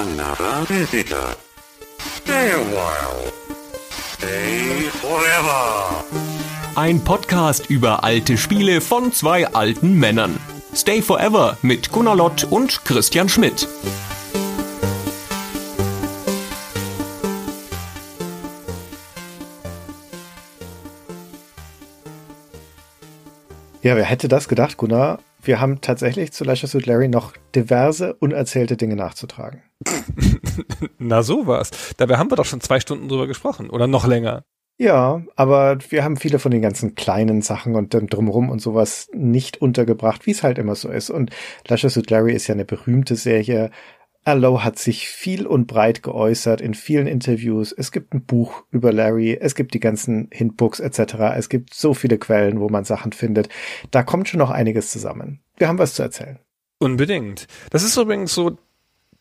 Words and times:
another 0.00 0.64
visitor. 0.66 1.36
Stay 1.98 2.52
a 2.52 2.58
while. 2.72 3.30
Stay 4.16 4.88
forever. 4.88 6.04
Ein 6.74 7.04
Podcast 7.04 7.68
über 7.68 8.02
alte 8.02 8.38
Spiele 8.38 8.80
von 8.80 9.12
zwei 9.12 9.46
alten 9.48 9.98
Männern. 9.98 10.38
Stay 10.74 11.02
Forever 11.02 11.58
mit 11.60 11.92
Gunnar 11.92 12.16
Lott 12.16 12.44
und 12.44 12.82
Christian 12.86 13.28
Schmidt. 13.28 13.68
Ja, 23.82 23.96
wer 23.96 24.04
hätte 24.04 24.28
das 24.28 24.48
gedacht, 24.48 24.78
Gunnar? 24.78 25.18
Wir 25.42 25.60
haben 25.60 25.80
tatsächlich 25.80 26.32
zu 26.32 26.44
Leisure 26.44 26.68
Suit 26.68 26.86
Larry 26.86 27.08
noch 27.08 27.32
diverse 27.54 28.14
unerzählte 28.14 28.76
Dinge 28.76 28.96
nachzutragen. 28.96 29.62
Na 30.98 31.22
sowas. 31.22 31.70
Dabei 31.96 32.16
haben 32.16 32.30
wir 32.30 32.36
doch 32.36 32.44
schon 32.44 32.60
zwei 32.60 32.80
Stunden 32.80 33.08
drüber 33.08 33.26
gesprochen 33.26 33.70
oder 33.70 33.86
noch 33.86 34.06
länger. 34.06 34.44
Ja, 34.78 35.22
aber 35.36 35.76
wir 35.90 36.04
haben 36.04 36.16
viele 36.16 36.38
von 36.38 36.52
den 36.52 36.62
ganzen 36.62 36.94
kleinen 36.94 37.42
Sachen 37.42 37.74
und 37.74 37.92
dem 37.92 38.06
Drumherum 38.06 38.48
und 38.48 38.62
sowas 38.62 39.10
nicht 39.12 39.60
untergebracht, 39.60 40.24
wie 40.24 40.30
es 40.30 40.42
halt 40.42 40.56
immer 40.56 40.74
so 40.74 40.88
ist. 40.88 41.10
Und 41.10 41.30
Leisure 41.68 41.90
Suit 41.90 42.08
Larry 42.08 42.32
ist 42.32 42.46
ja 42.46 42.54
eine 42.54 42.64
berühmte 42.64 43.16
Serie, 43.16 43.70
Allo 44.24 44.62
hat 44.62 44.78
sich 44.78 45.08
viel 45.08 45.46
und 45.46 45.66
breit 45.66 46.02
geäußert 46.02 46.60
in 46.60 46.74
vielen 46.74 47.06
Interviews. 47.06 47.72
Es 47.72 47.90
gibt 47.90 48.12
ein 48.12 48.22
Buch 48.22 48.64
über 48.70 48.92
Larry, 48.92 49.38
es 49.40 49.54
gibt 49.54 49.72
die 49.72 49.80
ganzen 49.80 50.28
Hintbooks 50.30 50.78
etc. 50.78 51.14
Es 51.36 51.48
gibt 51.48 51.72
so 51.72 51.94
viele 51.94 52.18
Quellen, 52.18 52.60
wo 52.60 52.68
man 52.68 52.84
Sachen 52.84 53.12
findet. 53.12 53.48
Da 53.90 54.02
kommt 54.02 54.28
schon 54.28 54.38
noch 54.38 54.50
einiges 54.50 54.90
zusammen. 54.90 55.40
Wir 55.56 55.68
haben 55.68 55.78
was 55.78 55.94
zu 55.94 56.02
erzählen. 56.02 56.38
Unbedingt. 56.78 57.46
Das 57.70 57.82
ist 57.82 57.96
übrigens 57.96 58.34
so 58.34 58.58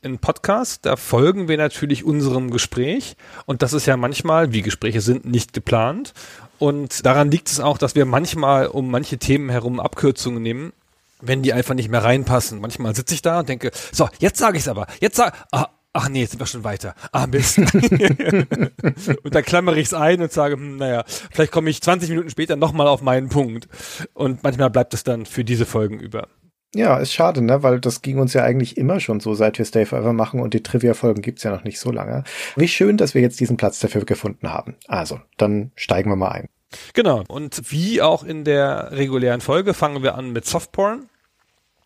ein 0.03 0.19
Podcast, 0.19 0.85
da 0.85 0.95
folgen 0.95 1.47
wir 1.47 1.57
natürlich 1.57 2.03
unserem 2.03 2.51
Gespräch 2.51 3.15
und 3.45 3.61
das 3.61 3.73
ist 3.73 3.85
ja 3.85 3.97
manchmal, 3.97 4.53
wie 4.53 4.61
Gespräche 4.61 5.01
sind, 5.01 5.25
nicht 5.25 5.53
geplant. 5.53 6.13
Und 6.57 7.05
daran 7.05 7.31
liegt 7.31 7.49
es 7.49 7.61
auch, 7.61 7.77
dass 7.77 7.95
wir 7.95 8.05
manchmal 8.05 8.67
um 8.67 8.91
manche 8.91 9.17
Themen 9.17 9.49
herum 9.49 9.79
Abkürzungen 9.79 10.43
nehmen 10.43 10.73
wenn 11.21 11.43
die 11.43 11.53
einfach 11.53 11.75
nicht 11.75 11.89
mehr 11.89 12.03
reinpassen. 12.03 12.59
Manchmal 12.61 12.95
sitze 12.95 13.13
ich 13.13 13.21
da 13.21 13.39
und 13.39 13.49
denke, 13.49 13.71
so, 13.91 14.09
jetzt 14.19 14.39
sage 14.39 14.57
ich 14.57 14.63
es 14.63 14.67
aber. 14.67 14.87
Jetzt 14.99 15.17
sag, 15.17 15.33
ah, 15.51 15.67
ach 15.93 16.09
nee, 16.09 16.21
jetzt 16.21 16.31
sind 16.31 16.39
wir 16.39 16.45
schon 16.47 16.63
weiter. 16.63 16.95
Ah, 17.11 17.27
Mist. 17.27 17.57
und 19.23 19.35
dann 19.35 19.43
klammere 19.43 19.79
ich 19.79 19.87
es 19.87 19.93
ein 19.93 20.21
und 20.21 20.31
sage, 20.31 20.55
hm, 20.55 20.77
naja, 20.77 21.03
vielleicht 21.31 21.51
komme 21.51 21.69
ich 21.69 21.81
20 21.81 22.09
Minuten 22.09 22.29
später 22.29 22.55
nochmal 22.55 22.87
auf 22.87 23.01
meinen 23.01 23.29
Punkt. 23.29 23.67
Und 24.13 24.43
manchmal 24.43 24.69
bleibt 24.69 24.93
es 24.93 25.03
dann 25.03 25.25
für 25.25 25.43
diese 25.43 25.65
Folgen 25.65 25.99
über. 25.99 26.27
Ja, 26.75 26.97
ist 26.97 27.13
schade, 27.13 27.41
ne? 27.41 27.63
Weil 27.63 27.79
das 27.79 28.03
ging 28.03 28.19
uns 28.19 28.33
ja 28.33 28.43
eigentlich 28.43 28.77
immer 28.77 28.99
schon 28.99 29.19
so, 29.19 29.33
seit 29.33 29.57
wir 29.57 29.65
Stay 29.65 29.85
Forever 29.85 30.13
machen 30.13 30.39
und 30.39 30.53
die 30.53 30.61
Trivia-Folgen 30.61 31.23
gibt's 31.23 31.41
ja 31.41 31.49
noch 31.49 31.63
nicht 31.63 31.79
so 31.79 31.91
lange. 31.91 32.23
Wie 32.55 32.67
schön, 32.67 32.95
dass 32.95 33.15
wir 33.15 33.23
jetzt 33.23 33.39
diesen 33.39 33.57
Platz 33.57 33.79
dafür 33.79 34.05
gefunden 34.05 34.53
haben. 34.53 34.75
Also, 34.87 35.19
dann 35.37 35.71
steigen 35.75 36.11
wir 36.11 36.15
mal 36.15 36.29
ein. 36.29 36.49
Genau. 36.93 37.23
Und 37.27 37.71
wie 37.71 38.01
auch 38.01 38.23
in 38.23 38.43
der 38.43 38.91
regulären 38.91 39.41
Folge 39.41 39.73
fangen 39.73 40.03
wir 40.03 40.15
an 40.15 40.31
mit 40.31 40.45
Softporn 40.45 41.09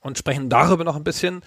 und 0.02 0.18
sprechen 0.18 0.50
darüber 0.50 0.84
noch 0.84 0.96
ein 0.96 1.04
bisschen. 1.04 1.42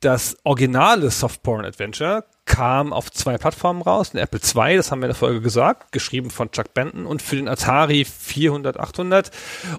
Das 0.00 0.36
originale 0.44 1.10
Softporn 1.10 1.64
Adventure 1.64 2.24
kam 2.44 2.92
auf 2.92 3.10
zwei 3.10 3.38
Plattformen 3.38 3.82
raus, 3.82 4.12
ein 4.12 4.18
Apple 4.18 4.40
II, 4.40 4.76
das 4.76 4.90
haben 4.90 5.00
wir 5.00 5.06
in 5.06 5.12
der 5.12 5.16
Folge 5.16 5.40
gesagt, 5.40 5.92
geschrieben 5.92 6.30
von 6.30 6.50
Chuck 6.50 6.74
Benton 6.74 7.06
und 7.06 7.22
für 7.22 7.36
den 7.36 7.48
Atari 7.48 8.04
400, 8.04 8.78
800 8.78 9.30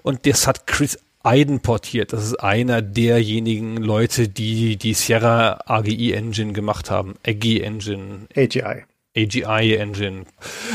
und 0.02 0.26
das 0.26 0.46
hat 0.46 0.66
Chris 0.66 0.98
Aiden 1.22 1.60
portiert. 1.60 2.12
Das 2.12 2.22
ist 2.24 2.34
einer 2.36 2.82
derjenigen 2.82 3.78
Leute, 3.78 4.28
die 4.28 4.76
die 4.76 4.92
Sierra 4.92 5.60
AGI 5.64 6.12
Engine 6.12 6.52
gemacht 6.52 6.90
haben. 6.90 7.14
AGI 7.26 7.60
Engine. 7.62 8.26
AGI. 8.36 8.84
AGI 9.16 9.74
Engine. 9.76 10.24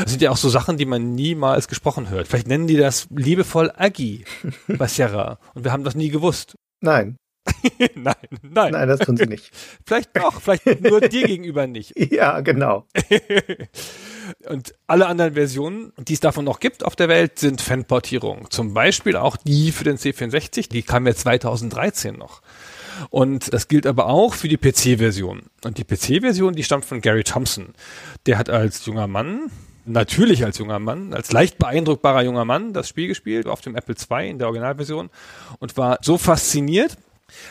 Das 0.01 0.11
sind 0.11 0.21
ja 0.21 0.31
auch 0.31 0.37
so 0.37 0.49
Sachen, 0.49 0.77
die 0.77 0.85
man 0.85 1.13
niemals 1.13 1.67
gesprochen 1.67 2.09
hört. 2.09 2.27
Vielleicht 2.27 2.47
nennen 2.47 2.67
die 2.67 2.77
das 2.77 3.07
liebevoll 3.09 3.71
AGI 3.75 4.25
bei 4.67 4.87
Sierra. 4.87 5.39
Und 5.53 5.65
wir 5.65 5.71
haben 5.71 5.83
das 5.83 5.95
nie 5.95 6.09
gewusst. 6.09 6.55
Nein. 6.81 7.17
nein, 7.95 8.15
nein. 8.41 8.71
Nein, 8.71 8.87
das 8.87 8.99
tun 8.99 9.17
sie 9.17 9.25
nicht. 9.25 9.51
vielleicht 9.85 10.15
doch, 10.15 10.41
vielleicht 10.41 10.81
nur 10.81 11.01
dir 11.01 11.27
gegenüber 11.27 11.67
nicht. 11.67 11.93
Ja, 12.11 12.41
genau. 12.41 12.85
Und 14.47 14.73
alle 14.87 15.07
anderen 15.07 15.33
Versionen, 15.33 15.93
die 15.97 16.13
es 16.13 16.19
davon 16.19 16.45
noch 16.45 16.59
gibt 16.59 16.83
auf 16.83 16.95
der 16.95 17.07
Welt, 17.07 17.39
sind 17.39 17.61
Fanportierungen. 17.61 18.49
Zum 18.49 18.73
Beispiel 18.73 19.15
auch 19.15 19.37
die 19.37 19.71
für 19.71 19.83
den 19.83 19.97
C64, 19.97 20.69
die 20.69 20.81
kam 20.81 21.07
ja 21.07 21.13
2013 21.13 22.15
noch. 22.15 22.41
Und 23.09 23.53
das 23.53 23.67
gilt 23.67 23.85
aber 23.85 24.07
auch 24.07 24.33
für 24.33 24.47
die 24.47 24.57
PC-Version. 24.57 25.43
Und 25.63 25.77
die 25.77 25.83
PC-Version, 25.83 26.53
die 26.53 26.63
stammt 26.63 26.85
von 26.85 27.01
Gary 27.01 27.23
Thompson. 27.23 27.73
Der 28.25 28.37
hat 28.37 28.49
als 28.49 28.85
junger 28.85 29.07
Mann, 29.07 29.51
natürlich 29.85 30.43
als 30.45 30.57
junger 30.57 30.79
Mann, 30.79 31.13
als 31.13 31.31
leicht 31.31 31.57
beeindruckbarer 31.57 32.23
junger 32.23 32.45
Mann 32.45 32.73
das 32.73 32.87
Spiel 32.89 33.07
gespielt 33.07 33.47
auf 33.47 33.61
dem 33.61 33.75
Apple 33.75 33.95
II 33.95 34.29
in 34.29 34.37
der 34.37 34.47
Originalversion 34.47 35.09
und 35.59 35.77
war 35.77 35.99
so 36.01 36.17
fasziniert, 36.17 36.97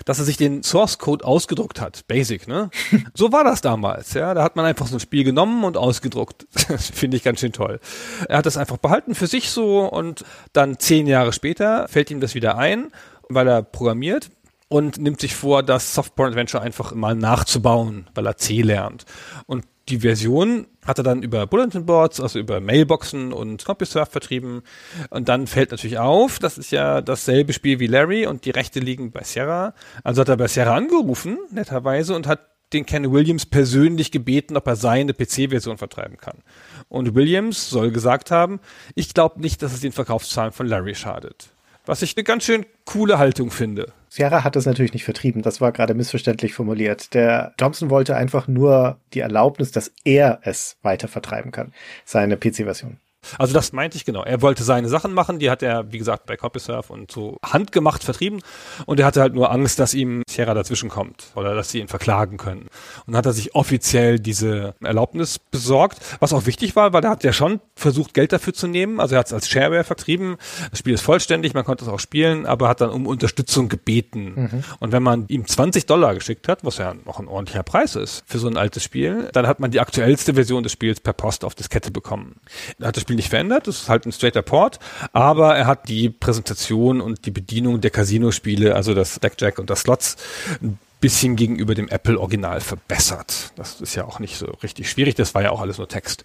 dass 0.05 0.19
er 0.19 0.25
sich 0.25 0.37
den 0.37 0.63
Source 0.63 0.99
Code 0.99 1.25
ausgedruckt 1.25 1.81
hat. 1.81 2.07
Basic, 2.09 2.49
ne? 2.49 2.71
So 3.15 3.33
war 3.33 3.45
das 3.45 3.61
damals, 3.61 4.15
ja. 4.15 4.35
Da 4.35 4.43
hat 4.43 4.57
man 4.57 4.65
einfach 4.65 4.87
so 4.87 4.97
ein 4.97 5.01
Spiel 5.01 5.25
genommen 5.25 5.65
und 5.65 5.77
ausgedruckt. 5.77 6.47
Das 6.69 6.91
finde 6.91 7.17
ich 7.17 7.23
ganz 7.23 7.41
schön 7.41 7.53
toll. 7.53 7.81
Er 8.29 8.39
hat 8.39 8.47
das 8.47 8.59
einfach 8.59 8.77
behalten 8.77 9.15
für 9.15 9.27
sich 9.27 9.51
so 9.51 9.87
und 9.87 10.25
dann 10.53 10.79
zehn 10.79 11.07
Jahre 11.07 11.33
später 11.33 11.89
fällt 11.89 12.11
ihm 12.11 12.21
das 12.21 12.35
wieder 12.35 12.59
ein, 12.59 12.89
weil 13.29 13.49
er 13.49 13.63
programmiert 13.63 14.31
und 14.69 14.99
nimmt 14.99 15.21
sich 15.21 15.35
vor, 15.35 15.63
das 15.63 15.95
Softporn 15.95 16.31
Adventure 16.31 16.63
einfach 16.63 16.95
mal 16.95 17.15
nachzubauen, 17.15 18.07
weil 18.15 18.27
er 18.27 18.37
C 18.37 18.63
lernt. 18.63 19.05
Und 19.47 19.65
die 19.89 20.01
Version 20.01 20.67
hat 20.87 20.99
er 20.99 21.05
dann 21.05 21.23
über 21.23 21.47
Bulletin 21.47 21.87
Boards, 21.87 22.21
also 22.21 22.39
über 22.39 22.61
Mailboxen 22.61 23.33
und 23.33 23.65
CompuServe 23.65 24.11
vertrieben. 24.11 24.63
Und 25.11 25.29
dann 25.29 25.47
fällt 25.47 25.71
natürlich 25.71 25.99
auf, 25.99 26.39
das 26.39 26.59
ist 26.59 26.71
ja 26.71 27.01
dasselbe 27.01 27.53
Spiel 27.53 27.81
wie 27.81 27.87
Larry 27.87 28.27
und 28.27 28.45
die 28.45 28.51
Rechte 28.51 28.81
liegen 28.81 29.11
bei 29.11 29.23
Sierra. 29.23 29.75
Also 30.05 30.21
hat 30.21 30.29
er 30.29 30.37
bei 30.37 30.49
Sierra 30.49 30.75
angerufen, 30.75 31.39
netterweise, 31.51 32.15
und 32.15 32.27
hat 32.27 32.41
den 32.75 32.85
Ken 32.85 33.11
Williams 33.11 33.47
persönlich 33.47 34.11
gebeten, 34.11 34.57
ob 34.57 34.67
er 34.67 34.77
seine 34.77 35.15
PC-Version 35.15 35.79
vertreiben 35.79 36.19
kann. 36.19 36.43
Und 36.91 37.15
Williams 37.15 37.71
soll 37.71 37.91
gesagt 37.91 38.31
haben, 38.31 38.61
ich 38.95 39.15
glaube 39.15 39.41
nicht, 39.41 39.63
dass 39.63 39.73
es 39.73 39.81
den 39.81 39.93
Verkaufszahlen 39.93 40.53
von 40.53 40.67
Larry 40.67 40.95
schadet. 40.95 41.49
Was 41.89 42.03
ich 42.03 42.15
eine 42.19 42.25
ganz 42.25 42.45
schön 42.45 42.67
coole 42.85 43.19
Haltung 43.19 43.51
finde. 43.51 43.95
Sierra 44.11 44.45
hat 44.45 44.57
das 44.57 44.67
natürlich 44.67 44.93
nicht 44.93 45.05
vertrieben, 45.05 45.41
das 45.41 45.63
war 45.63 45.73
gerade 45.73 45.95
missverständlich 45.95 46.53
formuliert. 46.53 47.15
Der 47.15 47.55
Thompson 47.57 47.89
wollte 47.89 48.15
einfach 48.15 48.47
nur 48.47 49.01
die 49.15 49.21
Erlaubnis, 49.21 49.73
dass 49.73 49.91
er 50.05 50.41
es 50.43 50.77
weiter 50.83 51.09
vertreiben 51.09 51.51
kann, 51.51 51.73
seine 52.05 52.37
PC-Version. 52.37 52.99
Also 53.39 53.55
das 53.55 53.73
meinte 53.73 53.97
ich 53.97 54.05
genau. 54.05 54.23
Er 54.23 54.43
wollte 54.43 54.65
seine 54.65 54.89
Sachen 54.89 55.13
machen, 55.13 55.39
die 55.39 55.51
hat 55.51 55.63
er, 55.63 55.93
wie 55.93 55.99
gesagt, 55.99 56.27
bei 56.27 56.37
CopySurf 56.37 56.91
und 56.91 57.11
so 57.11 57.39
handgemacht 57.45 58.05
vertrieben. 58.05 58.41
Und 58.87 59.01
er 59.01 59.07
hatte 59.07 59.21
halt 59.21 59.35
nur 59.35 59.51
Angst, 59.51 59.79
dass 59.79 59.95
ihm 59.95 60.23
Sierra 60.29 60.55
dazwischen 60.55 60.89
kommt 60.89 61.27
oder 61.35 61.55
dass 61.55 61.71
sie 61.71 61.81
ihn 61.81 61.89
verklagen 61.89 62.37
können. 62.37 62.63
Und 63.07 63.13
dann 63.13 63.17
hat 63.17 63.27
er 63.27 63.33
sich 63.33 63.55
offiziell 63.55 64.19
diese 64.19 64.75
Erlaubnis 64.83 65.39
besorgt, 65.39 65.99
was 66.21 66.33
auch 66.33 66.47
wichtig 66.47 66.77
war, 66.77 66.93
weil 66.93 67.05
er 67.05 67.11
hat 67.11 67.25
ja 67.25 67.33
schon 67.33 67.61
versucht, 67.75 68.15
Geld 68.15 68.33
dafür 68.33 68.55
zu 68.55 68.67
nehmen. 68.67 69.01
Also 69.01 69.15
er 69.15 69.21
hat 69.21 69.27
es 69.27 69.33
als 69.33 69.49
Shareware 69.49 69.85
vertrieben. 69.85 70.37
Das 70.71 70.79
Spiel 70.79 70.95
ist 70.95 71.03
vollständig, 71.03 71.55
man 71.55 71.65
konnte 71.65 71.85
es 71.85 71.91
auch 71.91 72.01
spielen, 72.01 72.47
aber 72.47 72.69
hat 72.69 72.81
dann 72.81 72.91
um 72.91 73.07
Unterstützung 73.07 73.69
gebeten. 73.69 74.33
Mhm. 74.35 74.65
Und 74.81 74.93
wenn 74.93 75.03
man 75.03 75.27
ihm 75.29 75.47
20 75.47 75.87
Dollar 75.87 76.15
geschickt 76.15 76.49
hat, 76.49 76.65
was 76.65 76.79
ja 76.79 76.95
noch 77.05 77.19
ein 77.19 77.29
ordentlicher 77.29 77.63
Preis 77.63 77.97
ist 77.97 78.25
für 78.27 78.39
so 78.39 78.49
ein 78.49 78.57
altes 78.57 78.83
Spiel, 78.83 79.29
dann 79.33 79.47
hat 79.47 79.61
man 79.61 79.71
die 79.71 79.81
aktuellste 79.81 80.35
Version 80.35 80.63
des 80.63 80.73
Spiels 80.73 81.01
per 81.01 81.13
Post 81.13 81.45
auf 81.45 81.55
Diskette 81.55 81.91
bekommen. 81.91 82.37
Er 82.79 82.89
hat 82.89 82.97
das 82.97 83.03
Spiel 83.03 83.17
nicht 83.19 83.29
verändert, 83.29 83.67
das 83.67 83.83
ist 83.83 83.89
halt 83.91 84.07
ein 84.07 84.13
straighter 84.13 84.43
Port, 84.43 84.79
aber 85.13 85.57
er 85.57 85.67
hat 85.67 85.89
die 85.89 86.09
Präsentation 86.09 87.03
und 87.03 87.27
die 87.27 87.31
Bedienung 87.31 87.83
der 87.83 87.91
Casino-Spiele, 87.91 88.75
also 88.75 88.95
das 88.95 89.19
Blackjack 89.19 89.59
und 89.59 89.69
das 89.69 89.81
Slots, 89.81 90.17
ein 90.63 90.79
bisschen 91.01 91.37
gegenüber 91.37 91.75
dem 91.75 91.89
Apple-Original 91.89 92.61
verbessert. 92.61 93.53
Das 93.57 93.81
ist 93.81 93.95
ja 93.95 94.05
auch 94.05 94.19
nicht 94.19 94.37
so 94.37 94.47
richtig 94.63 94.91
schwierig, 94.91 95.15
das 95.15 95.35
war 95.35 95.43
ja 95.43 95.51
auch 95.51 95.61
alles 95.61 95.79
nur 95.79 95.89
Text. 95.89 96.25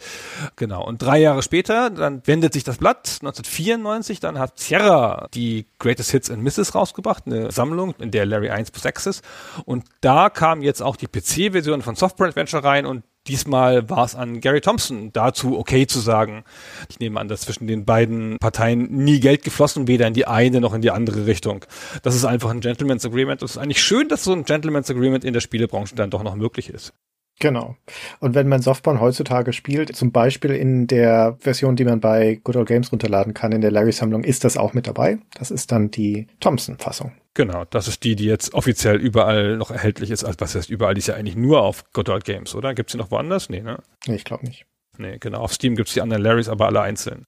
Genau. 0.55 0.83
Und 0.83 1.01
drei 1.01 1.19
Jahre 1.19 1.43
später, 1.43 1.89
dann 1.89 2.21
wendet 2.25 2.53
sich 2.53 2.63
das 2.63 2.77
Blatt, 2.77 3.19
1994, 3.21 4.19
dann 4.19 4.39
hat 4.39 4.59
Sierra 4.59 5.27
die 5.33 5.67
Greatest 5.79 6.11
Hits 6.11 6.31
and 6.31 6.41
Misses 6.41 6.73
rausgebracht, 6.73 7.23
eine 7.27 7.51
Sammlung, 7.51 7.93
in 7.99 8.11
der 8.11 8.25
Larry 8.25 8.49
1 8.49 8.71
plus 8.71 8.83
6 8.83 9.05
ist. 9.07 9.23
Und 9.65 9.85
da 10.01 10.29
kam 10.29 10.61
jetzt 10.61 10.81
auch 10.81 10.95
die 10.95 11.07
PC-Version 11.07 11.81
von 11.81 11.95
Software 11.95 12.27
Adventure 12.27 12.63
rein 12.63 12.85
und 12.85 13.03
Diesmal 13.27 13.89
war 13.89 14.03
es 14.03 14.15
an 14.15 14.41
Gary 14.41 14.59
Thompson, 14.59 15.11
dazu 15.13 15.57
okay 15.57 15.87
zu 15.87 15.99
sagen. 15.99 16.43
Ich 16.89 16.99
nehme 16.99 17.19
an, 17.21 17.29
dass 17.29 17.41
zwischen 17.41 17.67
den 17.67 17.85
beiden 17.85 18.37
Parteien 18.37 18.91
nie 18.91 19.21
Geld 19.21 19.43
geflossen, 19.43 19.87
weder 19.87 20.07
in 20.07 20.13
die 20.13 20.27
eine 20.27 20.59
noch 20.59 20.73
in 20.73 20.81
die 20.81 20.91
andere 20.91 21.25
Richtung. 21.25 21.63
Das 22.01 22.15
ist 22.15 22.25
einfach 22.25 22.49
ein 22.49 22.59
Gentleman's 22.59 23.05
Agreement. 23.05 23.41
Es 23.41 23.51
ist 23.51 23.57
eigentlich 23.57 23.81
schön, 23.81 24.09
dass 24.09 24.25
so 24.25 24.33
ein 24.33 24.43
Gentleman's 24.43 24.91
Agreement 24.91 25.23
in 25.23 25.33
der 25.33 25.39
Spielebranche 25.39 25.95
dann 25.95 26.09
doch 26.09 26.23
noch 26.23 26.35
möglich 26.35 26.69
ist. 26.69 26.93
Genau. 27.39 27.77
Und 28.19 28.35
wenn 28.35 28.47
man 28.47 28.61
Softball 28.61 28.99
heutzutage 28.99 29.53
spielt, 29.53 29.95
zum 29.95 30.11
Beispiel 30.11 30.51
in 30.51 30.87
der 30.87 31.37
Version, 31.39 31.75
die 31.75 31.85
man 31.85 31.99
bei 31.99 32.41
Good 32.43 32.57
Old 32.57 32.67
Games 32.67 32.91
runterladen 32.91 33.33
kann, 33.33 33.53
in 33.53 33.61
der 33.61 33.71
Larry-Sammlung, 33.71 34.23
ist 34.23 34.43
das 34.43 34.57
auch 34.57 34.73
mit 34.73 34.85
dabei. 34.85 35.19
Das 35.37 35.49
ist 35.49 35.71
dann 35.71 35.91
die 35.91 36.27
Thompson-Fassung. 36.41 37.13
Genau, 37.35 37.65
das 37.65 37.87
ist 37.87 38.03
die, 38.03 38.15
die 38.15 38.25
jetzt 38.25 38.53
offiziell 38.53 38.97
überall 38.97 39.57
noch 39.57 39.71
erhältlich 39.71 40.11
ist. 40.11 40.23
Also 40.23 40.39
was 40.39 40.53
heißt 40.53 40.69
überall? 40.69 40.93
Die 40.93 40.99
ist 40.99 41.07
ja 41.07 41.15
eigentlich 41.15 41.35
nur 41.35 41.61
auf 41.61 41.83
Goddard 41.91 42.25
Games, 42.25 42.53
oder? 42.53 42.75
Gibt's 42.75 42.91
die 42.91 42.99
noch 42.99 43.09
woanders? 43.09 43.49
Nee, 43.49 43.61
ne? 43.61 43.81
Nee, 44.05 44.15
ich 44.15 44.23
glaube 44.23 44.45
nicht. 44.45 44.65
Nee, 44.97 45.17
genau. 45.19 45.39
Auf 45.39 45.53
Steam 45.53 45.75
gibt's 45.75 45.93
die 45.93 46.01
anderen 46.01 46.21
Larrys, 46.21 46.47
aber 46.47 46.67
alle 46.67 46.81
einzeln. 46.81 47.25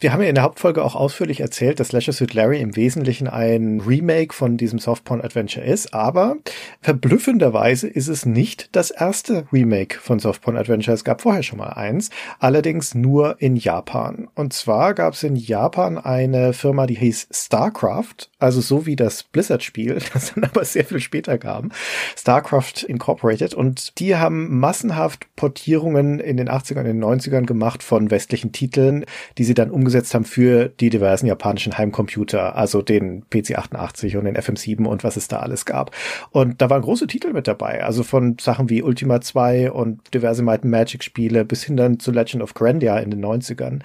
Wir 0.00 0.12
haben 0.12 0.22
ja 0.22 0.28
in 0.28 0.36
der 0.36 0.44
Hauptfolge 0.44 0.84
auch 0.84 0.94
ausführlich 0.94 1.40
erzählt, 1.40 1.80
dass 1.80 1.90
Leisure 1.90 2.12
Suit 2.12 2.32
Larry 2.32 2.60
im 2.60 2.76
Wesentlichen 2.76 3.26
ein 3.26 3.80
Remake 3.80 4.32
von 4.32 4.56
diesem 4.56 4.78
Softporn 4.78 5.20
Adventure 5.20 5.66
ist, 5.66 5.92
aber 5.92 6.36
verblüffenderweise 6.80 7.88
ist 7.88 8.06
es 8.06 8.24
nicht 8.24 8.68
das 8.76 8.92
erste 8.92 9.48
Remake 9.52 9.98
von 9.98 10.20
Softporn 10.20 10.56
Adventure. 10.56 10.94
Es 10.94 11.02
gab 11.02 11.22
vorher 11.22 11.42
schon 11.42 11.58
mal 11.58 11.70
eins, 11.70 12.10
allerdings 12.38 12.94
nur 12.94 13.42
in 13.42 13.56
Japan. 13.56 14.28
Und 14.36 14.52
zwar 14.52 14.94
gab 14.94 15.14
es 15.14 15.24
in 15.24 15.34
Japan 15.34 15.98
eine 15.98 16.52
Firma, 16.52 16.86
die 16.86 16.94
hieß 16.94 17.30
StarCraft, 17.32 18.30
also 18.38 18.60
so 18.60 18.86
wie 18.86 18.94
das 18.94 19.24
Blizzard-Spiel, 19.24 19.98
das 20.12 20.32
dann 20.32 20.44
aber 20.44 20.64
sehr 20.64 20.84
viel 20.84 21.00
später 21.00 21.38
kam, 21.38 21.72
StarCraft 22.16 22.84
Incorporated. 22.86 23.52
Und 23.52 23.98
die 23.98 24.14
haben 24.14 24.60
massenhaft 24.60 25.26
Portierungen 25.34 26.20
in 26.20 26.36
den 26.36 26.48
80ern 26.48 26.78
und 26.78 26.84
den 26.84 27.02
90ern 27.02 27.46
gemacht 27.46 27.82
von 27.82 28.12
westlichen 28.12 28.52
Titeln, 28.52 29.04
die 29.38 29.42
sie 29.42 29.54
dann 29.54 29.72
umgesetzt 29.72 29.87
umgesetzt 29.88 30.14
haben 30.14 30.24
für 30.24 30.68
die 30.68 30.90
diversen 30.90 31.26
japanischen 31.26 31.78
Heimcomputer, 31.78 32.56
also 32.56 32.82
den 32.82 33.24
PC88 33.26 34.18
und 34.18 34.26
den 34.26 34.36
FM7 34.36 34.84
und 34.84 35.02
was 35.02 35.16
es 35.16 35.28
da 35.28 35.38
alles 35.38 35.64
gab. 35.64 35.92
Und 36.30 36.60
da 36.60 36.68
waren 36.68 36.82
große 36.82 37.06
Titel 37.06 37.32
mit 37.32 37.48
dabei, 37.48 37.82
also 37.82 38.02
von 38.02 38.36
Sachen 38.38 38.68
wie 38.68 38.82
Ultima 38.82 39.22
2 39.22 39.72
und 39.72 40.00
diverse 40.12 40.42
Might 40.42 40.64
Magic 40.64 41.02
Spiele 41.02 41.46
bis 41.46 41.64
hin 41.64 41.78
dann 41.78 41.98
zu 41.98 42.10
Legend 42.10 42.42
of 42.42 42.52
Grandia 42.52 42.98
in 42.98 43.10
den 43.10 43.24
90ern. 43.24 43.80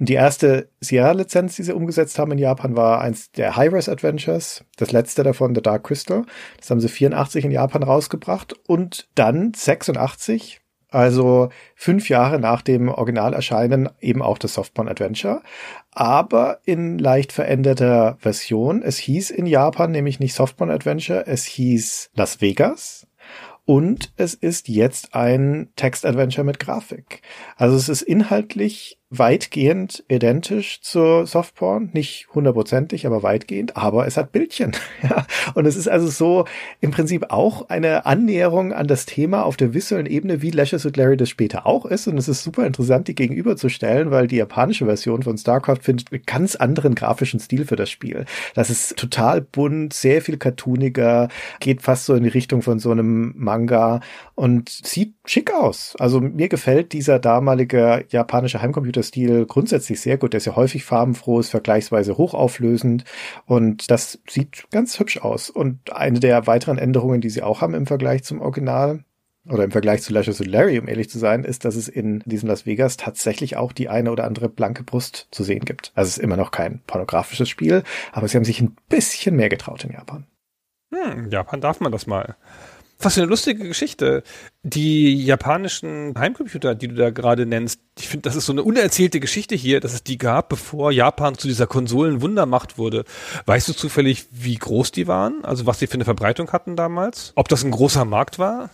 Die 0.00 0.14
erste 0.14 0.68
Sierra-Lizenz, 0.80 1.56
die 1.56 1.62
sie 1.64 1.74
umgesetzt 1.74 2.18
haben 2.18 2.30
in 2.32 2.38
Japan, 2.38 2.76
war 2.76 3.00
eins 3.00 3.32
der 3.32 3.56
High-Res 3.56 3.88
Adventures. 3.88 4.64
Das 4.76 4.92
letzte 4.92 5.24
davon, 5.24 5.54
The 5.56 5.62
Dark 5.62 5.84
Crystal. 5.84 6.24
Das 6.58 6.70
haben 6.70 6.78
sie 6.78 6.88
84 6.88 7.46
in 7.46 7.50
Japan 7.50 7.82
rausgebracht. 7.82 8.54
Und 8.68 9.08
dann 9.16 9.52
86 9.56 10.60
also 10.90 11.50
fünf 11.74 12.08
Jahre 12.08 12.38
nach 12.38 12.62
dem 12.62 12.88
Originalerscheinen 12.88 13.90
eben 14.00 14.22
auch 14.22 14.38
das 14.38 14.54
Softporn 14.54 14.88
Adventure, 14.88 15.42
aber 15.92 16.60
in 16.64 16.98
leicht 16.98 17.32
veränderter 17.32 18.16
Version. 18.20 18.82
Es 18.82 18.98
hieß 18.98 19.30
in 19.30 19.46
Japan 19.46 19.90
nämlich 19.90 20.20
nicht 20.20 20.34
Softporn 20.34 20.70
Adventure, 20.70 21.26
es 21.26 21.44
hieß 21.44 22.10
Las 22.14 22.40
Vegas. 22.40 23.06
Und 23.64 24.14
es 24.16 24.32
ist 24.32 24.68
jetzt 24.68 25.14
ein 25.14 25.68
Text-Adventure 25.76 26.42
mit 26.42 26.58
Grafik. 26.58 27.20
Also 27.56 27.76
es 27.76 27.90
ist 27.90 28.00
inhaltlich 28.00 28.97
weitgehend 29.10 30.04
identisch 30.08 30.82
zur 30.82 31.26
Softporn, 31.26 31.88
nicht 31.94 32.28
hundertprozentig, 32.34 33.06
aber 33.06 33.22
weitgehend, 33.22 33.76
aber 33.76 34.06
es 34.06 34.16
hat 34.16 34.32
Bildchen. 34.32 34.72
Ja. 35.00 35.26
Und 35.54 35.64
es 35.64 35.76
ist 35.76 35.88
also 35.88 36.08
so 36.08 36.44
im 36.80 36.90
Prinzip 36.90 37.26
auch 37.30 37.68
eine 37.68 38.04
Annäherung 38.04 38.72
an 38.72 38.88
das 38.88 39.06
Thema 39.06 39.44
auf 39.44 39.56
der 39.56 39.72
visuellen 39.72 40.06
Ebene, 40.06 40.42
wie 40.42 40.50
Lashes 40.50 40.84
with 40.84 40.96
Larry 40.96 41.16
das 41.16 41.28
später 41.28 41.66
auch 41.66 41.86
ist. 41.86 42.08
Und 42.08 42.18
es 42.18 42.26
ist 42.26 42.42
super 42.42 42.66
interessant, 42.66 43.06
die 43.06 43.14
gegenüberzustellen, 43.14 44.10
weil 44.10 44.26
die 44.26 44.36
japanische 44.36 44.86
Version 44.86 45.22
von 45.22 45.38
StarCraft 45.38 45.82
findet 45.82 46.12
einen 46.12 46.22
ganz 46.26 46.56
anderen 46.56 46.96
grafischen 46.96 47.38
Stil 47.38 47.64
für 47.64 47.76
das 47.76 47.90
Spiel. 47.90 48.24
Das 48.54 48.70
ist 48.70 48.96
total 48.96 49.40
bunt, 49.40 49.92
sehr 49.92 50.20
viel 50.20 50.36
cartooniger, 50.36 51.28
geht 51.60 51.82
fast 51.82 52.06
so 52.06 52.14
in 52.14 52.24
die 52.24 52.28
Richtung 52.30 52.62
von 52.62 52.80
so 52.80 52.90
einem 52.90 53.34
Manga 53.36 54.00
und 54.34 54.68
sieht 54.68 55.14
schick 55.26 55.52
aus. 55.52 55.94
Also 55.98 56.20
mir 56.20 56.48
gefällt 56.48 56.92
dieser 56.92 57.18
damalige 57.18 58.04
japanische 58.10 58.62
Heimcomputerstil 58.98 59.46
grundsätzlich 59.46 60.00
sehr 60.00 60.18
gut. 60.18 60.32
Der 60.32 60.38
ist 60.38 60.46
ja 60.46 60.56
häufig 60.56 60.84
farbenfroh, 60.84 61.40
ist 61.40 61.50
vergleichsweise 61.50 62.16
hochauflösend 62.16 63.04
und 63.46 63.90
das 63.90 64.20
sieht 64.28 64.64
ganz 64.70 64.98
hübsch 64.98 65.18
aus. 65.18 65.50
Und 65.50 65.92
eine 65.92 66.20
der 66.20 66.46
weiteren 66.46 66.78
Änderungen, 66.78 67.20
die 67.20 67.30
sie 67.30 67.42
auch 67.42 67.60
haben 67.60 67.74
im 67.74 67.86
Vergleich 67.86 68.24
zum 68.24 68.40
Original, 68.40 69.04
oder 69.50 69.64
im 69.64 69.70
Vergleich 69.70 70.02
zu 70.02 70.12
Lashes 70.12 70.42
und 70.42 70.48
Larry, 70.48 70.78
um 70.78 70.88
ehrlich 70.88 71.08
zu 71.08 71.18
sein, 71.18 71.42
ist, 71.42 71.64
dass 71.64 71.74
es 71.74 71.88
in 71.88 72.22
diesem 72.26 72.50
Las 72.50 72.66
Vegas 72.66 72.98
tatsächlich 72.98 73.56
auch 73.56 73.72
die 73.72 73.88
eine 73.88 74.12
oder 74.12 74.24
andere 74.24 74.50
blanke 74.50 74.82
Brust 74.82 75.26
zu 75.30 75.42
sehen 75.42 75.64
gibt. 75.64 75.90
Also 75.94 76.08
es 76.08 76.18
ist 76.18 76.22
immer 76.22 76.36
noch 76.36 76.50
kein 76.50 76.82
pornografisches 76.86 77.48
Spiel, 77.48 77.82
aber 78.12 78.28
sie 78.28 78.36
haben 78.36 78.44
sich 78.44 78.60
ein 78.60 78.76
bisschen 78.90 79.36
mehr 79.36 79.48
getraut 79.48 79.84
in 79.84 79.92
Japan. 79.92 80.26
Hm, 80.92 81.30
Japan 81.30 81.62
darf 81.62 81.80
man 81.80 81.92
das 81.92 82.06
mal. 82.06 82.36
Was 83.00 83.14
für 83.14 83.20
eine 83.20 83.30
lustige 83.30 83.66
Geschichte. 83.68 84.24
Die 84.64 85.24
japanischen 85.24 86.14
Heimcomputer, 86.18 86.74
die 86.74 86.88
du 86.88 86.96
da 86.96 87.10
gerade 87.10 87.46
nennst, 87.46 87.80
ich 87.96 88.08
finde, 88.08 88.22
das 88.22 88.34
ist 88.34 88.46
so 88.46 88.52
eine 88.52 88.64
unerzählte 88.64 89.20
Geschichte 89.20 89.54
hier, 89.54 89.78
dass 89.78 89.94
es 89.94 90.02
die 90.02 90.18
gab, 90.18 90.48
bevor 90.48 90.90
Japan 90.90 91.38
zu 91.38 91.46
dieser 91.46 91.68
Konsolen-Wundermacht 91.68 92.76
wurde. 92.76 93.04
Weißt 93.46 93.68
du 93.68 93.72
zufällig, 93.72 94.26
wie 94.32 94.56
groß 94.56 94.90
die 94.90 95.06
waren? 95.06 95.44
Also 95.44 95.64
was 95.64 95.78
die 95.78 95.86
für 95.86 95.94
eine 95.94 96.04
Verbreitung 96.04 96.50
hatten 96.50 96.74
damals? 96.74 97.32
Ob 97.36 97.48
das 97.48 97.62
ein 97.62 97.70
großer 97.70 98.04
Markt 98.04 98.40
war? 98.40 98.70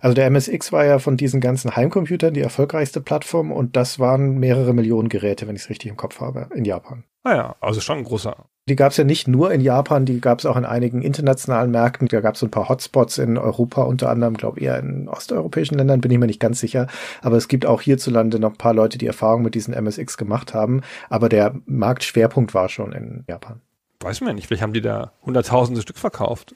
Also 0.00 0.14
der 0.14 0.26
MSX 0.30 0.72
war 0.72 0.86
ja 0.86 0.98
von 0.98 1.18
diesen 1.18 1.40
ganzen 1.40 1.76
Heimcomputern 1.76 2.32
die 2.34 2.40
erfolgreichste 2.40 3.02
Plattform 3.02 3.52
und 3.52 3.76
das 3.76 3.98
waren 3.98 4.38
mehrere 4.38 4.72
Millionen 4.72 5.10
Geräte, 5.10 5.46
wenn 5.46 5.56
ich 5.56 5.62
es 5.62 5.70
richtig 5.70 5.90
im 5.90 5.96
Kopf 5.96 6.20
habe, 6.20 6.48
in 6.54 6.64
Japan. 6.64 7.04
Ah 7.22 7.34
ja, 7.34 7.56
also 7.60 7.80
schon 7.80 7.98
ein 7.98 8.04
großer. 8.04 8.46
Die 8.68 8.76
gab 8.76 8.92
es 8.92 8.98
ja 8.98 9.04
nicht 9.04 9.26
nur 9.28 9.50
in 9.50 9.60
Japan, 9.60 10.04
die 10.04 10.20
gab 10.20 10.38
es 10.38 10.46
auch 10.46 10.56
in 10.56 10.66
einigen 10.66 11.02
internationalen 11.02 11.70
Märkten. 11.70 12.06
Da 12.06 12.20
gab 12.20 12.34
es 12.34 12.40
so 12.40 12.46
ein 12.46 12.50
paar 12.50 12.68
Hotspots 12.68 13.18
in 13.18 13.38
Europa, 13.38 13.82
unter 13.82 14.10
anderem, 14.10 14.36
glaube 14.36 14.60
eher 14.60 14.78
in 14.78 15.08
osteuropäischen 15.08 15.78
Ländern, 15.78 16.00
bin 16.00 16.10
ich 16.10 16.18
mir 16.18 16.26
nicht 16.26 16.40
ganz 16.40 16.60
sicher. 16.60 16.86
Aber 17.22 17.36
es 17.36 17.48
gibt 17.48 17.64
auch 17.64 17.80
hierzulande 17.80 18.38
noch 18.38 18.52
ein 18.52 18.58
paar 18.58 18.74
Leute, 18.74 18.98
die 18.98 19.06
Erfahrung 19.06 19.42
mit 19.42 19.54
diesen 19.54 19.74
MSX 19.74 20.18
gemacht 20.18 20.52
haben. 20.54 20.82
Aber 21.08 21.28
der 21.28 21.54
Marktschwerpunkt 21.66 22.54
war 22.54 22.68
schon 22.68 22.92
in 22.92 23.24
Japan. 23.26 23.60
Weiß 24.00 24.20
man 24.20 24.36
nicht, 24.36 24.46
vielleicht 24.46 24.62
haben 24.62 24.72
die 24.72 24.80
da 24.80 25.12
hunderttausende 25.24 25.82
Stück 25.82 25.98
verkauft. 25.98 26.54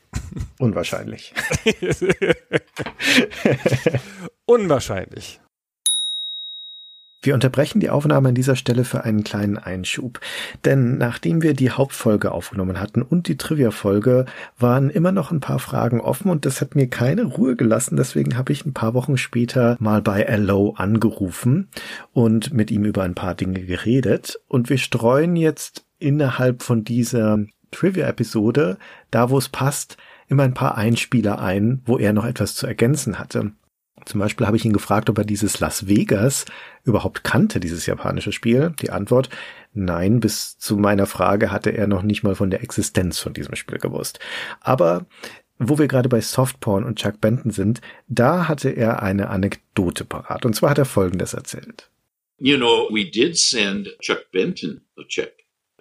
Unwahrscheinlich. 0.58 1.34
Unwahrscheinlich. 4.46 5.40
Wir 7.24 7.34
unterbrechen 7.34 7.78
die 7.78 7.88
Aufnahme 7.88 8.30
an 8.30 8.34
dieser 8.34 8.56
Stelle 8.56 8.84
für 8.84 9.04
einen 9.04 9.22
kleinen 9.22 9.56
Einschub. 9.56 10.18
Denn 10.64 10.98
nachdem 10.98 11.40
wir 11.40 11.54
die 11.54 11.70
Hauptfolge 11.70 12.32
aufgenommen 12.32 12.80
hatten 12.80 13.00
und 13.00 13.28
die 13.28 13.36
Trivia-Folge, 13.36 14.26
waren 14.58 14.90
immer 14.90 15.12
noch 15.12 15.30
ein 15.30 15.38
paar 15.38 15.60
Fragen 15.60 16.00
offen 16.00 16.32
und 16.32 16.44
das 16.44 16.60
hat 16.60 16.74
mir 16.74 16.88
keine 16.88 17.22
Ruhe 17.22 17.54
gelassen. 17.54 17.96
Deswegen 17.96 18.36
habe 18.36 18.52
ich 18.52 18.66
ein 18.66 18.74
paar 18.74 18.94
Wochen 18.94 19.16
später 19.16 19.76
mal 19.78 20.02
bei 20.02 20.28
Allo 20.28 20.74
angerufen 20.76 21.68
und 22.12 22.52
mit 22.52 22.72
ihm 22.72 22.84
über 22.84 23.04
ein 23.04 23.14
paar 23.14 23.36
Dinge 23.36 23.62
geredet. 23.62 24.40
Und 24.48 24.68
wir 24.68 24.78
streuen 24.78 25.36
jetzt 25.36 25.84
innerhalb 26.00 26.64
von 26.64 26.82
dieser 26.82 27.38
Trivia-Episode, 27.70 28.78
da 29.12 29.30
wo 29.30 29.38
es 29.38 29.48
passt, 29.48 29.96
immer 30.26 30.42
ein 30.42 30.54
paar 30.54 30.76
Einspieler 30.76 31.40
ein, 31.40 31.82
wo 31.84 31.98
er 31.98 32.12
noch 32.12 32.24
etwas 32.24 32.56
zu 32.56 32.66
ergänzen 32.66 33.20
hatte. 33.20 33.52
Zum 34.04 34.20
Beispiel 34.20 34.46
habe 34.46 34.56
ich 34.56 34.64
ihn 34.64 34.72
gefragt, 34.72 35.10
ob 35.10 35.18
er 35.18 35.24
dieses 35.24 35.60
Las 35.60 35.86
Vegas 35.86 36.44
überhaupt 36.84 37.24
kannte, 37.24 37.60
dieses 37.60 37.86
japanische 37.86 38.32
Spiel. 38.32 38.74
Die 38.80 38.90
Antwort, 38.90 39.28
nein, 39.72 40.20
bis 40.20 40.58
zu 40.58 40.76
meiner 40.76 41.06
Frage 41.06 41.50
hatte 41.50 41.70
er 41.70 41.86
noch 41.86 42.02
nicht 42.02 42.22
mal 42.22 42.34
von 42.34 42.50
der 42.50 42.62
Existenz 42.62 43.18
von 43.18 43.32
diesem 43.32 43.54
Spiel 43.54 43.78
gewusst. 43.78 44.18
Aber 44.60 45.06
wo 45.58 45.78
wir 45.78 45.86
gerade 45.86 46.08
bei 46.08 46.20
Softporn 46.20 46.84
und 46.84 46.98
Chuck 46.98 47.20
Benton 47.20 47.50
sind, 47.50 47.80
da 48.08 48.48
hatte 48.48 48.70
er 48.70 49.02
eine 49.02 49.30
Anekdote 49.30 50.04
parat. 50.04 50.44
Und 50.44 50.54
zwar 50.54 50.70
hat 50.70 50.78
er 50.78 50.84
Folgendes 50.84 51.34
erzählt. 51.34 51.90
You 52.38 52.56
know, 52.56 52.88
we 52.90 53.08
did 53.08 53.38
send 53.38 53.88
Chuck 54.00 54.30
Benton 54.32 54.82
a 54.98 55.02
check. 55.06 55.32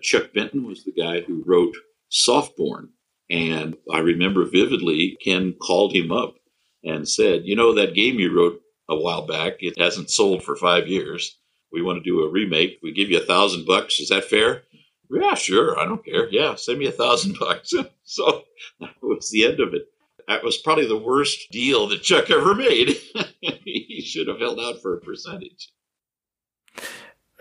Chuck 0.02 0.32
Benton 0.34 0.68
was 0.68 0.84
the 0.84 0.92
guy 0.92 1.24
who 1.28 1.44
wrote 1.46 1.76
Softporn. 2.12 2.90
And 3.30 3.78
I 3.90 4.00
remember 4.00 4.46
vividly, 4.46 5.18
Ken 5.24 5.56
called 5.60 5.94
him 5.94 6.12
up 6.12 6.36
and 6.84 7.08
said, 7.08 7.46
you 7.46 7.56
know, 7.56 7.74
that 7.76 7.96
game 7.96 8.20
you 8.20 8.36
wrote 8.36 8.62
a 8.90 8.96
while 8.96 9.26
back, 9.26 9.56
it 9.60 9.80
hasn't 9.80 10.10
sold 10.10 10.44
for 10.44 10.56
five 10.56 10.88
years. 10.88 11.38
We 11.72 11.82
want 11.82 12.04
to 12.04 12.10
do 12.10 12.22
a 12.22 12.30
remake. 12.30 12.80
We 12.84 12.92
give 12.92 13.10
you 13.10 13.18
a 13.18 13.26
thousand 13.26 13.66
bucks. 13.66 14.00
Is 14.00 14.10
that 14.10 14.26
fair? 14.26 14.64
Yeah, 15.10 15.36
sure. 15.36 15.78
I 15.80 15.86
don't 15.86 16.04
care. 16.04 16.28
Yeah, 16.30 16.56
send 16.56 16.80
me 16.80 16.88
a 16.88 16.92
thousand 16.92 17.38
bucks. 17.40 17.74
so 18.04 18.44
that 18.80 18.92
was 19.02 19.30
the 19.30 19.46
end 19.46 19.60
of 19.60 19.74
it. 19.74 19.84
That 20.28 20.44
was 20.44 20.58
probably 20.58 20.88
the 20.88 20.98
worst 20.98 21.52
deal 21.52 21.88
that 21.90 22.04
Chuck 22.04 22.30
ever 22.30 22.56
made. 22.56 22.98
he 23.66 24.02
should 24.06 24.28
have 24.28 24.40
held 24.40 24.60
out 24.60 24.82
for 24.82 24.96
a 24.96 25.02
percentage. 25.02 25.70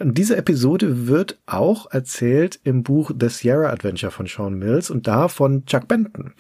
Diese 0.03 0.35
Episode 0.39 1.09
wird 1.09 1.39
auch 1.45 1.91
erzählt 1.91 2.59
im 2.65 2.83
Buch 2.83 3.11
The 3.21 3.29
Sierra 3.29 3.69
Adventure 3.69 4.11
von 4.11 4.25
Sean 4.27 4.59
Mills 4.59 4.89
und 4.89 5.07
da 5.07 5.29
von 5.29 5.67
Chuck 5.67 5.89
Benton. 5.89 6.33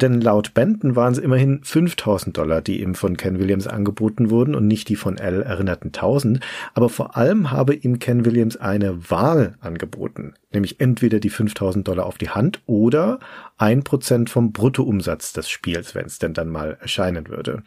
Denn 0.00 0.20
laut 0.20 0.54
Benton 0.54 0.94
waren 0.94 1.14
es 1.14 1.18
immerhin 1.18 1.58
5000 1.64 2.38
Dollar, 2.38 2.60
die 2.60 2.80
ihm 2.80 2.94
von 2.94 3.16
Ken 3.16 3.40
Williams 3.40 3.66
angeboten 3.66 4.30
wurden 4.30 4.54
und 4.54 4.68
nicht 4.68 4.88
die 4.88 4.94
von 4.94 5.18
L 5.18 5.42
erinnerten 5.42 5.88
1000. 5.88 6.38
Aber 6.74 6.88
vor 6.88 7.16
allem 7.16 7.50
habe 7.50 7.74
ihm 7.74 7.98
Ken 7.98 8.24
Williams 8.24 8.56
eine 8.56 9.10
Wahl 9.10 9.56
angeboten. 9.58 10.34
Nämlich 10.52 10.80
entweder 10.80 11.18
die 11.18 11.30
5000 11.30 11.88
Dollar 11.88 12.06
auf 12.06 12.16
die 12.16 12.30
Hand 12.30 12.62
oder 12.66 13.18
ein 13.56 13.82
Prozent 13.82 14.30
vom 14.30 14.52
Bruttoumsatz 14.52 15.32
des 15.32 15.50
Spiels, 15.50 15.96
wenn 15.96 16.06
es 16.06 16.20
denn 16.20 16.32
dann 16.32 16.48
mal 16.48 16.78
erscheinen 16.80 17.28
würde. 17.28 17.64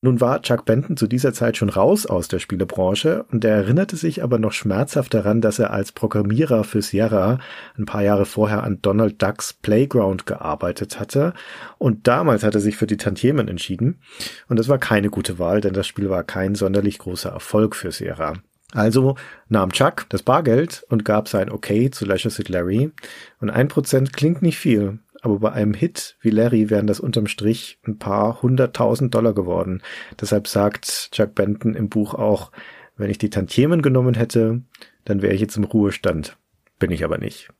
Nun 0.00 0.20
war 0.20 0.40
Chuck 0.42 0.64
Benton 0.64 0.96
zu 0.96 1.08
dieser 1.08 1.32
Zeit 1.32 1.56
schon 1.56 1.70
raus 1.70 2.06
aus 2.06 2.28
der 2.28 2.38
Spielebranche 2.38 3.24
und 3.32 3.44
er 3.44 3.56
erinnerte 3.56 3.96
sich 3.96 4.22
aber 4.22 4.38
noch 4.38 4.52
schmerzhaft 4.52 5.12
daran, 5.12 5.40
dass 5.40 5.58
er 5.58 5.72
als 5.72 5.90
Programmierer 5.90 6.62
für 6.62 6.82
Sierra 6.82 7.40
ein 7.76 7.84
paar 7.84 8.02
Jahre 8.02 8.24
vorher 8.24 8.62
an 8.62 8.80
Donald 8.80 9.20
Ducks 9.20 9.54
Playground 9.54 10.24
gearbeitet 10.24 11.00
hatte. 11.00 11.34
Und 11.78 12.06
damals 12.06 12.44
hat 12.44 12.54
er 12.54 12.60
sich 12.60 12.76
für 12.76 12.86
die 12.86 12.96
Tantiemen 12.96 13.48
entschieden. 13.48 14.00
Und 14.48 14.60
das 14.60 14.68
war 14.68 14.78
keine 14.78 15.10
gute 15.10 15.40
Wahl, 15.40 15.60
denn 15.60 15.72
das 15.74 15.88
Spiel 15.88 16.08
war 16.08 16.22
kein 16.22 16.54
sonderlich 16.54 16.98
großer 16.98 17.30
Erfolg 17.30 17.74
für 17.74 17.90
Sierra. 17.90 18.34
Also 18.72 19.16
nahm 19.48 19.72
Chuck 19.72 20.06
das 20.10 20.22
Bargeld 20.22 20.84
und 20.90 21.04
gab 21.04 21.28
sein 21.28 21.50
Okay 21.50 21.90
zu 21.90 22.04
Leisure 22.04 22.30
Suit 22.30 22.50
Larry. 22.50 22.92
Und 23.40 23.50
ein 23.50 23.68
Prozent 23.68 24.12
klingt 24.12 24.42
nicht 24.42 24.58
viel, 24.58 24.98
aber 25.22 25.38
bei 25.38 25.52
einem 25.52 25.74
Hit 25.74 26.16
wie 26.20 26.30
Larry 26.30 26.70
wären 26.70 26.86
das 26.86 27.00
unterm 27.00 27.26
Strich 27.26 27.78
ein 27.86 27.98
paar 27.98 28.42
hunderttausend 28.42 29.14
Dollar 29.14 29.34
geworden. 29.34 29.82
Deshalb 30.20 30.48
sagt 30.48 31.10
Chuck 31.12 31.34
Benton 31.34 31.74
im 31.74 31.88
Buch 31.88 32.14
auch, 32.14 32.52
wenn 32.96 33.10
ich 33.10 33.18
die 33.18 33.30
Tantiemen 33.30 33.82
genommen 33.82 34.14
hätte, 34.14 34.62
dann 35.04 35.22
wäre 35.22 35.34
ich 35.34 35.40
jetzt 35.40 35.56
im 35.56 35.64
Ruhestand. 35.64 36.36
Bin 36.78 36.90
ich 36.90 37.04
aber 37.04 37.18
nicht. 37.18 37.50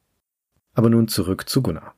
Aber 0.74 0.90
nun 0.90 1.08
zurück 1.08 1.48
zu 1.48 1.62
Gunnar. 1.62 1.94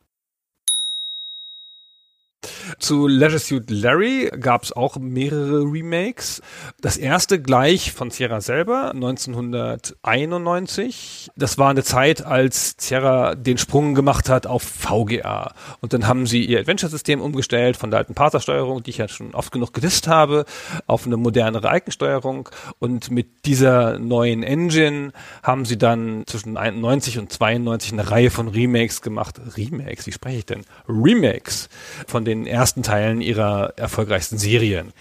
Zu 2.80 3.06
Leisure 3.06 3.38
Suit 3.38 3.70
Larry 3.70 4.30
gab 4.40 4.62
es 4.62 4.72
auch 4.72 4.96
mehrere 4.96 5.70
Remakes. 5.70 6.40
Das 6.80 6.96
erste 6.96 7.42
gleich 7.42 7.92
von 7.92 8.10
Sierra 8.10 8.40
selber, 8.40 8.92
1991. 8.94 11.30
Das 11.37 11.58
war 11.58 11.68
eine 11.68 11.84
Zeit, 11.84 12.25
als 12.25 12.76
Sierra 12.78 13.34
den 13.34 13.58
Sprung 13.58 13.94
gemacht 13.94 14.30
hat 14.30 14.46
auf 14.46 14.62
VGA. 14.62 15.52
Und 15.82 15.92
dann 15.92 16.08
haben 16.08 16.26
sie 16.26 16.42
ihr 16.42 16.60
Adventure-System 16.60 17.20
umgestellt 17.20 17.76
von 17.76 17.90
der 17.90 17.99
alten 17.99 18.14
Parser-Steuerung, 18.14 18.82
die 18.82 18.88
ich 18.90 18.99
ja 18.99 19.08
schon 19.08 19.34
oft 19.34 19.52
genug 19.52 19.75
gedisst 19.75 20.08
habe, 20.08 20.46
auf 20.87 21.04
eine 21.04 21.18
modernere 21.18 21.68
Icon-Steuerung. 21.76 22.49
Und 22.78 23.10
mit 23.10 23.44
dieser 23.44 23.99
neuen 23.99 24.42
Engine 24.42 25.12
haben 25.42 25.66
sie 25.66 25.76
dann 25.76 26.22
zwischen 26.26 26.56
91 26.56 27.18
und 27.18 27.30
92 27.30 27.92
eine 27.92 28.10
Reihe 28.10 28.30
von 28.30 28.49
Remakes 28.49 29.02
gemacht. 29.02 29.38
Remakes, 29.54 30.06
wie 30.06 30.12
spreche 30.12 30.38
ich 30.38 30.46
denn? 30.46 30.62
Remakes 30.88 31.68
von 32.06 32.25
den 32.25 32.46
ersten 32.46 32.69
ersten 32.70 32.82
Teilen 32.84 33.20
ihrer 33.20 33.72
erfolgreichsten 33.76 34.38
Serien. 34.38 34.92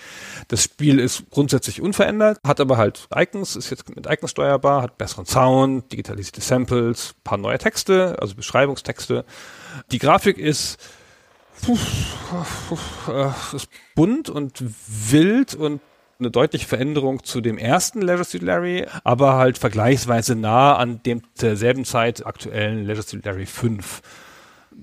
Das 0.48 0.64
Spiel 0.64 0.98
ist 0.98 1.30
grundsätzlich 1.30 1.82
unverändert, 1.82 2.40
hat 2.44 2.60
aber 2.60 2.78
halt 2.78 3.08
Icons, 3.16 3.56
ist 3.56 3.70
jetzt 3.70 3.96
mit 3.96 4.08
Icons 4.10 4.32
steuerbar, 4.32 4.82
hat 4.82 4.98
besseren 4.98 5.28
Sound, 5.28 5.92
digitalisierte 5.92 6.42
Samples, 6.42 7.14
paar 7.24 7.38
neue 7.38 7.60
Texte, 7.60 8.18
also 8.20 8.34
Beschreibungstexte. 8.34 9.24
Die 9.92 10.00
Grafik 10.00 10.40
ist 10.40 10.80
ist 13.54 13.68
bunt 13.94 14.30
und 14.30 14.64
wild 14.88 15.54
und 15.54 15.80
eine 16.18 16.32
deutliche 16.32 16.66
Veränderung 16.66 17.24
zu 17.24 17.40
dem 17.40 17.60
ersten 17.60 18.02
Leisure 18.02 18.24
Suit 18.24 18.42
Larry, 18.42 18.88
aber 19.04 19.36
halt 19.36 19.60
vergleichsweise 19.60 20.36
nah 20.36 20.76
an 20.76 21.04
dem 21.04 21.22
derselben 21.40 21.86
Zeit 21.86 22.26
aktuellen 22.26 22.86
Leisure 22.86 23.06
Suit 23.06 23.26
Larry 23.26 23.46
5 23.46 24.02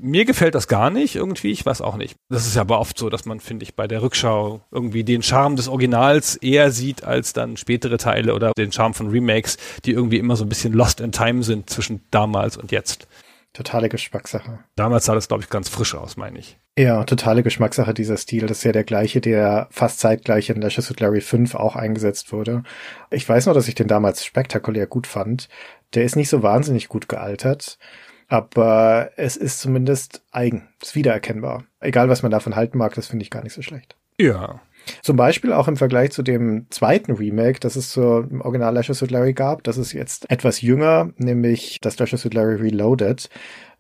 mir 0.01 0.25
gefällt 0.25 0.55
das 0.55 0.69
gar 0.69 0.91
nicht 0.91 1.17
irgendwie, 1.17 1.51
ich 1.51 1.65
weiß 1.65 1.81
auch 1.81 1.97
nicht. 1.97 2.17
Das 2.29 2.47
ist 2.47 2.57
ja 2.57 2.63
aber 2.63 2.81
oft 2.81 2.99
so, 2.99 3.11
dass 3.11 3.25
man, 3.25 3.41
finde 3.41 3.65
ich, 3.65 3.75
bei 3.75 3.87
der 3.87 4.03
Rückschau 4.03 4.61
irgendwie 4.71 5.05
den 5.05 5.23
Charme 5.23 5.57
des 5.57 5.69
Originals 5.69 6.37
eher 6.37 6.71
sieht 6.71 7.05
als 7.05 7.33
dann 7.33 7.57
spätere 7.57 7.99
Teile 7.99 8.35
oder 8.35 8.53
den 8.57 8.73
Charme 8.73 8.95
von 8.95 9.11
Remakes, 9.11 9.57
die 9.85 9.93
irgendwie 9.93 10.19
immer 10.19 10.37
so 10.37 10.45
ein 10.45 10.49
bisschen 10.49 10.73
lost 10.73 11.01
in 11.01 11.13
time 11.13 11.43
sind 11.43 11.71
zwischen 11.71 12.03
damals 12.11 12.57
und 12.57 12.73
jetzt. 12.73 13.09
Totale 13.53 13.89
Geschmackssache. 13.89 14.59
Damals 14.75 15.07
sah 15.07 15.15
das, 15.15 15.29
glaube 15.29 15.43
ich, 15.43 15.49
ganz 15.49 15.71
frisch 15.71 15.95
aus, 15.95 16.19
meine 16.19 16.39
ich. 16.39 16.59
Ja, 16.79 17.05
totale 17.05 17.43
Geschmackssache 17.43 17.95
dieser 17.95 18.19
Stil. 18.19 18.47
Das 18.47 18.59
ist 18.59 18.65
ja 18.65 18.73
der 18.73 18.85
gleiche, 18.85 19.23
der 19.23 19.67
fast 19.71 19.99
zeitgleich 19.99 20.51
in 20.51 20.61
Lashes 20.61 20.91
with 20.91 21.01
Larry 21.01 21.23
5 21.23 21.55
auch 21.55 21.75
eingesetzt 21.75 22.33
wurde. 22.33 22.65
Ich 23.11 23.27
weiß 23.27 23.47
noch, 23.47 23.55
dass 23.55 23.67
ich 23.67 23.75
den 23.75 23.89
damals 23.89 24.27
spektakulär 24.27 24.87
gut 24.87 25.07
fand. 25.07 25.49
Der 25.95 26.05
ist 26.05 26.17
nicht 26.17 26.29
so 26.29 26.43
wahnsinnig 26.43 26.89
gut 26.89 27.09
gealtert. 27.09 27.79
Aber 28.29 29.11
es 29.17 29.37
ist 29.37 29.61
zumindest 29.61 30.23
eigen, 30.33 30.69
ist 30.83 30.97
wiedererkennbar. 30.97 31.65
Egal, 31.81 32.09
was 32.09 32.23
man 32.23 32.33
davon 32.33 32.57
halten 32.57 32.79
mag, 32.79 32.95
das 32.95 33.07
finde 33.07 33.23
ich 33.23 33.31
gar 33.31 33.43
nicht 33.43 33.53
so 33.53 33.63
schlecht. 33.63 33.97
Ja. 34.19 34.61
Zum 35.03 35.17
Beispiel 35.17 35.53
auch 35.53 35.69
im 35.69 35.77
Vergleich 35.77 36.13
zu 36.13 36.23
dem 36.23 36.67
zweiten 36.71 37.13
Remake, 37.13 37.59
das 37.61 37.77
es 37.77 37.91
zum 37.91 38.41
Original 38.41 38.73
Lashes 38.73 39.03
with 39.03 39.11
Larry 39.11 39.33
gab. 39.33 39.65
Das 39.65 39.79
ist 39.79 39.93
jetzt 39.93 40.31
etwas 40.31 40.61
jünger, 40.61 41.11
nämlich 41.17 41.79
das 41.81 41.99
Lashes 41.99 42.25
with 42.25 42.35
Larry 42.35 42.57
Reloaded. 42.57 43.29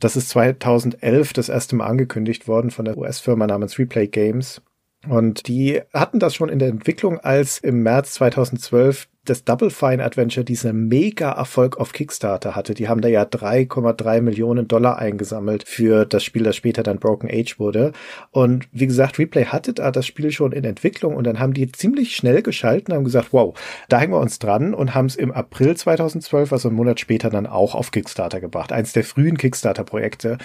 Das 0.00 0.16
ist 0.16 0.28
2011 0.30 1.32
das 1.32 1.48
erste 1.48 1.76
Mal 1.76 1.86
angekündigt 1.86 2.48
worden 2.48 2.70
von 2.70 2.84
der 2.84 2.98
US-Firma 2.98 3.46
namens 3.46 3.78
Replay 3.78 4.08
Games. 4.08 4.62
Und 5.08 5.46
die 5.46 5.80
hatten 5.94 6.18
das 6.18 6.34
schon 6.34 6.48
in 6.48 6.58
der 6.58 6.68
Entwicklung, 6.68 7.20
als 7.20 7.58
im 7.58 7.82
März 7.82 8.14
2012 8.14 9.08
das 9.28 9.44
Double 9.44 9.70
Fine 9.70 10.02
Adventure 10.04 10.44
diesen 10.44 10.88
mega 10.88 11.32
Erfolg 11.32 11.78
auf 11.78 11.92
Kickstarter 11.92 12.54
hatte. 12.54 12.74
Die 12.74 12.88
haben 12.88 13.00
da 13.00 13.08
ja 13.08 13.22
3,3 13.22 14.20
Millionen 14.20 14.68
Dollar 14.68 14.98
eingesammelt 14.98 15.64
für 15.66 16.04
das 16.04 16.24
Spiel, 16.24 16.42
das 16.42 16.56
später 16.56 16.82
dann 16.82 16.98
Broken 16.98 17.28
Age 17.30 17.58
wurde. 17.58 17.92
Und 18.30 18.68
wie 18.72 18.86
gesagt, 18.86 19.18
Replay 19.18 19.46
hatte 19.46 19.72
da 19.72 19.90
das 19.90 20.06
Spiel 20.06 20.30
schon 20.30 20.52
in 20.52 20.64
Entwicklung 20.64 21.16
und 21.16 21.24
dann 21.24 21.38
haben 21.38 21.54
die 21.54 21.70
ziemlich 21.70 22.16
schnell 22.16 22.42
geschalten, 22.42 22.94
haben 22.94 23.04
gesagt, 23.04 23.32
wow, 23.32 23.54
da 23.88 23.98
hängen 23.98 24.12
wir 24.12 24.20
uns 24.20 24.38
dran 24.38 24.74
und 24.74 24.94
haben 24.94 25.06
es 25.06 25.16
im 25.16 25.32
April 25.32 25.76
2012, 25.76 26.52
also 26.52 26.68
einen 26.68 26.76
Monat 26.76 27.00
später, 27.00 27.30
dann 27.30 27.46
auch 27.46 27.74
auf 27.74 27.90
Kickstarter 27.90 28.40
gebracht. 28.40 28.72
Eins 28.72 28.92
der 28.92 29.04
frühen 29.04 29.36
Kickstarter-Projekte. 29.36 30.38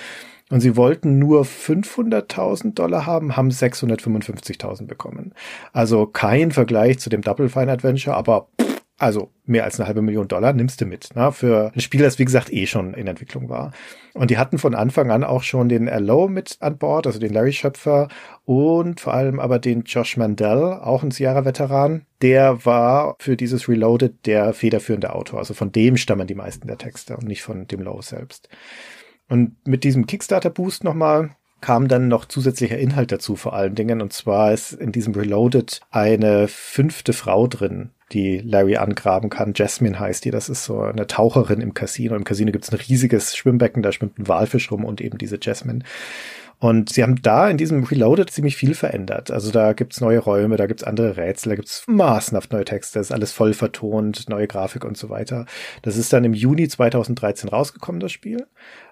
Und 0.51 0.59
sie 0.59 0.75
wollten 0.75 1.17
nur 1.17 1.43
500.000 1.43 2.73
Dollar 2.73 3.05
haben, 3.05 3.37
haben 3.37 3.49
655.000 3.49 4.85
bekommen. 4.85 5.33
Also 5.71 6.05
kein 6.05 6.51
Vergleich 6.51 6.99
zu 6.99 7.09
dem 7.09 7.21
Double 7.21 7.47
Fine 7.47 7.71
Adventure, 7.71 8.17
aber 8.17 8.47
also 9.01 9.31
mehr 9.45 9.63
als 9.63 9.79
eine 9.79 9.87
halbe 9.87 10.03
Million 10.03 10.27
Dollar 10.27 10.53
nimmst 10.53 10.79
du 10.79 10.85
mit, 10.85 11.09
na, 11.15 11.31
für 11.31 11.71
ein 11.73 11.79
Spiel, 11.79 12.01
das 12.01 12.19
wie 12.19 12.25
gesagt 12.25 12.53
eh 12.53 12.67
schon 12.67 12.93
in 12.93 13.07
Entwicklung 13.07 13.49
war. 13.49 13.71
Und 14.13 14.29
die 14.29 14.37
hatten 14.37 14.59
von 14.59 14.75
Anfang 14.75 15.09
an 15.09 15.23
auch 15.23 15.41
schon 15.41 15.69
den 15.69 15.89
Allo 15.89 16.27
mit 16.27 16.57
an 16.59 16.77
Bord, 16.77 17.07
also 17.07 17.17
den 17.17 17.33
Larry 17.33 17.51
Schöpfer 17.51 18.09
und 18.45 18.99
vor 18.99 19.13
allem 19.13 19.39
aber 19.39 19.57
den 19.57 19.83
Josh 19.83 20.17
Mandel, 20.17 20.73
auch 20.81 21.01
ein 21.01 21.09
Sierra-Veteran. 21.09 22.05
Der 22.21 22.63
war 22.65 23.15
für 23.19 23.35
dieses 23.35 23.67
Reloaded 23.67 24.25
der 24.27 24.53
federführende 24.53 25.15
Autor. 25.15 25.39
Also 25.39 25.55
von 25.55 25.71
dem 25.71 25.97
stammen 25.97 26.27
die 26.27 26.35
meisten 26.35 26.67
der 26.67 26.77
Texte 26.77 27.17
und 27.17 27.27
nicht 27.27 27.41
von 27.41 27.65
dem 27.67 27.81
Low 27.81 28.01
selbst. 28.01 28.49
Und 29.29 29.55
mit 29.65 29.83
diesem 29.83 30.05
Kickstarter-Boost 30.05 30.83
nochmal 30.83 31.31
kam 31.61 31.87
dann 31.87 32.07
noch 32.07 32.25
zusätzlicher 32.25 32.77
Inhalt 32.77 33.11
dazu 33.11 33.35
vor 33.35 33.53
allen 33.53 33.73
Dingen. 33.73 34.01
Und 34.01 34.13
zwar 34.13 34.51
ist 34.51 34.73
in 34.73 34.91
diesem 34.91 35.13
Reloaded 35.15 35.81
eine 35.89 36.47
fünfte 36.47 37.13
Frau 37.13 37.47
drin, 37.47 37.91
die 38.13 38.39
Larry 38.39 38.77
angraben 38.77 39.29
kann. 39.29 39.53
Jasmine 39.55 39.99
heißt 39.99 40.25
die. 40.25 40.31
Das 40.31 40.49
ist 40.49 40.65
so 40.65 40.81
eine 40.81 41.07
Taucherin 41.07 41.61
im 41.61 41.73
Casino. 41.73 42.15
Im 42.15 42.23
Casino 42.23 42.51
gibt 42.51 42.65
es 42.65 42.71
ein 42.71 42.79
riesiges 42.79 43.35
Schwimmbecken, 43.35 43.83
da 43.83 43.91
schwimmt 43.91 44.19
ein 44.19 44.27
Walfisch 44.27 44.71
rum 44.71 44.85
und 44.85 45.01
eben 45.01 45.17
diese 45.17 45.39
Jasmine. 45.41 45.83
Und 46.59 46.91
sie 46.93 47.01
haben 47.01 47.19
da 47.23 47.49
in 47.49 47.57
diesem 47.57 47.83
Reloaded 47.83 48.29
ziemlich 48.29 48.55
viel 48.55 48.75
verändert. 48.75 49.31
Also 49.31 49.49
da 49.51 49.73
gibt's 49.73 49.99
neue 49.99 50.19
Räume, 50.19 50.57
da 50.57 50.67
gibt's 50.67 50.83
andere 50.83 51.17
Rätsel, 51.17 51.49
da 51.49 51.55
gibt's 51.55 51.83
maßenhaft 51.87 52.53
neue 52.53 52.65
Texte, 52.65 52.99
ist 52.99 53.11
alles 53.11 53.31
voll 53.31 53.53
vertont, 53.53 54.29
neue 54.29 54.45
Grafik 54.45 54.85
und 54.85 54.95
so 54.95 55.09
weiter. 55.09 55.47
Das 55.81 55.97
ist 55.97 56.13
dann 56.13 56.23
im 56.23 56.35
Juni 56.35 56.67
2013 56.67 57.49
rausgekommen, 57.49 57.99
das 57.99 58.11
Spiel. 58.11 58.45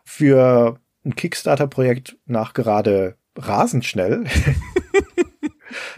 Für 0.04 0.80
ein 1.06 1.16
Kickstarter-Projekt 1.16 2.18
nach 2.26 2.54
gerade 2.54 3.18
rasend 3.38 3.86
schnell. 3.86 4.24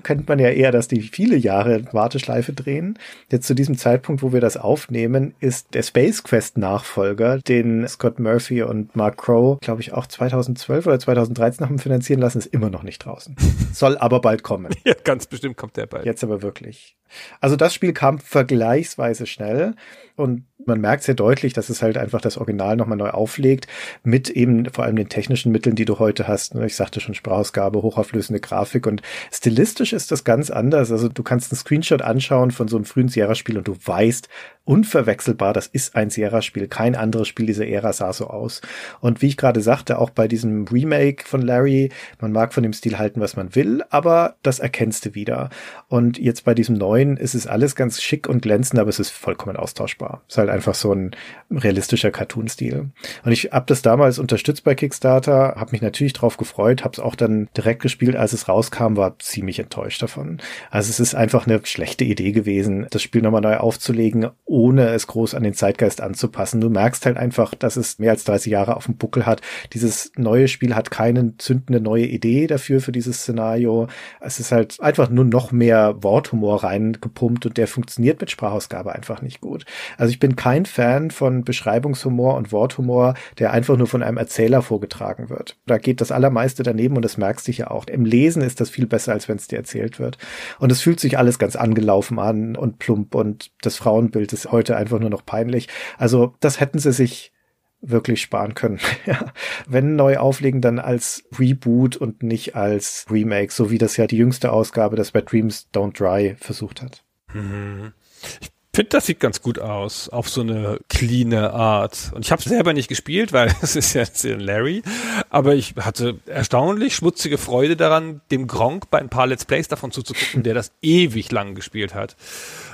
kennt 0.03 0.27
man 0.27 0.39
ja 0.39 0.49
eher, 0.49 0.71
dass 0.71 0.87
die 0.87 1.01
viele 1.01 1.35
Jahre 1.35 1.85
Warteschleife 1.93 2.53
drehen. 2.53 2.97
Jetzt 3.29 3.47
zu 3.47 3.53
diesem 3.53 3.77
Zeitpunkt, 3.77 4.21
wo 4.21 4.33
wir 4.33 4.41
das 4.41 4.57
aufnehmen, 4.57 5.33
ist 5.39 5.73
der 5.73 5.83
Space 5.83 6.23
Quest 6.23 6.57
Nachfolger, 6.57 7.39
den 7.39 7.87
Scott 7.87 8.19
Murphy 8.19 8.63
und 8.63 8.95
Mark 8.95 9.17
Crow, 9.17 9.59
glaube 9.59 9.81
ich, 9.81 9.93
auch 9.93 10.07
2012 10.07 10.87
oder 10.87 10.99
2013 10.99 11.65
haben 11.65 11.79
finanzieren 11.79 12.19
lassen, 12.19 12.39
ist 12.39 12.47
immer 12.47 12.69
noch 12.69 12.83
nicht 12.83 12.99
draußen. 13.05 13.35
Soll 13.73 13.97
aber 13.97 14.21
bald 14.21 14.43
kommen. 14.43 14.73
Ja, 14.83 14.93
ganz 15.03 15.27
bestimmt 15.27 15.57
kommt 15.57 15.77
der 15.77 15.85
bald. 15.85 16.05
Jetzt 16.05 16.23
aber 16.23 16.41
wirklich. 16.41 16.97
Also 17.39 17.55
das 17.55 17.73
Spiel 17.73 17.93
kam 17.93 18.19
vergleichsweise 18.19 19.25
schnell 19.25 19.75
und 20.15 20.45
man 20.65 20.81
merkt 20.81 21.03
sehr 21.03 21.15
deutlich, 21.15 21.53
dass 21.53 21.69
es 21.69 21.81
halt 21.81 21.97
einfach 21.97 22.21
das 22.21 22.37
Original 22.37 22.75
nochmal 22.75 22.97
neu 22.97 23.09
auflegt, 23.09 23.67
mit 24.03 24.29
eben 24.29 24.69
vor 24.71 24.83
allem 24.83 24.95
den 24.95 25.09
technischen 25.09 25.51
Mitteln, 25.51 25.75
die 25.75 25.85
du 25.85 25.99
heute 25.99 26.27
hast. 26.27 26.55
Ich 26.55 26.75
sagte 26.75 26.99
schon 26.99 27.13
Sprachausgabe, 27.13 27.81
hochauflösende 27.81 28.39
Grafik 28.39 28.87
und 28.87 29.01
stilistisch 29.31 29.93
ist 29.93 30.11
das 30.11 30.23
ganz 30.23 30.49
anders. 30.49 30.91
Also 30.91 31.09
du 31.09 31.23
kannst 31.23 31.51
einen 31.51 31.59
Screenshot 31.59 32.01
anschauen 32.01 32.51
von 32.51 32.67
so 32.67 32.77
einem 32.77 32.85
frühen 32.85 33.09
Sierra-Spiel 33.09 33.57
und 33.57 33.67
du 33.67 33.75
weißt, 33.83 34.29
unverwechselbar, 34.63 35.53
das 35.53 35.67
ist 35.67 35.95
ein 35.95 36.09
Sierra-Spiel. 36.09 36.67
Kein 36.67 36.95
anderes 36.95 37.27
Spiel 37.27 37.47
dieser 37.47 37.67
Ära 37.67 37.93
sah 37.93 38.13
so 38.13 38.27
aus. 38.27 38.61
Und 38.99 39.21
wie 39.21 39.27
ich 39.27 39.37
gerade 39.37 39.61
sagte, 39.61 39.97
auch 39.97 40.11
bei 40.11 40.27
diesem 40.27 40.65
Remake 40.65 41.25
von 41.25 41.41
Larry, 41.41 41.89
man 42.19 42.31
mag 42.31 42.53
von 42.53 42.63
dem 42.63 42.73
Stil 42.73 42.97
halten, 42.97 43.21
was 43.21 43.35
man 43.35 43.55
will, 43.55 43.83
aber 43.89 44.35
das 44.43 44.59
erkennst 44.59 45.05
du 45.05 45.15
wieder. 45.15 45.49
Und 45.87 46.19
jetzt 46.19 46.45
bei 46.45 46.53
diesem 46.53 46.75
neuen 46.77 47.17
ist 47.17 47.33
es 47.33 47.47
alles 47.47 47.75
ganz 47.75 48.01
schick 48.01 48.29
und 48.29 48.41
glänzend, 48.43 48.79
aber 48.79 48.89
es 48.89 48.99
ist 48.99 49.09
vollkommen 49.09 49.57
austauschbar. 49.57 50.23
Ist 50.27 50.37
halt 50.37 50.49
einfach 50.51 50.75
so 50.75 50.93
ein 50.93 51.11
realistischer 51.49 52.11
Cartoon-Stil. 52.11 52.89
Und 53.23 53.31
ich 53.31 53.51
habe 53.51 53.65
das 53.67 53.81
damals 53.81 54.19
unterstützt 54.19 54.63
bei 54.63 54.75
Kickstarter, 54.75 55.55
habe 55.57 55.71
mich 55.71 55.81
natürlich 55.81 56.13
drauf 56.13 56.37
gefreut, 56.37 56.83
habe 56.83 56.93
es 56.93 56.99
auch 56.99 57.15
dann 57.15 57.49
direkt 57.57 57.81
gespielt, 57.81 58.15
als 58.15 58.33
es 58.33 58.47
rauskam, 58.47 58.95
war 58.95 59.17
ziemlich 59.19 59.59
enttäuscht 59.59 60.01
davon. 60.01 60.39
Also 60.69 60.89
es 60.89 60.99
ist 60.99 61.15
einfach 61.15 61.47
eine 61.47 61.61
schlechte 61.63 62.03
Idee 62.03 62.31
gewesen, 62.31 62.87
das 62.89 63.01
Spiel 63.01 63.21
nochmal 63.21 63.41
neu 63.41 63.57
aufzulegen, 63.57 64.29
ohne 64.45 64.89
es 64.89 65.07
groß 65.07 65.35
an 65.35 65.43
den 65.43 65.53
Zeitgeist 65.53 66.01
anzupassen. 66.01 66.61
Du 66.61 66.69
merkst 66.69 67.05
halt 67.05 67.17
einfach, 67.17 67.55
dass 67.55 67.77
es 67.77 67.99
mehr 67.99 68.11
als 68.11 68.23
30 68.23 68.51
Jahre 68.51 68.75
auf 68.75 68.85
dem 68.85 68.97
Buckel 68.97 69.25
hat. 69.25 69.41
Dieses 69.73 70.11
neue 70.15 70.47
Spiel 70.47 70.75
hat 70.75 70.91
keine 70.91 71.37
zündende 71.37 71.81
neue 71.81 72.05
Idee 72.05 72.47
dafür, 72.47 72.81
für 72.81 72.91
dieses 72.91 73.21
Szenario. 73.21 73.87
Es 74.19 74.39
ist 74.39 74.51
halt 74.51 74.79
einfach 74.81 75.09
nur 75.09 75.25
noch 75.25 75.51
mehr 75.51 76.03
Worthumor 76.03 76.63
reingepumpt 76.63 77.45
und 77.45 77.57
der 77.57 77.67
funktioniert 77.67 78.19
mit 78.19 78.31
Sprachausgabe 78.31 78.93
einfach 78.93 79.21
nicht 79.21 79.41
gut. 79.41 79.65
Also 79.97 80.11
ich 80.11 80.19
bin 80.19 80.35
kein 80.41 80.65
Fan 80.65 81.11
von 81.11 81.43
Beschreibungshumor 81.43 82.35
und 82.35 82.51
Worthumor, 82.51 83.13
der 83.37 83.51
einfach 83.51 83.77
nur 83.77 83.85
von 83.85 84.01
einem 84.01 84.17
Erzähler 84.17 84.63
vorgetragen 84.63 85.29
wird. 85.29 85.55
Da 85.67 85.77
geht 85.77 86.01
das 86.01 86.11
allermeiste 86.11 86.63
daneben 86.63 86.95
und 86.95 87.05
das 87.05 87.15
merkst 87.15 87.47
du 87.47 87.51
ja 87.51 87.69
auch. 87.69 87.85
Im 87.85 88.05
Lesen 88.05 88.41
ist 88.41 88.59
das 88.59 88.71
viel 88.71 88.87
besser, 88.87 89.11
als 89.11 89.29
wenn 89.29 89.35
es 89.35 89.47
dir 89.47 89.57
erzählt 89.57 89.99
wird. 89.99 90.17
Und 90.57 90.71
es 90.71 90.81
fühlt 90.81 90.99
sich 90.99 91.19
alles 91.19 91.37
ganz 91.37 91.55
angelaufen 91.55 92.17
an 92.17 92.55
und 92.55 92.79
plump 92.79 93.13
und 93.13 93.51
das 93.61 93.75
Frauenbild 93.75 94.33
ist 94.33 94.51
heute 94.51 94.75
einfach 94.77 94.97
nur 94.97 95.11
noch 95.11 95.23
peinlich. 95.27 95.67
Also 95.99 96.33
das 96.39 96.59
hätten 96.59 96.79
sie 96.79 96.91
sich 96.91 97.33
wirklich 97.79 98.19
sparen 98.19 98.55
können. 98.55 98.79
Wenn 99.67 99.95
neu 99.95 100.17
auflegen, 100.17 100.59
dann 100.59 100.79
als 100.79 101.23
Reboot 101.37 101.97
und 101.97 102.23
nicht 102.23 102.55
als 102.55 103.05
Remake, 103.11 103.53
so 103.53 103.69
wie 103.69 103.77
das 103.77 103.95
ja 103.95 104.07
die 104.07 104.17
jüngste 104.17 104.51
Ausgabe 104.51 104.95
des 104.95 105.11
Bad 105.11 105.31
Dreams 105.31 105.67
Don't 105.71 105.99
Dry 105.99 106.35
versucht 106.39 106.81
hat. 106.81 107.03
Mhm. 107.31 107.93
Ich 108.39 108.49
finde, 108.73 108.89
das 108.89 109.05
sieht 109.05 109.19
ganz 109.19 109.41
gut 109.41 109.59
aus, 109.59 110.07
auf 110.09 110.29
so 110.29 110.41
eine 110.41 110.79
clean 110.87 111.33
Art. 111.33 112.11
Und 112.13 112.25
ich 112.25 112.31
habe 112.31 112.41
selber 112.41 112.73
nicht 112.73 112.87
gespielt, 112.87 113.33
weil 113.33 113.53
es 113.61 113.75
ist 113.75 113.93
ja 113.93 114.05
Larry. 114.37 114.81
Aber 115.29 115.55
ich 115.55 115.75
hatte 115.75 116.19
erstaunlich 116.25 116.95
schmutzige 116.95 117.37
Freude 117.37 117.75
daran, 117.75 118.21
dem 118.31 118.47
Gronk 118.47 118.89
bei 118.89 118.99
ein 118.99 119.09
paar 119.09 119.27
Let's 119.27 119.45
Plays 119.45 119.67
davon 119.67 119.91
zuzugucken, 119.91 120.43
der 120.43 120.53
das 120.53 120.71
ewig 120.81 121.31
lang 121.31 121.55
gespielt 121.55 121.93
hat. 121.93 122.15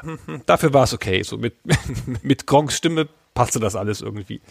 Dafür 0.45 0.73
war 0.73 0.83
es 0.83 0.93
okay. 0.93 1.23
So 1.23 1.37
mit, 1.37 1.55
mit 2.21 2.45
Gronks 2.45 2.77
Stimme 2.77 3.07
passte 3.33 3.59
das 3.59 3.75
alles 3.75 4.01
irgendwie. 4.01 4.41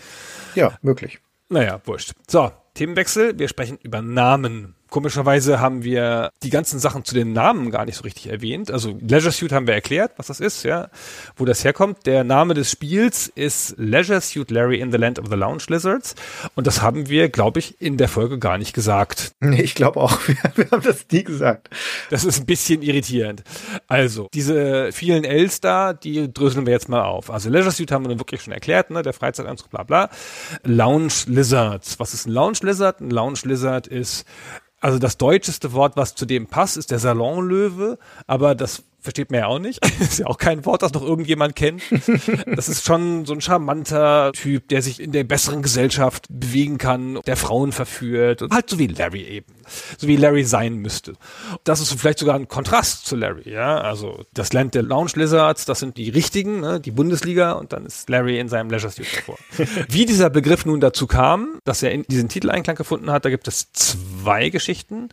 Ja, 0.54 0.78
möglich. 0.82 1.20
Naja, 1.48 1.80
wurscht. 1.84 2.12
So, 2.26 2.50
Themenwechsel. 2.74 3.38
Wir 3.38 3.48
sprechen 3.48 3.78
über 3.82 4.02
Namen. 4.02 4.74
Komischerweise 4.88 5.60
haben 5.60 5.82
wir 5.82 6.30
die 6.42 6.50
ganzen 6.50 6.78
Sachen 6.78 7.04
zu 7.04 7.14
den 7.14 7.32
Namen 7.32 7.70
gar 7.70 7.84
nicht 7.84 7.96
so 7.96 8.04
richtig 8.04 8.28
erwähnt. 8.28 8.70
Also 8.70 8.96
Leisure 9.00 9.32
Suit 9.32 9.52
haben 9.52 9.66
wir 9.66 9.74
erklärt, 9.74 10.12
was 10.16 10.28
das 10.28 10.38
ist, 10.38 10.62
ja, 10.62 10.90
wo 11.36 11.44
das 11.44 11.64
herkommt. 11.64 12.06
Der 12.06 12.22
Name 12.22 12.54
des 12.54 12.70
Spiels 12.70 13.26
ist 13.26 13.74
Leisure 13.78 14.20
Suit 14.20 14.50
Larry 14.50 14.80
in 14.80 14.92
the 14.92 14.98
Land 14.98 15.18
of 15.18 15.26
the 15.28 15.34
Lounge 15.34 15.64
Lizards 15.68 16.14
und 16.54 16.66
das 16.68 16.82
haben 16.82 17.08
wir, 17.08 17.28
glaube 17.28 17.58
ich, 17.58 17.80
in 17.80 17.96
der 17.96 18.08
Folge 18.08 18.38
gar 18.38 18.58
nicht 18.58 18.74
gesagt. 18.74 19.32
Nee, 19.40 19.62
ich 19.62 19.74
glaube 19.74 20.00
auch, 20.00 20.18
wir, 20.28 20.36
wir, 20.54 20.70
haben 20.70 20.82
das 20.82 21.04
nie 21.10 21.24
gesagt. 21.24 21.68
Das 22.10 22.24
ist 22.24 22.40
ein 22.40 22.46
bisschen 22.46 22.82
irritierend. 22.82 23.42
Also, 23.88 24.28
diese 24.34 24.92
vielen 24.92 25.24
Ls 25.24 25.60
da, 25.60 25.94
die 25.94 26.32
dröseln 26.32 26.64
wir 26.64 26.72
jetzt 26.72 26.88
mal 26.88 27.02
auf. 27.02 27.30
Also 27.30 27.50
Leisure 27.50 27.72
Suit 27.72 27.90
haben 27.90 28.04
wir 28.04 28.10
dann 28.10 28.20
wirklich 28.20 28.42
schon 28.42 28.52
erklärt, 28.52 28.90
ne, 28.90 29.02
der 29.02 29.12
Freizeitanzug, 29.12 29.70
bla 29.70 29.82
bla. 29.82 30.10
Lounge 30.62 31.24
Lizards. 31.26 31.98
Was 31.98 32.14
ist 32.14 32.26
ein 32.26 32.32
Lounge 32.32 32.58
Lizard? 32.62 33.00
Ein 33.00 33.10
Lounge 33.10 33.40
Lizard 33.44 33.88
ist 33.88 34.24
also 34.80 34.98
das 34.98 35.16
deutscheste 35.16 35.72
Wort, 35.72 35.96
was 35.96 36.14
zu 36.14 36.26
dem 36.26 36.46
passt, 36.46 36.76
ist 36.76 36.90
der 36.90 36.98
Salonlöwe, 36.98 37.98
aber 38.26 38.54
das 38.54 38.82
versteht 39.06 39.30
man 39.30 39.38
ja 39.38 39.46
auch 39.46 39.60
nicht. 39.60 39.78
ist 40.00 40.18
ja 40.18 40.26
auch 40.26 40.36
kein 40.36 40.64
Wort, 40.64 40.82
das 40.82 40.92
noch 40.92 41.02
irgendjemand 41.02 41.54
kennt. 41.54 41.80
Das 42.46 42.68
ist 42.68 42.84
schon 42.84 43.24
so 43.24 43.34
ein 43.34 43.40
charmanter 43.40 44.32
Typ, 44.32 44.68
der 44.68 44.82
sich 44.82 45.00
in 45.00 45.12
der 45.12 45.22
besseren 45.22 45.62
Gesellschaft 45.62 46.26
bewegen 46.28 46.76
kann, 46.76 47.20
der 47.24 47.36
Frauen 47.36 47.70
verführt 47.70 48.42
und 48.42 48.52
halt 48.52 48.68
so 48.68 48.80
wie 48.80 48.88
Larry 48.88 49.22
eben. 49.22 49.54
So 49.96 50.08
wie 50.08 50.16
Larry 50.16 50.42
sein 50.42 50.76
müsste. 50.76 51.14
Das 51.62 51.80
ist 51.80 51.92
vielleicht 51.92 52.18
sogar 52.18 52.34
ein 52.34 52.48
Kontrast 52.48 53.06
zu 53.06 53.14
Larry, 53.14 53.48
ja. 53.48 53.78
Also 53.78 54.24
das 54.34 54.52
Land 54.52 54.74
der 54.74 54.82
Lounge 54.82 55.12
Lizards, 55.14 55.66
das 55.66 55.78
sind 55.78 55.96
die 55.96 56.10
richtigen, 56.10 56.60
ne? 56.60 56.80
die 56.80 56.90
Bundesliga 56.90 57.52
und 57.52 57.72
dann 57.72 57.86
ist 57.86 58.08
Larry 58.10 58.40
in 58.40 58.48
seinem 58.48 58.70
Leisure 58.70 58.92
Suit 58.92 59.06
davor. 59.14 59.38
wie 59.88 60.04
dieser 60.04 60.30
Begriff 60.30 60.66
nun 60.66 60.80
dazu 60.80 61.06
kam, 61.06 61.60
dass 61.64 61.82
er 61.82 61.92
in 61.92 62.02
diesen 62.08 62.28
Titel 62.28 62.50
Einklang 62.50 62.76
gefunden 62.76 63.10
hat, 63.10 63.24
da 63.24 63.30
gibt 63.30 63.46
es 63.46 63.70
zwei 63.72 64.48
Geschichten. 64.50 65.10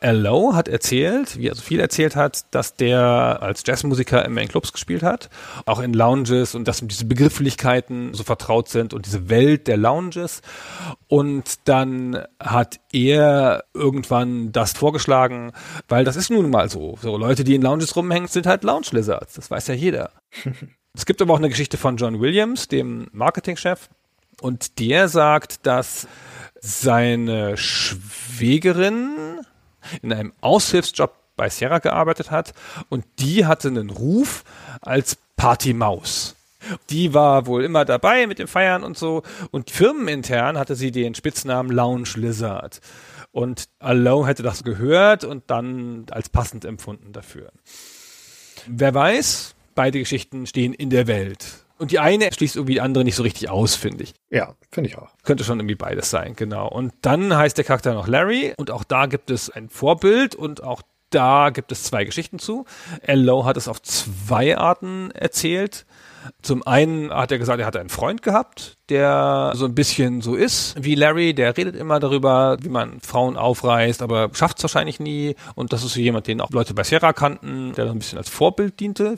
Allo 0.00 0.54
hat 0.54 0.68
erzählt, 0.68 1.38
wie 1.38 1.48
er 1.48 1.54
so 1.54 1.62
viel 1.62 1.80
erzählt 1.80 2.16
hat, 2.16 2.44
dass 2.52 2.74
der 2.74 3.38
als 3.40 3.62
Jazzmusiker 3.66 4.24
immer 4.24 4.40
in 4.40 4.48
Clubs 4.48 4.72
gespielt 4.72 5.02
hat, 5.02 5.28
auch 5.66 5.80
in 5.80 5.92
Lounges 5.92 6.54
und 6.54 6.68
dass 6.68 6.80
ihm 6.80 6.88
diese 6.88 7.04
Begrifflichkeiten 7.04 8.14
so 8.14 8.24
vertraut 8.24 8.68
sind 8.68 8.94
und 8.94 9.06
diese 9.06 9.28
Welt 9.28 9.66
der 9.66 9.76
Lounges. 9.76 10.42
Und 11.08 11.68
dann 11.68 12.24
hat 12.38 12.80
er 12.92 13.64
irgendwann 13.74 14.52
das 14.52 14.72
vorgeschlagen, 14.72 15.52
weil 15.88 16.04
das 16.04 16.16
ist 16.16 16.30
nun 16.30 16.50
mal 16.50 16.68
so. 16.68 16.98
So 17.00 17.16
Leute, 17.16 17.44
die 17.44 17.54
in 17.54 17.62
Lounges 17.62 17.96
rumhängen, 17.96 18.28
sind 18.28 18.46
halt 18.46 18.64
Lounge 18.64 18.88
Lizards. 18.92 19.34
Das 19.34 19.50
weiß 19.50 19.68
ja 19.68 19.74
jeder. 19.74 20.10
es 20.94 21.06
gibt 21.06 21.22
aber 21.22 21.34
auch 21.34 21.38
eine 21.38 21.48
Geschichte 21.48 21.76
von 21.76 21.96
John 21.96 22.20
Williams, 22.20 22.68
dem 22.68 23.08
Marketingchef, 23.12 23.88
und 24.40 24.78
der 24.78 25.08
sagt, 25.08 25.66
dass 25.66 26.06
seine 26.60 27.56
Schwägerin 27.56 29.40
in 30.02 30.12
einem 30.12 30.32
Aushilfsjob 30.40 31.14
bei 31.36 31.48
Sierra 31.48 31.78
gearbeitet 31.78 32.30
hat 32.30 32.52
und 32.88 33.04
die 33.18 33.46
hatte 33.46 33.68
einen 33.68 33.90
Ruf 33.90 34.44
als 34.80 35.16
Partymaus. 35.36 36.34
Die 36.90 37.14
war 37.14 37.46
wohl 37.46 37.64
immer 37.64 37.84
dabei 37.84 38.26
mit 38.26 38.38
dem 38.38 38.48
Feiern 38.48 38.82
und 38.82 38.98
so 38.98 39.22
und 39.50 39.70
firmenintern 39.70 40.58
hatte 40.58 40.74
sie 40.74 40.90
den 40.90 41.14
Spitznamen 41.14 41.70
Lounge 41.70 42.10
Lizard. 42.16 42.80
Und 43.30 43.68
Alone 43.78 44.26
hätte 44.26 44.42
das 44.42 44.64
gehört 44.64 45.22
und 45.24 45.44
dann 45.48 46.06
als 46.10 46.28
passend 46.28 46.64
empfunden 46.64 47.12
dafür. 47.12 47.52
Wer 48.66 48.94
weiß, 48.94 49.54
beide 49.74 49.98
Geschichten 49.98 50.46
stehen 50.46 50.74
in 50.74 50.90
der 50.90 51.06
Welt. 51.06 51.64
Und 51.78 51.92
die 51.92 51.98
eine 51.98 52.32
schließt 52.32 52.56
irgendwie 52.56 52.74
die 52.74 52.80
andere 52.80 53.04
nicht 53.04 53.14
so 53.14 53.22
richtig 53.22 53.48
aus, 53.50 53.76
finde 53.76 54.04
ich. 54.04 54.14
Ja, 54.30 54.54
finde 54.70 54.90
ich 54.90 54.98
auch. 54.98 55.10
Könnte 55.22 55.44
schon 55.44 55.60
irgendwie 55.60 55.76
beides 55.76 56.10
sein, 56.10 56.34
genau. 56.34 56.68
Und 56.68 56.92
dann 57.02 57.36
heißt 57.36 57.56
der 57.56 57.64
Charakter 57.64 57.94
noch 57.94 58.08
Larry 58.08 58.52
und 58.56 58.70
auch 58.70 58.84
da 58.84 59.06
gibt 59.06 59.30
es 59.30 59.48
ein 59.48 59.68
Vorbild 59.68 60.34
und 60.34 60.62
auch 60.62 60.82
da 61.10 61.50
gibt 61.50 61.72
es 61.72 61.84
zwei 61.84 62.04
Geschichten 62.04 62.38
zu. 62.38 62.64
L. 63.02 63.44
hat 63.44 63.56
es 63.56 63.68
auf 63.68 63.80
zwei 63.82 64.58
Arten 64.58 65.10
erzählt. 65.12 65.86
Zum 66.42 66.66
einen 66.66 67.12
hat 67.12 67.32
er 67.32 67.38
gesagt, 67.38 67.60
er 67.60 67.66
hatte 67.66 67.80
einen 67.80 67.88
Freund 67.88 68.22
gehabt, 68.22 68.76
der 68.88 69.52
so 69.54 69.64
ein 69.64 69.74
bisschen 69.74 70.20
so 70.20 70.34
ist 70.34 70.74
wie 70.78 70.94
Larry, 70.94 71.34
der 71.34 71.56
redet 71.56 71.76
immer 71.76 72.00
darüber, 72.00 72.56
wie 72.60 72.68
man 72.68 73.00
Frauen 73.00 73.36
aufreißt, 73.36 74.02
aber 74.02 74.30
schafft 74.32 74.58
es 74.58 74.64
wahrscheinlich 74.64 75.00
nie. 75.00 75.36
Und 75.54 75.72
das 75.72 75.84
ist 75.84 75.94
so 75.94 76.00
jemand, 76.00 76.26
den 76.26 76.40
auch 76.40 76.50
Leute 76.50 76.74
bei 76.74 76.84
Sierra 76.84 77.12
kannten, 77.12 77.72
der 77.74 77.86
so 77.86 77.92
ein 77.92 77.98
bisschen 77.98 78.18
als 78.18 78.28
Vorbild 78.28 78.80
diente. 78.80 79.16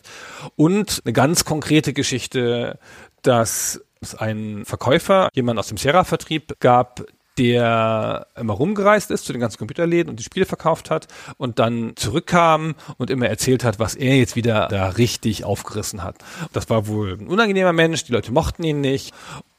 Und 0.56 1.00
eine 1.04 1.12
ganz 1.12 1.44
konkrete 1.44 1.92
Geschichte, 1.92 2.78
dass 3.22 3.80
es 4.00 4.14
einen 4.14 4.64
Verkäufer, 4.64 5.28
jemand 5.34 5.58
aus 5.58 5.68
dem 5.68 5.76
Sierra-Vertrieb 5.76 6.54
gab, 6.60 7.04
der 7.40 8.26
immer 8.38 8.52
rumgereist 8.52 9.10
ist 9.10 9.24
zu 9.24 9.32
den 9.32 9.40
ganzen 9.40 9.56
Computerläden 9.56 10.10
und 10.10 10.18
die 10.18 10.24
Spiele 10.24 10.44
verkauft 10.44 10.90
hat 10.90 11.08
und 11.38 11.58
dann 11.58 11.94
zurückkam 11.96 12.74
und 12.98 13.08
immer 13.08 13.28
erzählt 13.28 13.64
hat, 13.64 13.78
was 13.78 13.94
er 13.94 14.18
jetzt 14.18 14.36
wieder 14.36 14.68
da 14.68 14.90
richtig 14.90 15.44
aufgerissen 15.44 16.02
hat. 16.02 16.16
Das 16.52 16.68
war 16.68 16.86
wohl 16.86 17.16
ein 17.18 17.28
unangenehmer 17.28 17.72
Mensch, 17.72 18.04
die 18.04 18.12
Leute 18.12 18.30
mochten 18.30 18.62
ihn 18.62 18.82
nicht 18.82 19.14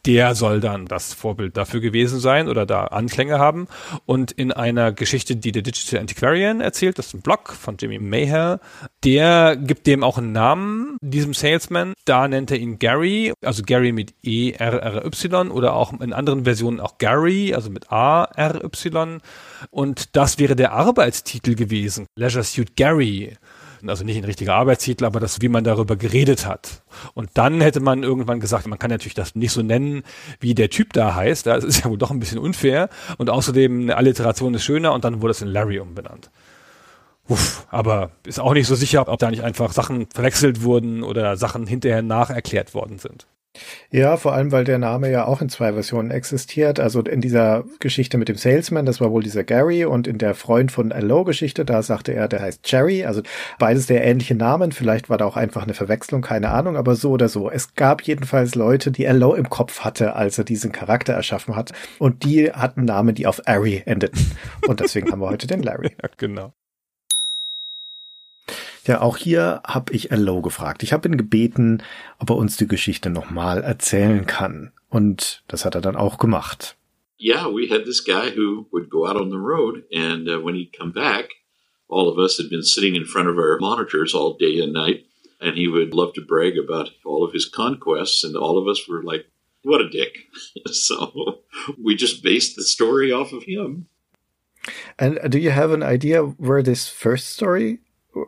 der 0.06 0.36
soll 0.36 0.60
dann 0.60 0.86
das 0.86 1.14
Vorbild 1.14 1.58
dafür 1.58 1.80
gewesen 1.80 2.20
sein 2.20 2.48
oder 2.48 2.66
da 2.66 2.86
Anklänge 2.86 3.40
haben. 3.40 3.68
Und 4.06 4.32
in 4.32 4.52
einer 4.52 4.92
Geschichte, 4.92 5.36
die 5.36 5.52
der 5.52 5.62
Digital 5.62 6.00
Antiquarian 6.00 6.62
erzählt, 6.62 6.98
das 6.98 7.08
ist 7.08 7.14
ein 7.14 7.22
Blog 7.22 7.54
von 7.54 7.78
Jimmy 7.78 8.00
Mayher, 8.00 8.60
der 9.04 9.56
gibt 9.56 9.88
dem 9.88 10.04
auch 10.04 10.18
einen 10.18 10.32
Namen, 10.32 10.98
diesem 11.02 11.34
Salesman. 11.34 11.94
Da 12.06 12.28
nennt 12.28 12.52
er 12.52 12.58
ihn 12.58 12.80
Gary, 12.80 13.34
also 13.44 13.64
Gary 13.64 13.92
mit 13.92 14.14
E-R-R-Y 14.24 15.52
oder 15.52 15.74
auch 15.74 15.94
in 16.00 16.14
anderen 16.14 16.46
Versionen 16.46 16.80
auch 16.80 16.98
Gary, 16.98 17.54
also 17.54 17.70
mit 17.70 17.92
A-R-Y. 17.92 19.22
Und 19.70 20.16
das 20.16 20.40
wäre 20.40 20.56
der 20.56 20.74
Arbeitstitel 20.74 21.56
gewesen. 21.56 22.08
Leisure 22.16 22.44
Suit 22.44 22.76
Gary 22.76 23.38
also 23.90 24.04
nicht 24.04 24.18
ein 24.18 24.24
richtiger 24.24 24.56
Arbeitstitel, 24.56 25.06
aber 25.06 25.20
das, 25.20 25.42
wie 25.42 25.50
man 25.50 25.64
darüber 25.64 25.96
geredet 25.96 26.46
hat. 26.46 26.84
Und 27.14 27.30
dann 27.36 27.62
hätte 27.62 27.80
man 27.80 28.04
irgendwann 28.04 28.40
gesagt, 28.40 28.68
man 28.68 28.80
kann 28.80 28.90
natürlich 28.90 29.14
das 29.14 29.36
nicht 29.36 29.52
so 29.52 29.62
nennen, 29.62 30.04
wie 30.40 30.56
der 30.56 30.70
Typ 30.70 30.94
da 30.94 31.16
heißt. 31.16 31.46
Das 31.48 31.64
ist 31.64 31.84
ja 31.84 31.90
wohl 31.90 31.98
doch 31.98 32.12
ein 32.12 32.20
bisschen 32.20 32.40
unfair. 32.40 32.90
Und 33.18 33.30
außerdem 33.30 33.82
eine 33.82 33.98
Alliteration 33.98 34.54
ist 34.54 34.64
schöner 34.64 34.94
und 34.94 35.04
dann 35.04 35.22
wurde 35.22 35.32
es 35.32 35.42
in 35.42 35.48
Larry 35.48 35.80
umbenannt. 35.80 36.32
Uff, 37.28 37.66
aber 37.70 38.12
ist 38.26 38.40
auch 38.40 38.54
nicht 38.54 38.68
so 38.68 38.76
sicher, 38.76 39.08
ob 39.08 39.20
da 39.20 39.30
nicht 39.30 39.44
einfach 39.44 39.72
Sachen 39.72 40.08
verwechselt 40.14 40.64
wurden 40.64 41.04
oder 41.04 41.38
Sachen 41.38 41.68
hinterher 41.68 42.02
nacherklärt 42.02 42.74
worden 42.74 43.00
sind. 43.00 43.28
Ja, 43.90 44.16
vor 44.16 44.34
allem, 44.34 44.52
weil 44.54 44.64
der 44.64 44.78
Name 44.78 45.12
ja 45.12 45.26
auch 45.26 45.42
in 45.42 45.50
zwei 45.50 45.74
Versionen 45.74 46.12
existiert. 46.12 46.80
Also 46.80 47.02
in 47.02 47.20
dieser 47.20 47.66
Geschichte 47.80 48.18
mit 48.18 48.30
dem 48.30 48.38
Salesman, 48.38 48.86
das 48.86 49.02
war 49.02 49.12
wohl 49.12 49.24
dieser 49.24 49.44
Gary 49.44 49.84
und 49.84 50.08
in 50.08 50.18
der 50.18 50.34
Freund 50.34 50.72
von 50.72 50.92
Allo 50.94 51.26
Geschichte, 51.26 51.66
da 51.66 51.84
sagte 51.84 52.14
er, 52.14 52.30
der 52.30 52.42
heißt 52.42 52.72
Jerry. 52.72 53.04
Also 53.06 53.22
beides 53.60 53.88
der 53.88 54.06
ähnliche 54.06 54.36
Namen. 54.36 54.72
Vielleicht 54.72 55.10
war 55.10 55.18
da 55.18 55.26
auch 55.26 55.36
einfach 55.36 55.64
eine 55.64 55.74
Verwechslung, 55.74 56.22
keine 56.22 56.50
Ahnung, 56.50 56.78
aber 56.78 56.96
so 56.96 57.12
oder 57.12 57.28
so. 57.28 57.50
Es 57.50 57.76
gab 57.76 58.02
jedenfalls 58.04 58.56
Leute, 58.56 58.92
die 58.92 59.08
Allo 59.08 59.34
im 59.34 59.50
Kopf 59.50 59.82
hatte, 59.82 60.16
als 60.16 60.38
er 60.38 60.46
diesen 60.46 60.72
Charakter 60.72 61.14
erschaffen 61.14 61.56
hat. 61.56 61.74
Und 62.00 62.24
die 62.24 62.52
hatten 62.52 62.86
Namen, 62.86 63.16
die 63.16 63.28
auf 63.28 63.46
Ari 63.48 63.84
endeten. 63.86 64.32
Und 64.68 64.80
deswegen 64.80 65.12
haben 65.12 65.20
wir 65.20 65.30
heute 65.30 65.48
den 65.48 65.64
Larry. 65.64 65.92
Ja, 66.02 66.10
genau. 66.18 66.54
Ja, 68.86 69.02
auch 69.02 69.18
hier 69.18 69.62
habe 69.66 69.94
ich 69.94 70.12
Allo 70.12 70.42
gefragt. 70.42 70.82
Ich 70.82 70.92
habe 70.92 71.08
ihn 71.08 71.18
gebeten, 71.18 71.84
ob 72.20 72.32
er 72.32 72.38
uns 72.38 72.58
die 72.58 72.68
Geschichte 72.68 73.10
nochmal 73.10 73.62
erzählen 73.62 74.26
kann. 74.26 74.72
Und 74.90 75.44
das 75.48 75.66
hat 75.66 75.76
er 75.76 75.82
dann 75.82 75.96
auch 75.96 76.18
gemacht. 76.18 76.76
Yeah, 77.20 77.48
we 77.48 77.68
had 77.70 77.86
this 77.86 78.04
guy 78.04 78.32
who 78.36 78.66
would 78.72 78.90
go 78.90 79.08
out 79.08 79.16
on 79.16 79.30
the 79.30 79.38
road, 79.38 79.84
and 79.94 80.28
uh, 80.28 80.44
when 80.44 80.56
he'd 80.56 80.76
come 80.76 80.92
back, 80.92 81.30
all 81.88 82.10
of 82.10 82.18
us 82.18 82.40
had 82.40 82.50
been 82.50 82.64
sitting 82.64 82.96
in 82.96 83.06
front 83.06 83.30
of 83.30 83.38
our 83.38 83.60
monitors 83.60 84.16
all 84.16 84.36
day 84.36 84.60
and 84.60 84.74
night, 84.74 85.06
and 85.40 85.56
he 85.56 85.68
would 85.68 85.94
love 85.94 86.14
to 86.14 86.26
brag 86.26 86.58
about 86.58 86.90
all 87.06 87.24
of 87.24 87.32
his 87.32 87.48
conquests, 87.48 88.24
and 88.24 88.36
all 88.36 88.58
of 88.58 88.68
us 88.68 88.90
were 88.90 89.04
like, 89.04 89.28
what 89.64 89.82
a 89.82 89.90
dick. 89.90 90.18
so 90.72 91.42
we 91.78 91.96
just 91.96 92.24
based 92.24 92.56
the 92.56 92.64
story 92.64 93.12
off 93.12 93.34
of 93.34 93.44
him. 93.44 93.88
And 94.98 95.20
do 95.30 95.38
you 95.38 95.52
have 95.52 95.72
an 95.72 95.84
idea 95.84 96.24
where 96.24 96.64
this 96.64 96.88
first 96.88 97.30
story 97.30 97.80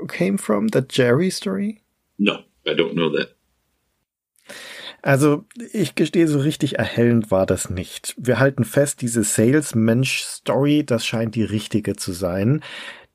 came 0.08 0.38
from, 0.38 0.70
the 0.70 0.82
Jerry 0.82 1.30
story? 1.30 1.82
No, 2.18 2.40
I 2.66 2.74
don't 2.76 2.94
know 2.94 3.10
that. 3.10 3.36
Also, 5.02 5.44
ich 5.74 5.96
gestehe, 5.96 6.28
so 6.30 6.40
richtig 6.40 6.80
erhellend 6.80 7.30
war 7.30 7.46
das 7.46 7.70
nicht. 7.70 8.16
Wir 8.18 8.40
halten 8.40 8.64
fest, 8.64 9.02
diese 9.02 9.24
Salesmensch-Story, 9.24 10.86
das 10.86 11.06
scheint 11.06 11.36
die 11.36 11.44
richtige 11.44 11.98
zu 11.98 12.14
sein. 12.14 12.64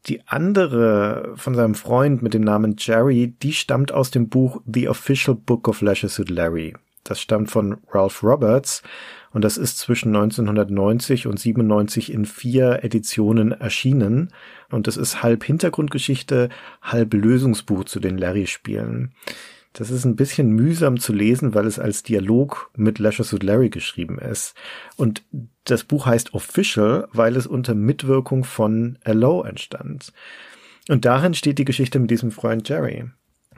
Die 0.06 0.20
andere 0.26 1.32
von 1.36 1.54
seinem 1.54 1.74
Freund 1.74 2.22
mit 2.22 2.34
dem 2.34 2.42
Namen 2.42 2.76
Jerry, 2.78 3.34
die 3.42 3.54
stammt 3.54 3.90
aus 3.90 4.10
dem 4.10 4.28
Buch 4.28 4.60
The 4.66 4.88
Official 4.88 5.34
Book 5.34 5.66
of 5.66 5.80
Leisure 5.80 6.10
Suit 6.10 6.28
Larry. 6.28 6.74
Das 7.04 7.22
stammt 7.22 7.50
von 7.50 7.78
Ralph 7.90 8.22
Roberts 8.22 8.82
und 9.32 9.44
das 9.44 9.56
ist 9.56 9.78
zwischen 9.78 10.14
1990 10.14 11.26
und 11.26 11.38
97 11.38 12.12
in 12.12 12.24
vier 12.24 12.80
Editionen 12.82 13.52
erschienen 13.52 14.30
und 14.70 14.86
das 14.86 14.96
ist 14.96 15.22
halb 15.22 15.44
Hintergrundgeschichte, 15.44 16.48
halb 16.82 17.14
Lösungsbuch 17.14 17.84
zu 17.84 18.00
den 18.00 18.18
Larry-Spielen. 18.18 19.12
Das 19.72 19.90
ist 19.90 20.04
ein 20.04 20.16
bisschen 20.16 20.50
mühsam 20.50 20.98
zu 20.98 21.12
lesen, 21.12 21.54
weil 21.54 21.66
es 21.66 21.78
als 21.78 22.02
Dialog 22.02 22.70
mit 22.74 22.98
Leisure 22.98 23.24
Suit 23.24 23.42
Larry 23.42 23.68
geschrieben 23.68 24.18
ist. 24.18 24.54
Und 24.96 25.22
das 25.64 25.84
Buch 25.84 26.06
heißt 26.06 26.34
Official, 26.34 27.06
weil 27.12 27.36
es 27.36 27.46
unter 27.46 27.74
Mitwirkung 27.74 28.44
von 28.44 28.98
Allo 29.04 29.42
entstand. 29.42 30.12
Und 30.88 31.04
darin 31.04 31.34
steht 31.34 31.58
die 31.58 31.64
Geschichte 31.64 31.98
mit 31.98 32.10
diesem 32.10 32.30
Freund 32.30 32.68
Jerry. 32.68 33.04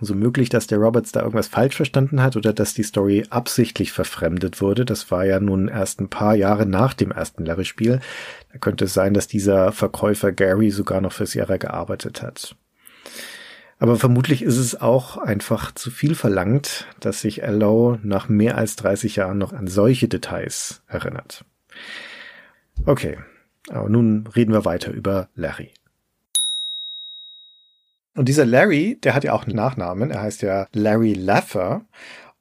So 0.00 0.14
möglich, 0.14 0.48
dass 0.48 0.66
der 0.66 0.78
Roberts 0.78 1.12
da 1.12 1.20
irgendwas 1.20 1.48
falsch 1.48 1.76
verstanden 1.76 2.22
hat 2.22 2.36
oder 2.36 2.52
dass 2.52 2.72
die 2.72 2.82
Story 2.82 3.26
absichtlich 3.28 3.92
verfremdet 3.92 4.60
wurde. 4.60 4.84
Das 4.84 5.10
war 5.10 5.24
ja 5.24 5.40
nun 5.40 5.68
erst 5.68 6.00
ein 6.00 6.08
paar 6.08 6.34
Jahre 6.34 6.64
nach 6.64 6.94
dem 6.94 7.10
ersten 7.10 7.44
Larry-Spiel. 7.44 8.00
Da 8.52 8.58
könnte 8.58 8.86
es 8.86 8.94
sein, 8.94 9.12
dass 9.12 9.28
dieser 9.28 9.72
Verkäufer 9.72 10.32
Gary 10.32 10.70
sogar 10.70 11.00
noch 11.00 11.12
für 11.12 11.26
Sierra 11.26 11.58
gearbeitet 11.58 12.22
hat. 12.22 12.56
Aber 13.78 13.96
vermutlich 13.96 14.42
ist 14.42 14.58
es 14.58 14.80
auch 14.80 15.16
einfach 15.16 15.72
zu 15.72 15.90
viel 15.90 16.14
verlangt, 16.14 16.86
dass 17.00 17.20
sich 17.20 17.44
Allo 17.44 17.98
nach 18.02 18.28
mehr 18.28 18.58
als 18.58 18.76
30 18.76 19.16
Jahren 19.16 19.38
noch 19.38 19.54
an 19.54 19.66
solche 19.68 20.06
Details 20.06 20.82
erinnert. 20.86 21.44
Okay, 22.84 23.18
aber 23.68 23.88
nun 23.88 24.26
reden 24.26 24.52
wir 24.52 24.64
weiter 24.64 24.92
über 24.92 25.28
Larry. 25.34 25.72
Und 28.20 28.28
dieser 28.28 28.44
Larry, 28.44 28.98
der 29.02 29.14
hat 29.14 29.24
ja 29.24 29.32
auch 29.32 29.46
einen 29.46 29.56
Nachnamen. 29.56 30.10
Er 30.10 30.20
heißt 30.20 30.42
ja 30.42 30.66
Larry 30.74 31.14
Laffer. 31.14 31.86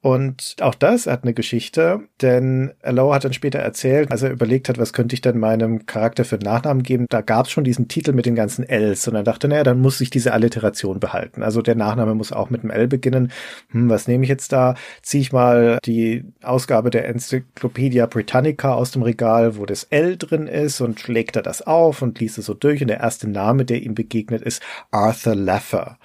Und 0.02 0.56
auch 0.62 0.74
das 0.74 1.06
hat 1.06 1.24
eine 1.24 1.34
Geschichte, 1.34 2.00
denn 2.22 2.72
Allo 2.80 3.12
hat 3.12 3.24
dann 3.24 3.34
später 3.34 3.58
erzählt, 3.58 4.10
als 4.10 4.22
er 4.22 4.30
überlegt 4.30 4.70
hat, 4.70 4.78
was 4.78 4.94
könnte 4.94 5.14
ich 5.14 5.20
denn 5.20 5.38
meinem 5.38 5.84
Charakter 5.84 6.24
für 6.24 6.36
einen 6.36 6.44
Nachnamen 6.44 6.82
geben, 6.82 7.04
da 7.10 7.20
gab 7.20 7.44
es 7.44 7.52
schon 7.52 7.64
diesen 7.64 7.86
Titel 7.86 8.12
mit 8.12 8.24
den 8.24 8.34
ganzen 8.34 8.64
Ls 8.66 9.06
und 9.08 9.14
er 9.14 9.24
dachte, 9.24 9.46
naja, 9.46 9.62
dann 9.62 9.78
muss 9.78 10.00
ich 10.00 10.08
diese 10.08 10.32
Alliteration 10.32 11.00
behalten. 11.00 11.42
Also 11.42 11.60
der 11.60 11.74
Nachname 11.74 12.14
muss 12.14 12.32
auch 12.32 12.48
mit 12.48 12.62
einem 12.62 12.70
L 12.70 12.88
beginnen. 12.88 13.30
Hm, 13.72 13.90
was 13.90 14.08
nehme 14.08 14.24
ich 14.24 14.30
jetzt 14.30 14.52
da? 14.52 14.74
Ziehe 15.02 15.20
ich 15.20 15.32
mal 15.32 15.78
die 15.84 16.24
Ausgabe 16.42 16.88
der 16.88 17.06
Encyclopedia 17.06 18.06
Britannica 18.06 18.72
aus 18.72 18.92
dem 18.92 19.02
Regal, 19.02 19.58
wo 19.58 19.66
das 19.66 19.84
L 19.84 20.16
drin 20.16 20.46
ist 20.46 20.80
und 20.80 20.98
schlägt 20.98 21.36
er 21.36 21.42
das 21.42 21.60
auf 21.60 22.00
und 22.00 22.18
liest 22.20 22.38
es 22.38 22.46
so 22.46 22.54
durch 22.54 22.80
und 22.80 22.88
der 22.88 23.00
erste 23.00 23.28
Name, 23.28 23.66
der 23.66 23.82
ihm 23.82 23.94
begegnet, 23.94 24.40
ist 24.40 24.62
Arthur 24.90 25.34
Laffer. 25.34 25.98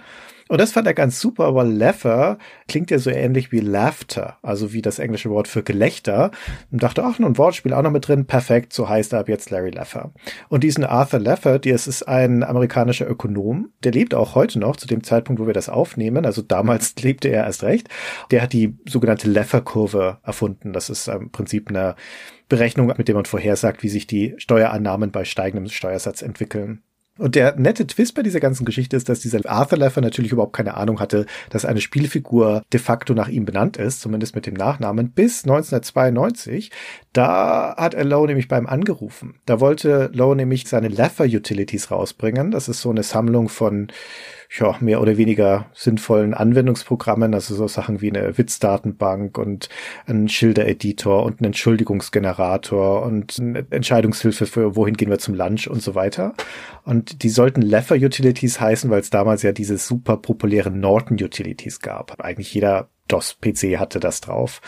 Und 0.48 0.62
das 0.62 0.74
fand 0.74 0.86
er 0.86 0.94
ganz 0.94 1.20
super, 1.20 1.46
aber 1.46 1.64
Laffer 1.64 2.38
klingt 2.68 2.92
ja 2.92 3.00
so 3.00 3.10
ähnlich 3.10 3.52
wie 3.52 3.62
Laughter, 3.62 4.38
also 4.44 4.74
wie 4.74 4.84
das 4.84 5.00
englische 5.00 5.32
Wort 5.32 5.48
für 5.48 5.64
Gelächter. 5.64 6.30
Und 6.72 6.84
dachte, 6.84 7.04
ach, 7.04 7.18
ein 7.18 7.38
Wortspiel 7.40 7.74
auch 7.74 7.82
noch 7.82 7.92
mit 7.92 8.08
drin, 8.08 8.28
perfekt, 8.28 8.72
so 8.72 8.88
heißt 8.88 9.14
er 9.14 9.20
ab 9.20 9.30
jetzt 9.30 9.50
Larry 9.50 9.72
Laffer. 9.72 10.12
Und 10.48 10.64
diesen 10.64 10.84
Arthur 10.84 11.20
Laffer, 11.20 11.58
das 11.58 11.88
ist 11.88 12.04
ein 12.04 12.44
amerikanischer 12.44 13.10
Ökonom, 13.10 13.70
der 13.84 13.92
lebt 13.92 14.14
auch 14.14 14.36
heute 14.36 14.60
noch, 14.60 14.76
zu 14.76 14.86
dem 14.86 15.04
Zeitpunkt, 15.04 15.42
wo 15.42 15.48
wir 15.48 15.54
das 15.54 15.68
aufnehmen, 15.68 16.28
also 16.28 16.44
damals 16.44 16.96
lebte 17.02 17.30
er 17.30 17.46
erst 17.46 17.64
recht, 17.64 17.90
der 18.30 18.44
hat 18.44 18.54
die 18.54 18.78
sogenannte 18.88 19.30
Laffer-Kurve 19.30 20.20
erfunden. 20.22 20.74
Das 20.74 20.92
ist 20.92 21.08
im 21.08 21.32
Prinzip 21.32 21.70
eine 21.70 21.96
Berechnung, 22.50 22.94
mit 22.96 23.08
der 23.08 23.16
man 23.16 23.26
vorhersagt, 23.26 23.82
wie 23.82 23.90
sich 23.90 24.06
die 24.06 24.36
Steuerannahmen 24.38 25.10
bei 25.10 25.26
steigendem 25.26 25.72
Steuersatz 25.72 26.22
entwickeln. 26.22 26.84
Und 27.17 27.36
der 27.36 27.56
nette 27.56 27.88
Twist 27.88 28.13
bei 28.13 28.23
dieser 28.23 28.41
ganzen 28.41 28.65
Geschichte 28.65 28.97
ist, 28.97 29.08
dass 29.08 29.21
dieser 29.21 29.39
Arthur 29.49 29.78
Leffer 29.78 30.01
natürlich 30.01 30.34
überhaupt 30.34 30.51
keine 30.51 30.75
Ahnung 30.75 30.99
hatte, 30.99 31.25
dass 31.49 31.63
eine 31.63 31.80
Spielfigur 31.80 32.63
de 32.73 32.80
facto 32.80 33.13
nach 33.13 33.30
ihm 33.30 33.45
benannt 33.45 33.78
ist, 33.78 34.01
zumindest 34.01 34.36
mit 34.36 34.45
dem 34.45 34.54
Nachnamen, 34.54 35.12
bis 35.12 35.45
1992. 35.45 36.71
Da 37.13 37.75
hat 37.78 37.93
er 37.93 38.04
Lowe 38.04 38.28
nämlich 38.28 38.49
beim 38.49 38.67
angerufen. 38.67 39.36
Da 39.45 39.62
wollte 39.62 40.10
Lowe 40.13 40.36
nämlich 40.36 40.67
seine 40.67 40.89
Leffer 40.89 41.23
Utilities 41.23 41.89
rausbringen. 41.89 42.51
Das 42.51 42.67
ist 42.67 42.82
so 42.82 42.89
eine 42.89 43.04
Sammlung 43.04 43.47
von 43.47 43.88
ja, 44.58 44.76
mehr 44.80 45.02
oder 45.02 45.18
weniger 45.18 45.68
sinnvollen 45.74 46.34
Anwendungsprogrammen, 46.34 47.34
also 47.34 47.56
so 47.56 47.68
Sachen 47.68 48.02
wie 48.02 48.10
eine 48.10 48.38
Witzdatenbank 48.38 49.38
und 49.38 49.70
ein 50.06 50.30
Schildereditor 50.30 51.24
und 51.24 51.42
ein 51.42 51.46
Entschuldigungsgenerator 51.46 53.04
und 53.04 53.38
eine 53.40 53.66
Entscheidungshilfe 53.70 54.46
für 54.46 54.76
wohin 54.76 54.98
gehen 54.98 55.10
wir 55.10 55.20
zum 55.20 55.34
Lunch 55.34 55.68
und 55.68 55.82
so 55.82 55.96
weiter. 55.96 56.34
Und 56.84 57.24
die 57.24 57.30
sollten 57.30 57.62
Leffer 57.62 57.96
Utilities 57.96 58.60
heißen, 58.60 58.90
weil 58.90 59.02
es 59.02 59.10
damals 59.10 59.44
ja 59.44 59.52
diese 59.52 59.78
super 59.78 60.18
populären 60.18 60.80
Norton 60.80 61.18
Utilities 61.22 61.80
gab. 61.80 62.20
Eigentlich 62.24 62.54
jeder 62.54 62.90
DOS-PC 63.08 63.78
hatte 63.78 64.00
das 64.00 64.22
drauf. 64.22 64.62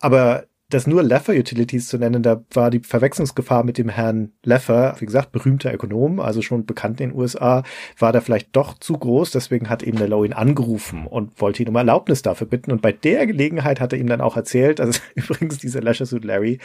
Aber 0.00 0.44
das 0.74 0.86
nur 0.86 1.02
Leffer 1.02 1.34
Utilities 1.34 1.88
zu 1.88 1.98
nennen, 1.98 2.22
da 2.22 2.42
war 2.52 2.70
die 2.70 2.80
Verwechslungsgefahr 2.80 3.64
mit 3.64 3.78
dem 3.78 3.88
Herrn 3.88 4.32
Leffer, 4.44 4.96
wie 4.98 5.06
gesagt, 5.06 5.32
berühmter 5.32 5.72
Ökonom, 5.72 6.20
also 6.20 6.42
schon 6.42 6.66
bekannt 6.66 7.00
in 7.00 7.10
den 7.10 7.18
USA, 7.18 7.62
war 7.98 8.12
da 8.12 8.20
vielleicht 8.20 8.54
doch 8.56 8.78
zu 8.78 8.94
groß. 8.94 9.30
Deswegen 9.30 9.68
hat 9.68 9.82
eben 9.82 9.98
der 9.98 10.08
Low 10.08 10.24
ihn 10.24 10.32
angerufen 10.32 11.06
und 11.06 11.40
wollte 11.40 11.62
ihn 11.62 11.68
um 11.68 11.76
Erlaubnis 11.76 12.22
dafür 12.22 12.46
bitten. 12.46 12.72
Und 12.72 12.82
bei 12.82 12.92
der 12.92 13.26
Gelegenheit 13.26 13.80
hat 13.80 13.92
er 13.92 13.98
ihm 13.98 14.06
dann 14.06 14.20
auch 14.20 14.36
erzählt, 14.36 14.80
also 14.80 14.98
übrigens 15.14 15.58
dieser 15.58 15.82
Leisure 15.82 16.06
Suit 16.06 16.24
Larry, 16.24 16.58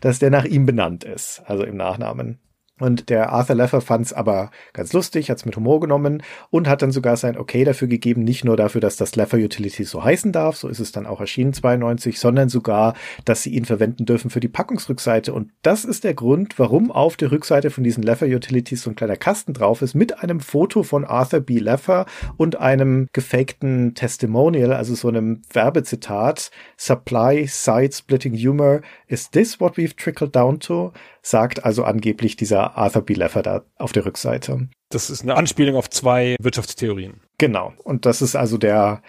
dass 0.00 0.18
der 0.18 0.30
nach 0.30 0.44
ihm 0.44 0.66
benannt 0.66 1.04
ist, 1.04 1.42
also 1.46 1.64
im 1.64 1.76
Nachnamen. 1.76 2.38
Und 2.82 3.10
der 3.10 3.30
Arthur 3.30 3.54
Leffer 3.54 3.80
fand 3.80 4.06
es 4.06 4.12
aber 4.12 4.50
ganz 4.72 4.92
lustig, 4.92 5.30
hat 5.30 5.36
es 5.36 5.44
mit 5.44 5.54
Humor 5.54 5.78
genommen 5.78 6.20
und 6.50 6.66
hat 6.66 6.82
dann 6.82 6.90
sogar 6.90 7.16
sein 7.16 7.38
Okay 7.38 7.62
dafür 7.62 7.86
gegeben, 7.86 8.24
nicht 8.24 8.44
nur 8.44 8.56
dafür, 8.56 8.80
dass 8.80 8.96
das 8.96 9.14
Leffer 9.14 9.36
Utility 9.36 9.84
so 9.84 10.02
heißen 10.02 10.32
darf, 10.32 10.56
so 10.56 10.66
ist 10.66 10.80
es 10.80 10.90
dann 10.90 11.06
auch 11.06 11.20
erschienen 11.20 11.52
92, 11.52 12.18
sondern 12.18 12.48
sogar, 12.48 12.94
dass 13.24 13.44
sie 13.44 13.50
ihn 13.50 13.66
verwenden 13.66 14.04
dürfen 14.04 14.30
für 14.30 14.40
die 14.40 14.48
Packungsrückseite. 14.48 15.32
Und 15.32 15.52
das 15.62 15.84
ist 15.84 16.02
der 16.02 16.14
Grund, 16.14 16.58
warum 16.58 16.90
auf 16.90 17.16
der 17.16 17.30
Rückseite 17.30 17.70
von 17.70 17.84
diesen 17.84 18.02
Leffer 18.02 18.26
Utilities 18.26 18.82
so 18.82 18.90
ein 18.90 18.96
kleiner 18.96 19.16
Kasten 19.16 19.52
drauf 19.52 19.80
ist, 19.80 19.94
mit 19.94 20.18
einem 20.18 20.40
Foto 20.40 20.82
von 20.82 21.04
Arthur 21.04 21.38
B. 21.38 21.60
Leffer 21.60 22.06
und 22.36 22.58
einem 22.58 23.06
gefakten 23.12 23.94
Testimonial, 23.94 24.72
also 24.72 24.96
so 24.96 25.06
einem 25.06 25.42
Werbezitat. 25.52 26.50
Supply, 26.76 27.46
Side 27.46 27.92
Splitting 27.92 28.34
Humor. 28.34 28.80
Is 29.06 29.30
this 29.30 29.60
what 29.60 29.76
we've 29.76 29.94
trickled 29.94 30.34
down 30.34 30.58
to? 30.58 30.92
sagt 31.22 31.64
also 31.64 31.84
angeblich 31.84 32.36
dieser 32.36 32.71
Arthur 32.74 33.02
B. 33.02 33.14
Leffer 33.14 33.42
da 33.42 33.64
auf 33.76 33.92
der 33.92 34.04
Rückseite. 34.04 34.68
Das 34.88 35.10
ist 35.10 35.22
eine 35.22 35.36
Anspielung 35.36 35.76
auf 35.76 35.90
zwei 35.90 36.36
Wirtschaftstheorien. 36.40 37.20
Genau. 37.38 37.72
Und 37.84 38.06
das 38.06 38.22
ist 38.22 38.36
also 38.36 38.58
der, 38.58 39.02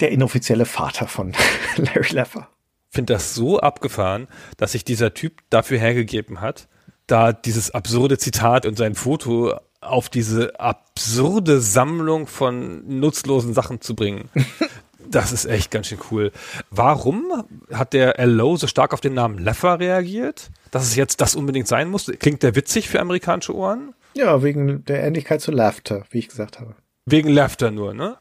der 0.00 0.10
inoffizielle 0.10 0.64
Vater 0.64 1.06
von 1.06 1.32
Larry 1.76 2.12
Leffer. 2.12 2.48
Finde 2.90 3.14
das 3.14 3.34
so 3.34 3.58
abgefahren, 3.60 4.28
dass 4.56 4.72
sich 4.72 4.84
dieser 4.84 5.12
Typ 5.14 5.42
dafür 5.50 5.78
hergegeben 5.78 6.40
hat, 6.40 6.68
da 7.06 7.32
dieses 7.32 7.70
absurde 7.70 8.18
Zitat 8.18 8.66
und 8.66 8.76
sein 8.78 8.94
Foto 8.94 9.54
auf 9.80 10.08
diese 10.08 10.58
absurde 10.58 11.60
Sammlung 11.60 12.26
von 12.26 12.82
nutzlosen 12.86 13.54
Sachen 13.54 13.80
zu 13.80 13.94
bringen. 13.94 14.30
Das 15.10 15.32
ist 15.32 15.44
echt 15.44 15.70
ganz 15.70 15.86
schön 15.88 15.98
cool. 16.10 16.32
Warum 16.70 17.44
hat 17.72 17.92
der 17.92 18.18
L.O. 18.18 18.56
so 18.56 18.66
stark 18.66 18.92
auf 18.92 19.00
den 19.00 19.14
Namen 19.14 19.38
Leffer 19.38 19.78
reagiert? 19.78 20.50
Dass 20.70 20.84
es 20.84 20.96
jetzt 20.96 21.20
das 21.20 21.34
unbedingt 21.34 21.68
sein 21.68 21.88
muss? 21.88 22.10
Klingt 22.18 22.42
der 22.42 22.54
witzig 22.54 22.88
für 22.88 23.00
amerikanische 23.00 23.54
Ohren? 23.54 23.94
Ja, 24.14 24.42
wegen 24.42 24.84
der 24.84 25.04
Ähnlichkeit 25.04 25.40
zu 25.40 25.52
Laughter, 25.52 26.04
wie 26.10 26.18
ich 26.18 26.28
gesagt 26.28 26.58
habe. 26.58 26.74
Wegen 27.04 27.28
Laughter 27.28 27.70
nur, 27.70 27.94
ne? 27.94 28.16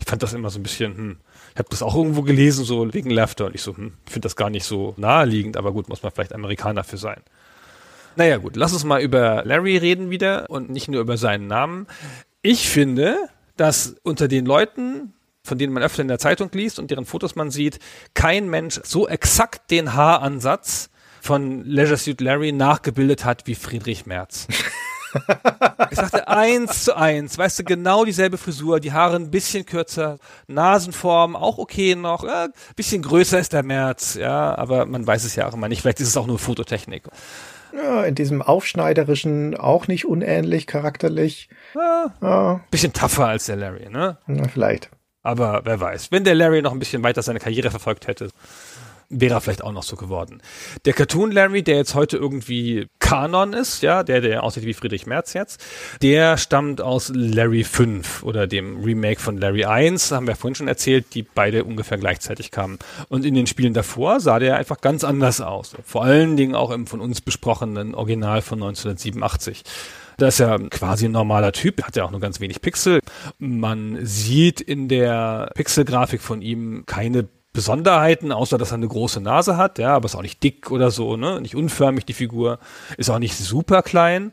Ich 0.00 0.06
fand 0.06 0.22
das 0.22 0.32
immer 0.32 0.50
so 0.50 0.58
ein 0.58 0.62
bisschen, 0.62 0.96
hm. 0.96 1.16
Ich 1.52 1.58
habe 1.58 1.68
das 1.70 1.82
auch 1.82 1.94
irgendwo 1.94 2.22
gelesen, 2.22 2.64
so 2.64 2.92
wegen 2.94 3.10
Laughter. 3.10 3.46
Und 3.46 3.54
ich 3.54 3.62
so, 3.62 3.76
hm, 3.76 3.92
finde 4.06 4.26
das 4.26 4.36
gar 4.36 4.50
nicht 4.50 4.64
so 4.64 4.94
naheliegend, 4.96 5.56
aber 5.56 5.72
gut, 5.72 5.88
muss 5.88 6.02
man 6.02 6.12
vielleicht 6.12 6.34
Amerikaner 6.34 6.82
für 6.82 6.96
sein. 6.96 7.20
Naja, 8.16 8.36
gut, 8.38 8.56
lass 8.56 8.72
uns 8.72 8.84
mal 8.84 9.00
über 9.00 9.42
Larry 9.44 9.76
reden 9.76 10.10
wieder 10.10 10.50
und 10.50 10.70
nicht 10.70 10.88
nur 10.88 11.00
über 11.00 11.16
seinen 11.16 11.46
Namen. 11.46 11.86
Ich 12.42 12.68
finde, 12.68 13.16
dass 13.56 13.96
unter 14.02 14.28
den 14.28 14.44
Leuten, 14.44 15.14
von 15.44 15.58
denen 15.58 15.72
man 15.72 15.82
öfter 15.82 16.02
in 16.02 16.08
der 16.08 16.18
Zeitung 16.18 16.50
liest 16.52 16.78
und 16.78 16.90
deren 16.90 17.04
Fotos 17.04 17.34
man 17.34 17.50
sieht, 17.50 17.78
kein 18.14 18.48
Mensch 18.48 18.80
so 18.84 19.08
exakt 19.08 19.70
den 19.70 19.94
Haaransatz 19.94 20.90
von 21.20 21.64
Leisure 21.64 21.96
Suit 21.96 22.20
Larry 22.20 22.52
nachgebildet 22.52 23.24
hat 23.24 23.46
wie 23.46 23.54
Friedrich 23.54 24.06
Merz. 24.06 24.46
Ich 25.90 25.98
sagte 25.98 26.26
eins 26.26 26.84
zu 26.84 26.96
eins, 26.96 27.36
weißt 27.36 27.58
du, 27.58 27.64
genau 27.64 28.06
dieselbe 28.06 28.38
Frisur, 28.38 28.80
die 28.80 28.92
Haare 28.92 29.16
ein 29.16 29.30
bisschen 29.30 29.66
kürzer, 29.66 30.16
Nasenform 30.46 31.36
auch 31.36 31.58
okay 31.58 31.94
noch, 31.94 32.24
äh, 32.24 32.48
bisschen 32.76 33.02
größer 33.02 33.38
ist 33.38 33.52
der 33.52 33.62
Merz, 33.62 34.14
ja, 34.14 34.56
aber 34.56 34.86
man 34.86 35.06
weiß 35.06 35.24
es 35.24 35.36
ja 35.36 35.46
auch 35.46 35.52
immer 35.52 35.68
nicht, 35.68 35.82
vielleicht 35.82 36.00
ist 36.00 36.08
es 36.08 36.16
auch 36.16 36.26
nur 36.26 36.38
Fototechnik. 36.38 37.08
Ja, 37.74 38.04
in 38.04 38.14
diesem 38.14 38.40
Aufschneiderischen 38.40 39.54
auch 39.54 39.86
nicht 39.86 40.06
unähnlich 40.06 40.66
charakterlich. 40.66 41.50
Ja, 41.74 42.14
ja. 42.22 42.60
Bisschen 42.70 42.94
tougher 42.94 43.26
als 43.26 43.46
der 43.46 43.56
Larry, 43.56 43.90
ne? 43.90 44.16
Na, 44.26 44.48
vielleicht. 44.48 44.90
Aber 45.22 45.62
wer 45.64 45.80
weiß, 45.80 46.10
wenn 46.10 46.24
der 46.24 46.34
Larry 46.34 46.62
noch 46.62 46.72
ein 46.72 46.78
bisschen 46.78 47.02
weiter 47.02 47.22
seine 47.22 47.38
Karriere 47.38 47.70
verfolgt 47.70 48.06
hätte, 48.06 48.30
wäre 49.12 49.34
er 49.34 49.40
vielleicht 49.40 49.62
auch 49.62 49.72
noch 49.72 49.82
so 49.82 49.96
geworden. 49.96 50.40
Der 50.84 50.94
Cartoon 50.94 51.30
Larry, 51.30 51.62
der 51.62 51.76
jetzt 51.76 51.94
heute 51.94 52.16
irgendwie 52.16 52.88
Kanon 52.98 53.52
ist, 53.52 53.82
ja, 53.82 54.02
der, 54.02 54.20
der 54.20 54.42
aussieht 54.42 54.64
wie 54.64 54.72
Friedrich 54.72 55.06
Merz 55.06 55.34
jetzt, 55.34 55.62
der 56.00 56.38
stammt 56.38 56.80
aus 56.80 57.12
Larry 57.14 57.62
5 57.62 58.22
oder 58.22 58.46
dem 58.46 58.82
Remake 58.82 59.20
von 59.20 59.36
Larry 59.36 59.66
1, 59.66 60.12
haben 60.12 60.26
wir 60.26 60.34
vorhin 60.34 60.54
schon 60.54 60.68
erzählt, 60.68 61.14
die 61.14 61.22
beide 61.22 61.64
ungefähr 61.64 61.98
gleichzeitig 61.98 62.50
kamen. 62.50 62.78
Und 63.08 63.24
in 63.24 63.34
den 63.34 63.46
Spielen 63.46 63.74
davor 63.74 64.18
sah 64.20 64.38
der 64.38 64.56
einfach 64.56 64.80
ganz 64.80 65.04
anders 65.04 65.40
aus. 65.40 65.74
Vor 65.84 66.04
allen 66.04 66.36
Dingen 66.36 66.54
auch 66.54 66.70
im 66.70 66.86
von 66.86 67.00
uns 67.00 67.20
besprochenen 67.20 67.94
Original 67.94 68.40
von 68.40 68.62
1987. 68.62 69.62
Da 70.16 70.28
ist 70.28 70.38
ja 70.38 70.58
quasi 70.58 71.06
ein 71.06 71.12
normaler 71.12 71.52
Typ, 71.52 71.82
hat 71.82 71.96
ja 71.96 72.04
auch 72.04 72.10
nur 72.10 72.20
ganz 72.20 72.40
wenig 72.40 72.60
Pixel. 72.60 73.00
Man 73.38 73.98
sieht 74.02 74.60
in 74.60 74.88
der 74.88 75.50
Pixelgrafik 75.54 76.20
von 76.20 76.42
ihm 76.42 76.84
keine 76.86 77.28
Besonderheiten, 77.52 78.32
außer 78.32 78.56
dass 78.56 78.70
er 78.70 78.76
eine 78.76 78.88
große 78.88 79.20
Nase 79.20 79.58
hat, 79.58 79.78
ja, 79.78 79.94
aber 79.94 80.06
ist 80.06 80.14
auch 80.14 80.22
nicht 80.22 80.42
dick 80.42 80.70
oder 80.70 80.90
so, 80.90 81.18
ne, 81.18 81.38
nicht 81.40 81.54
unförmig 81.54 82.06
die 82.06 82.14
Figur, 82.14 82.58
ist 82.96 83.10
auch 83.10 83.18
nicht 83.18 83.36
super 83.36 83.82
klein. 83.82 84.32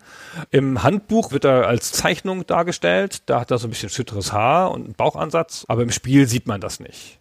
Im 0.51 0.83
Handbuch 0.83 1.33
wird 1.33 1.43
er 1.43 1.67
als 1.67 1.91
Zeichnung 1.91 2.45
dargestellt, 2.45 3.23
da 3.25 3.41
hat 3.41 3.51
er 3.51 3.57
so 3.57 3.67
ein 3.67 3.71
bisschen 3.71 3.89
schütteres 3.89 4.31
Haar 4.31 4.71
und 4.71 4.85
einen 4.85 4.93
Bauchansatz, 4.93 5.65
aber 5.67 5.83
im 5.83 5.91
Spiel 5.91 6.27
sieht 6.27 6.47
man 6.47 6.61
das 6.61 6.79
nicht. 6.79 7.19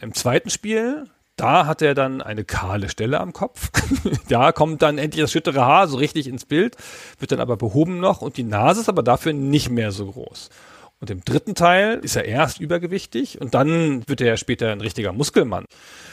Im 0.00 0.12
zweiten 0.12 0.50
Spiel, 0.50 1.04
da 1.38 1.66
hat 1.66 1.82
er 1.82 1.94
dann 1.94 2.20
eine 2.20 2.44
kahle 2.44 2.88
Stelle 2.88 3.20
am 3.20 3.32
Kopf. 3.32 3.70
da 4.28 4.52
kommt 4.52 4.82
dann 4.82 4.98
endlich 4.98 5.22
das 5.22 5.32
schüttere 5.32 5.64
Haar 5.64 5.88
so 5.88 5.96
richtig 5.96 6.26
ins 6.26 6.44
Bild, 6.44 6.76
wird 7.18 7.32
dann 7.32 7.40
aber 7.40 7.56
behoben 7.56 8.00
noch 8.00 8.20
und 8.20 8.36
die 8.36 8.42
Nase 8.42 8.80
ist 8.80 8.88
aber 8.88 9.02
dafür 9.02 9.32
nicht 9.32 9.70
mehr 9.70 9.92
so 9.92 10.10
groß. 10.10 10.50
Und 11.00 11.10
im 11.10 11.24
dritten 11.24 11.54
Teil 11.54 12.00
ist 12.02 12.16
er 12.16 12.24
erst 12.24 12.60
übergewichtig 12.60 13.40
und 13.40 13.54
dann 13.54 14.06
wird 14.08 14.20
er 14.20 14.36
später 14.36 14.72
ein 14.72 14.80
richtiger 14.80 15.12
Muskelmann. 15.12 15.64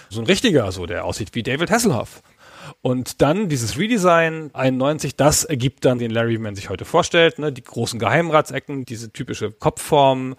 So 0.10 0.22
ein 0.22 0.28
richtiger, 0.28 0.72
so 0.72 0.86
der 0.86 1.06
aussieht 1.06 1.34
wie 1.34 1.42
David 1.42 1.72
Hasselhoff. 1.72 2.22
Und 2.82 3.22
dann 3.22 3.50
dieses 3.50 3.78
Redesign 3.78 4.50
91, 4.54 5.16
das 5.16 5.44
ergibt 5.44 5.86
dann 5.86 6.00
den 6.00 6.12
Larry, 6.12 6.34
wie 6.34 6.40
man 6.40 6.56
sich 6.56 6.70
heute 6.70 6.86
vorstellt, 6.86 7.40
ne? 7.40 7.52
die 7.52 7.64
großen 7.64 8.00
Geheimratsecken, 8.00 8.86
diese 8.86 9.12
typische 9.12 9.52
Kopfform, 9.52 10.36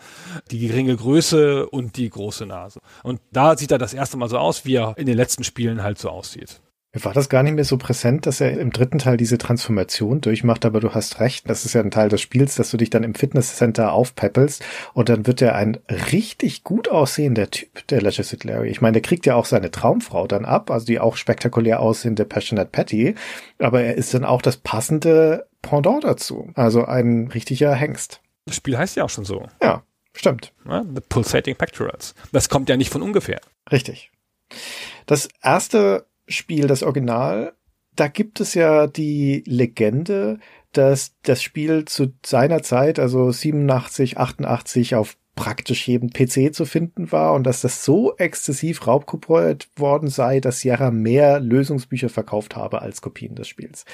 die 0.51 0.67
geringe 0.67 0.97
Größe 0.97 1.69
und 1.69 1.97
die 1.97 2.11
große 2.11 2.47
Nase. 2.47 2.81
Und 3.03 3.21
da 3.33 3.57
sieht 3.57 3.71
er 3.71 3.79
das 3.79 3.95
erste 3.95 4.17
Mal 4.17 4.29
so 4.29 4.39
aus, 4.39 4.65
wie 4.65 4.77
er 4.77 4.95
in 4.97 5.07
den 5.07 5.17
letzten 5.17 5.45
Spielen 5.45 5.83
halt 5.83 5.99
so 5.99 6.11
aussieht. 6.11 6.61
War 7.05 7.13
das 7.13 7.29
gar 7.29 7.43
nicht 7.43 7.55
mehr 7.55 7.65
so 7.65 7.77
präsent, 7.77 8.27
dass 8.27 8.41
er 8.41 8.59
im 8.59 8.73
dritten 8.73 8.99
Teil 8.99 9.17
diese 9.17 9.39
Transformation 9.39 10.21
durchmacht, 10.21 10.65
aber 10.65 10.81
du 10.81 10.95
hast 10.95 11.21
recht, 11.21 11.49
das 11.51 11.65
ist 11.65 11.75
ja 11.75 11.83
ein 11.83 11.91
Teil 11.91 12.09
des 12.09 12.21
Spiels, 12.21 12.55
dass 12.55 12.71
du 12.71 12.77
dich 12.77 12.91
dann 12.91 13.03
im 13.03 13.15
Fitnesscenter 13.15 13.93
aufpeppelst 13.93 14.65
und 14.95 15.09
dann 15.09 15.27
wird 15.27 15.43
er 15.43 15.55
ein 15.57 15.79
richtig 16.11 16.65
gut 16.65 16.89
aussehender 16.89 17.51
Typ, 17.51 17.87
der 17.89 18.01
Legislative 18.01 18.49
Larry. 18.49 18.71
Ich 18.71 18.81
meine, 18.81 18.95
der 18.95 19.03
kriegt 19.03 19.27
ja 19.27 19.35
auch 19.35 19.45
seine 19.45 19.71
Traumfrau 19.71 20.27
dann 20.27 20.45
ab, 20.45 20.71
also 20.71 20.87
die 20.87 20.99
auch 20.99 21.17
spektakulär 21.17 21.81
aussehende 21.81 22.25
Passionate 22.25 22.71
Patty, 22.71 23.15
aber 23.59 23.83
er 23.83 23.97
ist 23.97 24.15
dann 24.15 24.25
auch 24.25 24.41
das 24.41 24.57
passende 24.57 25.47
Pendant 25.63 26.05
dazu, 26.05 26.51
also 26.55 26.85
ein 26.85 27.29
richtiger 27.29 27.75
Hengst. 27.75 28.21
Das 28.47 28.57
Spiel 28.57 28.79
heißt 28.79 28.97
ja 28.97 29.05
auch 29.05 29.11
schon 29.11 29.25
so. 29.25 29.47
Ja, 29.63 29.83
stimmt. 30.15 30.53
The 30.65 31.01
Pulsating 31.09 31.57
Pectorals. 31.57 32.15
Das 32.33 32.49
kommt 32.49 32.69
ja 32.69 32.77
nicht 32.77 32.93
von 32.93 33.03
ungefähr. 33.03 33.41
Richtig. 33.71 34.13
Das 35.07 35.29
erste 35.43 36.07
Spiel, 36.29 36.67
das 36.67 36.83
Original, 36.83 37.55
da 37.95 38.09
gibt 38.09 38.41
es 38.41 38.55
ja 38.55 38.87
die 38.87 39.43
Legende, 39.47 40.39
dass 40.73 41.15
das 41.23 41.43
Spiel 41.43 41.87
zu 41.87 42.13
seiner 42.25 42.63
Zeit, 42.63 42.99
also 42.99 43.31
87, 43.31 44.19
88 44.19 44.95
auf 44.95 45.17
praktisch 45.37 45.87
jedem 45.87 46.11
PC 46.11 46.55
zu 46.55 46.65
finden 46.65 47.13
war 47.13 47.35
und 47.35 47.45
dass 47.45 47.61
das 47.61 47.85
so 47.85 48.17
exzessiv 48.17 48.87
raubkopiert 48.87 49.69
worden 49.77 50.09
sei, 50.09 50.41
dass 50.41 50.61
Sierra 50.61 50.91
mehr 50.91 51.41
Lösungsbücher 51.41 52.09
verkauft 52.09 52.57
habe 52.57 52.81
als 52.81 53.03
Kopien 53.03 53.35
des 53.35 53.47
Spiels. 53.47 53.85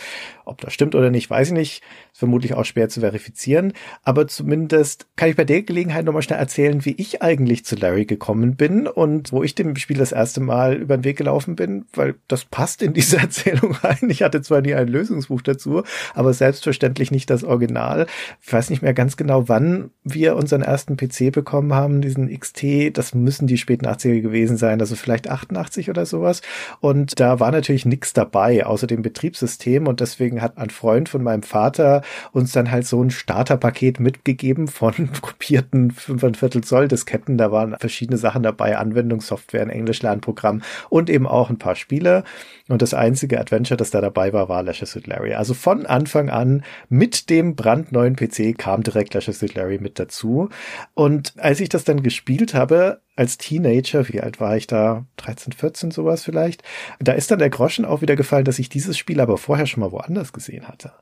Ob 0.45 0.61
das 0.61 0.73
stimmt 0.73 0.95
oder 0.95 1.11
nicht, 1.11 1.29
weiß 1.29 1.49
ich 1.49 1.55
nicht. 1.55 1.83
Ist 2.13 2.19
vermutlich 2.21 2.55
auch 2.55 2.65
schwer 2.65 2.89
zu 2.89 3.01
verifizieren. 3.01 3.73
Aber 4.05 4.29
zumindest 4.29 5.09
kann 5.17 5.31
ich 5.31 5.37
bei 5.37 5.45
der 5.45 5.63
Gelegenheit 5.63 6.05
nochmal 6.05 6.23
schnell 6.23 6.39
erzählen, 6.39 6.85
wie 6.85 6.95
ich 6.97 7.23
eigentlich 7.23 7.65
zu 7.65 7.75
Larry 7.75 8.07
gekommen 8.07 8.55
bin 8.55 8.87
und 8.87 9.33
wo 9.33 9.43
ich 9.43 9.57
dem 9.57 9.75
Spiel 9.75 9.99
das 9.99 10.13
erste 10.13 10.41
Mal 10.41 10.75
über 10.77 10.97
den 10.97 11.05
Weg 11.05 11.19
gelaufen 11.19 11.57
bin, 11.57 11.87
weil 11.93 12.15
das 12.29 12.45
passt 12.45 12.83
in 12.83 12.93
diese 12.93 13.17
Erzählung 13.19 13.73
rein. 13.73 14.09
Ich 14.09 14.23
hatte 14.23 14.43
zwar 14.43 14.61
nie 14.61 14.75
ein 14.75 14.87
Lösungsbuch 14.87 15.43
dazu, 15.43 15.83
aber 16.15 16.33
selbstverständlich 16.35 17.11
nicht 17.11 17.31
das 17.31 17.43
Original. 17.43 18.07
Ich 18.41 18.53
weiß 18.53 18.71
nicht 18.71 18.83
mehr 18.83 18.95
ganz 18.95 19.17
genau, 19.17 19.49
wann 19.49 19.91
wir 20.05 20.37
unseren 20.37 20.63
ersten 20.63 20.97
PC 20.97 21.32
bekommen 21.33 21.75
haben, 21.75 22.01
diesen 22.01 22.29
XT, 22.29 22.97
das 22.97 23.15
müssen 23.15 23.47
die 23.47 23.59
späten 23.59 23.87
80er 23.87 24.21
gewesen 24.21 24.57
sein, 24.57 24.81
also 24.81 24.97
vielleicht 24.97 25.29
88 25.29 25.91
oder 25.91 26.07
sowas. 26.07 26.43
Und 26.81 27.19
da 27.21 27.41
war 27.41 27.51
natürlich 27.51 27.85
nichts 27.87 28.13
dabei, 28.13 28.65
außer 28.65 28.87
dem 28.87 29.03
Betriebssystem. 29.03 29.87
Und 29.87 30.01
deswegen 30.01 30.43
hat 30.43 30.59
ein 30.59 30.71
Freund 30.71 31.09
von 31.09 31.23
meinem 31.23 31.43
Vater 31.43 32.03
uns 32.33 32.53
dann 32.53 32.71
halt 32.71 32.87
so 32.87 33.03
ein 33.03 33.11
Starterpaket 33.11 34.01
mitgegeben 34.01 34.69
von 34.69 34.93
kopierten 35.21 35.91
5 35.91 36.63
Zoll 36.63 36.89
Disketten. 36.89 37.39
Da 37.39 37.51
waren 37.51 37.77
verschiedene 37.79 38.19
Sachen 38.19 38.43
dabei, 38.43 38.79
Anwendungssoftware, 38.79 39.63
ein 39.63 39.71
Englischlernprogramm 39.71 40.63
und 40.89 41.11
eben 41.11 41.27
auch 41.27 41.51
ein 41.51 41.59
paar 41.59 41.75
Spiele. 41.75 42.25
Und 42.73 42.81
das 42.81 42.95
einzige 42.95 43.39
Adventure, 43.39 43.77
das 43.77 43.91
da 43.91 44.01
dabei 44.01 44.33
war, 44.33 44.49
war 44.49 44.63
Lashes 44.63 44.97
with 44.97 45.07
Larry. 45.07 45.35
Also 45.35 45.53
von 45.53 45.85
Anfang 45.85 46.31
an 46.31 46.65
mit 46.89 47.29
dem 47.29 47.55
brandneuen 47.55 48.17
PC 48.17 48.57
kam 48.57 48.83
direkt 48.83 49.13
Lashes 49.13 49.43
with 49.43 49.53
Larry 49.53 49.77
mit 49.79 49.99
dazu. 49.99 50.49
Und 50.95 51.35
als 51.37 51.61
ich 51.61 51.69
das 51.69 51.85
dann 51.85 52.03
gespielt 52.03 52.55
habe, 52.55 53.03
als 53.15 53.37
Teenager, 53.37 54.09
wie 54.09 54.23
alt 54.23 54.41
war 54.41 54.57
ich 54.57 54.69
da? 54.69 55.05
13, 55.19 55.53
14 55.53 55.91
sowas 55.91 56.25
vielleicht. 56.25 56.63
Da 56.99 57.13
ist 57.13 57.31
dann 57.31 57.41
der 57.41 57.51
Groschen 57.51 57.85
auch 57.85 58.01
wieder 58.01 58.17
gefallen, 58.17 58.47
dass 58.47 58.59
ich 58.59 58.71
dieses 58.71 58.97
Spiel 58.97 59.21
aber 59.21 59.37
vorher 59.37 59.67
schon 59.67 59.83
mal 59.83 59.93
woanders 59.93 60.33
gesehen 60.33 60.67
hatte. 60.67 60.93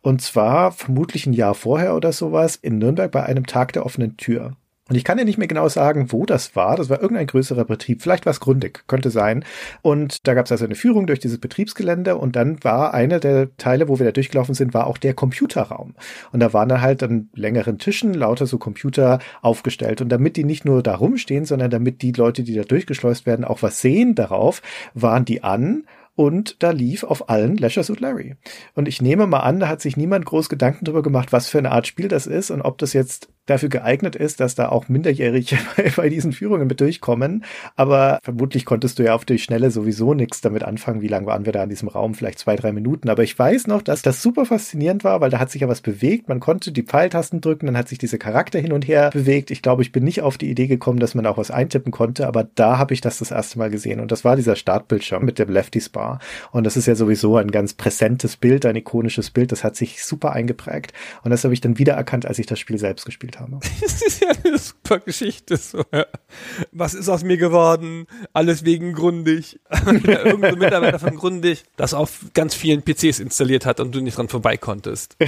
Und 0.00 0.22
zwar 0.22 0.72
vermutlich 0.72 1.26
ein 1.26 1.34
Jahr 1.34 1.54
vorher 1.54 1.94
oder 1.94 2.12
sowas 2.12 2.56
in 2.56 2.78
Nürnberg 2.78 3.12
bei 3.12 3.22
einem 3.24 3.44
Tag 3.44 3.74
der 3.74 3.84
offenen 3.84 4.16
Tür. 4.16 4.56
Und 4.88 4.96
ich 4.96 5.04
kann 5.04 5.18
ja 5.18 5.24
nicht 5.24 5.38
mehr 5.38 5.48
genau 5.48 5.68
sagen, 5.68 6.12
wo 6.12 6.24
das 6.24 6.56
war. 6.56 6.76
Das 6.76 6.88
war 6.88 7.00
irgendein 7.00 7.26
größerer 7.26 7.64
Betrieb. 7.64 8.02
Vielleicht 8.02 8.26
war 8.26 8.30
es 8.30 8.40
Grundig, 8.40 8.84
könnte 8.86 9.10
sein. 9.10 9.44
Und 9.82 10.26
da 10.26 10.34
gab 10.34 10.46
es 10.46 10.52
also 10.52 10.64
eine 10.64 10.74
Führung 10.74 11.06
durch 11.06 11.18
dieses 11.18 11.38
Betriebsgelände 11.38 12.16
und 12.16 12.36
dann 12.36 12.62
war 12.64 12.94
einer 12.94 13.20
der 13.20 13.54
Teile, 13.56 13.88
wo 13.88 13.98
wir 13.98 14.06
da 14.06 14.12
durchgelaufen 14.12 14.54
sind, 14.54 14.74
war 14.74 14.86
auch 14.86 14.98
der 14.98 15.14
Computerraum. 15.14 15.94
Und 16.32 16.40
da 16.40 16.52
waren 16.52 16.68
dann 16.68 16.80
halt 16.80 17.02
an 17.02 17.28
längeren 17.34 17.78
Tischen 17.78 18.14
lauter 18.14 18.46
so 18.46 18.58
Computer 18.58 19.18
aufgestellt. 19.42 20.00
Und 20.00 20.08
damit 20.08 20.36
die 20.36 20.44
nicht 20.44 20.64
nur 20.64 20.82
da 20.82 20.94
rumstehen, 20.94 21.44
sondern 21.44 21.70
damit 21.70 22.02
die 22.02 22.12
Leute, 22.12 22.42
die 22.42 22.54
da 22.54 22.62
durchgeschleust 22.62 23.26
werden, 23.26 23.44
auch 23.44 23.62
was 23.62 23.80
sehen 23.80 24.14
darauf, 24.14 24.62
waren 24.94 25.24
die 25.24 25.44
an 25.44 25.84
und 26.18 26.64
da 26.64 26.72
lief 26.72 27.04
auf 27.04 27.28
allen 27.28 27.56
Leisure 27.56 27.84
Suit 27.84 28.00
Larry. 28.00 28.34
Und 28.74 28.88
ich 28.88 29.00
nehme 29.00 29.28
mal 29.28 29.38
an, 29.38 29.60
da 29.60 29.68
hat 29.68 29.80
sich 29.80 29.96
niemand 29.96 30.24
groß 30.24 30.48
Gedanken 30.48 30.84
darüber 30.84 31.02
gemacht, 31.02 31.32
was 31.32 31.48
für 31.48 31.58
eine 31.58 31.70
Art 31.70 31.86
Spiel 31.86 32.08
das 32.08 32.26
ist 32.26 32.50
und 32.50 32.60
ob 32.60 32.78
das 32.78 32.92
jetzt 32.92 33.28
dafür 33.48 33.68
geeignet 33.68 34.16
ist, 34.16 34.40
dass 34.40 34.54
da 34.54 34.68
auch 34.68 34.88
Minderjährige 34.88 35.58
bei, 35.76 35.92
bei 35.96 36.08
diesen 36.08 36.32
Führungen 36.32 36.66
mit 36.66 36.80
durchkommen. 36.80 37.44
Aber 37.76 38.18
vermutlich 38.22 38.64
konntest 38.64 38.98
du 38.98 39.04
ja 39.04 39.14
auf 39.14 39.24
die 39.24 39.38
Schnelle 39.38 39.70
sowieso 39.70 40.14
nichts 40.14 40.40
damit 40.40 40.62
anfangen. 40.62 41.00
Wie 41.00 41.08
lange 41.08 41.26
waren 41.26 41.46
wir 41.46 41.52
da 41.52 41.62
in 41.62 41.70
diesem 41.70 41.88
Raum? 41.88 42.14
Vielleicht 42.14 42.38
zwei, 42.38 42.56
drei 42.56 42.72
Minuten. 42.72 43.08
Aber 43.08 43.22
ich 43.22 43.38
weiß 43.38 43.66
noch, 43.66 43.82
dass 43.82 44.02
das 44.02 44.22
super 44.22 44.46
faszinierend 44.46 45.04
war, 45.04 45.20
weil 45.20 45.30
da 45.30 45.38
hat 45.38 45.50
sich 45.50 45.62
ja 45.62 45.68
was 45.68 45.80
bewegt. 45.80 46.28
Man 46.28 46.40
konnte 46.40 46.72
die 46.72 46.82
Pfeiltasten 46.82 47.40
drücken, 47.40 47.66
dann 47.66 47.76
hat 47.76 47.88
sich 47.88 47.98
dieser 47.98 48.18
Charakter 48.18 48.58
hin 48.58 48.72
und 48.72 48.86
her 48.86 49.10
bewegt. 49.12 49.50
Ich 49.50 49.62
glaube, 49.62 49.82
ich 49.82 49.92
bin 49.92 50.04
nicht 50.04 50.22
auf 50.22 50.38
die 50.38 50.50
Idee 50.50 50.66
gekommen, 50.66 50.98
dass 50.98 51.14
man 51.14 51.26
auch 51.26 51.38
was 51.38 51.50
eintippen 51.50 51.92
konnte, 51.92 52.26
aber 52.26 52.48
da 52.54 52.78
habe 52.78 52.94
ich 52.94 53.00
das 53.00 53.18
das 53.18 53.30
erste 53.30 53.58
Mal 53.58 53.70
gesehen. 53.70 54.00
Und 54.00 54.12
das 54.12 54.24
war 54.24 54.36
dieser 54.36 54.56
Startbildschirm 54.56 55.24
mit 55.24 55.38
dem 55.38 55.50
Lefty 55.50 55.80
Spa. 55.80 56.18
Und 56.52 56.64
das 56.64 56.76
ist 56.76 56.86
ja 56.86 56.94
sowieso 56.94 57.36
ein 57.36 57.50
ganz 57.50 57.74
präsentes 57.74 58.36
Bild, 58.36 58.66
ein 58.66 58.76
ikonisches 58.76 59.30
Bild. 59.30 59.52
Das 59.52 59.64
hat 59.64 59.76
sich 59.76 60.04
super 60.04 60.32
eingeprägt. 60.32 60.92
Und 61.22 61.30
das 61.30 61.44
habe 61.44 61.54
ich 61.54 61.60
dann 61.60 61.78
wiedererkannt, 61.78 62.26
als 62.26 62.38
ich 62.38 62.46
das 62.46 62.58
Spiel 62.58 62.78
selbst 62.78 63.06
gespielt 63.06 63.37
habe. 63.37 63.37
das 63.80 64.02
ist 64.02 64.22
ja 64.22 64.30
eine 64.44 64.58
super 64.58 64.98
Geschichte. 64.98 65.56
So, 65.56 65.84
ja. 65.92 66.06
Was 66.72 66.94
ist 66.94 67.08
aus 67.08 67.24
mir 67.24 67.36
geworden? 67.36 68.06
Alles 68.32 68.64
wegen 68.64 68.92
Grundig. 68.92 69.60
Irgendein 69.86 70.58
Mitarbeiter 70.58 70.98
von 70.98 71.16
Grundig, 71.16 71.64
das 71.76 71.94
auf 71.94 72.26
ganz 72.34 72.54
vielen 72.54 72.82
PCs 72.82 73.20
installiert 73.20 73.66
hat 73.66 73.80
und 73.80 73.94
du 73.94 74.00
nicht 74.00 74.16
dran 74.16 74.28
vorbei 74.28 74.56
konntest. 74.56 75.16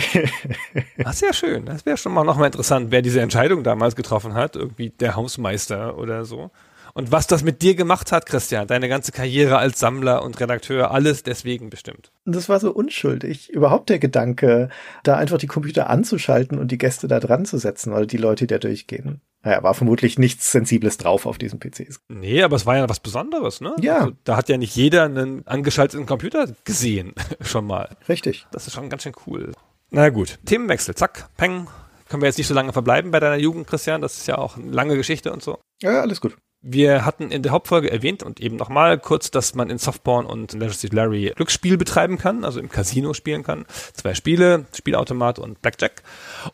Das 0.98 1.16
ist 1.16 1.22
ja 1.22 1.32
schön. 1.32 1.64
Das 1.64 1.86
wäre 1.86 1.96
schon 1.96 2.12
mal 2.12 2.24
nochmal 2.24 2.46
interessant, 2.46 2.90
wer 2.90 3.02
diese 3.02 3.20
Entscheidung 3.20 3.64
damals 3.64 3.96
getroffen 3.96 4.34
hat. 4.34 4.54
Irgendwie 4.54 4.90
der 4.90 5.16
Hausmeister 5.16 5.96
oder 5.98 6.24
so. 6.24 6.50
Und 6.94 7.12
was 7.12 7.26
das 7.26 7.42
mit 7.42 7.62
dir 7.62 7.74
gemacht 7.74 8.12
hat, 8.12 8.26
Christian, 8.26 8.66
deine 8.66 8.88
ganze 8.88 9.12
Karriere 9.12 9.58
als 9.58 9.80
Sammler 9.80 10.22
und 10.22 10.40
Redakteur, 10.40 10.90
alles 10.90 11.22
deswegen 11.22 11.70
bestimmt. 11.70 12.12
Das 12.24 12.48
war 12.48 12.60
so 12.60 12.72
unschuldig. 12.72 13.50
Überhaupt 13.50 13.88
der 13.88 13.98
Gedanke, 13.98 14.68
da 15.02 15.16
einfach 15.16 15.38
die 15.38 15.46
Computer 15.46 15.88
anzuschalten 15.90 16.58
und 16.58 16.70
die 16.70 16.78
Gäste 16.78 17.08
da 17.08 17.20
dran 17.20 17.44
zu 17.44 17.58
setzen 17.58 17.92
oder 17.92 18.06
die 18.06 18.16
Leute, 18.16 18.46
die 18.46 18.54
da 18.54 18.58
durchgehen. 18.58 19.20
Naja, 19.42 19.62
war 19.62 19.72
vermutlich 19.72 20.18
nichts 20.18 20.52
Sensibles 20.52 20.98
drauf 20.98 21.24
auf 21.24 21.38
diesen 21.38 21.60
PCs. 21.60 22.00
Nee, 22.08 22.42
aber 22.42 22.56
es 22.56 22.66
war 22.66 22.76
ja 22.76 22.88
was 22.88 23.00
Besonderes, 23.00 23.62
ne? 23.62 23.74
Ja. 23.80 24.00
Also, 24.00 24.12
da 24.24 24.36
hat 24.36 24.50
ja 24.50 24.58
nicht 24.58 24.76
jeder 24.76 25.04
einen 25.04 25.46
angeschalteten 25.46 26.04
Computer 26.04 26.46
gesehen, 26.64 27.14
schon 27.40 27.66
mal. 27.66 27.96
Richtig. 28.08 28.46
Das 28.52 28.66
ist 28.66 28.74
schon 28.74 28.90
ganz 28.90 29.02
schön 29.02 29.14
cool. 29.26 29.52
Na 29.90 30.10
gut, 30.10 30.38
Themenwechsel, 30.44 30.94
zack, 30.94 31.30
peng. 31.36 31.68
Können 32.08 32.22
wir 32.22 32.26
jetzt 32.26 32.38
nicht 32.38 32.48
so 32.48 32.54
lange 32.54 32.72
verbleiben 32.72 33.12
bei 33.12 33.20
deiner 33.20 33.36
Jugend, 33.36 33.66
Christian? 33.66 34.02
Das 34.02 34.16
ist 34.16 34.26
ja 34.26 34.36
auch 34.36 34.56
eine 34.56 34.72
lange 34.72 34.96
Geschichte 34.96 35.32
und 35.32 35.42
so. 35.42 35.58
Ja, 35.80 36.00
alles 36.00 36.20
gut. 36.20 36.36
Wir 36.62 37.06
hatten 37.06 37.30
in 37.30 37.42
der 37.42 37.52
Hauptfolge 37.52 37.90
erwähnt 37.90 38.22
und 38.22 38.38
eben 38.38 38.56
nochmal 38.56 38.98
kurz, 38.98 39.30
dass 39.30 39.54
man 39.54 39.70
in 39.70 39.78
Softporn 39.78 40.26
und 40.26 40.50
Suit 40.50 40.92
Larry 40.92 41.32
Glücksspiel 41.34 41.78
betreiben 41.78 42.18
kann, 42.18 42.44
also 42.44 42.60
im 42.60 42.68
Casino 42.68 43.14
spielen 43.14 43.42
kann. 43.42 43.64
Zwei 43.94 44.14
Spiele, 44.14 44.66
Spielautomat 44.74 45.38
und 45.38 45.62
Blackjack. 45.62 46.02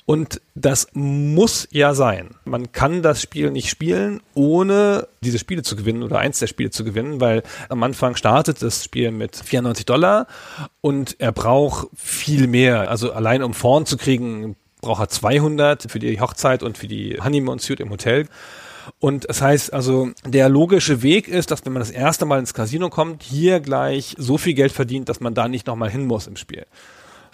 Und 0.05 0.41
das 0.55 0.87
muss 0.93 1.67
ja 1.73 1.93
sein. 1.95 2.37
Man 2.45 2.71
kann 2.71 3.03
das 3.03 3.21
Spiel 3.21 3.51
nicht 3.51 3.69
spielen, 3.69 4.23
ohne 4.35 5.09
diese 5.23 5.41
Spiele 5.41 5.63
zu 5.63 5.75
gewinnen 5.75 6.05
oder 6.05 6.19
eins 6.21 6.39
der 6.39 6.47
Spiele 6.47 6.71
zu 6.71 6.85
gewinnen, 6.85 7.21
weil 7.21 7.43
am 7.69 7.83
Anfang 7.83 8.15
startet 8.15 8.63
das 8.63 8.85
Spiel 8.85 9.11
mit 9.11 9.35
94 9.35 9.87
Dollar 9.87 10.29
und 10.81 11.17
er 11.19 11.33
braucht 11.33 11.89
viel 11.97 12.47
mehr. 12.47 12.91
Also 12.91 13.13
allein 13.13 13.43
um 13.43 13.55
vorn 13.55 13.87
zu 13.87 13.97
kriegen, 13.97 14.55
braucht 14.83 15.01
er 15.01 15.09
200 15.09 15.91
für 15.91 15.99
die 15.99 16.21
Hochzeit 16.21 16.63
und 16.63 16.79
für 16.79 16.87
die 16.87 17.19
Honeymoon 17.21 17.59
Suite 17.59 17.81
im 17.81 17.91
Hotel. 17.91 18.29
Und 18.99 19.29
das 19.29 19.43
heißt 19.43 19.73
also, 19.73 20.11
der 20.25 20.49
logische 20.49 21.03
Weg 21.03 21.29
ist, 21.29 21.51
dass 21.51 21.65
wenn 21.65 21.73
man 21.73 21.81
das 21.81 21.91
erste 21.91 22.27
Mal 22.27 22.39
ins 22.39 22.55
Casino 22.55 22.89
kommt, 22.91 23.23
hier 23.23 23.61
gleich 23.61 24.15
so 24.19 24.39
viel 24.39 24.55
Geld 24.55 24.73
verdient, 24.73 25.09
dass 25.09 25.21
man 25.21 25.35
da 25.35 25.49
nicht 25.49 25.67
nochmal 25.67 25.91
hin 25.91 26.07
muss 26.07 26.27
im 26.27 26.37
Spiel. 26.37 26.67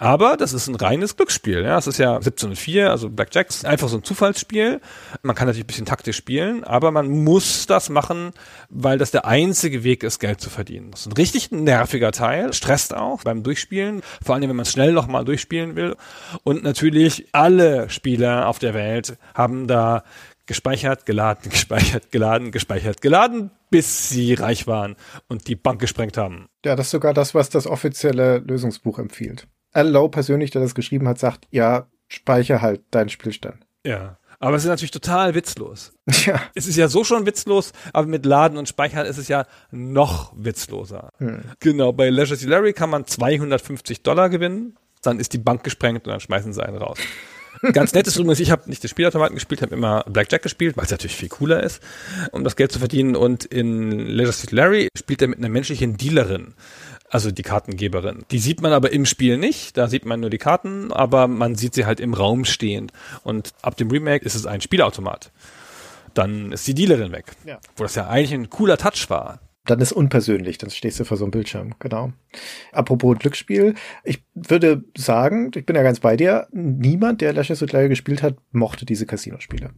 Aber 0.03 0.35
das 0.35 0.51
ist 0.51 0.67
ein 0.67 0.75
reines 0.75 1.15
Glücksspiel. 1.15 1.63
Ja, 1.63 1.77
es 1.77 1.87
ist 1.87 1.97
ja 1.97 2.21
17 2.21 2.49
und 2.49 2.55
4, 2.57 2.91
also 2.91 3.09
Blackjacks, 3.09 3.63
einfach 3.63 3.87
so 3.87 3.95
ein 3.95 4.03
Zufallsspiel. 4.03 4.81
Man 5.21 5.33
kann 5.33 5.47
natürlich 5.47 5.63
ein 5.63 5.67
bisschen 5.67 5.85
taktisch 5.85 6.17
spielen, 6.17 6.65
aber 6.65 6.91
man 6.91 7.07
muss 7.23 7.67
das 7.67 7.87
machen, 7.89 8.31
weil 8.69 8.97
das 8.97 9.11
der 9.11 9.25
einzige 9.25 9.85
Weg 9.85 10.03
ist, 10.03 10.19
Geld 10.19 10.41
zu 10.41 10.49
verdienen. 10.49 10.91
Das 10.91 11.01
ist 11.01 11.07
ein 11.07 11.13
richtig 11.13 11.51
nerviger 11.51 12.11
Teil, 12.11 12.51
stresst 12.51 12.93
auch 12.93 13.23
beim 13.23 13.43
Durchspielen, 13.43 14.01
vor 14.21 14.35
allem 14.35 14.49
wenn 14.49 14.55
man 14.57 14.65
schnell 14.65 14.91
nochmal 14.91 15.23
durchspielen 15.23 15.77
will. 15.77 15.95
Und 16.43 16.63
natürlich 16.63 17.27
alle 17.31 17.89
Spieler 17.89 18.49
auf 18.49 18.59
der 18.59 18.73
Welt 18.73 19.17
haben 19.33 19.67
da 19.67 20.03
gespeichert, 20.45 21.05
geladen, 21.05 21.49
gespeichert, 21.49 22.11
geladen, 22.11 22.51
gespeichert, 22.51 23.01
geladen, 23.01 23.51
bis 23.69 24.09
sie 24.09 24.33
reich 24.33 24.67
waren 24.67 24.95
und 25.27 25.47
die 25.47 25.55
Bank 25.55 25.79
gesprengt 25.79 26.17
haben. 26.17 26.47
Ja, 26.65 26.75
das 26.75 26.87
ist 26.87 26.91
sogar 26.91 27.13
das, 27.13 27.33
was 27.33 27.49
das 27.49 27.67
offizielle 27.67 28.39
Lösungsbuch 28.39 28.99
empfiehlt. 28.99 29.47
Al 29.71 29.89
Lowe 29.89 30.09
persönlich, 30.09 30.51
der 30.51 30.61
das 30.61 30.75
geschrieben 30.75 31.07
hat, 31.07 31.19
sagt, 31.19 31.47
ja, 31.51 31.87
speicher 32.07 32.61
halt 32.61 32.81
deinen 32.91 33.09
Spielstand. 33.09 33.65
Ja. 33.85 34.17
Aber 34.39 34.57
es 34.57 34.63
ist 34.63 34.69
natürlich 34.69 34.91
total 34.91 35.35
witzlos. 35.35 35.93
Ja. 36.25 36.41
Es 36.53 36.67
ist 36.67 36.75
ja 36.75 36.89
so 36.89 37.03
schon 37.03 37.25
witzlos, 37.25 37.71
aber 37.93 38.07
mit 38.07 38.25
Laden 38.25 38.57
und 38.57 38.67
Speichern 38.67 39.05
ist 39.05 39.17
es 39.17 39.27
ja 39.29 39.45
noch 39.71 40.33
witzloser. 40.35 41.09
Hm. 41.17 41.43
Genau, 41.59 41.91
bei 41.91 42.09
Leisure 42.09 42.39
Larry 42.45 42.73
kann 42.73 42.89
man 42.89 43.05
250 43.05 44.03
Dollar 44.03 44.29
gewinnen, 44.29 44.77
dann 45.01 45.19
ist 45.19 45.33
die 45.33 45.37
Bank 45.37 45.63
gesprengt 45.63 46.05
und 46.05 46.11
dann 46.11 46.19
schmeißen 46.19 46.53
sie 46.53 46.63
einen 46.63 46.77
raus. 46.77 46.97
Ganz 47.71 47.93
nett 47.93 48.07
ist 48.07 48.17
übrigens, 48.17 48.39
ich 48.39 48.51
habe 48.51 48.69
nicht 48.69 48.83
den 48.83 48.89
Spielautomaten 48.89 49.35
gespielt, 49.35 49.61
habe 49.61 49.73
immer 49.73 50.03
Blackjack 50.03 50.41
gespielt, 50.41 50.75
weil 50.75 50.85
es 50.85 50.91
natürlich 50.91 51.15
viel 51.15 51.29
cooler 51.29 51.63
ist, 51.63 51.81
um 52.31 52.43
das 52.43 52.55
Geld 52.55 52.71
zu 52.71 52.79
verdienen. 52.79 53.15
Und 53.15 53.45
in 53.45 53.91
Leisure 54.07 54.33
Suit 54.33 54.51
Larry 54.51 54.89
spielt 54.97 55.21
er 55.21 55.29
mit 55.29 55.39
einer 55.39 55.49
menschlichen 55.49 55.97
Dealerin 55.97 56.53
also 57.13 57.29
die 57.29 57.43
Kartengeberin. 57.43 58.25
Die 58.31 58.39
sieht 58.39 58.61
man 58.61 58.73
aber 58.73 58.91
im 58.91 59.05
Spiel 59.05 59.37
nicht, 59.37 59.77
da 59.77 59.87
sieht 59.87 60.03
man 60.05 60.19
nur 60.19 60.31
die 60.31 60.39
Karten, 60.39 60.91
aber 60.91 61.27
man 61.27 61.53
sieht 61.53 61.75
sie 61.75 61.85
halt 61.85 61.99
im 61.99 62.15
Raum 62.15 62.43
stehen. 62.43 62.91
Und 63.23 63.53
ab 63.61 63.77
dem 63.77 63.91
Remake 63.91 64.25
ist 64.25 64.33
es 64.33 64.47
ein 64.47 64.61
Spielautomat. 64.61 65.31
Dann 66.15 66.51
ist 66.51 66.65
die 66.65 66.73
Dealerin 66.73 67.11
weg. 67.11 67.25
Ja. 67.45 67.59
Wo 67.75 67.83
das 67.83 67.95
ja 67.95 68.07
eigentlich 68.07 68.33
ein 68.33 68.49
cooler 68.49 68.77
Touch 68.77 69.09
war. 69.09 69.39
Dann 69.65 69.79
ist 69.79 69.93
unpersönlich, 69.93 70.57
dann 70.57 70.71
stehst 70.71 70.99
du 70.99 71.05
vor 71.05 71.15
so 71.15 71.23
einem 71.23 71.31
Bildschirm, 71.31 71.75
genau. 71.79 72.11
Apropos 72.73 73.17
Glücksspiel, 73.17 73.75
ich 74.03 74.23
würde 74.35 74.83
sagen, 74.97 75.51
ich 75.53 75.65
bin 75.65 75.75
ja 75.75 75.83
ganz 75.83 75.99
bei 75.99 76.17
dir, 76.17 76.47
niemand, 76.51 77.21
der 77.21 77.33
Lashes 77.33 77.61
Larry 77.71 77.89
gespielt 77.89 78.23
hat, 78.23 78.35
mochte 78.51 78.83
diese 78.83 79.05
Casino-Spiele. 79.05 79.69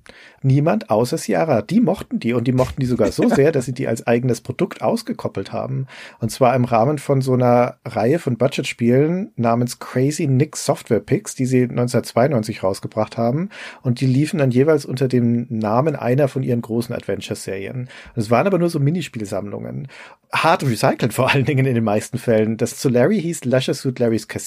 Niemand 0.43 0.89
außer 0.89 1.17
Sierra. 1.17 1.61
Die 1.61 1.81
mochten 1.81 2.19
die 2.19 2.33
und 2.33 2.47
die 2.47 2.53
mochten 2.53 2.79
die 2.79 2.85
sogar 2.85 3.11
so 3.11 3.27
sehr, 3.35 3.51
dass 3.51 3.65
sie 3.65 3.73
die 3.73 3.87
als 3.87 4.07
eigenes 4.07 4.39
Produkt 4.39 4.81
ausgekoppelt 4.81 5.51
haben. 5.51 5.87
Und 6.19 6.31
zwar 6.31 6.55
im 6.55 6.63
Rahmen 6.63 6.99
von 6.99 7.19
so 7.21 7.33
einer 7.33 7.75
Reihe 7.83 8.17
von 8.17 8.37
Budgetspielen 8.37 9.33
namens 9.35 9.79
Crazy 9.79 10.25
Nick 10.25 10.55
Software 10.55 11.01
Picks, 11.01 11.35
die 11.35 11.45
sie 11.45 11.63
1992 11.63 12.63
rausgebracht 12.63 13.17
haben. 13.17 13.49
Und 13.81 13.99
die 13.99 14.07
liefen 14.07 14.37
dann 14.37 14.51
jeweils 14.51 14.85
unter 14.85 15.09
dem 15.09 15.47
Namen 15.49 15.97
einer 15.97 16.29
von 16.29 16.43
ihren 16.43 16.61
großen 16.61 16.95
Adventure-Serien. 16.95 17.89
Es 18.15 18.29
waren 18.31 18.47
aber 18.47 18.57
nur 18.57 18.69
so 18.69 18.79
Minispielsammlungen. 18.79 19.89
Hart 20.31 20.63
recycelt 20.63 21.13
vor 21.13 21.31
allen 21.31 21.45
Dingen 21.45 21.65
in 21.65 21.75
den 21.75 21.83
meisten 21.83 22.17
Fällen. 22.17 22.57
Das 22.57 22.77
zu 22.77 22.87
Larry 22.87 23.21
hieß 23.21 23.41
Suit 23.41 23.99
Larry's 23.99 24.27
Casino. 24.27 24.44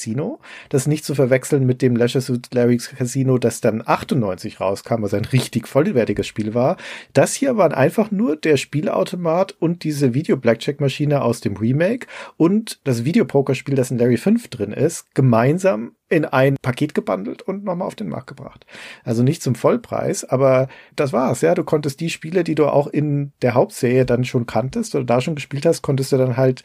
Das 0.69 0.87
nicht 0.87 1.05
zu 1.05 1.15
verwechseln 1.15 1.67
mit 1.67 1.83
dem 1.83 1.97
Leisure 1.97 2.23
Suit 2.23 2.53
Larry's 2.55 2.91
Casino, 2.91 3.39
das 3.39 3.61
dann 3.61 3.83
98 3.85 4.61
rauskam, 4.61 5.03
was 5.03 5.15
ein 5.15 5.25
richtig 5.25 5.69
vollwertiges 5.69 6.27
Spiel 6.27 6.55
war. 6.55 6.77
Das 7.13 7.35
hier 7.35 7.57
waren 7.57 7.73
einfach 7.73 8.11
nur 8.11 8.37
der 8.37 8.57
Spielautomat 8.57 9.53
und 9.59 9.85
diese 9.85 10.15
Video-Blackjack-Maschine 10.15 11.23
aus 11.23 11.41
dem 11.41 11.57
Remake 11.57 12.07
und 12.37 12.81
das 12.85 13.05
Videopokerspiel, 13.05 13.75
das 13.75 13.91
in 13.91 13.99
Larry 13.99 14.17
5 14.17 14.49
drin 14.49 14.73
ist, 14.73 15.15
gemeinsam 15.15 15.93
in 16.09 16.25
ein 16.25 16.57
Paket 16.63 16.95
gebundelt 16.95 17.43
und 17.43 17.65
nochmal 17.65 17.87
auf 17.87 17.95
den 17.95 18.09
Markt 18.09 18.29
gebracht. 18.29 18.65
Also 19.05 19.23
nicht 19.23 19.43
zum 19.43 19.55
Vollpreis, 19.55 20.25
aber 20.25 20.69
das 20.97 21.13
war's, 21.13 21.43
ja. 21.43 21.55
Du 21.55 21.65
konntest 21.65 22.01
die 22.01 22.11
Spiele, 22.11 22.45
die 22.45 22.55
du 22.55 22.67
auch 22.67 22.87
in 22.87 23.33
der 23.43 23.55
Hauptserie 23.55 24.07
dann 24.07 24.25
schon 24.25 24.47
kanntest 24.47 24.95
oder 24.95 25.05
da 25.05 25.21
schon 25.21 25.35
gespielt 25.35 25.67
hast, 25.67 25.83
konntest 25.83 26.13
du 26.13 26.17
dann 26.17 26.37
halt 26.37 26.63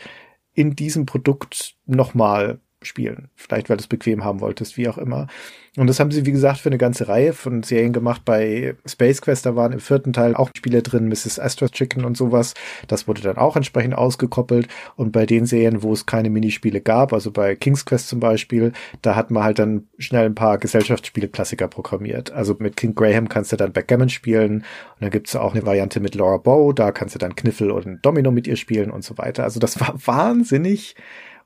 in 0.54 0.76
diesem 0.76 1.06
Produkt 1.06 1.76
nochmal 1.86 2.60
spielen. 2.86 3.30
Vielleicht, 3.36 3.70
weil 3.70 3.78
du 3.78 3.82
es 3.82 3.88
bequem 3.88 4.24
haben 4.24 4.42
wolltest, 4.42 4.78
wie 4.78 4.88
auch 4.88 4.98
immer. 4.98 5.28
Und 5.76 5.88
das 5.88 6.00
haben 6.00 6.12
sie, 6.12 6.28
wie 6.28 6.32
gesagt, 6.32 6.60
für 6.60 6.70
eine 6.70 6.78
ganze 6.78 7.08
Reihe 7.08 7.34
von 7.34 7.64
Serien 7.64 7.94
gemacht. 7.94 8.22
Bei 8.26 8.76
Space 8.86 9.24
Quest, 9.24 9.48
da 9.48 9.56
waren 9.56 9.72
im 9.72 9.80
vierten 9.80 10.14
Teil 10.14 10.36
auch 10.36 10.52
Spiele 10.56 10.84
drin, 10.84 11.08
Mrs. 11.08 11.40
Astro's 11.40 11.72
Chicken 11.72 12.06
und 12.06 12.16
sowas. 12.16 12.54
Das 12.88 13.08
wurde 13.08 13.24
dann 13.24 13.38
auch 13.38 13.56
entsprechend 13.56 13.96
ausgekoppelt. 13.96 14.68
Und 14.96 15.12
bei 15.12 15.26
den 15.26 15.48
Serien, 15.48 15.82
wo 15.82 15.92
es 15.92 16.06
keine 16.06 16.30
Minispiele 16.30 16.80
gab, 16.80 17.12
also 17.12 17.32
bei 17.32 17.56
King's 17.56 17.86
Quest 17.86 18.08
zum 18.08 18.20
Beispiel, 18.20 18.72
da 19.02 19.16
hat 19.16 19.32
man 19.32 19.44
halt 19.44 19.58
dann 19.58 19.88
schnell 19.98 20.28
ein 20.28 20.36
paar 20.36 20.60
Gesellschaftsspiele-Klassiker 20.60 21.68
programmiert. 21.68 22.32
Also 22.32 22.56
mit 22.60 22.78
King 22.78 22.94
Graham 22.94 23.28
kannst 23.28 23.52
du 23.52 23.56
dann 23.56 23.74
Backgammon 23.74 24.10
spielen. 24.10 24.58
Und 24.58 25.02
dann 25.02 25.10
gibt's 25.10 25.36
auch 25.36 25.56
eine 25.56 25.66
Variante 25.66 26.00
mit 26.00 26.14
Laura 26.14 26.38
Bow, 26.38 26.74
da 26.74 26.92
kannst 26.92 27.16
du 27.16 27.20
dann 27.20 27.36
Kniffel 27.36 27.72
und 27.72 28.06
Domino 28.06 28.30
mit 28.30 28.46
ihr 28.46 28.58
spielen 28.58 28.92
und 28.92 29.04
so 29.04 29.18
weiter. 29.18 29.44
Also 29.44 29.60
das 29.60 29.80
war 29.80 29.96
wahnsinnig 30.06 30.96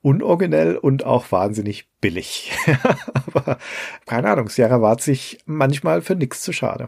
unoriginell 0.08 0.78
und 0.78 1.04
auch 1.04 1.34
wahnsinnig 1.34 1.89
billig. 2.00 2.54
Aber 3.28 3.58
keine 4.06 4.30
Ahnung, 4.30 4.48
Sierra 4.48 4.82
war 4.82 4.98
sich 5.00 5.39
manchmal 5.46 6.02
für 6.02 6.15
nichts 6.15 6.41
zu 6.41 6.54
schade. 6.54 6.88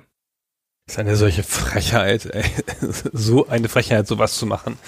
Das 0.85 0.95
ist 0.95 0.99
eine 0.99 1.17
solche 1.17 1.43
Frechheit, 1.43 2.25
ey. 2.27 2.45
so 3.11 3.47
eine 3.47 3.67
Frechheit, 3.67 4.07
sowas 4.07 4.37
zu 4.37 4.45
machen. 4.45 4.79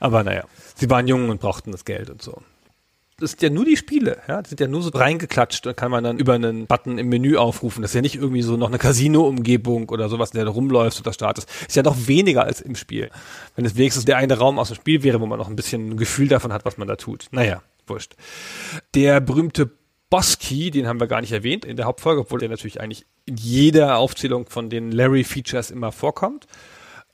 Aber 0.00 0.22
naja, 0.22 0.44
sie 0.76 0.90
waren 0.90 1.08
jung 1.08 1.30
und 1.30 1.40
brauchten 1.40 1.72
das 1.72 1.86
Geld 1.86 2.10
und 2.10 2.20
so. 2.20 2.42
das 3.18 3.30
sind 3.30 3.42
ja 3.42 3.50
nur 3.50 3.64
die 3.64 3.78
Spiele, 3.78 4.18
ja, 4.28 4.42
das 4.42 4.50
sind 4.50 4.60
ja 4.60 4.68
nur 4.68 4.82
so 4.82 4.90
reingeklatscht, 4.90 5.64
da 5.64 5.72
kann 5.72 5.90
man 5.90 6.04
dann 6.04 6.18
über 6.18 6.34
einen 6.34 6.66
Button 6.66 6.98
im 6.98 7.08
Menü 7.08 7.36
aufrufen. 7.36 7.80
Das 7.82 7.92
ist 7.92 7.94
ja 7.94 8.02
nicht 8.02 8.16
irgendwie 8.16 8.42
so 8.42 8.56
noch 8.58 8.68
eine 8.68 8.78
Casino-Umgebung 8.78 9.88
oder 9.88 10.10
sowas, 10.10 10.30
der 10.30 10.44
da 10.44 10.50
rumläuft 10.50 11.00
oder 11.00 11.14
startet. 11.14 11.46
Ist 11.66 11.74
ja 11.74 11.82
noch 11.82 12.06
weniger 12.06 12.44
als 12.44 12.60
im 12.60 12.76
Spiel. 12.76 13.10
Wenn 13.56 13.64
es 13.64 13.76
wenigstens 13.76 14.04
der 14.04 14.18
eine 14.18 14.36
Raum 14.38 14.58
aus 14.58 14.68
dem 14.68 14.76
Spiel 14.76 15.02
wäre, 15.02 15.20
wo 15.20 15.26
man 15.26 15.38
noch 15.38 15.48
ein 15.48 15.56
bisschen 15.56 15.90
ein 15.90 15.96
Gefühl 15.96 16.28
davon 16.28 16.52
hat, 16.52 16.66
was 16.66 16.76
man 16.76 16.86
da 16.86 16.96
tut. 16.96 17.26
Naja, 17.32 17.62
wurscht. 17.88 18.14
Der 18.94 19.20
berühmte 19.20 19.70
Boss-Key, 20.10 20.70
den 20.70 20.86
haben 20.86 21.00
wir 21.00 21.06
gar 21.06 21.20
nicht 21.20 21.32
erwähnt 21.32 21.64
in 21.64 21.76
der 21.76 21.86
Hauptfolge, 21.86 22.22
obwohl 22.22 22.40
der 22.40 22.48
natürlich 22.48 22.80
eigentlich 22.80 23.06
in 23.26 23.36
jeder 23.36 23.98
Aufzählung 23.98 24.46
von 24.48 24.70
den 24.70 24.90
Larry-Features 24.90 25.70
immer 25.70 25.92
vorkommt. 25.92 26.46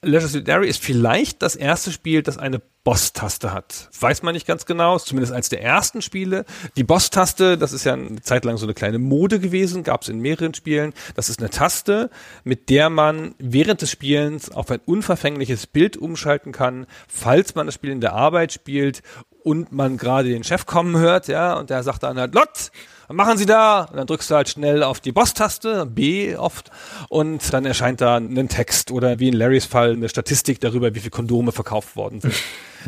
Leisure 0.04 0.28
Suit 0.28 0.46
Larry 0.46 0.68
ist 0.68 0.82
vielleicht 0.82 1.42
das 1.42 1.56
erste 1.56 1.90
Spiel, 1.90 2.22
das 2.22 2.38
eine 2.38 2.60
Boss-Taste 2.84 3.52
hat. 3.52 3.88
Weiß 3.98 4.22
man 4.22 4.34
nicht 4.34 4.46
ganz 4.46 4.66
genau, 4.66 4.98
zumindest 4.98 5.32
eines 5.32 5.48
der 5.48 5.62
ersten 5.62 6.02
Spiele. 6.02 6.44
Die 6.76 6.84
Boss-Taste, 6.84 7.56
das 7.56 7.72
ist 7.72 7.84
ja 7.84 7.94
eine 7.94 8.20
Zeit 8.20 8.44
lang 8.44 8.58
so 8.58 8.66
eine 8.66 8.74
kleine 8.74 8.98
Mode 8.98 9.40
gewesen, 9.40 9.82
gab 9.82 10.02
es 10.02 10.10
in 10.10 10.20
mehreren 10.20 10.52
Spielen. 10.52 10.92
Das 11.14 11.30
ist 11.30 11.40
eine 11.40 11.48
Taste, 11.48 12.10
mit 12.44 12.68
der 12.68 12.90
man 12.90 13.34
während 13.38 13.80
des 13.80 13.90
Spielens 13.90 14.50
auf 14.50 14.70
ein 14.70 14.80
unverfängliches 14.84 15.66
Bild 15.66 15.96
umschalten 15.96 16.52
kann, 16.52 16.86
falls 17.08 17.54
man 17.54 17.64
das 17.66 17.74
Spiel 17.74 17.90
in 17.90 18.02
der 18.02 18.12
Arbeit 18.12 18.52
spielt 18.52 19.02
und 19.44 19.72
man 19.72 19.98
gerade 19.98 20.30
den 20.30 20.42
Chef 20.42 20.66
kommen 20.66 20.96
hört, 20.96 21.28
ja, 21.28 21.54
und 21.54 21.70
der 21.70 21.82
sagt 21.82 22.02
dann 22.02 22.18
halt, 22.18 22.34
Lot, 22.34 22.72
was 23.06 23.16
machen 23.16 23.36
Sie 23.36 23.44
da? 23.44 23.82
Und 23.82 23.96
dann 23.96 24.06
drückst 24.06 24.30
du 24.30 24.34
halt 24.34 24.48
schnell 24.48 24.82
auf 24.82 25.00
die 25.00 25.12
Boss-Taste, 25.12 25.84
B 25.86 26.34
oft, 26.34 26.70
und 27.10 27.52
dann 27.52 27.66
erscheint 27.66 28.00
da 28.00 28.16
ein 28.16 28.48
Text 28.48 28.90
oder 28.90 29.18
wie 29.18 29.28
in 29.28 29.34
Larrys 29.34 29.66
Fall 29.66 29.92
eine 29.92 30.08
Statistik 30.08 30.60
darüber, 30.60 30.94
wie 30.94 31.00
viele 31.00 31.10
Kondome 31.10 31.52
verkauft 31.52 31.94
worden 31.94 32.22
sind. 32.22 32.34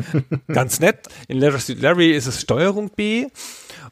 Ganz 0.47 0.79
nett. 0.79 1.07
In 1.27 1.39
Larry 1.39 2.11
ist 2.11 2.25
es 2.25 2.41
Steuerung 2.41 2.89
B 2.89 3.27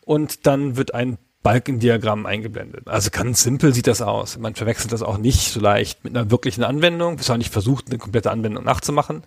und 0.04 0.48
dann 0.48 0.76
wird 0.76 0.94
ein 0.94 1.20
Balkendiagramm 1.44 2.26
eingeblendet. 2.26 2.88
Also 2.88 3.12
ganz 3.12 3.44
simpel 3.44 3.72
sieht 3.72 3.86
das 3.86 4.02
aus. 4.02 4.40
Man 4.40 4.56
verwechselt 4.56 4.92
das 4.92 5.04
auch 5.04 5.20
nicht 5.20 5.52
so 5.52 5.60
leicht 5.60 6.04
mit 6.04 6.18
einer 6.18 6.32
wirklichen 6.32 6.64
Anwendung. 6.64 7.20
Es 7.20 7.30
auch 7.30 7.38
nicht 7.38 7.54
versucht, 7.54 7.88
eine 7.88 8.00
komplette 8.00 8.32
Anwendung 8.32 8.64
nachzumachen. 8.64 9.24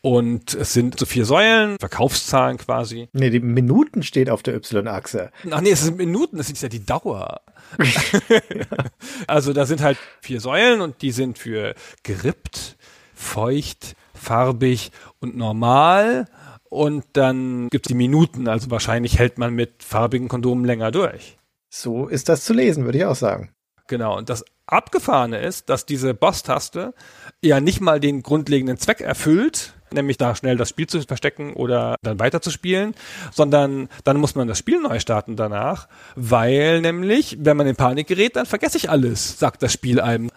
Und 0.00 0.54
es 0.54 0.72
sind 0.72 0.98
so 0.98 1.06
vier 1.06 1.24
Säulen, 1.24 1.78
Verkaufszahlen 1.78 2.58
quasi. 2.58 3.08
Nee, 3.12 3.30
die 3.30 3.40
Minuten 3.40 4.02
steht 4.02 4.30
auf 4.30 4.42
der 4.42 4.54
Y-Achse. 4.54 5.30
Ach 5.50 5.60
nee, 5.60 5.70
es 5.70 5.82
sind 5.82 5.96
Minuten, 5.96 6.36
das 6.36 6.50
ist 6.50 6.62
ja 6.62 6.68
die 6.68 6.84
Dauer. 6.84 7.40
also 9.26 9.52
da 9.52 9.66
sind 9.66 9.80
halt 9.80 9.98
vier 10.20 10.40
Säulen 10.40 10.80
und 10.80 11.02
die 11.02 11.12
sind 11.12 11.38
für 11.38 11.74
gerippt, 12.02 12.76
feucht, 13.14 13.96
farbig 14.14 14.92
und 15.20 15.36
normal. 15.36 16.26
Und 16.68 17.04
dann 17.12 17.68
gibt 17.68 17.86
es 17.86 17.88
die 17.88 17.94
Minuten, 17.94 18.48
also 18.48 18.70
wahrscheinlich 18.70 19.18
hält 19.18 19.36
man 19.36 19.52
mit 19.52 19.82
farbigen 19.82 20.28
Kondomen 20.28 20.64
länger 20.64 20.90
durch. 20.90 21.38
So 21.68 22.06
ist 22.06 22.28
das 22.28 22.44
zu 22.44 22.54
lesen, 22.54 22.84
würde 22.84 22.98
ich 22.98 23.04
auch 23.04 23.16
sagen. 23.16 23.50
Genau, 23.88 24.16
und 24.16 24.30
das 24.30 24.44
Abgefahrene 24.66 25.38
ist, 25.40 25.68
dass 25.68 25.86
diese 25.86 26.14
Boss-Taste 26.14 26.94
ja 27.42 27.60
nicht 27.60 27.80
mal 27.80 28.00
den 28.00 28.22
grundlegenden 28.22 28.78
Zweck 28.78 29.00
erfüllt, 29.00 29.74
nämlich 29.92 30.16
da 30.16 30.34
schnell 30.34 30.56
das 30.56 30.68
Spiel 30.68 30.86
zu 30.86 31.02
verstecken 31.02 31.52
oder 31.54 31.96
dann 32.02 32.18
weiterzuspielen, 32.18 32.94
sondern 33.32 33.88
dann 34.04 34.18
muss 34.18 34.34
man 34.34 34.48
das 34.48 34.58
Spiel 34.58 34.80
neu 34.80 34.98
starten 35.00 35.36
danach, 35.36 35.88
weil 36.14 36.80
nämlich, 36.80 37.38
wenn 37.40 37.56
man 37.56 37.66
in 37.66 37.76
Panik 37.76 38.06
gerät, 38.06 38.36
dann 38.36 38.46
vergesse 38.46 38.78
ich 38.78 38.90
alles, 38.90 39.38
sagt 39.38 39.62
das 39.62 39.72
Spiel 39.72 40.00
einem. 40.00 40.30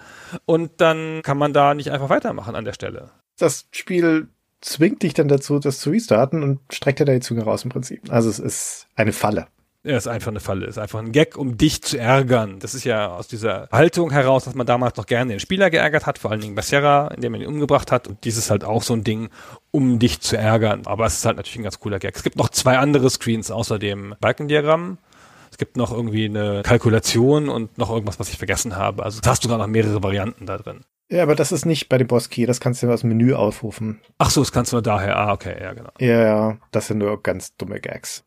Und 0.45 0.81
dann 0.81 1.21
kann 1.23 1.37
man 1.37 1.53
da 1.53 1.73
nicht 1.73 1.91
einfach 1.91 2.09
weitermachen 2.09 2.55
an 2.55 2.65
der 2.65 2.73
Stelle. 2.73 3.11
Das 3.37 3.67
Spiel 3.71 4.27
zwingt 4.61 5.03
dich 5.03 5.13
dann 5.13 5.27
dazu, 5.27 5.59
das 5.59 5.79
zu 5.79 5.91
restarten 5.91 6.41
und 6.43 6.59
streckt 6.71 6.99
dir 6.99 7.05
da 7.05 7.13
die 7.13 7.19
Zunge 7.19 7.43
raus 7.43 7.63
im 7.63 7.69
Prinzip. 7.69 8.01
Also 8.09 8.29
es 8.29 8.39
ist 8.39 8.87
eine 8.95 9.13
Falle. 9.13 9.47
Ja, 9.85 9.97
ist 9.97 10.07
einfach 10.07 10.31
eine 10.31 10.39
Falle. 10.39 10.65
Ist 10.65 10.79
einfach 10.79 10.97
ein 10.97 11.11
Gag, 11.11 11.37
um 11.37 11.57
dich 11.57 11.83
zu 11.83 11.99
ärgern. 11.99 12.57
Das 12.59 12.73
ist 12.73 12.85
ja 12.85 13.07
aus 13.07 13.27
dieser 13.27 13.69
Haltung 13.71 14.09
heraus, 14.09 14.45
dass 14.45 14.55
man 14.55 14.65
damals 14.65 14.97
noch 14.97 15.05
gerne 15.05 15.33
den 15.33 15.39
Spieler 15.39 15.69
geärgert 15.69 16.07
hat, 16.07 16.17
vor 16.17 16.31
allen 16.31 16.41
Dingen 16.41 16.55
bei 16.55 16.63
Serra, 16.63 17.09
indem 17.09 17.33
man 17.33 17.41
ihn 17.41 17.47
umgebracht 17.47 17.91
hat. 17.91 18.07
Und 18.07 18.23
dieses 18.23 18.45
ist 18.45 18.49
halt 18.49 18.63
auch 18.63 18.81
so 18.81 18.93
ein 18.93 19.03
Ding, 19.03 19.29
um 19.69 19.99
dich 19.99 20.21
zu 20.21 20.37
ärgern. 20.37 20.87
Aber 20.87 21.05
es 21.05 21.19
ist 21.19 21.25
halt 21.25 21.37
natürlich 21.37 21.59
ein 21.59 21.63
ganz 21.63 21.79
cooler 21.79 21.99
Gag. 21.99 22.15
Es 22.15 22.23
gibt 22.23 22.35
noch 22.35 22.49
zwei 22.49 22.79
andere 22.79 23.11
Screens 23.11 23.51
außer 23.51 23.77
dem 23.77 24.15
Balkendiagramm. 24.19 24.97
Es 25.51 25.59
gibt 25.59 25.77
noch 25.77 25.91
irgendwie 25.91 26.25
eine 26.25 26.63
Kalkulation 26.63 27.47
und 27.47 27.77
noch 27.77 27.91
irgendwas, 27.91 28.19
was 28.19 28.29
ich 28.29 28.39
vergessen 28.39 28.75
habe. 28.75 29.03
Also 29.03 29.21
da 29.21 29.29
hast 29.29 29.43
du 29.43 29.49
sogar 29.49 29.59
noch 29.59 29.71
mehrere 29.71 30.01
Varianten 30.01 30.47
da 30.47 30.57
drin. 30.57 30.81
Ja, 31.09 31.21
aber 31.21 31.35
das 31.35 31.51
ist 31.51 31.65
nicht 31.65 31.89
bei 31.89 31.99
dem 31.99 32.07
Boss-Key, 32.07 32.47
das 32.47 32.59
kannst 32.59 32.81
du 32.81 32.91
aus 32.91 33.01
dem 33.01 33.09
Menü 33.09 33.35
aufrufen. 33.35 34.01
Ach 34.17 34.31
so, 34.31 34.41
das 34.41 34.51
kannst 34.51 34.71
du 34.71 34.77
nur 34.77 34.81
daher. 34.81 35.15
Ah, 35.17 35.33
okay, 35.33 35.55
ja, 35.61 35.73
genau. 35.73 35.91
Ja, 35.99 36.23
ja, 36.23 36.57
das 36.71 36.87
sind 36.87 36.97
nur 36.97 37.21
ganz 37.21 37.55
dumme 37.55 37.79
Gags. 37.79 38.23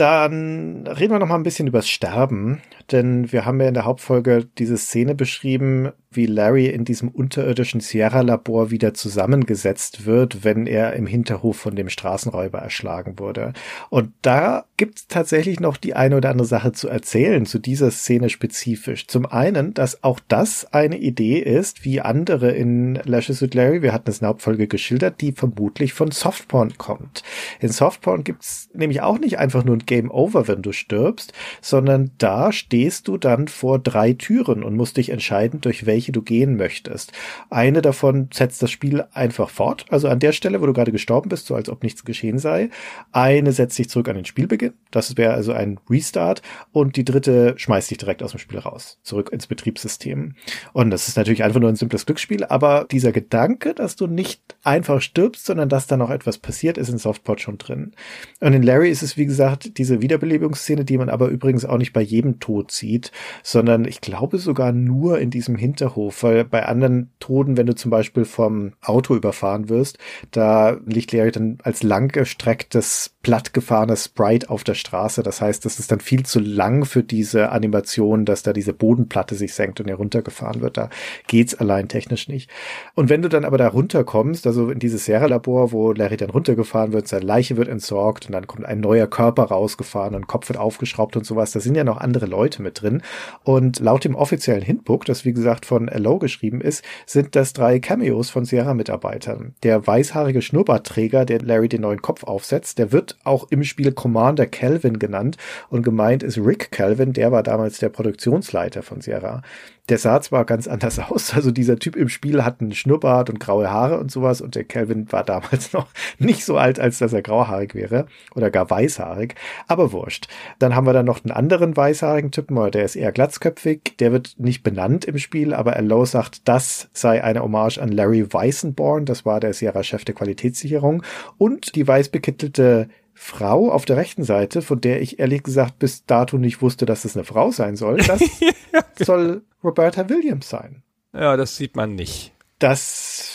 Dann 0.00 0.86
reden 0.86 1.12
wir 1.12 1.18
noch 1.18 1.26
mal 1.26 1.34
ein 1.34 1.42
bisschen 1.42 1.66
übers 1.66 1.86
Sterben, 1.86 2.62
denn 2.92 3.32
wir 3.32 3.44
haben 3.44 3.60
ja 3.60 3.68
in 3.68 3.74
der 3.74 3.84
Hauptfolge 3.84 4.46
diese 4.58 4.76
Szene 4.76 5.14
beschrieben, 5.14 5.92
wie 6.12 6.26
Larry 6.26 6.66
in 6.66 6.84
diesem 6.84 7.08
unterirdischen 7.08 7.80
Sierra-Labor 7.80 8.70
wieder 8.72 8.94
zusammengesetzt 8.94 10.06
wird, 10.06 10.42
wenn 10.42 10.66
er 10.66 10.94
im 10.94 11.06
Hinterhof 11.06 11.56
von 11.56 11.76
dem 11.76 11.88
Straßenräuber 11.88 12.58
erschlagen 12.58 13.18
wurde. 13.20 13.52
Und 13.90 14.12
da 14.22 14.64
gibt 14.76 14.98
es 14.98 15.06
tatsächlich 15.06 15.60
noch 15.60 15.76
die 15.76 15.94
eine 15.94 16.16
oder 16.16 16.30
andere 16.30 16.48
Sache 16.48 16.72
zu 16.72 16.88
erzählen 16.88 17.46
zu 17.46 17.60
dieser 17.60 17.92
Szene 17.92 18.28
spezifisch. 18.28 19.06
Zum 19.06 19.24
einen, 19.24 19.72
dass 19.72 20.02
auch 20.02 20.18
das 20.26 20.72
eine 20.72 20.98
Idee 20.98 21.38
ist, 21.38 21.84
wie 21.84 22.00
andere 22.00 22.50
in 22.50 22.96
Lashes 23.04 23.40
with 23.40 23.54
Larry, 23.54 23.82
wir 23.82 23.92
hatten 23.92 24.10
es 24.10 24.16
in 24.16 24.22
der 24.22 24.30
Hauptfolge 24.30 24.66
geschildert, 24.66 25.20
die 25.20 25.30
vermutlich 25.30 25.92
von 25.92 26.10
Softporn 26.10 26.76
kommt. 26.76 27.22
In 27.60 27.68
Softporn 27.68 28.24
gibt's 28.24 28.68
nämlich 28.74 29.00
auch 29.00 29.18
nicht 29.20 29.38
einfach 29.38 29.64
nur 29.64 29.76
ein 29.76 29.86
Game 29.86 30.10
Over, 30.10 30.48
wenn 30.48 30.62
du 30.62 30.72
stirbst, 30.72 31.32
sondern 31.60 32.10
da 32.18 32.50
stehst 32.80 33.08
du 33.08 33.18
dann 33.18 33.46
vor 33.46 33.78
drei 33.78 34.14
Türen 34.14 34.62
und 34.62 34.74
musst 34.74 34.96
dich 34.96 35.10
entscheiden, 35.10 35.60
durch 35.60 35.84
welche 35.84 36.12
du 36.12 36.22
gehen 36.22 36.56
möchtest. 36.56 37.12
Eine 37.50 37.82
davon 37.82 38.30
setzt 38.32 38.62
das 38.62 38.70
Spiel 38.70 39.04
einfach 39.12 39.50
fort, 39.50 39.84
also 39.90 40.08
an 40.08 40.18
der 40.18 40.32
Stelle, 40.32 40.62
wo 40.62 40.66
du 40.66 40.72
gerade 40.72 40.90
gestorben 40.90 41.28
bist, 41.28 41.44
so 41.44 41.54
als 41.54 41.68
ob 41.68 41.82
nichts 41.82 42.06
geschehen 42.06 42.38
sei. 42.38 42.70
Eine 43.12 43.52
setzt 43.52 43.78
dich 43.78 43.90
zurück 43.90 44.08
an 44.08 44.16
den 44.16 44.24
Spielbeginn, 44.24 44.72
das 44.90 45.18
wäre 45.18 45.34
also 45.34 45.52
ein 45.52 45.78
Restart 45.90 46.40
und 46.72 46.96
die 46.96 47.04
dritte 47.04 47.52
schmeißt 47.58 47.90
dich 47.90 47.98
direkt 47.98 48.22
aus 48.22 48.30
dem 48.30 48.40
Spiel 48.40 48.60
raus, 48.60 48.98
zurück 49.02 49.28
ins 49.30 49.46
Betriebssystem. 49.46 50.36
Und 50.72 50.90
das 50.90 51.06
ist 51.06 51.18
natürlich 51.18 51.44
einfach 51.44 51.60
nur 51.60 51.68
ein 51.68 51.76
simples 51.76 52.06
Glücksspiel, 52.06 52.44
aber 52.44 52.86
dieser 52.90 53.12
Gedanke, 53.12 53.74
dass 53.74 53.94
du 53.94 54.06
nicht 54.06 54.40
einfach 54.64 55.02
stirbst, 55.02 55.44
sondern 55.44 55.68
dass 55.68 55.86
da 55.86 55.98
noch 55.98 56.08
etwas 56.08 56.38
passiert, 56.38 56.78
ist 56.78 56.88
in 56.88 56.96
Softport 56.96 57.42
schon 57.42 57.58
drin. 57.58 57.92
Und 58.40 58.54
in 58.54 58.62
Larry 58.62 58.88
ist 58.88 59.02
es, 59.02 59.18
wie 59.18 59.26
gesagt, 59.26 59.76
diese 59.76 60.00
Wiederbelebungsszene, 60.00 60.86
die 60.86 60.96
man 60.96 61.10
aber 61.10 61.28
übrigens 61.28 61.66
auch 61.66 61.76
nicht 61.76 61.92
bei 61.92 62.00
jedem 62.00 62.40
Tod 62.40 62.69
sieht, 62.70 63.12
sondern 63.42 63.84
ich 63.84 64.00
glaube 64.00 64.38
sogar 64.38 64.72
nur 64.72 65.18
in 65.20 65.30
diesem 65.30 65.56
Hinterhof, 65.56 66.22
weil 66.22 66.44
bei 66.44 66.66
anderen 66.66 67.10
Toten, 67.20 67.56
wenn 67.56 67.66
du 67.66 67.74
zum 67.74 67.90
Beispiel 67.90 68.24
vom 68.24 68.72
Auto 68.80 69.14
überfahren 69.14 69.68
wirst, 69.68 69.98
da 70.30 70.78
liegt 70.86 71.12
Larry 71.12 71.32
dann 71.32 71.58
als 71.62 71.82
langgestrecktes, 71.82 73.16
plattgefahrenes 73.22 74.06
Sprite 74.06 74.48
auf 74.48 74.64
der 74.64 74.74
Straße. 74.74 75.22
Das 75.22 75.40
heißt, 75.40 75.64
das 75.64 75.78
ist 75.78 75.92
dann 75.92 76.00
viel 76.00 76.24
zu 76.24 76.40
lang 76.40 76.84
für 76.84 77.02
diese 77.02 77.50
Animation, 77.50 78.24
dass 78.24 78.42
da 78.42 78.52
diese 78.52 78.72
Bodenplatte 78.72 79.34
sich 79.34 79.54
senkt 79.54 79.80
und 79.80 79.88
er 79.88 79.96
runtergefahren 79.96 80.62
wird. 80.62 80.76
Da 80.76 80.88
geht's 81.26 81.54
allein 81.54 81.88
technisch 81.88 82.28
nicht. 82.28 82.50
Und 82.94 83.10
wenn 83.10 83.20
du 83.20 83.28
dann 83.28 83.44
aber 83.44 83.58
da 83.58 83.68
runterkommst, 83.68 84.46
also 84.46 84.70
in 84.70 84.78
dieses 84.78 85.04
Sierra-Labor, 85.04 85.72
wo 85.72 85.92
Larry 85.92 86.16
dann 86.16 86.30
runtergefahren 86.30 86.92
wird, 86.92 87.08
seine 87.08 87.26
Leiche 87.26 87.56
wird 87.56 87.68
entsorgt 87.68 88.26
und 88.26 88.32
dann 88.32 88.46
kommt 88.46 88.64
ein 88.64 88.80
neuer 88.80 89.06
Körper 89.06 89.44
rausgefahren, 89.44 90.14
ein 90.14 90.26
Kopf 90.26 90.48
wird 90.48 90.58
aufgeschraubt 90.58 91.16
und 91.16 91.26
sowas, 91.26 91.52
da 91.52 91.60
sind 91.60 91.74
ja 91.74 91.84
noch 91.84 91.98
andere 91.98 92.26
Leute 92.26 92.62
mit 92.62 92.80
drin. 92.80 93.02
Und 93.44 93.80
laut 93.80 94.04
dem 94.04 94.14
offiziellen 94.14 94.62
Hintbook, 94.62 95.04
das 95.04 95.26
wie 95.26 95.34
gesagt 95.34 95.66
von 95.66 95.88
Low 95.88 96.18
geschrieben 96.18 96.62
ist, 96.62 96.82
sind 97.04 97.36
das 97.36 97.52
drei 97.52 97.80
Cameos 97.80 98.30
von 98.30 98.46
Sierra-Mitarbeitern. 98.46 99.54
Der 99.62 99.86
weißhaarige 99.86 100.40
Schnurrbartträger, 100.40 101.26
der 101.26 101.42
Larry 101.42 101.68
den 101.68 101.82
neuen 101.82 102.00
Kopf 102.00 102.24
aufsetzt, 102.24 102.78
der 102.78 102.92
wird 102.92 103.09
auch 103.24 103.46
im 103.50 103.64
Spiel 103.64 103.92
Commander 103.92 104.46
Calvin 104.46 104.98
genannt 104.98 105.36
und 105.68 105.82
gemeint 105.82 106.22
ist 106.22 106.38
Rick 106.38 106.70
Calvin, 106.70 107.12
der 107.12 107.32
war 107.32 107.42
damals 107.42 107.78
der 107.78 107.88
Produktionsleiter 107.88 108.82
von 108.82 109.00
Sierra 109.00 109.42
der 109.90 109.98
sah 109.98 110.20
zwar 110.20 110.44
ganz 110.44 110.68
anders 110.68 110.98
aus, 111.10 111.34
also 111.34 111.50
dieser 111.50 111.78
Typ 111.78 111.96
im 111.96 112.08
Spiel 112.08 112.44
hat 112.44 112.60
einen 112.60 112.72
Schnurrbart 112.72 113.28
und 113.28 113.40
graue 113.40 113.70
Haare 113.70 113.98
und 113.98 114.10
sowas 114.10 114.40
und 114.40 114.54
der 114.54 114.64
Calvin 114.64 115.10
war 115.12 115.24
damals 115.24 115.72
noch 115.72 115.88
nicht 116.18 116.44
so 116.44 116.56
alt, 116.56 116.78
als 116.78 116.98
dass 116.98 117.12
er 117.12 117.22
grauhaarig 117.22 117.74
wäre 117.74 118.06
oder 118.34 118.50
gar 118.50 118.70
weißhaarig, 118.70 119.34
aber 119.66 119.92
wurscht. 119.92 120.28
Dann 120.58 120.74
haben 120.74 120.86
wir 120.86 120.92
dann 120.92 121.06
noch 121.06 121.24
einen 121.24 121.32
anderen 121.32 121.76
weißhaarigen 121.76 122.30
Typen, 122.30 122.70
der 122.70 122.84
ist 122.84 122.96
eher 122.96 123.12
glatzköpfig, 123.12 123.96
der 123.98 124.12
wird 124.12 124.34
nicht 124.38 124.62
benannt 124.62 125.04
im 125.04 125.18
Spiel, 125.18 125.54
aber 125.54 125.76
Allo 125.76 126.04
sagt, 126.04 126.48
das 126.48 126.88
sei 126.92 127.22
eine 127.22 127.42
Hommage 127.42 127.78
an 127.78 127.90
Larry 127.90 128.32
Weissenborn, 128.32 129.04
das 129.04 129.24
war 129.24 129.40
der 129.40 129.52
Sierra-Chef 129.52 130.04
der 130.04 130.14
Qualitätssicherung 130.14 131.02
und 131.38 131.74
die 131.74 131.86
weißbekittelte 131.86 132.88
Frau 133.22 133.70
auf 133.70 133.84
der 133.84 133.98
rechten 133.98 134.24
Seite, 134.24 134.62
von 134.62 134.80
der 134.80 135.02
ich 135.02 135.18
ehrlich 135.18 135.42
gesagt 135.42 135.78
bis 135.78 136.06
dato 136.06 136.38
nicht 136.38 136.62
wusste, 136.62 136.86
dass 136.86 137.04
es 137.04 137.14
eine 137.14 137.26
Frau 137.26 137.50
sein 137.50 137.76
soll, 137.76 137.98
das 137.98 138.22
soll 138.98 139.42
Roberta 139.62 140.08
Williams 140.08 140.48
sein. 140.48 140.82
Ja, 141.12 141.36
das 141.36 141.54
sieht 141.54 141.76
man 141.76 141.94
nicht. 141.94 142.32
Das 142.58 143.30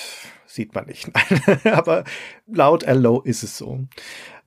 sieht 0.47 0.73
man 0.73 0.87
nicht. 0.87 1.11
Aber 1.65 2.03
laut 2.47 2.83
Allo 2.83 3.21
ist 3.21 3.43
es 3.43 3.59
so. 3.59 3.85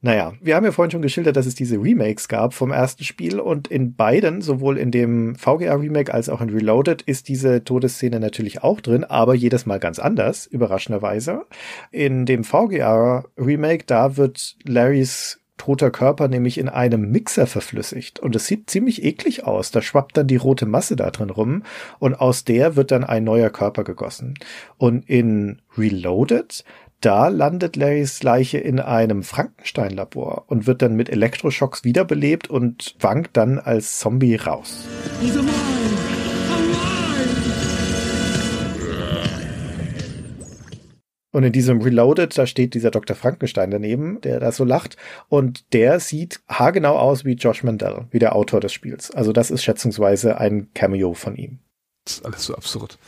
Naja, 0.01 0.35
wir 0.41 0.55
haben 0.55 0.65
ja 0.65 0.71
vorhin 0.71 0.93
schon 0.93 1.03
geschildert, 1.03 1.37
dass 1.37 1.47
es 1.47 1.57
diese 1.57 1.77
Remakes 1.77 2.29
gab 2.29 2.55
vom 2.55 2.71
ersten 2.71 3.03
Spiel 3.03 3.41
und 3.41 3.67
in 3.67 3.97
beiden, 3.97 4.43
sowohl 4.43 4.79
in 4.79 4.93
dem 4.93 5.35
VGA-Remake 5.35 6.15
als 6.15 6.29
auch 6.29 6.41
in 6.41 6.51
Reloaded, 6.51 7.03
ist 7.03 7.29
diese 7.29 7.65
Todesszene 7.65 8.21
natürlich 8.21 8.63
auch 8.63 8.81
drin, 8.81 9.03
aber 9.03 9.35
jedes 9.35 9.67
Mal 9.67 9.81
ganz 9.81 9.99
anders, 9.99 10.47
überraschenderweise. 10.47 11.47
In 11.91 12.27
dem 12.27 12.45
VGA-Remake, 12.45 13.87
da 13.87 14.17
wird 14.17 14.57
Larrys 14.65 15.41
toter 15.57 15.91
Körper 15.91 16.29
nämlich 16.29 16.57
in 16.57 16.69
einem 16.69 17.11
Mixer 17.11 17.47
verflüssigt. 17.47 18.21
Und 18.21 18.35
es 18.37 18.47
sieht 18.47 18.71
ziemlich 18.71 19.05
eklig 19.05 19.45
aus. 19.45 19.71
Da 19.71 19.83
schwappt 19.83 20.17
dann 20.17 20.29
die 20.29 20.37
rote 20.37 20.65
Masse 20.65 20.97
da 20.97 21.11
drin 21.11 21.31
rum 21.31 21.65
und 21.99 22.15
aus 22.15 22.45
der 22.45 22.77
wird 22.77 22.91
dann 22.93 23.05
ein 23.05 23.25
neuer 23.25 23.51
Körper 23.51 23.85
gegossen. 23.85 24.35
Und 24.79 25.09
in 25.11 25.61
Reloaded, 25.77 26.65
da 27.01 27.29
landet 27.29 27.77
Larrys 27.77 28.23
Leiche 28.25 28.59
in 28.59 28.81
einem 28.81 29.23
Frankenstein-Labor 29.23 30.45
und 30.49 30.67
wird 30.67 30.83
dann 30.83 30.97
mit 30.97 31.09
Elektroschocks 31.09 31.85
wiederbelebt 31.85 32.51
und 32.51 32.97
wankt 32.99 33.37
dann 33.37 33.61
als 33.61 33.99
Zombie 33.99 34.35
raus. 34.35 34.85
Und 41.31 41.45
in 41.45 41.53
diesem 41.53 41.81
Reloaded, 41.83 42.37
da 42.37 42.47
steht 42.47 42.75
dieser 42.75 42.91
Dr. 42.91 43.15
Frankenstein 43.15 43.71
daneben, 43.71 44.21
der 44.23 44.41
da 44.41 44.51
so 44.51 44.65
lacht. 44.65 44.97
Und 45.29 45.73
der 45.73 46.01
sieht 46.01 46.41
haargenau 46.49 46.97
aus 46.97 47.25
wie 47.25 47.35
Josh 47.35 47.63
Mandel, 47.63 48.07
wie 48.11 48.19
der 48.19 48.35
Autor 48.35 48.61
des 48.61 48.73
Spiels. 48.73 49.13
Also 49.13 49.33
das 49.33 49.53
ist 49.53 49.63
schätzungsweise 49.63 50.39
ein 50.39 50.73
Cameo 50.75 51.15
von 51.15 51.37
ihm. 51.37 51.61
Das 52.05 52.15
ist 52.15 52.25
alles 52.25 52.45
so 52.45 52.57
absurd. 52.57 52.99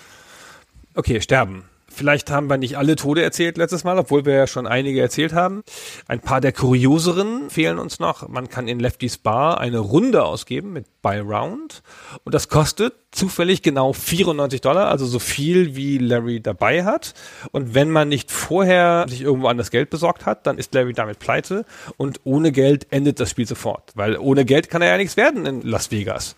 Okay, 0.95 1.21
sterben. 1.21 1.70
Vielleicht 1.93 2.31
haben 2.31 2.49
wir 2.49 2.57
nicht 2.57 2.79
alle 2.79 2.97
Tode 2.97 3.23
erzählt 3.23 3.59
letztes 3.59 3.85
Mal, 3.85 3.99
obwohl 3.99 4.25
wir 4.25 4.35
ja 4.35 4.47
schon 4.47 4.67
einige 4.67 5.01
erzählt 5.01 5.33
haben. 5.33 5.63
Ein 6.07 6.21
paar 6.21 6.41
der 6.41 6.53
kurioseren 6.53 7.51
fehlen 7.51 7.79
uns 7.79 7.99
noch. 7.99 8.29
Man 8.29 8.49
kann 8.49 8.69
in 8.69 8.79
Lefty's 8.79 9.19
Bar 9.19 9.61
eine 9.61 9.81
Runde 9.81 10.25
ausgeben 10.25 10.73
mit 10.73 10.87
Buy 11.03 11.19
Round 11.19 11.83
und 12.25 12.35
das 12.35 12.49
kostet 12.49 12.95
zufällig 13.11 13.63
genau 13.63 13.93
94 13.93 14.61
Dollar, 14.61 14.89
also 14.89 15.05
so 15.05 15.19
viel 15.19 15.75
wie 15.75 15.99
Larry 15.99 16.41
dabei 16.41 16.85
hat. 16.85 17.15
Und 17.51 17.75
wenn 17.75 17.91
man 17.91 18.09
nicht 18.09 18.31
vorher 18.31 19.07
sich 19.09 19.23
irgendwo 19.23 19.49
anders 19.49 19.71
Geld 19.71 19.91
besorgt 19.91 20.27
hat, 20.27 20.47
dann 20.47 20.59
ist 20.59 20.73
Larry 20.75 20.93
damit 20.93 21.19
pleite 21.19 21.65
und 21.97 22.21
ohne 22.25 22.53
Geld 22.53 22.87
endet 22.91 23.19
das 23.19 23.31
Spiel 23.31 23.47
sofort, 23.47 23.91
weil 23.95 24.17
ohne 24.17 24.45
Geld 24.45 24.71
kann 24.71 24.81
er 24.81 24.89
ja 24.93 24.97
nichts 24.97 25.17
werden 25.17 25.45
in 25.45 25.63
Las 25.63 25.91
Vegas. 25.91 26.37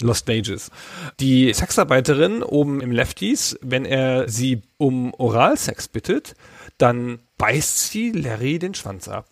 Lost 0.00 0.28
Wages. 0.28 0.70
Die 1.20 1.52
Sexarbeiterin 1.52 2.42
oben 2.42 2.80
im 2.80 2.90
Lefties, 2.92 3.58
wenn 3.62 3.84
er 3.84 4.28
sie 4.28 4.62
um 4.78 5.14
Oralsex 5.14 5.88
bittet, 5.88 6.34
dann 6.78 7.20
beißt 7.38 7.90
sie 7.90 8.12
Larry 8.12 8.58
den 8.58 8.74
Schwanz 8.74 9.08
ab. 9.08 9.28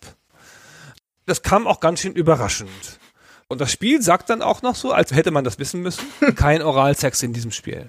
Das 1.25 1.41
kam 1.41 1.67
auch 1.67 1.79
ganz 1.79 2.01
schön 2.01 2.13
überraschend. 2.13 2.99
Und 3.47 3.61
das 3.61 3.71
Spiel 3.71 4.01
sagt 4.01 4.29
dann 4.29 4.41
auch 4.41 4.63
noch 4.63 4.75
so, 4.75 4.91
als 4.91 5.11
hätte 5.11 5.31
man 5.31 5.43
das 5.43 5.59
wissen 5.59 5.81
müssen, 5.81 6.05
kein 6.35 6.61
Oralsex 6.61 7.21
in 7.23 7.33
diesem 7.33 7.51
Spiel. 7.51 7.85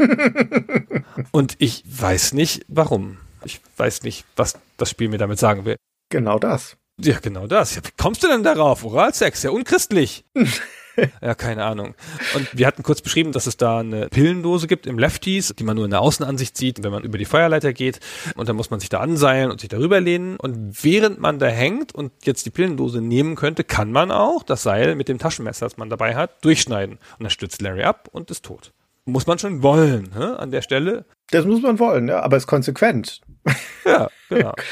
Und 1.32 1.56
ich 1.58 1.82
weiß 1.86 2.34
nicht, 2.34 2.64
warum. 2.68 3.18
Ich 3.44 3.60
weiß 3.76 4.02
nicht, 4.02 4.24
was 4.36 4.58
das 4.76 4.90
Spiel 4.90 5.08
mir 5.08 5.18
damit 5.18 5.38
sagen 5.38 5.64
will. 5.64 5.76
Genau 6.10 6.38
das. 6.38 6.76
Ja, 7.00 7.18
genau 7.20 7.46
das. 7.46 7.74
Ja, 7.74 7.82
wie 7.84 7.90
kommst 7.96 8.22
du 8.22 8.28
denn 8.28 8.42
darauf? 8.42 8.84
Oralsex, 8.84 9.42
ja 9.42 9.50
unchristlich. 9.50 10.24
ja, 11.20 11.34
keine 11.34 11.64
Ahnung. 11.64 11.94
Und 12.34 12.48
wir 12.56 12.66
hatten 12.66 12.82
kurz 12.82 13.02
beschrieben, 13.02 13.32
dass 13.32 13.46
es 13.46 13.56
da 13.56 13.80
eine 13.80 14.08
Pillendose 14.08 14.66
gibt 14.66 14.86
im 14.86 14.98
Lefties, 14.98 15.54
die 15.58 15.64
man 15.64 15.76
nur 15.76 15.84
in 15.84 15.90
der 15.90 16.00
Außenansicht 16.00 16.56
sieht, 16.56 16.82
wenn 16.82 16.92
man 16.92 17.04
über 17.04 17.18
die 17.18 17.24
Feuerleiter 17.24 17.72
geht. 17.72 18.00
Und 18.34 18.48
dann 18.48 18.56
muss 18.56 18.70
man 18.70 18.80
sich 18.80 18.88
da 18.88 19.00
anseilen 19.00 19.50
und 19.50 19.60
sich 19.60 19.68
darüber 19.68 20.00
lehnen. 20.00 20.36
Und 20.36 20.82
während 20.84 21.20
man 21.20 21.38
da 21.38 21.46
hängt 21.46 21.94
und 21.94 22.12
jetzt 22.24 22.46
die 22.46 22.50
Pillendose 22.50 23.00
nehmen 23.00 23.36
könnte, 23.36 23.64
kann 23.64 23.92
man 23.92 24.10
auch 24.10 24.42
das 24.42 24.62
Seil 24.62 24.94
mit 24.94 25.08
dem 25.08 25.18
Taschenmesser, 25.18 25.66
das 25.66 25.76
man 25.76 25.90
dabei 25.90 26.16
hat, 26.16 26.44
durchschneiden. 26.44 26.96
Und 26.96 27.22
dann 27.22 27.30
stützt 27.30 27.62
Larry 27.62 27.82
ab 27.82 28.08
und 28.12 28.30
ist 28.30 28.44
tot. 28.44 28.72
Muss 29.04 29.26
man 29.26 29.38
schon 29.38 29.62
wollen, 29.62 30.10
ne? 30.18 30.38
an 30.38 30.50
der 30.50 30.62
Stelle. 30.62 31.04
Das 31.30 31.44
muss 31.44 31.62
man 31.62 31.78
wollen, 31.78 32.08
ja, 32.08 32.20
aber 32.22 32.36
ist 32.36 32.46
konsequent. 32.46 33.20
Ja, 33.84 34.08
genau. 34.28 34.52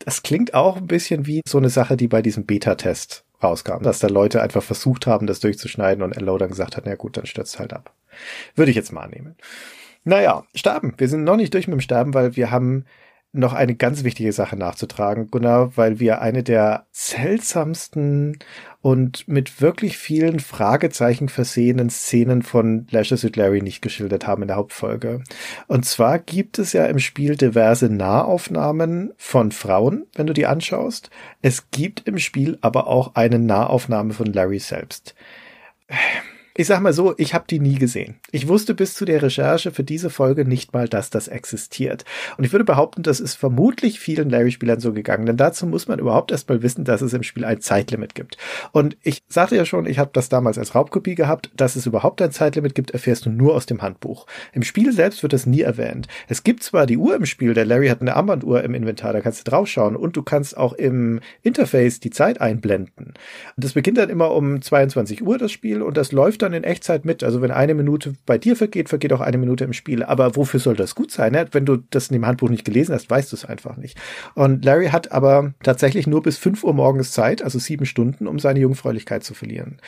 Das 0.00 0.22
klingt 0.22 0.52
auch 0.52 0.76
ein 0.76 0.86
bisschen 0.86 1.24
wie 1.24 1.40
so 1.48 1.56
eine 1.56 1.70
Sache, 1.70 1.96
die 1.96 2.08
bei 2.08 2.20
diesem 2.20 2.44
Beta-Test 2.44 3.23
rauskam, 3.44 3.82
dass 3.82 4.00
da 4.00 4.08
Leute 4.08 4.42
einfach 4.42 4.62
versucht 4.62 5.06
haben, 5.06 5.26
das 5.26 5.40
durchzuschneiden 5.40 6.02
und 6.02 6.16
Ello 6.16 6.36
dann 6.38 6.48
gesagt 6.48 6.76
hat, 6.76 6.84
na 6.86 6.94
gut, 6.96 7.16
dann 7.16 7.26
stürzt 7.26 7.58
halt 7.58 7.72
ab. 7.72 7.92
Würde 8.56 8.70
ich 8.70 8.76
jetzt 8.76 8.92
mal 8.92 9.02
annehmen. 9.02 9.36
Naja, 10.04 10.44
Sterben. 10.54 10.94
Wir 10.98 11.08
sind 11.08 11.24
noch 11.24 11.36
nicht 11.36 11.54
durch 11.54 11.66
mit 11.66 11.74
dem 11.74 11.80
Sterben, 11.80 12.14
weil 12.14 12.36
wir 12.36 12.50
haben 12.50 12.84
noch 13.32 13.52
eine 13.52 13.74
ganz 13.74 14.04
wichtige 14.04 14.32
Sache 14.32 14.56
nachzutragen, 14.56 15.30
Gunnar, 15.30 15.76
weil 15.76 15.98
wir 15.98 16.20
eine 16.20 16.42
der 16.42 16.86
seltsamsten 16.92 18.38
und 18.84 19.26
mit 19.26 19.62
wirklich 19.62 19.96
vielen 19.96 20.40
Fragezeichen 20.40 21.30
versehenen 21.30 21.88
Szenen 21.88 22.42
von 22.42 22.86
Leisure 22.90 23.16
Suit 23.16 23.34
Larry 23.34 23.62
nicht 23.62 23.80
geschildert 23.80 24.26
haben 24.26 24.42
in 24.42 24.48
der 24.48 24.58
Hauptfolge. 24.58 25.24
Und 25.68 25.86
zwar 25.86 26.18
gibt 26.18 26.58
es 26.58 26.74
ja 26.74 26.84
im 26.84 26.98
Spiel 26.98 27.34
diverse 27.34 27.88
Nahaufnahmen 27.88 29.14
von 29.16 29.52
Frauen, 29.52 30.04
wenn 30.16 30.26
du 30.26 30.34
die 30.34 30.44
anschaust. 30.44 31.08
Es 31.40 31.70
gibt 31.70 32.06
im 32.06 32.18
Spiel 32.18 32.58
aber 32.60 32.86
auch 32.86 33.14
eine 33.14 33.38
Nahaufnahme 33.38 34.12
von 34.12 34.30
Larry 34.30 34.58
selbst 34.58 35.14
ich 36.56 36.68
sag 36.68 36.80
mal 36.80 36.92
so, 36.92 37.14
ich 37.18 37.34
habe 37.34 37.46
die 37.50 37.58
nie 37.58 37.74
gesehen. 37.74 38.14
Ich 38.30 38.46
wusste 38.46 38.74
bis 38.74 38.94
zu 38.94 39.04
der 39.04 39.20
Recherche 39.20 39.72
für 39.72 39.82
diese 39.82 40.08
Folge 40.08 40.44
nicht 40.44 40.72
mal, 40.72 40.88
dass 40.88 41.10
das 41.10 41.26
existiert. 41.26 42.04
Und 42.38 42.44
ich 42.44 42.52
würde 42.52 42.64
behaupten, 42.64 43.02
das 43.02 43.18
ist 43.18 43.34
vermutlich 43.34 43.98
vielen 43.98 44.30
Larry-Spielern 44.30 44.78
so 44.78 44.92
gegangen, 44.92 45.26
denn 45.26 45.36
dazu 45.36 45.66
muss 45.66 45.88
man 45.88 45.98
überhaupt 45.98 46.30
erstmal 46.30 46.62
wissen, 46.62 46.84
dass 46.84 47.02
es 47.02 47.12
im 47.12 47.24
Spiel 47.24 47.44
ein 47.44 47.60
Zeitlimit 47.60 48.14
gibt. 48.14 48.38
Und 48.70 48.96
ich 49.02 49.24
sagte 49.26 49.56
ja 49.56 49.64
schon, 49.64 49.86
ich 49.86 49.98
habe 49.98 50.10
das 50.12 50.28
damals 50.28 50.56
als 50.56 50.76
Raubkopie 50.76 51.16
gehabt, 51.16 51.50
dass 51.56 51.74
es 51.74 51.86
überhaupt 51.86 52.22
ein 52.22 52.30
Zeitlimit 52.30 52.76
gibt, 52.76 52.92
erfährst 52.92 53.26
du 53.26 53.30
nur 53.30 53.56
aus 53.56 53.66
dem 53.66 53.82
Handbuch. 53.82 54.26
Im 54.52 54.62
Spiel 54.62 54.92
selbst 54.92 55.24
wird 55.24 55.32
das 55.32 55.46
nie 55.46 55.62
erwähnt. 55.62 56.06
Es 56.28 56.44
gibt 56.44 56.62
zwar 56.62 56.86
die 56.86 56.98
Uhr 56.98 57.16
im 57.16 57.26
Spiel, 57.26 57.54
der 57.54 57.64
Larry 57.64 57.88
hat 57.88 58.00
eine 58.00 58.14
Armbanduhr 58.14 58.62
im 58.62 58.74
Inventar, 58.74 59.12
da 59.12 59.20
kannst 59.20 59.44
du 59.44 59.50
draufschauen 59.50 59.96
und 59.96 60.16
du 60.16 60.22
kannst 60.22 60.56
auch 60.56 60.72
im 60.74 61.18
Interface 61.42 61.98
die 61.98 62.10
Zeit 62.10 62.40
einblenden. 62.40 63.14
Das 63.56 63.72
beginnt 63.72 63.98
dann 63.98 64.08
immer 64.08 64.30
um 64.30 64.62
22 64.62 65.26
Uhr 65.26 65.36
das 65.36 65.50
Spiel 65.50 65.82
und 65.82 65.96
das 65.96 66.12
läuft 66.12 66.43
dann 66.44 66.52
in 66.52 66.64
Echtzeit 66.64 67.04
mit. 67.04 67.24
Also 67.24 67.42
wenn 67.42 67.50
eine 67.50 67.74
Minute 67.74 68.14
bei 68.26 68.38
dir 68.38 68.56
vergeht, 68.56 68.88
vergeht 68.88 69.12
auch 69.12 69.20
eine 69.20 69.38
Minute 69.38 69.64
im 69.64 69.72
Spiel. 69.72 70.02
Aber 70.02 70.36
wofür 70.36 70.60
soll 70.60 70.76
das 70.76 70.94
gut 70.94 71.10
sein? 71.10 71.32
Ne? 71.32 71.48
Wenn 71.52 71.66
du 71.66 71.78
das 71.90 72.08
in 72.08 72.14
dem 72.14 72.26
Handbuch 72.26 72.48
nicht 72.48 72.64
gelesen 72.64 72.94
hast, 72.94 73.10
weißt 73.10 73.32
du 73.32 73.36
es 73.36 73.44
einfach 73.44 73.76
nicht. 73.76 73.98
Und 74.34 74.64
Larry 74.64 74.88
hat 74.88 75.12
aber 75.12 75.54
tatsächlich 75.62 76.06
nur 76.06 76.22
bis 76.22 76.38
5 76.38 76.62
Uhr 76.64 76.74
morgens 76.74 77.12
Zeit, 77.12 77.42
also 77.42 77.58
sieben 77.58 77.86
Stunden, 77.86 78.26
um 78.26 78.38
seine 78.38 78.60
Jungfräulichkeit 78.60 79.24
zu 79.24 79.34
verlieren. 79.34 79.78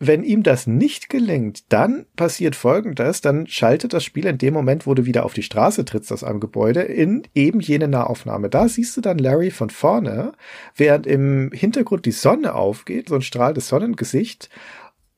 Wenn 0.00 0.22
ihm 0.22 0.44
das 0.44 0.68
nicht 0.68 1.08
gelingt, 1.08 1.72
dann 1.72 2.06
passiert 2.14 2.54
Folgendes, 2.54 3.20
dann 3.20 3.48
schaltet 3.48 3.92
das 3.92 4.04
Spiel 4.04 4.26
in 4.26 4.38
dem 4.38 4.54
Moment, 4.54 4.86
wo 4.86 4.94
du 4.94 5.06
wieder 5.06 5.24
auf 5.24 5.34
die 5.34 5.42
Straße 5.42 5.84
trittst 5.84 6.12
aus 6.12 6.22
einem 6.22 6.38
Gebäude, 6.38 6.82
in 6.82 7.24
eben 7.34 7.58
jene 7.58 7.88
Nahaufnahme. 7.88 8.48
Da 8.48 8.68
siehst 8.68 8.96
du 8.96 9.00
dann 9.00 9.18
Larry 9.18 9.50
von 9.50 9.70
vorne, 9.70 10.34
während 10.76 11.08
im 11.08 11.50
Hintergrund 11.52 12.06
die 12.06 12.12
Sonne 12.12 12.54
aufgeht, 12.54 13.08
so 13.08 13.16
ein 13.16 13.22
Strahl 13.22 13.54
des 13.54 13.66
Sonnengesicht, 13.66 14.50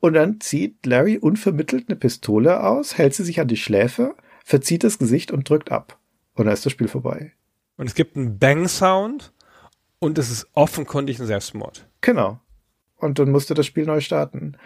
und 0.01 0.15
dann 0.15 0.41
zieht 0.41 0.85
Larry 0.87 1.19
unvermittelt 1.19 1.89
eine 1.89 1.97
Pistole 1.97 2.63
aus, 2.63 2.99
hält 2.99 3.15
sie 3.15 3.25
sich 3.25 3.41
an 3.41 3.49
die 3.49 3.57
Schläfe, 3.57 4.15
verzieht 4.45 4.83
das 4.85 4.99
Gesicht 4.99 5.31
und 5.31 5.49
drückt 5.49 5.71
ab. 5.71 5.99
Und 6.35 6.47
dann 6.47 6.55
ist 6.55 6.65
das 6.65 6.73
Spiel 6.73 6.89
vorbei. 6.89 7.33
Und 7.77 7.87
es 7.87 7.95
gibt 7.95 8.17
einen 8.17 8.39
Bang-Sound 8.39 9.33
und 9.99 10.19
es 10.19 10.31
ist 10.31 10.49
offenkundig 10.55 11.21
ein 11.21 11.27
Selbstmord. 11.27 11.87
Genau. 12.01 12.41
Und 12.97 13.19
dann 13.19 13.31
musste 13.31 13.55
das 13.55 13.67
Spiel 13.67 13.87
neu 13.87 14.01
starten 14.01 14.57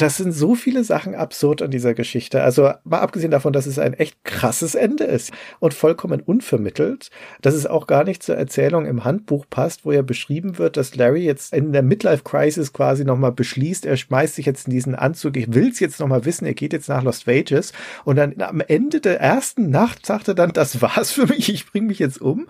das 0.00 0.16
sind 0.16 0.32
so 0.32 0.54
viele 0.54 0.82
Sachen 0.82 1.14
absurd 1.14 1.60
an 1.60 1.70
dieser 1.70 1.92
Geschichte. 1.94 2.42
Also 2.42 2.72
mal 2.84 3.00
abgesehen 3.00 3.30
davon, 3.30 3.52
dass 3.52 3.66
es 3.66 3.78
ein 3.78 3.92
echt 3.92 4.24
krasses 4.24 4.74
Ende 4.74 5.04
ist 5.04 5.30
und 5.58 5.74
vollkommen 5.74 6.20
unvermittelt, 6.20 7.10
dass 7.42 7.54
es 7.54 7.66
auch 7.66 7.86
gar 7.86 8.04
nicht 8.04 8.22
zur 8.22 8.36
Erzählung 8.36 8.86
im 8.86 9.04
Handbuch 9.04 9.44
passt, 9.50 9.84
wo 9.84 9.92
ja 9.92 10.02
beschrieben 10.02 10.56
wird, 10.58 10.76
dass 10.76 10.94
Larry 10.96 11.24
jetzt 11.24 11.52
in 11.52 11.72
der 11.72 11.82
Midlife 11.82 12.22
Crisis 12.24 12.72
quasi 12.72 13.04
nochmal 13.04 13.32
beschließt, 13.32 13.84
er 13.84 13.96
schmeißt 13.96 14.36
sich 14.36 14.46
jetzt 14.46 14.68
in 14.68 14.72
diesen 14.72 14.94
Anzug, 14.94 15.36
ich 15.36 15.52
will's 15.52 15.80
jetzt 15.80 16.00
nochmal 16.00 16.24
wissen, 16.24 16.46
er 16.46 16.54
geht 16.54 16.72
jetzt 16.72 16.88
nach 16.88 17.02
Lost 17.02 17.26
Wages 17.26 17.72
und 18.04 18.16
dann 18.16 18.40
am 18.40 18.60
Ende 18.60 19.00
der 19.00 19.20
ersten 19.20 19.70
Nacht 19.70 20.06
sagt 20.06 20.28
er 20.28 20.34
dann, 20.34 20.52
das 20.52 20.80
war's 20.80 21.12
für 21.12 21.26
mich, 21.26 21.52
ich 21.52 21.70
bring 21.70 21.86
mich 21.86 21.98
jetzt 21.98 22.22
um. 22.22 22.46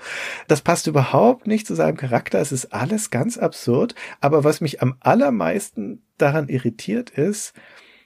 Das 0.46 0.61
passt 0.61 0.86
überhaupt 0.86 1.46
nicht 1.46 1.66
zu 1.66 1.74
seinem 1.74 1.96
Charakter, 1.96 2.38
es 2.38 2.53
ist 2.53 2.72
alles 2.72 3.11
ganz 3.11 3.38
absurd, 3.38 3.94
aber 4.20 4.44
was 4.44 4.61
mich 4.61 4.82
am 4.82 4.94
allermeisten 5.01 6.03
daran 6.21 6.49
irritiert 6.49 7.11
ist, 7.11 7.55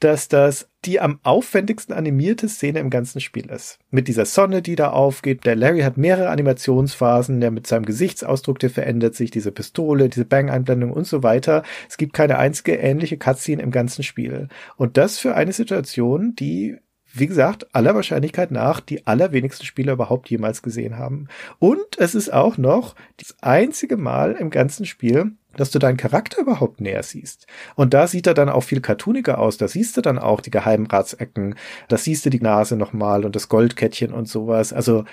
dass 0.01 0.29
das 0.29 0.69
die 0.85 1.01
am 1.01 1.19
aufwendigsten 1.23 1.95
animierte 1.95 2.49
Szene 2.49 2.79
im 2.79 2.91
ganzen 2.91 3.21
Spiel 3.21 3.51
ist. 3.51 3.79
Mit 3.91 4.07
dieser 4.07 4.27
Sonne, 4.27 4.61
die 4.61 4.77
da 4.77 4.91
aufgeht. 4.91 5.47
Der 5.47 5.57
Larry 5.57 5.81
hat 5.81 5.97
mehrere 5.97 6.29
Animationsphasen, 6.29 7.41
der 7.41 7.51
mit 7.51 7.67
seinem 7.67 7.87
Gesichtsausdruck, 7.87 8.59
der 8.59 8.71
verändert 8.71 9.15
sich, 9.15 9.31
diese 9.31 9.51
Pistole, 9.51 10.09
diese 10.09 10.27
Bang-Einblendung 10.27 10.93
und 10.93 11.07
so 11.07 11.23
weiter. 11.23 11.63
Es 11.89 11.97
gibt 11.97 12.13
keine 12.13 12.39
einzige 12.39 12.75
ähnliche 12.75 13.17
Cutscene 13.17 13.63
im 13.63 13.71
ganzen 13.71 14.03
Spiel. 14.03 14.49
Und 14.77 14.97
das 14.97 15.19
für 15.19 15.35
eine 15.35 15.53
Situation, 15.53 16.35
die 16.37 16.77
wie 17.17 17.29
gesagt, 17.29 17.75
aller 17.75 17.95
Wahrscheinlichkeit 17.95 18.51
nach 18.51 18.81
die 18.81 19.07
allerwenigsten 19.07 19.65
Spieler 19.65 19.93
überhaupt 19.93 20.29
jemals 20.31 20.63
gesehen 20.63 20.99
haben. 20.99 21.29
Und 21.61 21.97
es 21.99 22.17
ist 22.17 22.33
auch 22.33 22.59
noch 22.59 22.97
das 23.19 23.37
einzige 23.41 23.97
Mal 23.97 24.33
im 24.33 24.51
ganzen 24.51 24.85
Spiel, 24.85 25.33
dass 25.57 25.71
du 25.71 25.79
deinen 25.79 25.97
Charakter 25.97 26.41
überhaupt 26.41 26.81
näher 26.81 27.05
siehst. 27.05 27.47
Und 27.77 27.95
da 27.95 28.09
sieht 28.09 28.27
er 28.27 28.35
dann 28.35 28.49
auch 28.49 28.63
viel 28.63 28.81
cartooniger 28.81 29.39
aus. 29.39 29.57
Da 29.57 29.69
siehst 29.69 29.97
du 29.97 30.01
dann 30.01 30.19
auch 30.19 30.41
die 30.41 30.51
Geheimratsecken, 30.51 31.55
da 31.87 31.97
siehst 31.97 32.27
du 32.27 32.31
die 32.31 32.41
Nase 32.41 32.77
nochmal 32.77 33.25
und 33.25 33.37
das 33.37 33.49
Goldkettchen 33.49 34.13
und 34.13 34.29
sowas. 34.29 34.73
Also 34.73 35.05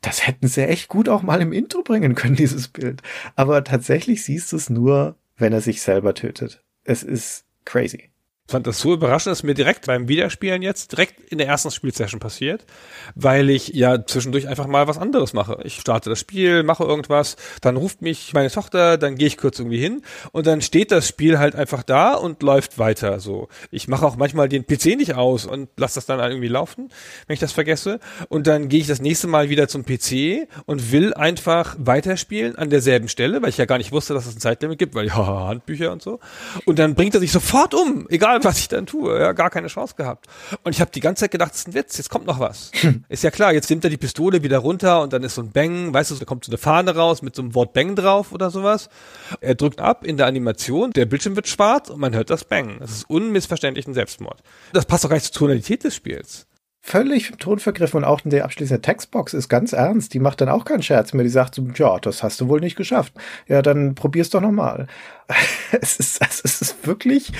das 0.00 0.26
hätten 0.26 0.48
sie 0.48 0.66
echt 0.66 0.88
gut 0.88 1.10
auch 1.10 1.22
mal 1.22 1.42
im 1.42 1.52
Intro 1.52 1.82
bringen 1.82 2.14
können, 2.14 2.36
dieses 2.36 2.68
Bild. 2.68 3.02
Aber 3.34 3.62
tatsächlich 3.62 4.24
siehst 4.24 4.52
du 4.52 4.56
es 4.56 4.70
nur, 4.70 5.16
wenn 5.36 5.52
er 5.52 5.60
sich 5.60 5.82
selber 5.82 6.14
tötet. 6.14 6.64
Es 6.84 7.02
ist 7.02 7.44
crazy 7.66 8.10
fand 8.48 8.66
das 8.66 8.78
so 8.78 8.94
überraschend, 8.94 9.32
dass 9.32 9.42
mir 9.42 9.54
direkt 9.54 9.86
beim 9.86 10.08
Wiederspielen 10.08 10.62
jetzt 10.62 10.92
direkt 10.92 11.32
in 11.32 11.38
der 11.38 11.48
ersten 11.48 11.70
Spielsession 11.70 12.20
passiert, 12.20 12.64
weil 13.14 13.50
ich 13.50 13.68
ja 13.68 14.06
zwischendurch 14.06 14.48
einfach 14.48 14.66
mal 14.66 14.86
was 14.86 14.98
anderes 14.98 15.32
mache. 15.32 15.58
Ich 15.64 15.80
starte 15.80 16.10
das 16.10 16.20
Spiel, 16.20 16.62
mache 16.62 16.84
irgendwas, 16.84 17.36
dann 17.60 17.76
ruft 17.76 18.02
mich 18.02 18.32
meine 18.34 18.50
Tochter, 18.50 18.98
dann 18.98 19.16
gehe 19.16 19.26
ich 19.26 19.36
kurz 19.36 19.58
irgendwie 19.58 19.80
hin 19.80 20.02
und 20.32 20.46
dann 20.46 20.60
steht 20.60 20.92
das 20.92 21.08
Spiel 21.08 21.38
halt 21.38 21.56
einfach 21.56 21.82
da 21.82 22.14
und 22.14 22.42
läuft 22.42 22.78
weiter. 22.78 23.18
So, 23.18 23.48
ich 23.70 23.88
mache 23.88 24.06
auch 24.06 24.16
manchmal 24.16 24.48
den 24.48 24.64
PC 24.64 24.96
nicht 24.96 25.14
aus 25.14 25.44
und 25.44 25.68
lasse 25.76 25.96
das 25.96 26.06
dann 26.06 26.20
irgendwie 26.20 26.48
laufen, 26.48 26.88
wenn 27.26 27.34
ich 27.34 27.40
das 27.40 27.52
vergesse. 27.52 27.98
Und 28.28 28.46
dann 28.46 28.68
gehe 28.68 28.80
ich 28.80 28.86
das 28.86 29.00
nächste 29.00 29.26
Mal 29.26 29.48
wieder 29.48 29.66
zum 29.66 29.84
PC 29.84 30.48
und 30.66 30.92
will 30.92 31.14
einfach 31.14 31.76
weiterspielen 31.78 32.56
an 32.56 32.70
derselben 32.70 33.08
Stelle, 33.08 33.42
weil 33.42 33.48
ich 33.48 33.56
ja 33.56 33.64
gar 33.64 33.78
nicht 33.78 33.92
wusste, 33.92 34.14
dass 34.14 34.26
es 34.26 34.36
ein 34.36 34.40
Zeitlimit 34.40 34.78
gibt, 34.78 34.94
weil 34.94 35.06
ja 35.08 35.46
Handbücher 35.48 35.90
und 35.90 36.02
so. 36.02 36.20
Und 36.64 36.78
dann 36.78 36.94
bringt 36.94 37.14
er 37.14 37.20
sich 37.20 37.32
sofort 37.32 37.74
um, 37.74 38.06
egal 38.08 38.35
egal 38.36 38.50
was 38.50 38.58
ich 38.58 38.68
dann 38.68 38.86
tue, 38.86 39.18
ja, 39.18 39.32
gar 39.32 39.50
keine 39.50 39.68
Chance 39.68 39.94
gehabt. 39.96 40.26
Und 40.62 40.74
ich 40.74 40.80
habe 40.80 40.90
die 40.90 41.00
ganze 41.00 41.20
Zeit 41.20 41.30
gedacht, 41.30 41.52
das 41.52 41.60
ist 41.60 41.68
ein 41.68 41.74
Witz, 41.74 41.96
jetzt 41.96 42.10
kommt 42.10 42.26
noch 42.26 42.40
was. 42.40 42.70
ist 43.08 43.24
ja 43.24 43.30
klar, 43.30 43.52
jetzt 43.52 43.70
nimmt 43.70 43.84
er 43.84 43.90
die 43.90 43.96
Pistole 43.96 44.42
wieder 44.42 44.58
runter 44.58 45.02
und 45.02 45.12
dann 45.12 45.22
ist 45.22 45.34
so 45.34 45.42
ein 45.42 45.50
Bang, 45.50 45.92
weißt 45.92 46.10
du, 46.10 46.14
da 46.16 46.24
kommt 46.24 46.44
so 46.44 46.50
eine 46.50 46.58
Fahne 46.58 46.94
raus 46.94 47.22
mit 47.22 47.34
so 47.34 47.42
einem 47.42 47.54
Wort 47.54 47.72
Bang 47.72 47.96
drauf 47.96 48.32
oder 48.32 48.50
sowas. 48.50 48.88
Er 49.40 49.54
drückt 49.54 49.80
ab 49.80 50.04
in 50.04 50.16
der 50.16 50.26
Animation, 50.26 50.90
der 50.92 51.06
Bildschirm 51.06 51.36
wird 51.36 51.48
schwarz 51.48 51.90
und 51.90 52.00
man 52.00 52.14
hört 52.14 52.30
das 52.30 52.44
Bang. 52.44 52.76
Das 52.80 52.90
ist 52.90 53.10
unmissverständlich 53.10 53.86
ein 53.86 53.94
Selbstmord. 53.94 54.42
Das 54.72 54.86
passt 54.86 55.04
doch 55.04 55.08
gar 55.08 55.16
nicht 55.16 55.32
zur 55.32 55.46
Tonalität 55.46 55.84
des 55.84 55.94
Spiels 55.94 56.46
völlig 56.86 57.32
tonvergriffen 57.38 57.98
und 57.98 58.04
auch 58.04 58.24
in 58.24 58.30
der 58.30 58.44
abschließende 58.44 58.80
Textbox 58.80 59.34
ist 59.34 59.48
ganz 59.48 59.72
ernst. 59.72 60.14
Die 60.14 60.20
macht 60.20 60.40
dann 60.40 60.48
auch 60.48 60.64
keinen 60.64 60.84
Scherz 60.84 61.12
mehr. 61.12 61.24
Die 61.24 61.30
sagt 61.30 61.56
so, 61.56 61.66
ja, 61.74 61.98
das 61.98 62.22
hast 62.22 62.40
du 62.40 62.46
wohl 62.46 62.60
nicht 62.60 62.76
geschafft. 62.76 63.12
Ja, 63.48 63.60
dann 63.60 63.96
probier's 63.96 64.30
doch 64.30 64.40
nochmal. 64.40 64.86
es 65.72 65.96
ist, 65.96 66.20
es 66.22 66.60
ist 66.62 66.86
wirklich 66.86 67.32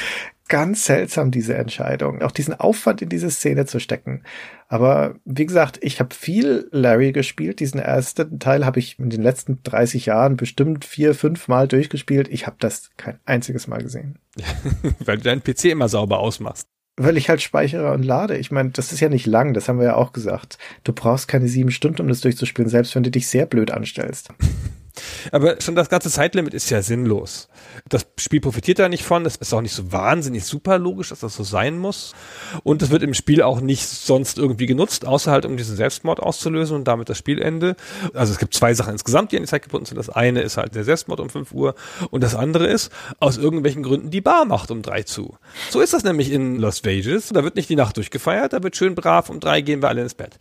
ganz 0.49 0.85
seltsam, 0.85 1.31
diese 1.31 1.55
Entscheidung, 1.55 2.23
auch 2.23 2.33
diesen 2.33 2.55
Aufwand 2.55 3.03
in 3.03 3.09
diese 3.09 3.31
Szene 3.31 3.67
zu 3.67 3.81
stecken. 3.81 4.23
Aber 4.69 5.15
wie 5.25 5.47
gesagt, 5.47 5.79
ich 5.83 6.01
habe 6.01 6.15
viel 6.15 6.69
Larry 6.73 7.13
gespielt. 7.13 7.61
Diesen 7.61 7.81
ersten 7.81 8.39
Teil 8.39 8.65
habe 8.65 8.79
ich 8.79 8.99
in 8.99 9.11
den 9.11 9.23
letzten 9.23 9.63
30 9.63 10.07
Jahren 10.07 10.37
bestimmt 10.37 10.85
vier, 10.85 11.15
fünf 11.15 11.49
Mal 11.49 11.69
durchgespielt. 11.69 12.29
Ich 12.29 12.47
habe 12.47 12.57
das 12.59 12.91
kein 12.97 13.19
einziges 13.25 13.67
Mal 13.69 13.83
gesehen. 13.83 14.19
Weil 15.05 15.19
du 15.19 15.25
deinen 15.25 15.43
PC 15.43 15.67
immer 15.67 15.89
sauber 15.89 16.19
ausmachst. 16.19 16.67
Weil 16.97 17.17
ich 17.17 17.29
halt 17.29 17.43
speichere 17.43 17.93
und 17.93 18.05
lade. 18.05 18.39
Ich 18.39 18.51
meine, 18.51 18.71
das 18.71 18.93
ist 18.93 19.01
ja 19.01 19.09
nicht 19.09 19.27
lang, 19.27 19.53
das 19.53 19.69
haben 19.69 19.79
wir 19.79 19.85
ja 19.87 19.97
auch 19.97 20.13
gesagt. 20.13 20.59
Du 20.83 20.93
brauchst 20.93 21.29
keine 21.29 21.47
sieben 21.47 21.71
Stunden, 21.71 22.01
um 22.01 22.09
das 22.09 22.23
durchzuspielen, 22.23 22.71
selbst 22.71 22.95
wenn 22.95 23.03
du 23.03 23.11
dich 23.11 23.29
sehr 23.29 23.47
blöd 23.47 23.71
anstellst. 23.71 24.31
Aber 25.33 25.61
schon 25.61 25.75
das 25.75 25.89
ganze 25.89 26.11
Zeitlimit 26.11 26.55
ist 26.55 26.71
ja 26.71 26.83
sinnlos. 26.83 27.49
Das 27.89 28.07
Spiel 28.19 28.41
profitiert 28.41 28.79
da 28.79 28.89
nicht 28.89 29.05
von. 29.05 29.27
Es 29.27 29.37
ist 29.37 29.53
auch 29.53 29.61
nicht 29.61 29.75
so 29.75 29.93
wahnsinnig 29.93 30.45
super 30.45 30.79
logisch, 30.79 31.11
dass 31.11 31.21
das 31.21 31.35
so 31.35 31.45
sein 31.45 31.79
muss. 31.79 32.15
Und 32.63 32.83
es 32.83 32.91
wird 32.91 33.03
im 33.03 33.15
Spiel 33.15 33.43
auch 33.43 33.61
nicht 33.61 33.87
sonst 33.87 34.39
irgendwie 34.39 34.67
genutzt, 34.67 35.07
außer 35.07 35.31
halt 35.31 35.47
um 35.47 35.57
diesen 35.57 35.77
Selbstmord 35.77 36.21
auszulösen 36.21 36.77
und 36.77 36.85
damit 36.85 37.09
das 37.09 37.19
Spielende. 37.19 37.77
Also 38.15 38.33
es 38.33 38.39
gibt 38.39 38.55
zwei 38.55 38.75
Sachen 38.75 38.93
insgesamt, 38.93 39.33
die 39.33 39.37
an 39.37 39.43
die 39.43 39.49
Zeit 39.49 39.63
gebunden 39.63 39.87
sind. 39.87 39.97
Das 39.97 40.11
eine 40.11 40.41
ist 40.41 40.57
halt 40.57 40.75
der 40.75 40.85
Selbstmord 40.85 41.21
um 41.21 41.31
5 41.31 41.53
Uhr 41.53 41.75
und 42.11 42.23
das 42.23 42.35
andere 42.35 42.67
ist 42.67 42.91
aus 43.21 43.37
irgendwelchen 43.37 43.83
Gründen 43.83 44.11
die 44.11 44.21
Bar 44.21 44.45
macht 44.45 44.71
um 44.71 44.83
drei 44.83 45.03
zu. 45.03 45.37
So 45.71 45.81
ist 45.81 45.93
das 45.93 46.05
nämlich 46.05 46.31
in 46.33 46.59
Las 46.59 46.85
Vegas. 46.85 47.29
Da 47.29 47.45
wird 47.45 47.57
nicht 47.57 47.69
die 47.69 47.77
Nacht 47.77 47.97
durchgefeiert, 47.97 48.53
da 48.53 48.63
wird 48.63 48.77
schön 48.77 48.95
brav 48.95 49.29
um 49.29 49.41
drei 49.41 49.61
gehen 49.61 49.83
wir 49.83 49.89
alle 49.89 50.03
ins 50.03 50.15
Bett. 50.15 50.39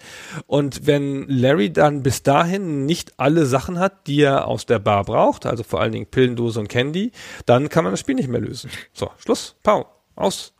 Und 0.48 0.88
wenn 0.88 1.28
Larry 1.28 1.72
dann 1.72 2.04
bis 2.04 2.24
dahin 2.24 2.86
nicht 2.86 3.14
alle 3.18 3.46
Sachen 3.46 3.80
hat, 3.80 4.08
die 4.08 4.22
er 4.22 4.45
aus 4.46 4.66
der 4.66 4.80
Bar 4.80 5.04
braucht, 5.04 5.46
also 5.46 5.64
vor 5.64 5.82
allen 5.82 5.92
Dingen 5.92 6.08
Pillendose 6.08 6.60
und 6.60 6.68
Candy, 6.68 7.12
dann 7.46 7.70
kann 7.70 7.84
man 7.84 7.94
das 7.94 8.00
Spiel 8.00 8.16
nicht 8.16 8.30
mehr 8.30 8.42
lösen. 8.42 8.70
So, 8.94 9.12
Schluss, 9.18 9.56
Pau, 9.64 9.88
aus. 10.16 10.54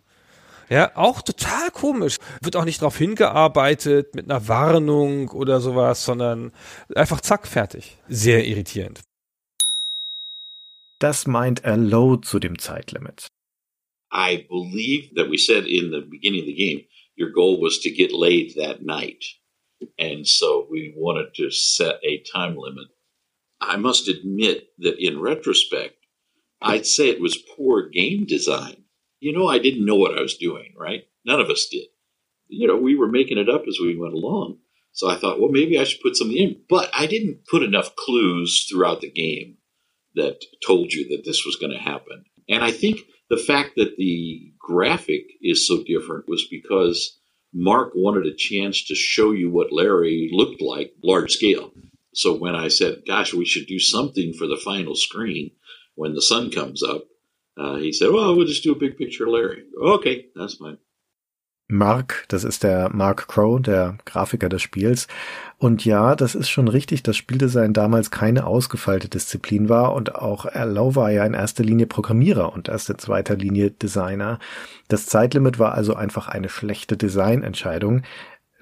Ja, 0.70 0.92
auch 0.96 1.22
total 1.22 1.70
komisch. 1.72 2.18
Wird 2.42 2.56
auch 2.56 2.66
nicht 2.66 2.82
darauf 2.82 2.98
hingearbeitet 2.98 4.16
mit 4.16 4.26
einer 4.26 4.48
Warnung 4.48 5.30
oder 5.30 5.62
sowas, 5.62 6.04
sondern 6.04 6.52
einfach 6.96 7.22
zack, 7.22 7.48
fertig. 7.48 7.98
Sehr 8.08 8.48
irritierend. 8.48 9.02
Das 11.00 11.28
meint 11.28 11.64
er 11.64 11.78
low 11.78 12.18
zu 12.18 12.40
dem 12.40 12.58
Zeitlimit. 12.58 13.28
I 14.12 14.46
believe 14.48 15.14
that 15.16 15.30
we 15.30 15.38
said 15.38 15.68
in 15.68 15.92
the 15.92 16.02
beginning 16.02 16.42
of 16.42 16.48
the 16.48 16.56
game, 16.56 16.86
your 17.18 17.32
goal 17.32 17.62
was 17.62 17.80
to 17.82 17.90
get 17.90 18.12
laid 18.12 18.56
that 18.56 18.82
night. 18.82 19.24
And 20.00 20.26
so 20.26 20.68
we 20.72 20.94
wanted 20.96 21.34
to 21.36 21.52
set 21.52 22.00
a 22.04 22.24
time 22.24 22.56
limit 22.58 22.88
I 23.62 23.78
must 23.78 24.08
admit 24.08 24.70
that 24.80 24.96
in 25.00 25.20
retrospect, 25.20 25.96
I'd 26.62 26.86
say 26.86 27.10
it 27.10 27.22
was 27.22 27.44
poor 27.56 27.90
game 27.90 28.26
design. 28.26 28.84
You 29.20 29.34
know, 29.34 29.48
I 29.48 29.60
didn't 29.60 29.86
know 29.86 29.96
what 29.96 30.18
I 30.18 30.22
was 30.22 30.38
doing, 30.38 30.74
right? 30.78 31.04
None 31.26 31.40
of 31.40 31.50
us 31.50 31.68
did. 31.72 31.88
You 32.48 32.68
know, 32.68 32.78
we 32.78 32.96
were 32.96 33.08
making 33.08 33.38
it 33.38 33.50
up 33.50 33.64
as 33.68 33.78
we 33.82 33.98
went 33.98 34.14
along. 34.14 34.60
So 34.92 35.10
I 35.10 35.16
thought, 35.16 35.40
well, 35.40 35.52
maybe 35.52 35.80
I 35.80 35.84
should 35.84 36.02
put 36.02 36.16
something 36.16 36.38
in. 36.38 36.62
But 36.70 36.90
I 36.94 37.06
didn't 37.06 37.46
put 37.50 37.64
enough 37.64 37.96
clues 37.96 38.66
throughout 38.70 39.02
the 39.02 39.12
game 39.12 39.58
that 40.16 40.40
told 40.66 40.94
you 40.94 41.10
that 41.10 41.24
this 41.26 41.46
was 41.46 41.58
going 41.58 41.72
to 41.72 41.78
happen. 41.78 42.24
And 42.48 42.64
I 42.64 42.72
think 42.72 43.02
the 43.30 43.38
fact 43.38 43.72
that 43.76 43.98
the 43.98 44.54
graphic 44.60 45.24
is 45.42 45.68
so 45.68 45.84
different 45.84 46.26
was 46.28 46.48
because 46.50 47.20
Mark 47.54 47.92
wanted 47.96 48.26
a 48.26 48.36
chance 48.36 48.86
to 48.86 48.96
show 48.96 49.32
you 49.32 49.50
what 49.50 49.74
Larry 49.74 50.30
looked 50.32 50.62
like 50.62 50.94
large 51.04 51.32
scale. 51.32 51.72
So 52.16 52.34
when 52.34 52.56
I 52.56 52.70
said, 52.70 53.04
gosh, 53.06 53.34
we 53.34 53.46
should 53.46 53.68
do 53.68 53.80
something 53.80 54.34
for 54.34 54.48
the 54.48 54.58
final 54.58 54.96
screen 54.96 55.52
when 55.96 56.14
the 56.16 56.22
sun 56.22 56.50
comes 56.50 56.82
up, 56.82 57.04
uh, 57.58 57.76
he 57.76 57.92
said, 57.92 58.12
well, 58.12 58.36
we'll 58.36 58.48
just 58.48 58.64
do 58.64 58.72
a 58.72 58.80
big 58.80 58.98
picture 58.98 59.26
of 59.26 59.34
Larry. 59.34 59.64
Okay, 59.82 60.28
that's 60.36 60.56
fine. 60.56 60.78
Mark, 61.68 62.26
das 62.28 62.44
ist 62.44 62.62
der 62.62 62.90
Mark 62.94 63.28
Crow, 63.28 63.60
der 63.60 63.98
Grafiker 64.06 64.50
des 64.50 64.62
Spiels. 64.62 65.08
Und 65.58 65.84
ja, 65.84 66.16
das 66.16 66.36
ist 66.36 66.50
schon 66.50 66.68
richtig, 66.68 67.02
dass 67.02 67.18
Spieldesign 67.18 67.74
damals 67.74 68.12
keine 68.12 68.46
ausgefeilte 68.46 69.10
Disziplin 69.10 69.68
war 69.68 69.94
und 69.96 70.14
auch 70.14 70.46
Erlau 70.46 70.96
war 70.96 71.12
ja 71.12 71.26
in 71.26 71.34
erster 71.34 71.64
Linie 71.64 71.88
Programmierer 71.88 72.54
und 72.54 72.70
erst 72.70 72.92
in 72.92 73.00
zweiter 73.00 73.36
Linie 73.36 73.72
Designer. 73.72 74.38
Das 74.90 75.08
Zeitlimit 75.08 75.58
war 75.58 75.74
also 75.74 75.96
einfach 75.96 76.28
eine 76.28 76.50
schlechte 76.50 76.98
Designentscheidung. 76.98 78.04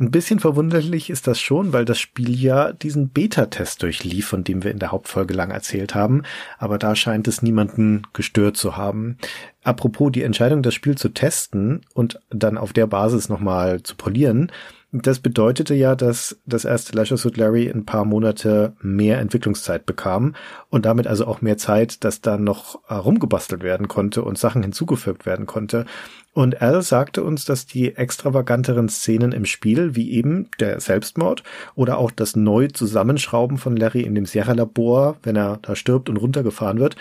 Ein 0.04 0.12
bisschen 0.12 0.42
verwunderlich 0.42 1.10
ist 1.10 1.28
das 1.28 1.40
schon, 1.40 1.72
weil 1.72 1.86
das 1.86 1.98
Spiel 1.98 2.38
ja 2.38 2.74
diesen 2.74 3.08
Beta-Test 3.08 3.82
durchlief, 3.84 4.28
von 4.28 4.44
dem 4.44 4.62
wir 4.62 4.72
in 4.72 4.80
der 4.80 4.92
Hauptfolge 4.92 5.34
lang 5.34 5.50
erzählt 5.50 5.96
haben, 5.96 6.24
aber 6.58 6.78
da 6.78 6.94
scheint 6.94 7.26
es 7.30 7.42
niemanden 7.42 8.02
gestört 8.12 8.58
zu 8.58 8.76
haben. 8.76 9.18
Apropos 9.64 10.12
die 10.12 10.24
Entscheidung, 10.24 10.62
das 10.62 10.74
Spiel 10.74 10.98
zu 10.98 11.10
testen 11.10 11.82
und 11.94 12.20
dann 12.30 12.58
auf 12.58 12.74
der 12.74 12.88
Basis 12.88 13.30
nochmal 13.30 13.82
zu 13.84 13.96
polieren, 13.96 14.52
das 14.96 15.20
bedeutete 15.20 15.74
ja, 15.74 15.96
dass 15.96 16.40
das 16.46 16.66
erste 16.66 16.96
Leisure 16.96 17.18
Suit 17.18 17.36
Larry 17.36 17.68
ein 17.68 17.84
paar 17.84 18.06
Monate 18.06 18.74
mehr 18.80 19.18
Entwicklungszeit 19.18 19.88
bekam 19.88 20.36
und 20.70 20.86
damit 20.86 21.08
also 21.08 21.26
auch 21.26 21.42
mehr 21.42 21.58
Zeit, 21.58 22.04
dass 22.04 22.22
da 22.22 22.38
noch 22.38 22.80
rumgebastelt 22.92 23.64
werden 23.64 23.88
konnte 23.88 24.22
und 24.22 24.38
Sachen 24.38 24.62
hinzugefügt 24.62 25.26
werden 25.26 25.48
konnte. 25.48 25.86
Und 26.34 26.62
Al 26.62 26.84
sagte 26.84 27.24
uns, 27.24 27.44
dass 27.44 27.66
die 27.66 27.96
extravaganteren 27.96 28.88
Szenen 28.88 29.32
im 29.32 29.46
Spiel, 29.46 29.96
wie 29.96 30.12
eben 30.12 30.50
der 30.60 30.80
Selbstmord 30.80 31.42
oder 31.74 31.98
auch 31.98 32.12
das 32.12 32.36
neu 32.36 32.68
Zusammenschrauben 32.68 33.58
von 33.58 33.76
Larry 33.76 34.02
in 34.02 34.14
dem 34.14 34.28
Sierra-Labor, 34.28 35.18
wenn 35.24 35.36
er 35.36 35.58
da 35.64 35.76
stirbt 35.76 36.08
und 36.08 36.18
runtergefahren 36.18 36.80
wird, 36.80 36.98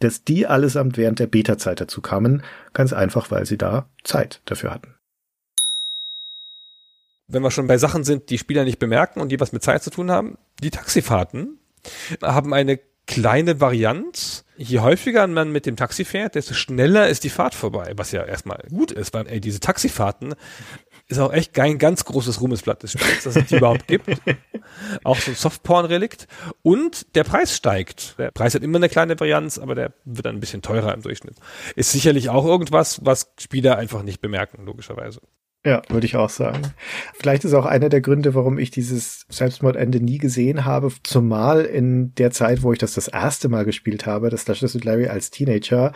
dass 0.00 0.24
die 0.24 0.46
allesamt 0.46 0.96
während 0.96 1.18
der 1.18 1.26
Beta-Zeit 1.26 1.80
dazu 1.80 2.00
kamen, 2.00 2.42
ganz 2.72 2.92
einfach, 2.92 3.30
weil 3.30 3.46
sie 3.46 3.58
da 3.58 3.88
Zeit 4.04 4.40
dafür 4.44 4.72
hatten 4.72 4.96
wenn 7.28 7.42
wir 7.42 7.50
schon 7.50 7.66
bei 7.66 7.78
Sachen 7.78 8.04
sind, 8.04 8.30
die 8.30 8.38
Spieler 8.38 8.64
nicht 8.64 8.78
bemerken 8.78 9.20
und 9.20 9.30
die 9.30 9.40
was 9.40 9.52
mit 9.52 9.62
Zeit 9.62 9.82
zu 9.82 9.90
tun 9.90 10.10
haben, 10.10 10.38
die 10.62 10.70
Taxifahrten 10.70 11.58
haben 12.22 12.54
eine 12.54 12.78
kleine 13.06 13.60
Varianz. 13.60 14.44
Je 14.56 14.80
häufiger 14.80 15.26
man 15.26 15.52
mit 15.52 15.66
dem 15.66 15.76
Taxi 15.76 16.04
fährt, 16.04 16.34
desto 16.34 16.54
schneller 16.54 17.08
ist 17.08 17.24
die 17.24 17.30
Fahrt 17.30 17.54
vorbei, 17.54 17.92
was 17.96 18.10
ja 18.10 18.24
erstmal 18.24 18.62
gut 18.70 18.90
ist, 18.90 19.14
weil 19.14 19.28
ey, 19.28 19.40
diese 19.40 19.60
Taxifahrten 19.60 20.34
ist 21.08 21.18
auch 21.18 21.32
echt 21.32 21.54
kein 21.54 21.78
ganz 21.78 22.04
großes 22.04 22.40
Ruhmesblatt 22.40 22.82
des 22.82 22.92
Spiels, 22.92 23.24
dass 23.24 23.36
es 23.36 23.46
die 23.46 23.56
überhaupt 23.56 23.86
gibt. 23.88 24.08
Auch 25.04 25.18
so 25.18 25.30
ein 25.30 25.36
Softporn-Relikt. 25.36 26.26
Und 26.62 27.14
der 27.14 27.24
Preis 27.24 27.54
steigt. 27.54 28.18
Der 28.18 28.30
Preis 28.32 28.54
hat 28.54 28.62
immer 28.62 28.78
eine 28.78 28.88
kleine 28.88 29.18
Varianz, 29.18 29.58
aber 29.58 29.74
der 29.74 29.92
wird 30.04 30.26
dann 30.26 30.36
ein 30.36 30.40
bisschen 30.40 30.62
teurer 30.62 30.92
im 30.94 31.02
Durchschnitt. 31.02 31.36
Ist 31.76 31.92
sicherlich 31.92 32.28
auch 32.28 32.44
irgendwas, 32.44 33.04
was 33.04 33.32
Spieler 33.38 33.78
einfach 33.78 34.02
nicht 34.02 34.20
bemerken, 34.20 34.64
logischerweise. 34.66 35.20
Ja, 35.64 35.82
würde 35.88 36.06
ich 36.06 36.14
auch 36.14 36.30
sagen. 36.30 36.62
Vielleicht 37.14 37.44
ist 37.44 37.52
auch 37.52 37.66
einer 37.66 37.88
der 37.88 38.00
Gründe, 38.00 38.36
warum 38.36 38.56
ich 38.56 38.70
dieses 38.70 39.26
Selbstmordende 39.28 40.00
nie 40.00 40.18
gesehen 40.18 40.64
habe, 40.64 40.92
zumal 41.02 41.64
in 41.64 42.14
der 42.14 42.30
Zeit, 42.30 42.62
wo 42.62 42.72
ich 42.72 42.78
das 42.78 42.94
das 42.94 43.08
erste 43.08 43.48
Mal 43.48 43.64
gespielt 43.64 44.06
habe, 44.06 44.30
das 44.30 44.46
Lashes 44.46 44.76
with 44.76 44.84
Larry 44.84 45.08
als 45.08 45.30
Teenager, 45.30 45.92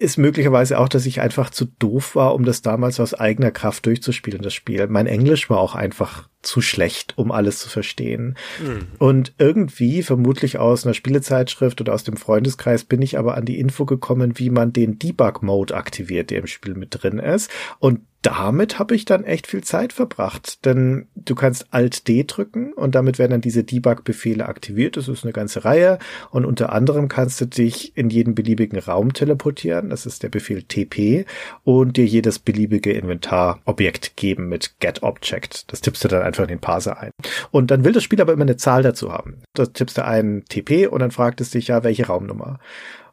ist 0.00 0.16
möglicherweise 0.16 0.78
auch, 0.78 0.88
dass 0.88 1.04
ich 1.04 1.20
einfach 1.20 1.50
zu 1.50 1.66
doof 1.66 2.14
war, 2.16 2.34
um 2.34 2.44
das 2.44 2.62
damals 2.62 2.98
aus 2.98 3.12
eigener 3.12 3.50
Kraft 3.50 3.84
durchzuspielen, 3.84 4.40
das 4.40 4.54
Spiel. 4.54 4.86
Mein 4.86 5.06
Englisch 5.06 5.50
war 5.50 5.58
auch 5.58 5.74
einfach 5.74 6.28
zu 6.40 6.62
schlecht, 6.62 7.18
um 7.18 7.30
alles 7.30 7.58
zu 7.58 7.68
verstehen. 7.68 8.36
Mhm. 8.64 8.86
Und 8.98 9.34
irgendwie, 9.36 10.02
vermutlich 10.02 10.58
aus 10.58 10.86
einer 10.86 10.94
Spielezeitschrift 10.94 11.82
oder 11.82 11.92
aus 11.92 12.02
dem 12.02 12.16
Freundeskreis, 12.16 12.84
bin 12.84 13.02
ich 13.02 13.18
aber 13.18 13.36
an 13.36 13.44
die 13.44 13.60
Info 13.60 13.84
gekommen, 13.84 14.38
wie 14.38 14.48
man 14.48 14.72
den 14.72 14.98
Debug-Mode 14.98 15.74
aktiviert, 15.74 16.30
der 16.30 16.38
im 16.38 16.46
Spiel 16.46 16.74
mit 16.74 17.02
drin 17.02 17.18
ist. 17.18 17.50
Und 17.78 18.00
damit 18.22 18.78
habe 18.78 18.94
ich 18.94 19.06
dann 19.06 19.24
echt 19.24 19.46
viel 19.46 19.64
Zeit 19.64 19.94
verbracht, 19.94 20.66
denn 20.66 21.08
du 21.14 21.34
kannst 21.34 21.72
Alt-D 21.72 22.24
drücken 22.24 22.74
und 22.74 22.94
damit 22.94 23.18
werden 23.18 23.30
dann 23.32 23.40
diese 23.40 23.64
Debug-Befehle 23.64 24.46
aktiviert. 24.46 24.98
Das 24.98 25.08
ist 25.08 25.24
eine 25.24 25.32
ganze 25.32 25.64
Reihe 25.64 25.98
und 26.30 26.44
unter 26.44 26.72
anderem 26.72 27.08
kannst 27.08 27.40
du 27.40 27.46
dich 27.46 27.96
in 27.96 28.10
jeden 28.10 28.34
beliebigen 28.34 28.78
Raum 28.78 29.14
teleportieren. 29.14 29.88
Das 29.88 30.04
ist 30.04 30.22
der 30.22 30.28
Befehl 30.28 30.62
TP 30.62 31.24
und 31.64 31.96
dir 31.96 32.04
jedes 32.04 32.38
beliebige 32.38 32.92
Inventarobjekt 32.92 34.16
geben 34.16 34.48
mit 34.48 34.78
GetObject. 34.80 35.72
Das 35.72 35.80
tippst 35.80 36.04
du 36.04 36.08
dann 36.08 36.22
einfach 36.22 36.42
in 36.42 36.50
den 36.50 36.60
Parser 36.60 37.00
ein. 37.00 37.12
Und 37.50 37.70
dann 37.70 37.84
will 37.84 37.92
das 37.92 38.02
Spiel 38.02 38.20
aber 38.20 38.34
immer 38.34 38.42
eine 38.42 38.58
Zahl 38.58 38.82
dazu 38.82 39.12
haben. 39.12 39.38
Da 39.54 39.64
tippst 39.64 39.96
du 39.96 40.04
ein 40.04 40.44
TP 40.46 40.86
und 40.88 41.00
dann 41.00 41.10
fragt 41.10 41.40
es 41.40 41.50
dich 41.50 41.68
ja, 41.68 41.84
welche 41.84 42.06
Raumnummer. 42.06 42.58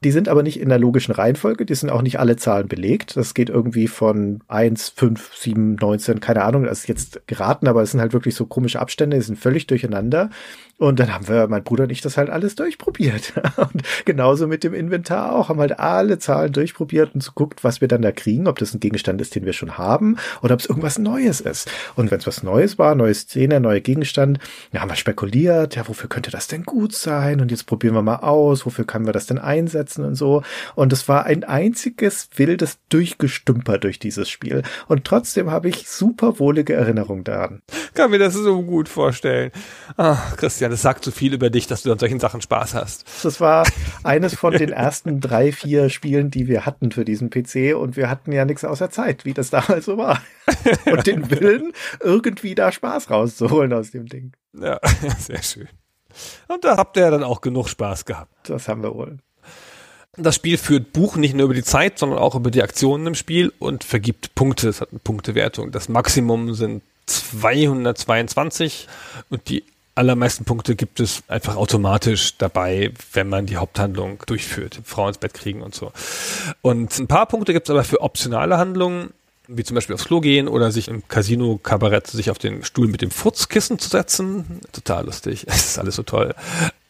Die 0.04 0.12
sind 0.12 0.30
aber 0.30 0.44
nicht 0.44 0.60
in 0.60 0.70
der 0.70 0.80
logischen 0.80 1.14
Reihenfolge, 1.14 1.66
die 1.66 1.76
sind 1.76 1.90
auch 1.90 2.02
nicht 2.02 2.20
alle 2.20 2.36
Zahlen 2.36 2.68
belegt. 2.68 3.18
Das 3.18 3.34
geht 3.34 3.50
irgendwie 3.50 3.88
von 3.88 4.42
1, 4.48 4.90
5, 4.90 5.36
7, 5.36 5.76
19, 5.76 6.20
keine 6.20 6.44
Ahnung, 6.44 6.64
das 6.64 6.80
ist 6.80 6.88
jetzt 6.88 7.28
geraten, 7.28 7.68
aber 7.68 7.82
es 7.82 7.92
sind 7.92 8.02
halt 8.02 8.14
wirklich 8.14 8.36
so 8.36 8.46
komische 8.46 8.80
Abstände, 8.80 9.18
die 9.18 9.24
sind 9.24 9.40
völlig 9.40 9.68
durcheinander. 9.68 10.30
Und 10.80 11.00
dann 11.00 11.12
haben 11.12 11.28
wir, 11.28 11.48
mein 11.48 11.64
Bruder 11.64 11.86
und 11.86 11.90
ich, 11.90 12.02
das 12.02 12.18
halt 12.18 12.30
alles 12.30 12.54
durchprobiert. 12.54 13.34
Und 13.58 13.82
genauso 14.06 14.46
mit 14.48 14.64
dem 14.64 14.76
Inventar 14.76 15.34
auch, 15.34 15.50
haben 15.50 15.60
halt 15.60 15.80
alle 15.80 16.20
Zahlen 16.20 16.54
durchprobiert 16.54 17.16
und 17.16 17.26
geguckt, 17.26 17.64
was 17.64 17.82
wir 17.82 17.88
dann 17.88 18.04
da 18.04 18.12
kriegen, 18.12 18.48
ob 18.48 18.60
das 18.60 18.74
ein 18.74 18.80
Gegenstand 18.80 19.20
ist, 19.20 19.34
den 19.34 19.46
wir 19.46 19.54
schon 19.54 19.80
haben, 19.80 20.18
oder 20.44 20.54
ob 20.54 20.60
es 20.60 20.68
irgendwas 20.68 21.00
Neues 21.00 21.42
ist. 21.42 21.70
Und 21.96 22.12
wenn 22.12 22.20
es 22.20 22.28
was 22.28 22.44
Neues 22.44 22.78
war, 22.78 22.94
neue 22.94 23.16
Szene, 23.16 23.60
neuer 23.60 23.80
Gegenstand, 23.80 24.38
ja, 24.72 24.82
haben 24.82 24.92
wir 24.92 24.96
spekuliert, 24.96 25.76
ja, 25.76 25.88
wofür 25.88 26.10
könnte 26.10 26.30
das 26.30 26.48
denn 26.48 26.64
gut 26.64 26.94
sein? 26.94 27.42
Und 27.42 27.50
jetzt 27.50 27.66
probieren 27.66 27.96
wir 27.96 28.04
mal 28.04 28.18
aus, 28.18 28.66
wofür 28.66 28.86
können 28.86 29.08
wir 29.08 29.14
das 29.14 29.26
denn 29.26 29.40
einsetzen 29.40 29.87
und 29.96 30.16
so. 30.16 30.44
Und 30.76 30.94
es 30.94 31.08
war 31.08 31.26
ein 31.26 31.44
einziges 31.44 32.30
wildes 32.36 32.80
Durchgestümper 32.90 33.78
durch 33.78 34.00
dieses 34.00 34.30
Spiel. 34.30 34.64
Und 34.88 35.06
trotzdem 35.06 35.52
habe 35.52 35.70
ich 35.70 35.88
super 35.88 36.40
wohlige 36.40 36.74
Erinnerungen 36.74 37.24
daran. 37.24 37.62
Kann 37.94 38.12
mir 38.12 38.20
das 38.20 38.34
so 38.34 38.62
gut 38.64 38.90
vorstellen. 38.90 39.52
Ach, 39.96 40.36
Christian, 40.38 40.72
das 40.72 40.82
sagt 40.82 41.04
so 41.04 41.12
viel 41.12 41.34
über 41.34 41.50
dich, 41.50 41.68
dass 41.68 41.84
du 41.84 41.92
an 41.92 42.00
solchen 42.00 42.20
Sachen 42.20 42.42
Spaß 42.42 42.74
hast. 42.74 43.06
Das 43.24 43.40
war 43.40 43.66
eines 44.04 44.36
von 44.36 44.54
den 44.54 44.72
ersten 44.72 45.22
drei, 45.22 45.52
vier 45.52 45.90
Spielen, 45.90 46.32
die 46.32 46.48
wir 46.48 46.66
hatten 46.66 46.92
für 46.92 47.06
diesen 47.06 47.30
PC 47.30 47.76
und 47.76 47.96
wir 47.98 48.10
hatten 48.10 48.32
ja 48.32 48.46
nichts 48.46 48.66
außer 48.66 48.90
Zeit, 48.90 49.26
wie 49.26 49.34
das 49.34 49.50
damals 49.50 49.86
so 49.86 49.98
war. 49.98 50.22
Und 50.86 51.08
den 51.08 51.30
Willen, 51.30 51.74
irgendwie 52.00 52.56
da 52.56 52.72
Spaß 52.72 53.10
rauszuholen 53.10 53.74
aus 53.74 53.92
dem 53.92 54.06
Ding. 54.06 54.34
Ja, 54.54 54.80
sehr 55.20 55.44
schön. 55.44 55.68
Und 56.48 56.64
da 56.64 56.78
habt 56.78 56.98
ihr 56.98 57.04
ja 57.04 57.12
dann 57.12 57.24
auch 57.24 57.42
genug 57.42 57.70
Spaß 57.70 58.06
gehabt. 58.06 58.50
Das 58.50 58.68
haben 58.68 58.84
wir 58.84 58.94
wohl. 58.96 59.20
Das 60.18 60.36
Spiel 60.36 60.58
führt 60.58 60.94
Buch 60.94 61.16
nicht 61.16 61.36
nur 61.36 61.46
über 61.46 61.54
die 61.54 61.64
Zeit, 61.64 62.00
sondern 62.00 62.20
auch 62.20 62.36
über 62.36 62.50
die 62.50 62.64
Aktionen 62.64 63.08
im 63.08 63.16
Spiel 63.16 63.54
und 63.60 63.84
vergibt 63.84 64.34
Punkte. 64.34 64.68
Es 64.70 64.82
hat 64.82 64.90
eine 64.92 65.00
Punktewertung. 65.00 65.72
Das 65.72 65.90
Maximum 65.90 66.56
sind 66.56 66.82
222 67.06 68.88
und 69.30 69.48
die 69.50 69.64
allermeisten 69.94 70.46
Punkte 70.46 70.76
gibt 70.76 71.00
es 71.00 71.24
einfach 71.28 71.56
automatisch 71.56 72.38
dabei, 72.38 72.92
wenn 73.14 73.30
man 73.30 73.46
die 73.46 73.58
Haupthandlung 73.58 74.24
durchführt. 74.26 74.80
Frau 74.84 75.08
ins 75.08 75.18
Bett 75.18 75.34
kriegen 75.34 75.62
und 75.62 75.74
so. 75.74 75.92
Und 76.62 76.98
ein 77.00 77.08
paar 77.08 77.26
Punkte 77.26 77.54
gibt 77.54 77.68
es 77.68 77.72
aber 77.72 77.84
für 77.84 78.02
optionale 78.02 78.58
Handlungen, 78.58 79.12
wie 79.48 79.64
zum 79.64 79.76
Beispiel 79.76 79.96
aufs 79.96 80.06
Klo 80.06 80.20
gehen 80.20 80.48
oder 80.48 80.72
sich 80.72 80.88
im 80.88 81.08
Casino-Kabarett 81.08 82.08
sich 82.08 82.30
auf 82.30 82.38
den 82.38 82.64
Stuhl 82.64 82.88
mit 82.88 83.02
dem 83.02 83.12
Furzkissen 83.12 83.80
zu 83.80 83.90
setzen. 83.90 84.62
Total 84.72 85.06
lustig. 85.06 85.46
Es 85.48 85.66
ist 85.66 85.80
alles 85.80 85.96
so 85.96 86.04
toll. 86.04 86.36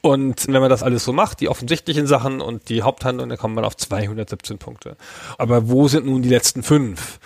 Und 0.08 0.48
wenn 0.48 0.62
man 0.62 0.70
das 0.70 0.84
alles 0.84 1.04
so 1.04 1.12
macht, 1.12 1.42
die 1.42 1.50
offensichtlichen 1.50 2.08
Sachen 2.08 2.40
und 2.40 2.70
die 2.70 2.82
Haupthandlung, 2.82 3.28
dann 3.28 3.38
kommt 3.38 3.56
man 3.56 3.66
auf 3.66 3.76
217 3.76 4.58
Punkte. 4.58 4.96
Aber 5.38 5.68
wo 5.68 5.90
sind 5.90 6.06
nun 6.06 6.22
die 6.22 6.30
letzten 6.30 6.64
fünf? 6.64 7.20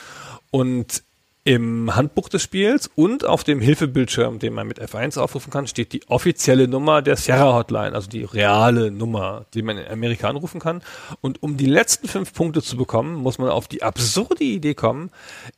Und 0.50 1.04
im 1.44 1.96
Handbuch 1.96 2.28
des 2.28 2.42
Spiels 2.42 2.90
und 2.96 3.24
auf 3.24 3.44
dem 3.44 3.62
Hilfebildschirm, 3.62 4.40
den 4.40 4.56
man 4.56 4.66
mit 4.66 4.82
F1 4.82 5.20
aufrufen 5.20 5.54
kann, 5.54 5.68
steht 5.68 5.94
die 5.94 6.02
offizielle 6.08 6.68
Nummer 6.68 7.04
der 7.04 7.18
Sierra 7.18 7.54
Hotline, 7.54 7.94
also 7.94 8.10
die 8.10 8.24
reale 8.24 8.90
Nummer, 8.90 9.46
die 9.54 9.62
man 9.62 9.78
in 9.78 9.88
Amerika 9.88 10.28
anrufen 10.28 10.60
kann. 10.60 10.82
Und 11.22 11.44
um 11.44 11.58
die 11.58 11.68
letzten 11.68 12.08
fünf 12.08 12.34
Punkte 12.34 12.64
zu 12.64 12.78
bekommen, 12.78 13.14
muss 13.14 13.38
man 13.38 13.50
auf 13.50 13.68
die 13.68 13.84
absurde 13.84 14.44
Idee 14.44 14.74
kommen, 14.74 15.12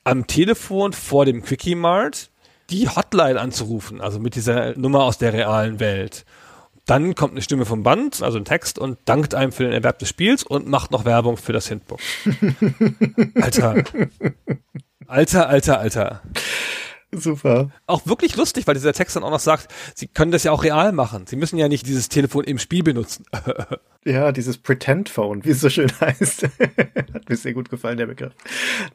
am 0.04 0.28
Telefon 0.28 0.92
vor 0.92 1.24
dem 1.24 1.42
Quickie 1.42 1.76
Mart 1.76 2.32
die 2.70 2.90
Hotline 2.90 3.40
anzurufen, 3.40 4.02
also 4.02 4.20
mit 4.20 4.36
dieser 4.36 4.78
Nummer 4.78 5.04
aus 5.04 5.18
der 5.18 5.32
realen 5.32 5.80
Welt. 5.80 6.26
Dann 6.86 7.16
kommt 7.16 7.32
eine 7.34 7.42
Stimme 7.42 7.66
vom 7.66 7.84
Band, 7.84 8.22
also 8.22 8.38
ein 8.38 8.46
Text, 8.46 8.78
und 8.78 8.98
dankt 9.06 9.36
einem 9.36 9.52
für 9.52 9.64
den 9.64 9.72
Erwerb 9.72 10.00
des 10.00 10.10
Spiels 10.10 10.44
und 10.44 10.68
macht 10.68 10.92
noch 10.92 11.06
Werbung 11.06 11.38
für 11.38 11.54
das 11.54 11.68
Hintbook. 11.68 12.00
Alter. 13.42 13.84
Alter, 15.08 15.50
alter, 15.50 15.80
alter. 15.80 16.22
Super. 17.12 17.70
Auch 17.86 18.06
wirklich 18.06 18.36
lustig, 18.36 18.68
weil 18.68 18.74
dieser 18.74 18.94
Text 18.94 19.16
dann 19.16 19.24
auch 19.24 19.30
noch 19.30 19.40
sagt, 19.40 19.68
sie 19.96 20.08
können 20.08 20.32
das 20.32 20.44
ja 20.44 20.52
auch 20.52 20.64
real 20.64 20.92
machen. 20.92 21.28
Sie 21.28 21.36
müssen 21.36 21.58
ja 21.58 21.68
nicht 21.68 21.86
dieses 21.86 22.10
Telefon 22.10 22.44
im 22.46 22.58
Spiel 22.58 22.84
benutzen. 22.84 23.26
Ja, 24.06 24.34
dieses 24.34 24.58
Pretend 24.58 25.08
Phone, 25.08 25.46
wie 25.46 25.52
es 25.52 25.62
so 25.62 25.70
schön 25.70 25.92
heißt. 26.02 26.44
Hat 26.44 27.30
mir 27.30 27.36
sehr 27.38 27.54
gut 27.54 27.70
gefallen, 27.70 27.98
der 27.98 28.08
Begriff. 28.08 28.34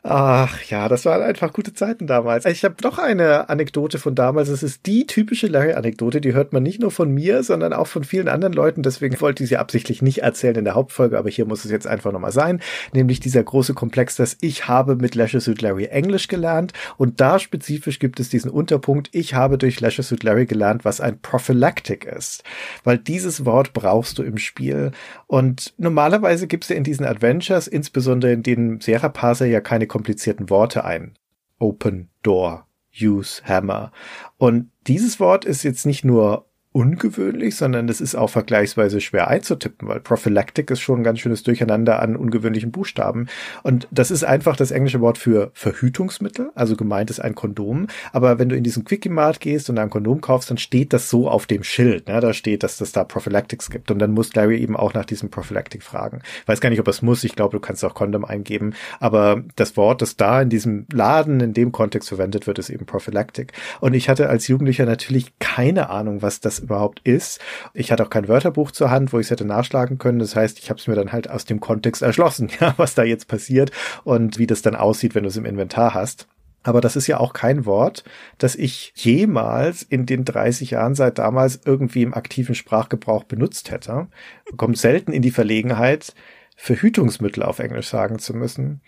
Ach 0.03 0.63
ja, 0.65 0.89
das 0.89 1.07
waren 1.07 1.23
einfach 1.23 1.53
gute 1.53 1.73
Zeiten 1.73 2.07
damals. 2.07 2.45
Ich 2.45 2.63
habe 2.65 2.77
noch 2.83 2.99
eine 2.99 3.49
Anekdote 3.49 3.99
von 3.99 4.15
damals. 4.15 4.49
Es 4.49 4.63
ist 4.63 4.85
die 4.85 5.07
typische 5.07 5.47
Larry-Anekdote, 5.47 6.21
die 6.21 6.35
hört 6.35 6.53
man 6.53 6.63
nicht 6.63 6.81
nur 6.81 6.91
von 6.91 7.11
mir, 7.11 7.43
sondern 7.43 7.73
auch 7.73 7.87
von 7.87 8.05
vielen 8.05 8.29
anderen 8.29 8.53
Leuten. 8.53 8.83
Deswegen 8.83 9.19
wollte 9.21 9.43
ich 9.43 9.49
sie 9.49 9.57
absichtlich 9.57 10.03
nicht 10.03 10.19
erzählen 10.23 10.57
in 10.57 10.65
der 10.65 10.75
Hauptfolge, 10.75 11.19
aber 11.19 11.31
hier 11.31 11.47
muss 11.47 11.65
es 11.65 11.71
jetzt 11.71 11.87
einfach 11.87 12.13
nochmal 12.13 12.33
sein. 12.33 12.61
Nämlich 12.93 13.21
dieser 13.21 13.43
große 13.43 13.73
Komplex, 13.73 14.17
dass 14.17 14.37
ich 14.43 14.69
habe 14.69 14.97
mit 14.97 15.15
Leisure 15.15 15.41
Suit 15.41 15.63
Larry 15.63 15.87
Englisch 15.87 16.29
gelernt 16.29 16.75
und 16.99 17.21
da 17.21 17.39
spezifisch 17.39 17.99
gibt 17.99 18.21
es 18.21 18.29
diesen 18.29 18.51
Unterpunkt, 18.51 19.09
ich 19.13 19.33
habe 19.33 19.57
durch 19.57 19.81
Leisure 19.81 20.03
Suit 20.03 20.23
Larry 20.23 20.45
gelernt, 20.45 20.85
was 20.85 21.01
ein 21.01 21.19
Prophylactic 21.19 22.05
ist. 22.05 22.45
Weil 22.85 22.99
dieses 22.99 23.47
Wort 23.47 23.73
brauchst 23.73 24.19
du 24.19 24.23
im 24.23 24.37
Spiel 24.37 24.93
und 25.27 25.75
normalerweise 25.79 26.47
gibst 26.47 26.71
du 26.71 26.75
in 26.75 26.85
diesen 26.85 27.07
Adventures, 27.07 27.67
insbesondere 27.67 28.33
in 28.33 28.43
den 28.43 28.81
Serra-Parser, 28.81 29.47
ja 29.47 29.61
keine 29.61 29.87
komplizierten 29.87 30.51
Worte 30.51 30.85
ein. 30.85 31.19
Open 31.59 32.09
Door, 32.23 32.67
Use 33.01 33.43
Hammer. 33.45 33.93
Und 34.37 34.71
dieses 34.87 35.21
Wort 35.21 35.45
ist 35.45 35.63
jetzt 35.63 35.87
nicht 35.87 36.05
nur 36.05 36.48
ungewöhnlich, 36.73 37.57
sondern 37.57 37.89
es 37.89 38.01
ist 38.01 38.15
auch 38.15 38.29
vergleichsweise 38.29 39.01
schwer 39.01 39.29
einzutippen, 39.29 39.89
weil 39.89 40.01
Prophylactic 40.01 40.71
ist 40.71 40.81
schon 40.81 41.01
ein 41.01 41.05
ganz 41.05 41.19
schönes 41.21 41.43
Durcheinander 41.43 42.01
an 42.01 42.15
ungewöhnlichen 42.15 42.71
Buchstaben. 42.71 43.27
Und 43.63 43.89
das 43.91 44.11
ist 44.11 44.23
einfach 44.23 44.55
das 44.55 44.71
englische 44.71 45.01
Wort 45.01 45.17
für 45.19 45.51
Verhütungsmittel, 45.55 46.51
also 46.55 46.77
gemeint 46.77 47.11
ist 47.11 47.21
ein 47.21 47.35
Kondom. 47.35 47.87
Aber 48.13 48.39
wenn 48.39 48.51
du 48.51 48.57
in 48.57 48.65
diesen 48.65 48.85
Quickie-Mart 48.85 49.41
gehst 49.41 49.71
und 49.71 49.79
ein 49.79 49.89
Kondom 49.91 50.21
kaufst, 50.21 50.51
dann 50.51 50.59
steht 50.59 50.93
das 50.93 51.09
so 51.09 51.29
auf 51.29 51.47
dem 51.47 51.63
Schild. 51.63 52.07
Ne? 52.07 52.21
Da 52.21 52.35
steht, 52.35 52.63
dass 52.63 52.77
das 52.77 52.93
da 52.93 53.03
Prophylactics 53.03 53.71
gibt. 53.71 53.91
Und 53.91 53.99
dann 53.99 54.13
muss 54.13 54.35
Larry 54.35 54.59
eben 54.59 54.77
auch 54.77 54.93
nach 54.93 55.07
diesem 55.07 55.31
Prophylactic 55.31 55.83
fragen. 55.83 56.21
weiß 56.47 56.61
gar 56.61 56.69
nicht, 56.69 56.81
ob 56.81 56.89
es 56.89 57.03
muss. 57.03 57.25
Ich 57.25 57.35
glaube, 57.35 57.57
du 57.57 57.61
kannst 57.61 57.85
auch 57.85 57.95
Kondom 57.95 58.25
eingeben. 58.25 58.75
Aber 59.01 59.43
das 59.57 59.77
Wort, 59.77 60.03
das 60.03 60.17
da 60.17 60.43
in 60.43 60.51
diesem 60.51 60.87
Laden, 60.93 61.41
in 61.41 61.55
dem 61.55 61.73
Kontext 61.73 62.11
verwendet 62.11 62.47
wird, 62.47 62.59
ist 62.59 62.71
eben 62.71 62.85
Prophylactic. 62.85 63.53
Und 63.81 63.95
ich 63.95 64.09
hatte 64.09 64.29
als 64.29 64.49
Jugendlicher 64.49 64.85
natürlich 64.85 65.33
keine 65.39 65.89
Ahnung, 65.91 66.23
was 66.23 66.41
das 66.41 66.58
überhaupt 66.59 67.01
ist. 67.05 67.41
Ich 67.75 67.93
hatte 67.93 68.05
auch 68.05 68.11
kein 68.11 68.29
Wörterbuch 68.29 68.71
zur 68.71 68.91
Hand, 68.91 69.13
wo 69.13 69.19
ich 69.19 69.27
es 69.27 69.31
hätte 69.31 69.45
nachschlagen 69.45 69.99
können. 69.99 70.19
Das 70.19 70.37
heißt, 70.37 70.59
ich 70.59 70.71
habe 70.71 70.81
es 70.81 70.87
mir 70.87 70.95
dann 70.95 71.13
halt 71.13 71.31
aus 71.31 71.45
dem 71.45 71.61
Kontext 71.61 72.03
erschlossen, 72.03 72.51
ja, 72.61 72.75
was 72.77 72.95
da 72.95 73.03
jetzt 73.03 73.29
passiert 73.29 73.71
und 74.05 74.39
wie 74.39 74.47
das 74.47 74.63
dann 74.63 74.77
aussieht, 74.77 75.15
wenn 75.15 75.25
du 75.25 75.29
es 75.29 75.37
im 75.37 75.45
Inventar 75.45 75.95
hast. 75.95 76.27
Aber 76.65 76.81
das 76.81 76.97
ist 76.97 77.07
ja 77.07 77.19
auch 77.19 77.33
kein 77.33 77.67
Wort, 77.67 78.05
das 78.37 78.55
ich 78.55 78.93
jemals 78.97 79.83
in 79.83 80.07
den 80.07 80.25
30 80.25 80.73
Jahren 80.73 80.95
seit 80.95 81.19
damals 81.19 81.61
irgendwie 81.65 82.03
im 82.03 82.15
aktiven 82.15 82.55
Sprachgebrauch 82.55 83.25
benutzt 83.25 83.71
hätte. 83.71 84.09
Kommt 84.57 84.77
selten 84.77 85.13
in 85.13 85.23
die 85.23 85.31
Verlegenheit, 85.31 86.15
Verhütungsmittel 86.57 87.45
auf 87.45 87.61
Englisch 87.61 87.89
sagen 87.89 88.19
zu 88.19 88.35
müssen. 88.35 88.83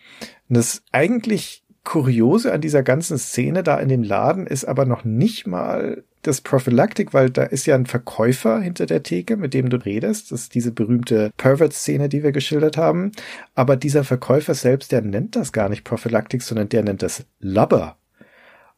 Und 0.48 0.56
das 0.56 0.82
eigentlich 0.90 1.64
Kuriose 1.84 2.52
an 2.52 2.60
dieser 2.60 2.82
ganzen 2.82 3.16
Szene 3.18 3.62
da 3.62 3.78
in 3.78 3.88
dem 3.88 4.02
Laden 4.02 4.46
ist 4.46 4.64
aber 4.64 4.84
noch 4.84 5.04
nicht 5.04 5.46
mal 5.46 6.04
das 6.22 6.40
Prophylactic, 6.40 7.14
weil 7.14 7.30
da 7.30 7.44
ist 7.44 7.66
ja 7.66 7.74
ein 7.74 7.86
Verkäufer 7.86 8.60
hinter 8.60 8.86
der 8.86 9.02
Theke, 9.02 9.36
mit 9.36 9.54
dem 9.54 9.70
du 9.70 9.76
redest. 9.78 10.32
Das 10.32 10.42
ist 10.42 10.54
diese 10.54 10.72
berühmte 10.72 11.30
Pervert-Szene, 11.36 12.08
die 12.08 12.22
wir 12.22 12.32
geschildert 12.32 12.76
haben. 12.76 13.12
Aber 13.54 13.76
dieser 13.76 14.04
Verkäufer 14.04 14.54
selbst, 14.54 14.92
der 14.92 15.02
nennt 15.02 15.36
das 15.36 15.52
gar 15.52 15.68
nicht 15.68 15.84
Prophylactic, 15.84 16.42
sondern 16.42 16.68
der 16.68 16.82
nennt 16.82 17.02
das 17.02 17.24
Lubber. 17.38 17.96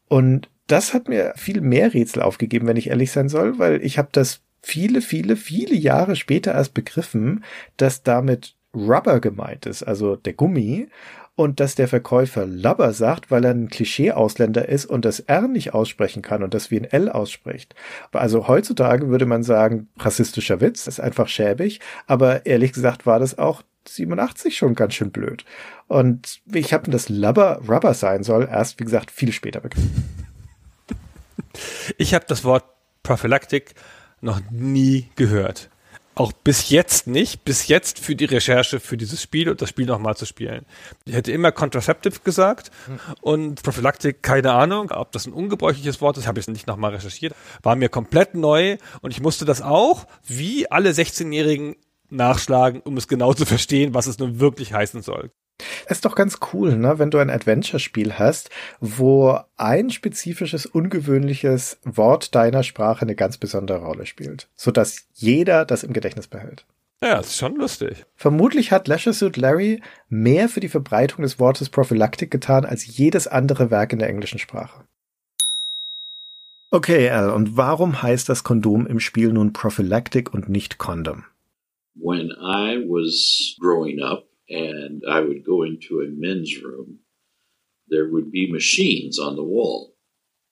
Und 0.08 0.48
das 0.66 0.94
hat 0.94 1.08
mir 1.08 1.32
viel 1.36 1.60
mehr 1.60 1.92
Rätsel 1.94 2.22
aufgegeben, 2.22 2.66
wenn 2.66 2.76
ich 2.76 2.90
ehrlich 2.90 3.10
sein 3.10 3.28
soll, 3.28 3.58
weil 3.58 3.82
ich 3.84 3.98
habe 3.98 4.08
das 4.12 4.40
viele, 4.62 5.02
viele, 5.02 5.36
viele 5.36 5.74
Jahre 5.74 6.16
später 6.16 6.52
erst 6.52 6.74
begriffen, 6.74 7.44
dass 7.76 8.02
damit 8.02 8.54
Rubber 8.74 9.20
gemeint 9.20 9.66
ist, 9.66 9.82
also 9.82 10.16
der 10.16 10.32
Gummi, 10.32 10.88
und 11.34 11.60
dass 11.60 11.74
der 11.74 11.88
Verkäufer 11.88 12.46
Lubber 12.46 12.92
sagt, 12.92 13.30
weil 13.30 13.44
er 13.44 13.52
ein 13.52 13.68
Klischee-Ausländer 13.68 14.68
ist 14.68 14.86
und 14.86 15.04
das 15.04 15.20
R 15.20 15.48
nicht 15.48 15.72
aussprechen 15.72 16.22
kann 16.22 16.42
und 16.42 16.54
das 16.54 16.70
wie 16.70 16.78
ein 16.78 16.84
L 16.84 17.08
ausspricht. 17.08 17.74
Also 18.12 18.48
heutzutage 18.48 19.08
würde 19.08 19.26
man 19.26 19.42
sagen, 19.42 19.88
rassistischer 19.98 20.60
Witz, 20.60 20.86
ist 20.86 21.00
einfach 21.00 21.28
schäbig, 21.28 21.80
aber 22.06 22.46
ehrlich 22.46 22.72
gesagt 22.72 23.06
war 23.06 23.18
das 23.18 23.38
auch 23.38 23.62
87 23.88 24.56
schon 24.56 24.74
ganz 24.74 24.94
schön 24.94 25.10
blöd. 25.10 25.44
Und 25.88 26.40
ich 26.52 26.72
habe 26.72 26.90
das 26.90 27.08
Lubber 27.08 27.60
Rubber 27.68 27.94
sein 27.94 28.22
soll, 28.22 28.48
erst 28.50 28.78
wie 28.78 28.84
gesagt 28.84 29.10
viel 29.10 29.32
später 29.32 29.60
begriffen. 29.60 30.04
Ich 31.98 32.14
habe 32.14 32.24
das 32.28 32.44
Wort 32.44 32.64
Prophylactic 33.02 33.74
noch 34.20 34.40
nie 34.50 35.08
gehört. 35.16 35.70
Auch 36.22 36.32
bis 36.32 36.70
jetzt 36.70 37.08
nicht, 37.08 37.44
bis 37.44 37.66
jetzt 37.66 37.98
für 37.98 38.14
die 38.14 38.26
Recherche 38.26 38.78
für 38.78 38.96
dieses 38.96 39.20
Spiel 39.20 39.48
und 39.48 39.60
das 39.60 39.68
Spiel 39.68 39.86
nochmal 39.86 40.16
zu 40.16 40.24
spielen. 40.24 40.64
Ich 41.04 41.14
hätte 41.14 41.32
immer 41.32 41.50
Contraceptive 41.50 42.20
gesagt 42.22 42.70
und 43.22 43.60
Prophylactic, 43.64 44.22
keine 44.22 44.52
Ahnung, 44.52 44.92
ob 44.92 45.10
das 45.10 45.26
ein 45.26 45.32
ungebräuchliches 45.32 46.00
Wort 46.00 46.18
ist, 46.18 46.28
habe 46.28 46.38
ich 46.38 46.46
nicht 46.46 46.68
nochmal 46.68 46.92
recherchiert. 46.92 47.34
War 47.64 47.74
mir 47.74 47.88
komplett 47.88 48.36
neu 48.36 48.76
und 49.00 49.10
ich 49.10 49.20
musste 49.20 49.44
das 49.44 49.62
auch, 49.62 50.06
wie 50.24 50.70
alle 50.70 50.90
16-Jährigen, 50.90 51.74
nachschlagen, 52.12 52.80
um 52.82 52.96
es 52.96 53.08
genau 53.08 53.34
zu 53.34 53.46
verstehen, 53.46 53.94
was 53.94 54.06
es 54.06 54.18
nun 54.18 54.40
wirklich 54.40 54.72
heißen 54.72 55.02
soll. 55.02 55.30
Ist 55.88 56.04
doch 56.04 56.14
ganz 56.14 56.38
cool, 56.52 56.76
ne, 56.76 56.98
wenn 56.98 57.10
du 57.10 57.18
ein 57.18 57.30
Adventure-Spiel 57.30 58.18
hast, 58.18 58.50
wo 58.80 59.38
ein 59.56 59.90
spezifisches, 59.90 60.66
ungewöhnliches 60.66 61.78
Wort 61.84 62.34
deiner 62.34 62.62
Sprache 62.62 63.02
eine 63.02 63.14
ganz 63.14 63.38
besondere 63.38 63.84
Rolle 63.84 64.06
spielt, 64.06 64.48
sodass 64.56 65.06
jeder 65.14 65.64
das 65.64 65.84
im 65.84 65.92
Gedächtnis 65.92 66.26
behält. 66.26 66.66
Ja, 67.02 67.16
das 67.16 67.28
ist 67.28 67.38
schon 67.38 67.56
lustig. 67.56 68.06
Vermutlich 68.14 68.70
hat 68.70 68.86
Leisure 68.86 69.12
Suit 69.12 69.36
Larry 69.36 69.82
mehr 70.08 70.48
für 70.48 70.60
die 70.60 70.68
Verbreitung 70.68 71.22
des 71.22 71.40
Wortes 71.40 71.68
Prophylactic 71.68 72.30
getan 72.30 72.64
als 72.64 72.86
jedes 72.86 73.26
andere 73.26 73.70
Werk 73.70 73.92
in 73.92 73.98
der 73.98 74.08
englischen 74.08 74.38
Sprache. 74.38 74.84
Okay, 76.70 77.10
Al, 77.10 77.30
und 77.30 77.56
warum 77.56 78.02
heißt 78.02 78.28
das 78.28 78.44
Kondom 78.44 78.86
im 78.86 79.00
Spiel 79.00 79.32
nun 79.32 79.52
Prophylactic 79.52 80.32
und 80.32 80.48
nicht 80.48 80.78
Condom? 80.78 81.24
When 81.96 82.30
I 82.32 82.78
was 82.78 83.56
growing 83.60 84.00
up, 84.00 84.28
and 84.48 85.02
I 85.08 85.20
would 85.20 85.44
go 85.44 85.62
into 85.62 86.00
a 86.00 86.08
men's 86.08 86.62
room, 86.62 87.00
there 87.88 88.08
would 88.08 88.30
be 88.30 88.50
machines 88.50 89.18
on 89.18 89.36
the 89.36 89.44
wall, 89.44 89.96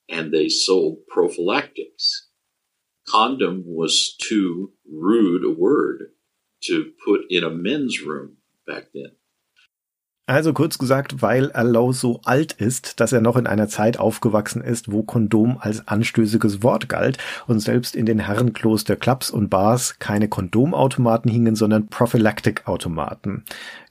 and 0.09 0.33
they 0.33 0.49
sold 0.49 1.07
prophylactics. 1.09 2.29
Condom 3.09 3.65
was 3.67 4.17
too 4.23 4.73
rude 4.91 5.45
a 5.45 5.51
word 5.51 6.13
to 6.65 6.93
put 7.05 7.23
in 7.31 7.45
a 7.45 7.51
men's 7.51 8.03
room 8.03 8.37
back 8.67 8.89
then. 8.95 9.13
Also 10.31 10.53
kurz 10.53 10.79
gesagt, 10.79 11.23
weil 11.23 11.51
Allow 11.51 11.91
so 11.91 12.21
alt 12.25 12.53
ist, 12.53 13.01
dass 13.01 13.13
er 13.13 13.21
noch 13.21 13.37
in 13.37 13.49
einer 13.49 13.67
Zeit 13.67 13.99
aufgewachsen 13.99 14.63
ist, 14.63 14.93
wo 14.93 15.03
Kondom 15.03 15.59
als 15.59 15.89
anstößiges 15.89 16.63
Wort 16.63 16.89
galt 16.89 17.19
und 17.49 17.59
selbst 17.59 17.97
in 17.97 18.07
den 18.07 18.21
Herrenklos 18.21 18.85
der 18.85 18.95
Clubs 18.95 19.33
und 19.33 19.49
Bars 19.49 19.99
keine 19.99 20.29
Kondomautomaten 20.29 21.29
hingen, 21.29 21.57
sondern 21.57 21.89
Prophylactic-Automaten. 21.89 23.43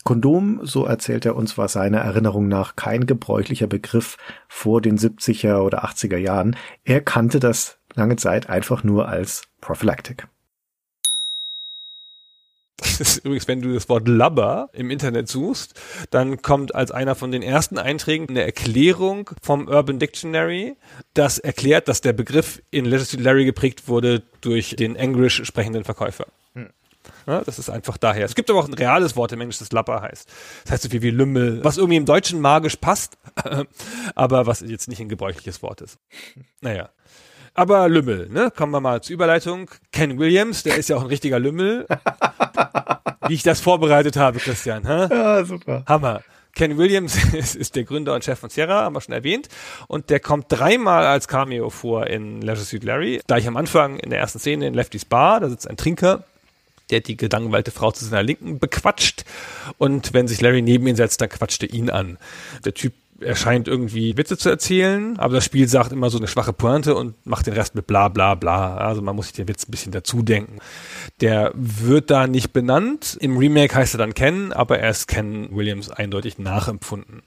Kondom, 0.05 0.61
so 0.63 0.85
erzählt 0.85 1.25
er 1.25 1.35
uns, 1.35 1.57
war 1.57 1.67
seiner 1.67 1.99
Erinnerung 1.99 2.47
nach 2.47 2.77
kein 2.77 3.05
gebräuchlicher 3.05 3.67
Begriff 3.67 4.17
vor 4.47 4.81
den 4.81 4.97
70er 4.97 5.57
oder 5.57 5.83
80er 5.83 6.15
Jahren. 6.15 6.55
Er 6.85 7.01
kannte 7.01 7.41
das 7.41 7.79
lange 7.95 8.15
Zeit 8.15 8.49
einfach 8.49 8.85
nur 8.85 9.09
als 9.09 9.41
Prophylactic. 9.59 10.29
Das 12.99 12.99
ist 13.15 13.25
übrigens, 13.25 13.47
wenn 13.47 13.61
du 13.61 13.73
das 13.73 13.87
Wort 13.89 14.07
Lubber 14.07 14.69
im 14.73 14.91
Internet 14.91 15.27
suchst, 15.27 15.79
dann 16.11 16.41
kommt 16.41 16.75
als 16.75 16.91
einer 16.91 17.15
von 17.15 17.31
den 17.31 17.41
ersten 17.41 17.77
Einträgen 17.77 18.27
eine 18.29 18.43
Erklärung 18.43 19.29
vom 19.41 19.67
Urban 19.67 19.99
Dictionary, 19.99 20.75
das 21.13 21.39
erklärt, 21.39 21.87
dass 21.87 22.01
der 22.01 22.13
Begriff 22.13 22.61
in 22.71 22.85
Legislative 22.85 23.23
Larry 23.23 23.45
geprägt 23.45 23.87
wurde 23.87 24.23
durch 24.41 24.75
den 24.75 24.95
englisch 24.95 25.43
sprechenden 25.45 25.83
Verkäufer. 25.83 26.27
Hm. 26.53 26.69
Ja, 27.27 27.41
das 27.41 27.59
ist 27.59 27.69
einfach 27.69 27.97
daher. 27.97 28.25
Es 28.25 28.35
gibt 28.35 28.49
aber 28.49 28.59
auch 28.59 28.67
ein 28.67 28.73
reales 28.73 29.15
Wort 29.15 29.31
im 29.31 29.41
Englischen, 29.41 29.63
das 29.63 29.71
Lapper 29.71 30.01
heißt. 30.01 30.29
Das 30.63 30.71
heißt 30.73 30.83
so 30.83 30.89
viel 30.89 31.01
wie 31.01 31.11
Lümmel, 31.11 31.63
was 31.63 31.77
irgendwie 31.77 31.97
im 31.97 32.05
Deutschen 32.05 32.41
magisch 32.41 32.77
passt, 32.77 33.17
aber 34.15 34.45
was 34.45 34.61
jetzt 34.61 34.87
nicht 34.87 34.99
ein 34.99 35.09
gebräuchliches 35.09 35.61
Wort 35.61 35.81
ist. 35.81 35.97
Naja. 36.61 36.89
Aber 37.59 37.89
Lümmel, 37.89 38.29
ne? 38.29 38.53
Kommen 38.55 38.71
wir 38.71 38.79
mal 38.79 39.01
zur 39.01 39.15
Überleitung. 39.15 39.69
Ken 39.91 40.17
Williams, 40.17 40.63
der 40.63 40.77
ist 40.77 40.87
ja 40.87 40.95
auch 40.95 41.01
ein 41.01 41.07
richtiger 41.07 41.39
Lümmel. 41.39 41.85
Wie 43.27 43.33
ich 43.33 43.43
das 43.43 43.59
vorbereitet 43.59 44.15
habe, 44.15 44.39
Christian. 44.39 44.87
Hä? 44.87 45.13
Ja, 45.13 45.43
super. 45.43 45.83
Hammer. 45.85 46.21
Ken 46.55 46.77
Williams 46.77 47.21
ist, 47.33 47.55
ist, 47.55 47.75
der 47.75 47.83
Gründer 47.83 48.15
und 48.15 48.23
Chef 48.23 48.39
von 48.39 48.49
Sierra, 48.49 48.83
haben 48.83 48.95
wir 48.95 49.01
schon 49.01 49.13
erwähnt. 49.13 49.49
Und 49.89 50.09
der 50.09 50.21
kommt 50.21 50.45
dreimal 50.47 51.05
als 51.05 51.27
Cameo 51.27 51.69
vor 51.69 52.07
in 52.07 52.41
Leisure 52.41 52.65
Suit 52.65 52.85
Larry. 52.85 53.19
Gleich 53.27 53.45
am 53.45 53.57
Anfang 53.57 53.99
in 53.99 54.09
der 54.09 54.19
ersten 54.19 54.39
Szene 54.39 54.65
in 54.65 54.73
Lefty's 54.73 55.03
Bar, 55.03 55.41
da 55.41 55.49
sitzt 55.49 55.69
ein 55.69 55.75
Trinker, 55.75 56.23
der 56.91 57.01
die 57.01 57.17
gelangweilte 57.17 57.71
Frau 57.71 57.91
zu 57.91 58.05
seiner 58.05 58.23
Linken 58.23 58.59
bequatscht. 58.59 59.25
Und 59.77 60.13
wenn 60.13 60.29
sich 60.29 60.39
Larry 60.39 60.61
neben 60.61 60.87
ihn 60.87 60.95
setzt, 60.95 61.19
dann 61.19 61.27
quatscht 61.27 61.63
er 61.63 61.73
ihn 61.73 61.89
an. 61.89 62.17
Der 62.63 62.73
Typ 62.73 62.93
er 63.21 63.35
scheint 63.35 63.67
irgendwie 63.67 64.17
Witze 64.17 64.37
zu 64.37 64.49
erzählen, 64.49 65.17
aber 65.19 65.35
das 65.35 65.45
Spiel 65.45 65.67
sagt 65.67 65.91
immer 65.91 66.09
so 66.09 66.17
eine 66.17 66.27
schwache 66.27 66.53
Pointe 66.53 66.95
und 66.95 67.15
macht 67.25 67.47
den 67.47 67.53
Rest 67.53 67.75
mit 67.75 67.87
bla 67.87 68.07
bla 68.07 68.35
bla. 68.35 68.77
Also 68.77 69.01
man 69.01 69.15
muss 69.15 69.27
sich 69.27 69.35
den 69.35 69.47
Witz 69.47 69.67
ein 69.67 69.71
bisschen 69.71 69.91
dazu 69.91 70.21
denken. 70.21 70.59
Der 71.21 71.51
wird 71.55 72.09
da 72.09 72.27
nicht 72.27 72.53
benannt. 72.53 73.17
Im 73.19 73.37
Remake 73.37 73.75
heißt 73.75 73.95
er 73.95 73.99
dann 73.99 74.13
Ken, 74.13 74.53
aber 74.53 74.79
er 74.79 74.89
ist 74.89 75.07
Ken 75.07 75.55
Williams 75.55 75.89
eindeutig 75.89 76.39
nachempfunden. 76.39 77.23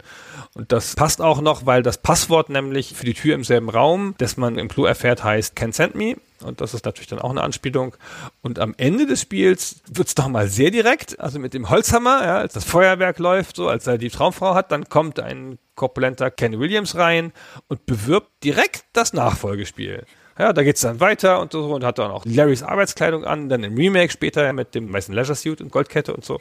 Und 0.54 0.70
das 0.70 0.94
passt 0.96 1.22
auch 1.22 1.40
noch, 1.40 1.64
weil 1.64 1.82
das 1.82 1.96
Passwort 1.96 2.50
nämlich 2.50 2.94
für 2.94 3.06
die 3.06 3.14
Tür 3.14 3.34
im 3.34 3.42
selben 3.42 3.70
Raum, 3.70 4.14
das 4.18 4.36
man 4.36 4.58
im 4.58 4.68
Clou 4.68 4.84
erfährt, 4.84 5.24
heißt 5.24 5.56
Ken 5.56 5.72
Send 5.72 5.94
Me. 5.94 6.16
Und 6.42 6.60
das 6.60 6.74
ist 6.74 6.84
natürlich 6.84 7.08
dann 7.08 7.20
auch 7.20 7.30
eine 7.30 7.42
Anspielung. 7.42 7.96
Und 8.42 8.58
am 8.58 8.74
Ende 8.76 9.06
des 9.06 9.22
Spiels 9.22 9.80
wird's 9.86 10.14
doch 10.14 10.28
mal 10.28 10.48
sehr 10.48 10.70
direkt. 10.70 11.18
Also 11.20 11.38
mit 11.38 11.54
dem 11.54 11.70
Holzhammer, 11.70 12.22
ja, 12.24 12.38
als 12.38 12.52
das 12.52 12.64
Feuerwerk 12.64 13.18
läuft, 13.18 13.56
so 13.56 13.68
als 13.68 13.86
er 13.86 13.96
die 13.96 14.10
Traumfrau 14.10 14.54
hat, 14.54 14.72
dann 14.72 14.88
kommt 14.90 15.20
ein 15.20 15.58
korpulenter 15.74 16.30
Ken 16.30 16.58
Williams 16.58 16.96
rein 16.96 17.32
und 17.68 17.86
bewirbt 17.86 18.44
direkt 18.44 18.84
das 18.92 19.14
Nachfolgespiel. 19.14 20.04
Ja, 20.38 20.52
da 20.52 20.62
geht's 20.62 20.80
dann 20.82 21.00
weiter 21.00 21.40
und 21.40 21.52
so 21.52 21.64
und 21.74 21.84
hat 21.84 21.98
dann 21.98 22.10
auch 22.10 22.24
Larrys 22.26 22.62
Arbeitskleidung 22.62 23.24
an, 23.24 23.48
dann 23.48 23.64
im 23.64 23.74
Remake 23.74 24.12
später 24.12 24.52
mit 24.52 24.74
dem 24.74 24.92
weißen 24.92 25.14
Leisure 25.14 25.36
Suit 25.36 25.60
und 25.60 25.70
Goldkette 25.70 26.14
und 26.14 26.24
so. 26.24 26.40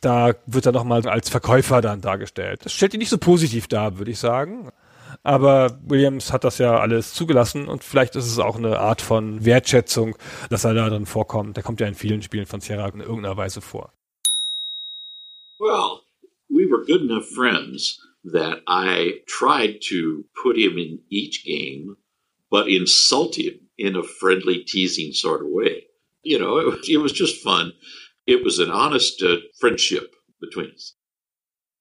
Da 0.00 0.34
wird 0.46 0.66
er 0.66 0.72
nochmal 0.72 1.06
als 1.06 1.28
Verkäufer 1.28 1.80
dann 1.80 2.00
dargestellt. 2.00 2.64
Das 2.64 2.72
stellt 2.72 2.94
ihn 2.94 2.98
nicht 2.98 3.10
so 3.10 3.18
positiv 3.18 3.66
dar, 3.66 3.98
würde 3.98 4.10
ich 4.10 4.18
sagen. 4.18 4.70
Aber 5.22 5.80
Williams 5.84 6.32
hat 6.32 6.44
das 6.44 6.58
ja 6.58 6.78
alles 6.78 7.12
zugelassen 7.12 7.68
und 7.68 7.82
vielleicht 7.82 8.16
ist 8.16 8.26
es 8.26 8.38
auch 8.38 8.56
eine 8.56 8.78
Art 8.78 9.00
von 9.00 9.44
Wertschätzung, 9.44 10.16
dass 10.50 10.64
er 10.64 10.74
da 10.74 10.88
drin 10.88 11.06
vorkommt. 11.06 11.56
Der 11.56 11.64
kommt 11.64 11.80
ja 11.80 11.86
in 11.86 11.94
vielen 11.94 12.22
Spielen 12.22 12.46
von 12.46 12.60
Sierra 12.60 12.88
in 12.88 13.00
irgendeiner 13.00 13.36
Weise 13.36 13.60
vor. 13.60 13.92
Well, 15.58 16.02
we 16.48 16.66
were 16.70 16.84
good 16.84 17.02
enough 17.02 17.26
friends 17.26 17.98
that 18.24 18.62
I 18.68 19.22
tried 19.26 19.80
to 19.88 20.24
put 20.42 20.56
him 20.56 20.78
in 20.78 21.00
each 21.10 21.44
game, 21.44 21.96
but 22.50 22.68
insult 22.68 23.36
him 23.36 23.68
in 23.78 23.96
a 23.96 24.02
friendly, 24.02 24.64
teasing 24.64 25.12
sort 25.12 25.40
of 25.40 25.48
way. 25.48 25.86
You 26.22 26.38
know, 26.38 26.58
it 26.58 26.66
was, 26.66 26.88
it 26.88 26.98
was 26.98 27.12
just 27.12 27.42
fun. 27.42 27.72
It 28.26 28.44
was 28.44 28.58
an 28.60 28.70
honest 28.70 29.22
uh, 29.22 29.38
friendship 29.58 30.14
between 30.40 30.72
us. 30.72 30.96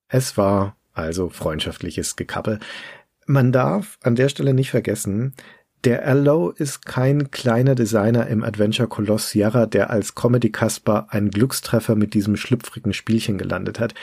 Es 0.07 0.37
war 0.37 0.77
also 0.93 1.29
freundschaftliches 1.29 2.15
Gekappel. 2.15 2.59
Man 3.25 3.51
darf 3.51 3.97
an 4.03 4.15
der 4.15 4.29
Stelle 4.29 4.53
nicht 4.53 4.69
vergessen, 4.69 5.33
der 5.85 6.07
Allo 6.07 6.49
ist 6.49 6.85
kein 6.87 7.29
kleiner 7.29 7.75
Designer 7.75 8.25
im 8.25 8.43
Adventure 8.43 8.87
Koloss 8.87 9.29
Sierra, 9.29 9.67
der 9.67 9.91
als 9.91 10.15
Comedy 10.15 10.51
Casper 10.51 11.07
einen 11.11 11.29
Glückstreffer 11.29 11.95
mit 11.95 12.15
diesem 12.15 12.37
schlüpfrigen 12.37 12.91
Spielchen 12.91 13.37
gelandet 13.37 13.79
hat. 13.79 13.93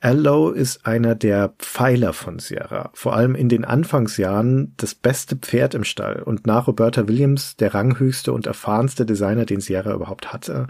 Allo 0.00 0.50
ist 0.50 0.86
einer 0.86 1.14
der 1.14 1.54
Pfeiler 1.58 2.14
von 2.14 2.38
Sierra, 2.38 2.90
vor 2.94 3.14
allem 3.14 3.34
in 3.34 3.50
den 3.50 3.66
Anfangsjahren 3.66 4.72
das 4.78 4.94
beste 4.94 5.36
Pferd 5.36 5.74
im 5.74 5.84
Stall 5.84 6.22
und 6.22 6.46
nach 6.46 6.68
Roberta 6.68 7.06
Williams 7.06 7.56
der 7.56 7.74
ranghöchste 7.74 8.32
und 8.32 8.46
erfahrenste 8.46 9.04
Designer, 9.04 9.44
den 9.44 9.60
Sierra 9.60 9.92
überhaupt 9.92 10.32
hatte. 10.32 10.68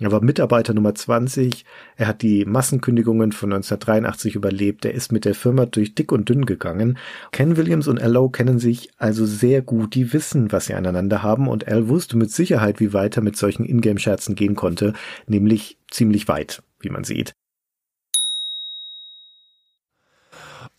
Er 0.00 0.10
war 0.10 0.22
Mitarbeiter 0.22 0.72
Nummer 0.72 0.94
20. 0.94 1.66
Er 1.96 2.06
hat 2.06 2.22
die 2.22 2.46
Massenkündigungen 2.46 3.32
von 3.32 3.52
1983 3.52 4.34
überlebt. 4.34 4.86
Er 4.86 4.94
ist 4.94 5.12
mit 5.12 5.26
der 5.26 5.34
Firma 5.34 5.66
durch 5.66 5.94
dick 5.94 6.10
und 6.10 6.28
dünn 6.30 6.46
gegangen. 6.46 6.96
Ken 7.32 7.58
Williams 7.58 7.86
und 7.86 8.00
Al 8.00 8.30
kennen 8.30 8.58
sich 8.58 8.90
also 8.96 9.26
sehr 9.26 9.60
gut. 9.60 9.94
Die 9.94 10.14
wissen, 10.14 10.52
was 10.52 10.66
sie 10.66 10.74
aneinander 10.74 11.22
haben. 11.22 11.48
Und 11.48 11.68
Al 11.68 11.88
wusste 11.88 12.16
mit 12.16 12.32
Sicherheit, 12.32 12.80
wie 12.80 12.94
weit 12.94 13.18
er 13.18 13.22
mit 13.22 13.36
solchen 13.36 13.66
Ingame-Scherzen 13.66 14.34
gehen 14.34 14.56
konnte. 14.56 14.94
Nämlich 15.26 15.76
ziemlich 15.90 16.28
weit, 16.28 16.62
wie 16.80 16.88
man 16.88 17.04
sieht. 17.04 17.34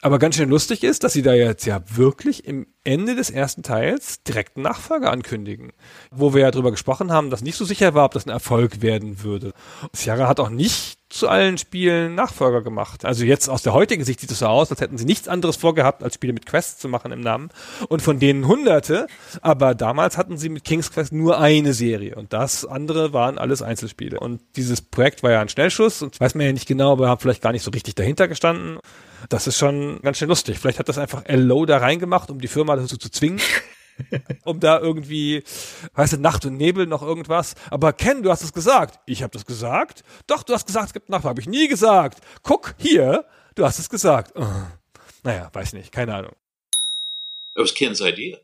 Aber 0.04 0.18
ganz 0.18 0.36
schön 0.36 0.50
lustig 0.50 0.84
ist, 0.84 1.04
dass 1.04 1.14
sie 1.14 1.22
da 1.22 1.34
jetzt 1.34 1.66
ja 1.66 1.84
wirklich 1.88 2.46
im 2.46 2.66
Ende 2.84 3.16
des 3.16 3.30
ersten 3.30 3.62
Teils 3.62 4.24
direkt 4.24 4.58
einen 4.58 4.64
Nachfolger 4.64 5.12
ankündigen. 5.12 5.74
Wo 6.10 6.34
wir 6.34 6.42
ja 6.42 6.50
drüber 6.50 6.72
gesprochen 6.72 7.12
haben, 7.12 7.30
dass 7.30 7.44
nicht 7.44 7.56
so 7.56 7.66
sicher 7.66 7.94
war, 7.94 8.06
ob 8.06 8.14
das 8.14 8.26
ein 8.26 8.32
Erfolg 8.32 8.82
werden 8.82 9.22
würde. 9.22 9.54
Sierra 9.94 10.28
hat 10.28 10.40
auch 10.40 10.50
nicht 10.50 10.98
zu 11.10 11.28
allen 11.28 11.60
Spielen 11.60 12.16
Nachfolger 12.16 12.64
gemacht. 12.64 13.06
Also 13.06 13.26
jetzt 13.26 13.48
aus 13.48 13.62
der 13.62 13.74
heutigen 13.74 14.04
Sicht 14.04 14.22
sieht 14.22 14.32
es 14.32 14.40
so 14.40 14.48
aus, 14.48 14.72
als 14.72 14.82
hätten 14.82 14.98
sie 14.98 15.06
nichts 15.06 15.28
anderes 15.28 15.58
vorgehabt, 15.58 16.02
als 16.02 16.16
Spiele 16.16 16.34
mit 16.34 16.48
Quests 16.48 16.80
zu 16.80 16.88
machen 16.90 17.12
im 17.12 17.22
Namen. 17.22 17.50
Und 17.88 18.02
von 18.02 18.18
denen 18.18 18.48
hunderte. 18.48 19.06
Aber 19.42 19.76
damals 19.76 20.18
hatten 20.18 20.38
sie 20.40 20.50
mit 20.50 20.64
King's 20.64 20.92
Quest 20.92 21.14
nur 21.14 21.40
eine 21.40 21.74
Serie. 21.74 22.16
Und 22.16 22.34
das 22.34 22.66
andere 22.66 23.14
waren 23.14 23.38
alles 23.38 23.62
Einzelspiele. 23.62 24.20
Und 24.20 24.42
dieses 24.56 24.82
Projekt 24.82 25.22
war 25.22 25.30
ja 25.30 25.42
ein 25.42 25.50
Schnellschuss 25.50 26.02
und 26.02 26.20
weiß 26.20 26.34
man 26.34 26.48
ja 26.48 26.54
nicht 26.54 26.68
genau, 26.68 26.94
aber 26.94 27.08
haben 27.08 27.22
vielleicht 27.22 27.44
gar 27.44 27.52
nicht 27.52 27.64
so 27.64 27.70
richtig 27.70 27.94
dahinter 27.94 28.28
gestanden. 28.28 28.80
Das 29.30 29.48
ist 29.48 29.58
schon 29.58 30.02
ganz 30.02 30.18
schön 30.18 30.30
lustig. 30.30 30.60
Vielleicht 30.60 30.80
hat 30.80 30.90
das 30.90 30.98
einfach 30.98 31.24
LO 31.28 31.66
da 31.66 31.78
reingemacht, 31.78 32.30
um 32.30 32.40
die 32.40 32.48
Firma 32.48 32.76
dazu 32.76 32.98
zu 32.98 33.10
zwingen. 33.10 33.42
um 34.46 34.60
da 34.60 34.80
irgendwie, 34.80 35.44
weißt 35.94 36.14
du, 36.14 36.18
Nacht 36.18 36.46
und 36.46 36.58
Nebel 36.58 36.88
noch 36.88 37.04
irgendwas. 37.04 37.56
Aber 37.70 37.94
Ken, 37.94 38.24
du 38.24 38.32
hast 38.32 38.44
es 38.44 38.54
gesagt. 38.54 39.00
Ich 39.06 39.22
habe 39.22 39.32
das 39.32 39.46
gesagt. 39.46 40.04
Doch, 40.28 40.44
du 40.44 40.54
hast 40.54 40.66
gesagt, 40.66 40.88
es 40.88 40.94
gibt 40.94 41.10
Nacht. 41.10 41.24
Habe 41.24 41.42
ich 41.42 41.48
nie 41.48 41.68
gesagt. 41.68 42.20
Guck 42.42 42.76
hier, 42.80 43.26
du 43.56 43.66
hast 43.66 43.80
es 43.80 43.90
gesagt. 43.90 44.34
Oh. 44.36 44.46
Naja, 45.24 45.50
weiß 45.54 45.74
nicht, 45.74 45.92
keine 45.92 46.16
Ahnung. 46.16 46.34
It 47.56 47.62
was 47.62 47.74
Ken's 47.74 48.02
idea. 48.02 48.38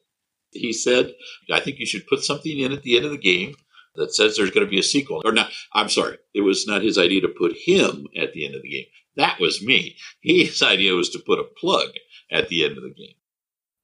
He 0.51 0.73
said, 0.73 1.15
I 1.49 1.59
think 1.59 1.79
you 1.79 1.85
should 1.85 2.07
put 2.07 2.23
something 2.23 2.57
in 2.57 2.71
at 2.71 2.83
the 2.83 2.97
end 2.97 3.05
of 3.05 3.11
the 3.11 3.17
game 3.17 3.55
that 3.97 4.15
says 4.15 4.35
there's 4.35 4.51
going 4.51 4.65
to 4.65 4.69
be 4.69 4.79
a 4.79 4.83
sequel. 4.83 5.21
Or 5.25 5.31
not, 5.31 5.49
I'm 5.73 5.89
sorry, 5.89 6.17
it 6.33 6.41
was 6.41 6.65
not 6.67 6.81
his 6.81 6.97
idea 6.97 7.21
to 7.21 7.27
put 7.27 7.53
him 7.55 8.07
at 8.15 8.33
the 8.33 8.45
end 8.45 8.55
of 8.55 8.61
the 8.61 8.69
game. 8.69 8.85
That 9.17 9.39
was 9.39 9.61
me. 9.61 9.97
His 10.21 10.61
idea 10.61 10.93
was 10.93 11.09
to 11.11 11.19
put 11.19 11.39
a 11.39 11.43
plug 11.43 11.89
at 12.31 12.49
the 12.49 12.63
end 12.63 12.77
of 12.77 12.83
the 12.83 12.93
game. 12.93 13.15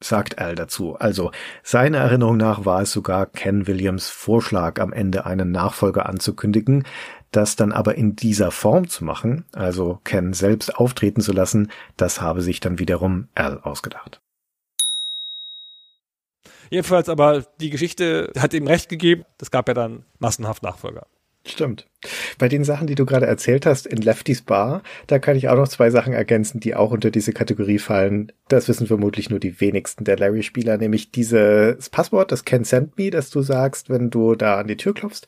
Sagt 0.02 0.38
Al 0.38 0.56
dazu. 0.56 0.96
Also, 1.00 1.32
seiner 1.64 2.00
Erinnerung 2.00 2.36
nach 2.36 2.66
war 2.66 2.82
es 2.82 2.92
sogar 2.92 3.26
Ken 3.26 3.68
Williams 3.68 4.10
Vorschlag, 4.10 4.80
am 4.80 4.92
Ende 4.92 5.26
einen 5.26 5.52
Nachfolger 5.52 6.08
anzukündigen, 6.08 6.86
das 7.32 7.56
dann 7.56 7.72
aber 7.72 7.96
in 7.96 8.16
dieser 8.16 8.52
Form 8.52 8.90
zu 8.90 9.06
machen, 9.06 9.46
also 9.54 10.00
Ken 10.04 10.34
selbst 10.34 10.76
auftreten 10.76 11.22
zu 11.22 11.32
lassen, 11.32 11.72
das 11.96 12.22
habe 12.22 12.42
sich 12.42 12.60
dann 12.60 12.80
wiederum 12.80 13.30
Al 13.34 13.60
ausgedacht. 13.62 14.23
Jedenfalls 16.74 17.08
aber 17.08 17.46
die 17.62 17.70
Geschichte 17.70 18.32
hat 18.36 18.52
ihm 18.56 18.66
recht 18.66 18.90
gegeben. 18.90 19.26
Es 19.40 19.52
gab 19.52 19.68
ja 19.68 19.76
dann 19.76 20.06
massenhaft 20.18 20.64
Nachfolger. 20.64 21.06
Stimmt. 21.46 21.88
Bei 22.38 22.48
den 22.48 22.64
Sachen, 22.64 22.88
die 22.88 22.96
du 22.96 23.06
gerade 23.06 23.26
erzählt 23.26 23.66
hast 23.66 23.86
in 23.86 23.98
Lefty's 23.98 24.42
Bar, 24.42 24.82
da 25.08 25.20
kann 25.20 25.36
ich 25.36 25.50
auch 25.50 25.56
noch 25.56 25.68
zwei 25.68 25.90
Sachen 25.90 26.14
ergänzen, 26.14 26.62
die 26.62 26.74
auch 26.74 26.92
unter 26.92 27.12
diese 27.12 27.34
Kategorie 27.34 27.80
fallen. 27.80 28.32
Das 28.48 28.68
wissen 28.70 28.88
vermutlich 28.88 29.30
nur 29.30 29.40
die 29.40 29.60
wenigsten 29.60 30.06
der 30.06 30.18
Larry-Spieler, 30.18 30.78
nämlich 30.78 31.12
dieses 31.12 31.90
Passwort, 31.90 32.32
das 32.32 32.46
Can 32.46 32.64
Send 32.64 32.98
Me, 32.98 33.10
das 33.10 33.30
du 33.30 33.42
sagst, 33.42 33.90
wenn 33.90 34.10
du 34.10 34.36
da 34.36 34.58
an 34.58 34.68
die 34.68 34.78
Tür 34.78 34.94
klopfst. 34.94 35.28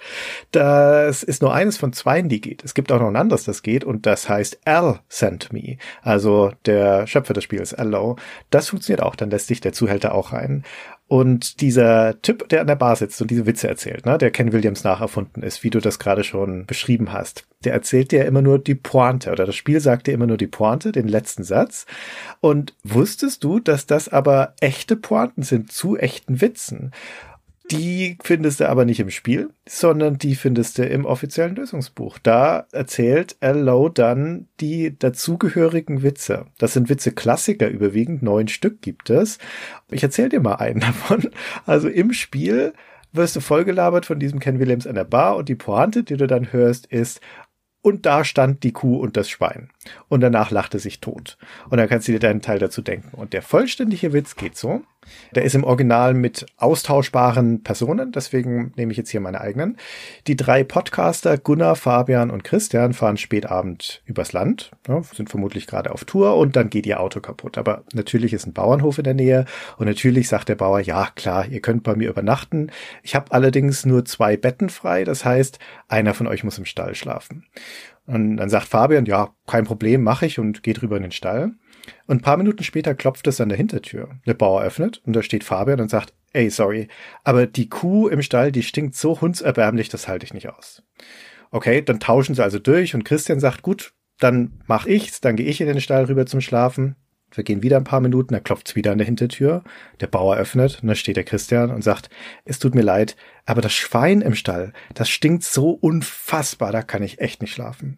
Das 0.51 1.21
ist 1.21 1.41
nur 1.41 1.53
eines 1.53 1.77
von 1.77 1.91
zweien, 1.91 2.29
die 2.29 2.41
geht. 2.41 2.63
Es 2.63 2.73
gibt 2.73 2.91
auch 2.91 2.99
noch 2.99 3.07
ein 3.07 3.15
anderes, 3.17 3.43
das 3.43 3.61
geht, 3.61 3.83
und 3.83 4.05
das 4.05 4.27
heißt 4.29 4.59
Al 4.65 5.01
Send 5.09 5.51
Me. 5.51 5.77
Also 6.01 6.53
der 6.65 7.07
Schöpfer 7.07 7.33
des 7.33 7.43
Spiels, 7.43 7.73
Allo. 7.73 8.15
Das 8.49 8.69
funktioniert 8.69 9.03
auch, 9.03 9.15
dann 9.15 9.29
lässt 9.29 9.47
sich 9.47 9.59
der 9.59 9.73
Zuhälter 9.73 10.15
auch 10.15 10.31
rein. 10.31 10.63
Und 11.07 11.61
dieser 11.61 12.19
Typ, 12.23 12.49
der 12.49 12.61
an 12.61 12.67
der 12.67 12.75
Bar 12.75 12.95
sitzt 12.95 13.21
und 13.21 13.29
diese 13.29 13.45
Witze 13.45 13.67
erzählt, 13.67 14.07
ne, 14.07 14.17
der 14.17 14.31
Ken 14.31 14.51
Williams 14.51 14.83
nacherfunden 14.83 15.43
ist, 15.43 15.63
wie 15.63 15.69
du 15.69 15.79
das 15.79 15.99
gerade 15.99 16.23
schon 16.23 16.65
beschrieben 16.65 17.13
hast, 17.13 17.45
der 17.63 17.73
erzählt 17.73 18.11
dir 18.11 18.25
immer 18.25 18.41
nur 18.41 18.57
die 18.57 18.73
Pointe 18.73 19.31
oder 19.31 19.45
das 19.45 19.55
Spiel 19.55 19.79
sagt 19.79 20.07
dir 20.07 20.13
immer 20.13 20.25
nur 20.25 20.37
die 20.37 20.47
Pointe, 20.47 20.91
den 20.91 21.07
letzten 21.07 21.43
Satz. 21.43 21.85
Und 22.41 22.73
wusstest 22.83 23.43
du, 23.43 23.59
dass 23.59 23.85
das 23.85 24.09
aber 24.09 24.55
echte 24.61 24.95
Pointen 24.95 25.43
sind 25.43 25.71
zu 25.71 25.95
echten 25.95 26.41
Witzen? 26.41 26.91
Die 27.71 28.17
findest 28.21 28.59
du 28.59 28.69
aber 28.69 28.85
nicht 28.85 28.99
im 28.99 29.09
Spiel, 29.09 29.49
sondern 29.67 30.19
die 30.19 30.35
findest 30.35 30.77
du 30.77 30.85
im 30.85 31.05
offiziellen 31.05 31.55
Lösungsbuch. 31.55 32.19
Da 32.19 32.67
erzählt 32.71 33.37
Allo 33.39 33.89
dann 33.89 34.47
die 34.59 34.97
dazugehörigen 34.97 36.03
Witze. 36.03 36.45
Das 36.59 36.73
sind 36.73 36.89
Witze 36.89 37.11
Klassiker 37.11 37.67
überwiegend, 37.67 38.21
neun 38.21 38.49
Stück 38.49 38.81
gibt 38.81 39.09
es. 39.09 39.39
Ich 39.89 40.03
erzähle 40.03 40.29
dir 40.29 40.41
mal 40.41 40.55
einen 40.55 40.79
davon. 40.81 41.31
Also 41.65 41.89
im 41.89 42.13
Spiel 42.13 42.73
wirst 43.13 43.35
du 43.35 43.39
vollgelabert 43.39 44.05
von 44.05 44.19
diesem 44.19 44.39
Ken 44.39 44.59
Williams 44.59 44.85
an 44.85 44.95
der 44.95 45.05
Bar 45.05 45.35
und 45.37 45.49
die 45.49 45.55
Pointe, 45.55 46.03
die 46.03 46.17
du 46.17 46.27
dann 46.27 46.51
hörst, 46.53 46.85
ist, 46.85 47.19
und 47.81 48.05
da 48.05 48.23
stand 48.23 48.63
die 48.63 48.73
Kuh 48.73 48.97
und 48.97 49.15
das 49.15 49.29
Schwein. 49.29 49.69
Und 50.09 50.21
danach 50.21 50.51
lachte 50.51 50.79
sich 50.79 50.99
tot. 50.99 51.37
Und 51.69 51.77
dann 51.77 51.89
kannst 51.89 52.07
du 52.07 52.11
dir 52.11 52.19
deinen 52.19 52.41
Teil 52.41 52.59
dazu 52.59 52.81
denken. 52.81 53.15
Und 53.15 53.33
der 53.33 53.41
vollständige 53.41 54.13
Witz 54.13 54.35
geht 54.35 54.57
so. 54.57 54.83
Der 55.33 55.43
ist 55.43 55.55
im 55.55 55.63
Original 55.63 56.13
mit 56.13 56.45
austauschbaren 56.57 57.63
Personen, 57.63 58.11
deswegen 58.11 58.73
nehme 58.75 58.91
ich 58.91 58.97
jetzt 58.97 59.09
hier 59.09 59.21
meine 59.21 59.41
eigenen. 59.41 59.77
Die 60.27 60.35
drei 60.35 60.63
Podcaster, 60.63 61.37
Gunnar, 61.37 61.75
Fabian 61.75 62.31
und 62.31 62.43
Christian, 62.43 62.93
fahren 62.93 63.17
spätabend 63.17 64.01
übers 64.05 64.33
Land, 64.33 64.71
ja, 64.87 65.03
sind 65.03 65.29
vermutlich 65.29 65.67
gerade 65.67 65.91
auf 65.91 66.05
Tour 66.05 66.37
und 66.37 66.55
dann 66.55 66.69
geht 66.69 66.85
ihr 66.85 66.99
Auto 66.99 67.19
kaputt. 67.19 67.57
Aber 67.57 67.83
natürlich 67.93 68.33
ist 68.33 68.47
ein 68.47 68.53
Bauernhof 68.53 68.97
in 68.97 69.03
der 69.03 69.13
Nähe 69.13 69.45
und 69.77 69.85
natürlich 69.87 70.27
sagt 70.27 70.49
der 70.49 70.55
Bauer, 70.55 70.79
ja 70.79 71.09
klar, 71.15 71.47
ihr 71.47 71.61
könnt 71.61 71.83
bei 71.83 71.95
mir 71.95 72.09
übernachten. 72.09 72.71
Ich 73.03 73.15
habe 73.15 73.31
allerdings 73.31 73.85
nur 73.85 74.05
zwei 74.05 74.37
Betten 74.37 74.69
frei, 74.69 75.03
das 75.03 75.25
heißt, 75.25 75.59
einer 75.87 76.13
von 76.13 76.27
euch 76.27 76.43
muss 76.43 76.57
im 76.57 76.65
Stall 76.65 76.95
schlafen. 76.95 77.45
Und 78.07 78.37
dann 78.37 78.49
sagt 78.49 78.67
Fabian, 78.67 79.05
ja, 79.05 79.33
kein 79.47 79.65
Problem, 79.65 80.03
mache 80.03 80.25
ich 80.25 80.37
und 80.39 80.63
geht 80.63 80.81
rüber 80.81 80.97
in 80.97 81.03
den 81.03 81.11
Stall. 81.11 81.53
Und 82.07 82.17
ein 82.17 82.21
paar 82.21 82.37
Minuten 82.37 82.63
später 82.63 82.95
klopft 82.95 83.27
es 83.27 83.41
an 83.41 83.49
der 83.49 83.57
Hintertür. 83.57 84.09
Der 84.25 84.33
Bauer 84.33 84.61
öffnet 84.61 85.01
und 85.05 85.15
da 85.15 85.21
steht 85.21 85.43
Fabian 85.43 85.81
und 85.81 85.89
sagt, 85.89 86.13
ey, 86.33 86.49
sorry, 86.49 86.87
aber 87.23 87.47
die 87.47 87.69
Kuh 87.69 88.07
im 88.07 88.21
Stall, 88.21 88.51
die 88.51 88.63
stinkt 88.63 88.95
so 88.95 89.21
hundserbärmlich, 89.21 89.89
das 89.89 90.07
halte 90.07 90.25
ich 90.25 90.33
nicht 90.33 90.49
aus. 90.49 90.83
Okay, 91.51 91.81
dann 91.81 91.99
tauschen 91.99 92.35
sie 92.35 92.43
also 92.43 92.59
durch 92.59 92.93
und 92.93 93.05
Christian 93.05 93.39
sagt, 93.39 93.61
gut, 93.61 93.93
dann 94.19 94.61
mach 94.67 94.85
ich's, 94.85 95.21
dann 95.21 95.35
gehe 95.35 95.47
ich 95.47 95.61
in 95.61 95.67
den 95.67 95.81
Stall 95.81 96.05
rüber 96.05 96.25
zum 96.25 96.41
Schlafen. 96.41 96.95
Wir 97.35 97.43
gehen 97.43 97.63
wieder 97.63 97.77
ein 97.77 97.83
paar 97.83 98.01
Minuten, 98.01 98.33
dann 98.33 98.43
klopft's 98.43 98.75
wieder 98.75 98.91
an 98.91 98.97
der 98.97 99.05
Hintertür. 99.05 99.63
Der 99.99 100.07
Bauer 100.07 100.37
öffnet 100.37 100.79
und 100.81 100.87
da 100.87 100.95
steht 100.95 101.17
der 101.17 101.23
Christian 101.23 101.69
und 101.71 101.83
sagt, 101.83 102.09
es 102.45 102.59
tut 102.59 102.75
mir 102.75 102.81
leid, 102.81 103.15
aber 103.45 103.61
das 103.61 103.73
Schwein 103.73 104.21
im 104.21 104.35
Stall, 104.35 104.73
das 104.93 105.09
stinkt 105.09 105.43
so 105.43 105.71
unfassbar, 105.71 106.71
da 106.71 106.81
kann 106.81 107.03
ich 107.03 107.19
echt 107.19 107.41
nicht 107.41 107.53
schlafen. 107.53 107.97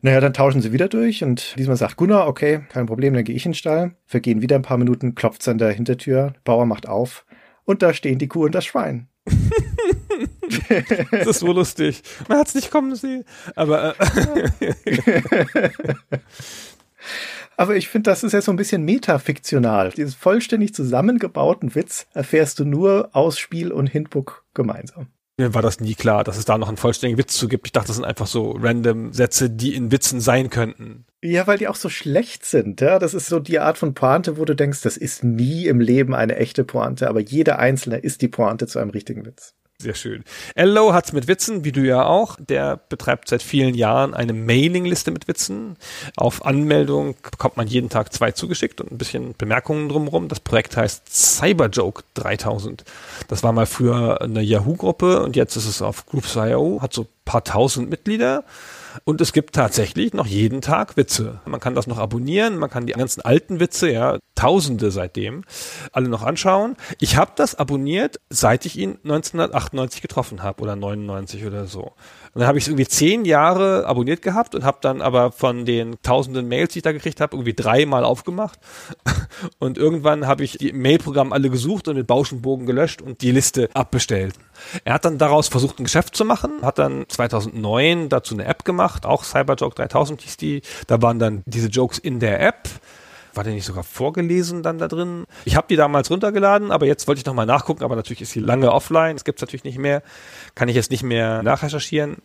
Naja, 0.00 0.20
dann 0.20 0.34
tauschen 0.34 0.60
sie 0.60 0.72
wieder 0.72 0.88
durch 0.88 1.24
und 1.24 1.58
diesmal 1.58 1.76
sagt 1.76 1.96
Gunnar, 1.96 2.26
okay, 2.28 2.60
kein 2.68 2.86
Problem, 2.86 3.14
dann 3.14 3.24
gehe 3.24 3.34
ich 3.34 3.46
in 3.46 3.52
den 3.52 3.56
Stall. 3.56 3.96
Vergehen 4.06 4.42
wieder 4.42 4.56
ein 4.56 4.62
paar 4.62 4.76
Minuten, 4.76 5.14
klopft's 5.14 5.48
an 5.48 5.58
der 5.58 5.70
Hintertür, 5.70 6.34
Bauer 6.44 6.66
macht 6.66 6.86
auf 6.88 7.24
und 7.64 7.82
da 7.82 7.94
stehen 7.94 8.18
die 8.18 8.28
Kuh 8.28 8.44
und 8.44 8.54
das 8.54 8.64
Schwein. 8.64 9.08
das 11.10 11.26
ist 11.26 11.42
wohl 11.42 11.54
lustig. 11.54 12.02
Man 12.28 12.38
hat's 12.38 12.54
nicht 12.54 12.70
kommen 12.70 12.94
sehen. 12.94 13.24
Aber 13.56 13.94
äh 13.98 15.70
Aber 17.56 17.76
ich 17.76 17.88
finde, 17.88 18.10
das 18.10 18.22
ist 18.22 18.32
ja 18.32 18.42
so 18.42 18.52
ein 18.52 18.56
bisschen 18.56 18.84
metafiktional. 18.84 19.90
Diesen 19.90 20.12
vollständig 20.12 20.74
zusammengebauten 20.74 21.74
Witz 21.74 22.06
erfährst 22.12 22.58
du 22.58 22.64
nur 22.64 23.10
aus 23.12 23.38
Spiel 23.38 23.72
und 23.72 23.86
Hintbook 23.86 24.44
gemeinsam. 24.54 25.08
Mir 25.36 25.52
war 25.52 25.62
das 25.62 25.80
nie 25.80 25.94
klar, 25.94 26.22
dass 26.22 26.38
es 26.38 26.44
da 26.44 26.58
noch 26.58 26.68
einen 26.68 26.76
vollständigen 26.76 27.18
Witz 27.18 27.36
zu 27.36 27.48
gibt. 27.48 27.66
Ich 27.66 27.72
dachte, 27.72 27.88
das 27.88 27.96
sind 27.96 28.04
einfach 28.04 28.28
so 28.28 28.52
random 28.52 29.12
Sätze, 29.12 29.50
die 29.50 29.74
in 29.74 29.90
Witzen 29.90 30.20
sein 30.20 30.48
könnten. 30.48 31.06
Ja, 31.22 31.48
weil 31.48 31.58
die 31.58 31.66
auch 31.66 31.74
so 31.74 31.88
schlecht 31.88 32.44
sind. 32.44 32.80
Ja, 32.80 33.00
das 33.00 33.14
ist 33.14 33.26
so 33.26 33.40
die 33.40 33.58
Art 33.58 33.76
von 33.76 33.94
Pointe, 33.94 34.38
wo 34.38 34.44
du 34.44 34.54
denkst, 34.54 34.82
das 34.82 34.96
ist 34.96 35.24
nie 35.24 35.66
im 35.66 35.80
Leben 35.80 36.14
eine 36.14 36.36
echte 36.36 36.62
Pointe, 36.62 37.08
aber 37.08 37.18
jeder 37.18 37.58
einzelne 37.58 37.98
ist 37.98 38.22
die 38.22 38.28
Pointe 38.28 38.68
zu 38.68 38.78
einem 38.78 38.90
richtigen 38.90 39.26
Witz. 39.26 39.54
Sehr 39.80 39.94
schön. 39.94 40.24
Ello 40.54 40.94
hat's 40.94 41.12
mit 41.12 41.26
Witzen, 41.26 41.64
wie 41.64 41.72
du 41.72 41.80
ja 41.80 42.06
auch. 42.06 42.36
Der 42.38 42.80
betreibt 42.88 43.28
seit 43.28 43.42
vielen 43.42 43.74
Jahren 43.74 44.14
eine 44.14 44.32
Mailingliste 44.32 45.10
mit 45.10 45.26
Witzen. 45.26 45.76
Auf 46.16 46.46
Anmeldung 46.46 47.16
bekommt 47.22 47.56
man 47.56 47.66
jeden 47.66 47.90
Tag 47.90 48.12
zwei 48.12 48.30
zugeschickt 48.30 48.80
und 48.80 48.92
ein 48.92 48.98
bisschen 48.98 49.34
Bemerkungen 49.36 49.88
drumherum. 49.88 50.28
Das 50.28 50.40
Projekt 50.40 50.76
heißt 50.76 51.12
Cyberjoke 51.12 52.04
3000. 52.14 52.84
Das 53.28 53.42
war 53.42 53.52
mal 53.52 53.66
früher 53.66 54.22
eine 54.22 54.42
Yahoo-Gruppe 54.42 55.22
und 55.22 55.34
jetzt 55.34 55.56
ist 55.56 55.66
es 55.66 55.82
auf 55.82 56.06
Groups.io, 56.06 56.80
hat 56.80 56.92
so 56.92 57.08
paar 57.24 57.44
tausend 57.44 57.90
Mitglieder. 57.90 58.44
Und 59.04 59.20
es 59.20 59.32
gibt 59.32 59.54
tatsächlich 59.54 60.14
noch 60.14 60.26
jeden 60.26 60.60
Tag 60.60 60.96
Witze. 60.96 61.40
Man 61.44 61.60
kann 61.60 61.74
das 61.74 61.86
noch 61.86 61.98
abonnieren, 61.98 62.56
man 62.56 62.70
kann 62.70 62.86
die 62.86 62.92
ganzen 62.92 63.20
alten 63.22 63.60
Witze, 63.60 63.90
ja, 63.90 64.18
tausende 64.34 64.90
seitdem, 64.90 65.44
alle 65.92 66.08
noch 66.08 66.22
anschauen. 66.22 66.76
Ich 67.00 67.16
habe 67.16 67.32
das 67.36 67.54
abonniert, 67.54 68.20
seit 68.30 68.66
ich 68.66 68.78
ihn 68.78 68.98
1998 69.04 70.02
getroffen 70.02 70.42
habe 70.42 70.62
oder 70.62 70.76
99 70.76 71.44
oder 71.46 71.66
so. 71.66 71.92
Und 72.34 72.40
dann 72.40 72.48
habe 72.48 72.58
ich 72.58 72.64
es 72.64 72.68
irgendwie 72.68 72.88
zehn 72.88 73.24
Jahre 73.24 73.86
abonniert 73.86 74.20
gehabt 74.20 74.56
und 74.56 74.64
habe 74.64 74.78
dann 74.80 75.00
aber 75.00 75.30
von 75.30 75.64
den 75.64 75.96
tausenden 76.02 76.48
Mails, 76.48 76.72
die 76.72 76.80
ich 76.80 76.82
da 76.82 76.90
gekriegt 76.90 77.20
habe, 77.20 77.36
irgendwie 77.36 77.54
dreimal 77.54 78.04
aufgemacht. 78.04 78.58
Und 79.58 79.78
irgendwann 79.78 80.26
habe 80.26 80.44
ich 80.44 80.58
die 80.58 80.72
Mailprogramme 80.72 81.32
alle 81.32 81.50
gesucht 81.50 81.88
und 81.88 81.96
den 81.96 82.06
Bauschenbogen 82.06 82.66
gelöscht 82.66 83.02
und 83.02 83.20
die 83.20 83.32
Liste 83.32 83.68
abbestellt. 83.74 84.36
Er 84.84 84.94
hat 84.94 85.04
dann 85.04 85.18
daraus 85.18 85.48
versucht, 85.48 85.78
ein 85.78 85.84
Geschäft 85.84 86.16
zu 86.16 86.24
machen, 86.24 86.62
hat 86.62 86.78
dann 86.78 87.04
2009 87.08 88.08
dazu 88.08 88.34
eine 88.34 88.44
App 88.44 88.64
gemacht, 88.64 89.06
auch 89.06 89.24
Cyberjoke 89.24 89.74
3000 89.74 90.22
hieß 90.22 90.36
die. 90.36 90.62
Da 90.86 91.02
waren 91.02 91.18
dann 91.18 91.42
diese 91.46 91.68
Jokes 91.68 91.98
in 91.98 92.20
der 92.20 92.40
App 92.40 92.68
War 93.34 93.44
der 93.44 93.52
nicht 93.52 93.66
sogar 93.66 93.84
vorgelesen 93.84 94.62
dann 94.62 94.78
da 94.78 94.88
drin? 94.88 95.24
Ich 95.44 95.56
habe 95.56 95.66
die 95.68 95.76
damals 95.76 96.10
runtergeladen, 96.10 96.70
aber 96.70 96.86
jetzt 96.86 97.08
wollte 97.08 97.18
ich 97.18 97.26
nochmal 97.26 97.46
nachgucken, 97.46 97.84
aber 97.84 97.96
natürlich 97.96 98.22
ist 98.22 98.30
sie 98.30 98.40
lange 98.40 98.72
offline, 98.72 99.16
es 99.16 99.24
gibt's 99.24 99.42
natürlich 99.42 99.64
nicht 99.64 99.78
mehr, 99.78 100.02
kann 100.54 100.68
ich 100.68 100.76
jetzt 100.76 100.90
nicht 100.90 101.02
mehr 101.02 101.42
nachrecherchieren. 101.42 102.18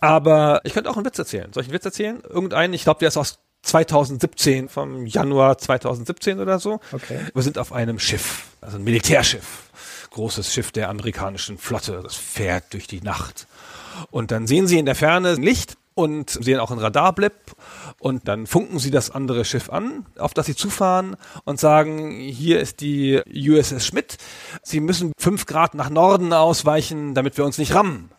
Aber 0.00 0.60
ich 0.64 0.74
könnte 0.74 0.90
auch 0.90 0.96
einen 0.96 1.06
Witz 1.06 1.18
erzählen. 1.18 1.52
Soll 1.52 1.62
ich 1.62 1.68
einen 1.68 1.74
Witz 1.74 1.84
erzählen? 1.84 2.20
Irgendeinen, 2.28 2.74
ich 2.74 2.84
glaube, 2.84 2.98
der 2.98 3.08
ist 3.08 3.16
aus 3.16 3.38
2017, 3.62 4.68
vom 4.68 5.06
Januar 5.06 5.58
2017 5.58 6.38
oder 6.40 6.58
so. 6.58 6.80
Okay. 6.92 7.20
Wir 7.32 7.42
sind 7.42 7.58
auf 7.58 7.72
einem 7.72 7.98
Schiff, 7.98 8.44
also 8.60 8.76
ein 8.76 8.84
Militärschiff. 8.84 9.70
Großes 10.10 10.52
Schiff 10.52 10.70
der 10.70 10.90
amerikanischen 10.90 11.58
Flotte. 11.58 12.00
Das 12.02 12.14
fährt 12.14 12.72
durch 12.72 12.86
die 12.86 13.00
Nacht. 13.00 13.46
Und 14.10 14.30
dann 14.30 14.46
sehen 14.46 14.66
sie 14.66 14.78
in 14.78 14.86
der 14.86 14.94
Ferne 14.94 15.34
Licht 15.34 15.76
und 15.94 16.30
sehen 16.30 16.58
auch 16.58 16.70
einen 16.70 16.80
Radarblip 16.80 17.32
und 18.00 18.26
dann 18.28 18.46
funken 18.46 18.78
sie 18.78 18.90
das 18.90 19.10
andere 19.10 19.44
Schiff 19.44 19.70
an, 19.70 20.06
auf 20.18 20.34
das 20.34 20.46
sie 20.46 20.56
zufahren 20.56 21.16
und 21.44 21.60
sagen, 21.60 22.10
hier 22.10 22.60
ist 22.60 22.80
die 22.80 23.20
USS 23.32 23.86
Schmidt, 23.86 24.18
sie 24.62 24.80
müssen 24.80 25.12
fünf 25.18 25.46
Grad 25.46 25.74
nach 25.74 25.90
Norden 25.90 26.32
ausweichen, 26.32 27.14
damit 27.14 27.38
wir 27.38 27.44
uns 27.44 27.58
nicht 27.58 27.74
rammen. 27.74 28.10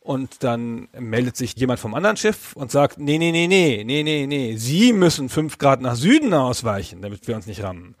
Und 0.00 0.42
dann 0.42 0.88
meldet 0.98 1.36
sich 1.36 1.54
jemand 1.54 1.78
vom 1.78 1.94
anderen 1.94 2.16
Schiff 2.16 2.56
und 2.56 2.72
sagt, 2.72 2.98
nee, 2.98 3.18
nee, 3.18 3.30
nee, 3.30 3.46
nee, 3.46 3.84
nee, 3.84 4.02
nee, 4.02 4.26
nee, 4.26 4.56
Sie 4.56 4.92
müssen 4.92 5.28
fünf 5.28 5.58
Grad 5.58 5.80
nach 5.80 5.94
Süden 5.94 6.34
ausweichen, 6.34 7.02
damit 7.02 7.28
wir 7.28 7.36
uns 7.36 7.46
nicht 7.46 7.62
rammen. 7.62 7.94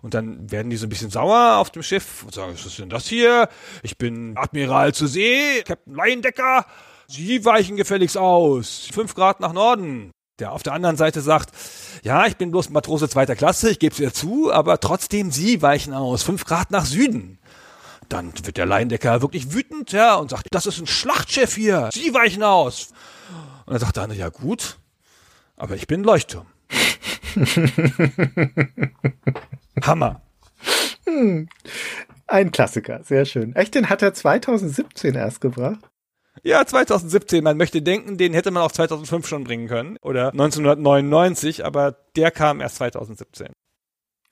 Und 0.00 0.14
dann 0.14 0.50
werden 0.50 0.70
die 0.70 0.76
so 0.76 0.86
ein 0.86 0.90
bisschen 0.90 1.10
sauer 1.10 1.56
auf 1.58 1.70
dem 1.70 1.82
Schiff 1.82 2.22
und 2.22 2.32
sagen, 2.32 2.52
was 2.54 2.64
ist 2.64 2.78
denn 2.78 2.88
das 2.88 3.08
hier? 3.08 3.48
Ich 3.82 3.98
bin 3.98 4.36
Admiral 4.36 4.94
zur 4.94 5.08
See, 5.08 5.62
Captain 5.64 5.94
Leindecker. 5.94 6.66
Sie 7.10 7.44
weichen 7.44 7.76
gefälligst 7.76 8.16
aus. 8.16 8.88
Fünf 8.92 9.16
Grad 9.16 9.40
nach 9.40 9.52
Norden. 9.52 10.12
Der 10.38 10.52
auf 10.52 10.62
der 10.62 10.74
anderen 10.74 10.96
Seite 10.96 11.20
sagt, 11.20 11.50
ja, 12.04 12.24
ich 12.26 12.36
bin 12.36 12.52
bloß 12.52 12.70
Matrose 12.70 13.08
zweiter 13.08 13.34
Klasse, 13.34 13.70
ich 13.70 13.80
gebe 13.80 13.92
es 13.92 13.98
ihr 13.98 14.14
zu, 14.14 14.52
aber 14.52 14.78
trotzdem 14.78 15.32
Sie 15.32 15.60
weichen 15.60 15.92
aus. 15.92 16.22
Fünf 16.22 16.44
Grad 16.44 16.70
nach 16.70 16.84
Süden. 16.86 17.40
Dann 18.08 18.32
wird 18.44 18.56
der 18.56 18.66
Leindecker 18.66 19.22
wirklich 19.22 19.52
wütend, 19.52 19.90
ja, 19.90 20.14
und 20.14 20.30
sagt, 20.30 20.46
das 20.52 20.66
ist 20.66 20.78
ein 20.78 20.86
Schlachtschiff 20.86 21.56
hier. 21.56 21.90
Sie 21.92 22.14
weichen 22.14 22.44
aus. 22.44 22.90
Und 23.66 23.72
dann 23.72 23.80
sagt 23.80 23.96
der 23.96 24.04
andere, 24.04 24.18
ja 24.18 24.28
gut, 24.28 24.78
aber 25.56 25.74
ich 25.74 25.88
bin 25.88 26.04
Leuchtturm. 26.04 26.46
Hammer. 29.82 30.22
Ein 32.28 32.52
Klassiker, 32.52 33.02
sehr 33.02 33.24
schön. 33.24 33.56
Echt, 33.56 33.74
den 33.74 33.88
hat 33.88 34.00
er 34.00 34.14
2017 34.14 35.16
erst 35.16 35.40
gebracht? 35.40 35.90
Ja, 36.42 36.64
2017. 36.64 37.42
Man 37.42 37.56
möchte 37.56 37.82
denken, 37.82 38.16
den 38.16 38.34
hätte 38.34 38.50
man 38.50 38.62
auch 38.62 38.72
2005 38.72 39.26
schon 39.26 39.44
bringen 39.44 39.68
können 39.68 39.96
oder 40.02 40.32
1999, 40.32 41.64
aber 41.64 41.96
der 42.16 42.30
kam 42.30 42.60
erst 42.60 42.76
2017. 42.76 43.48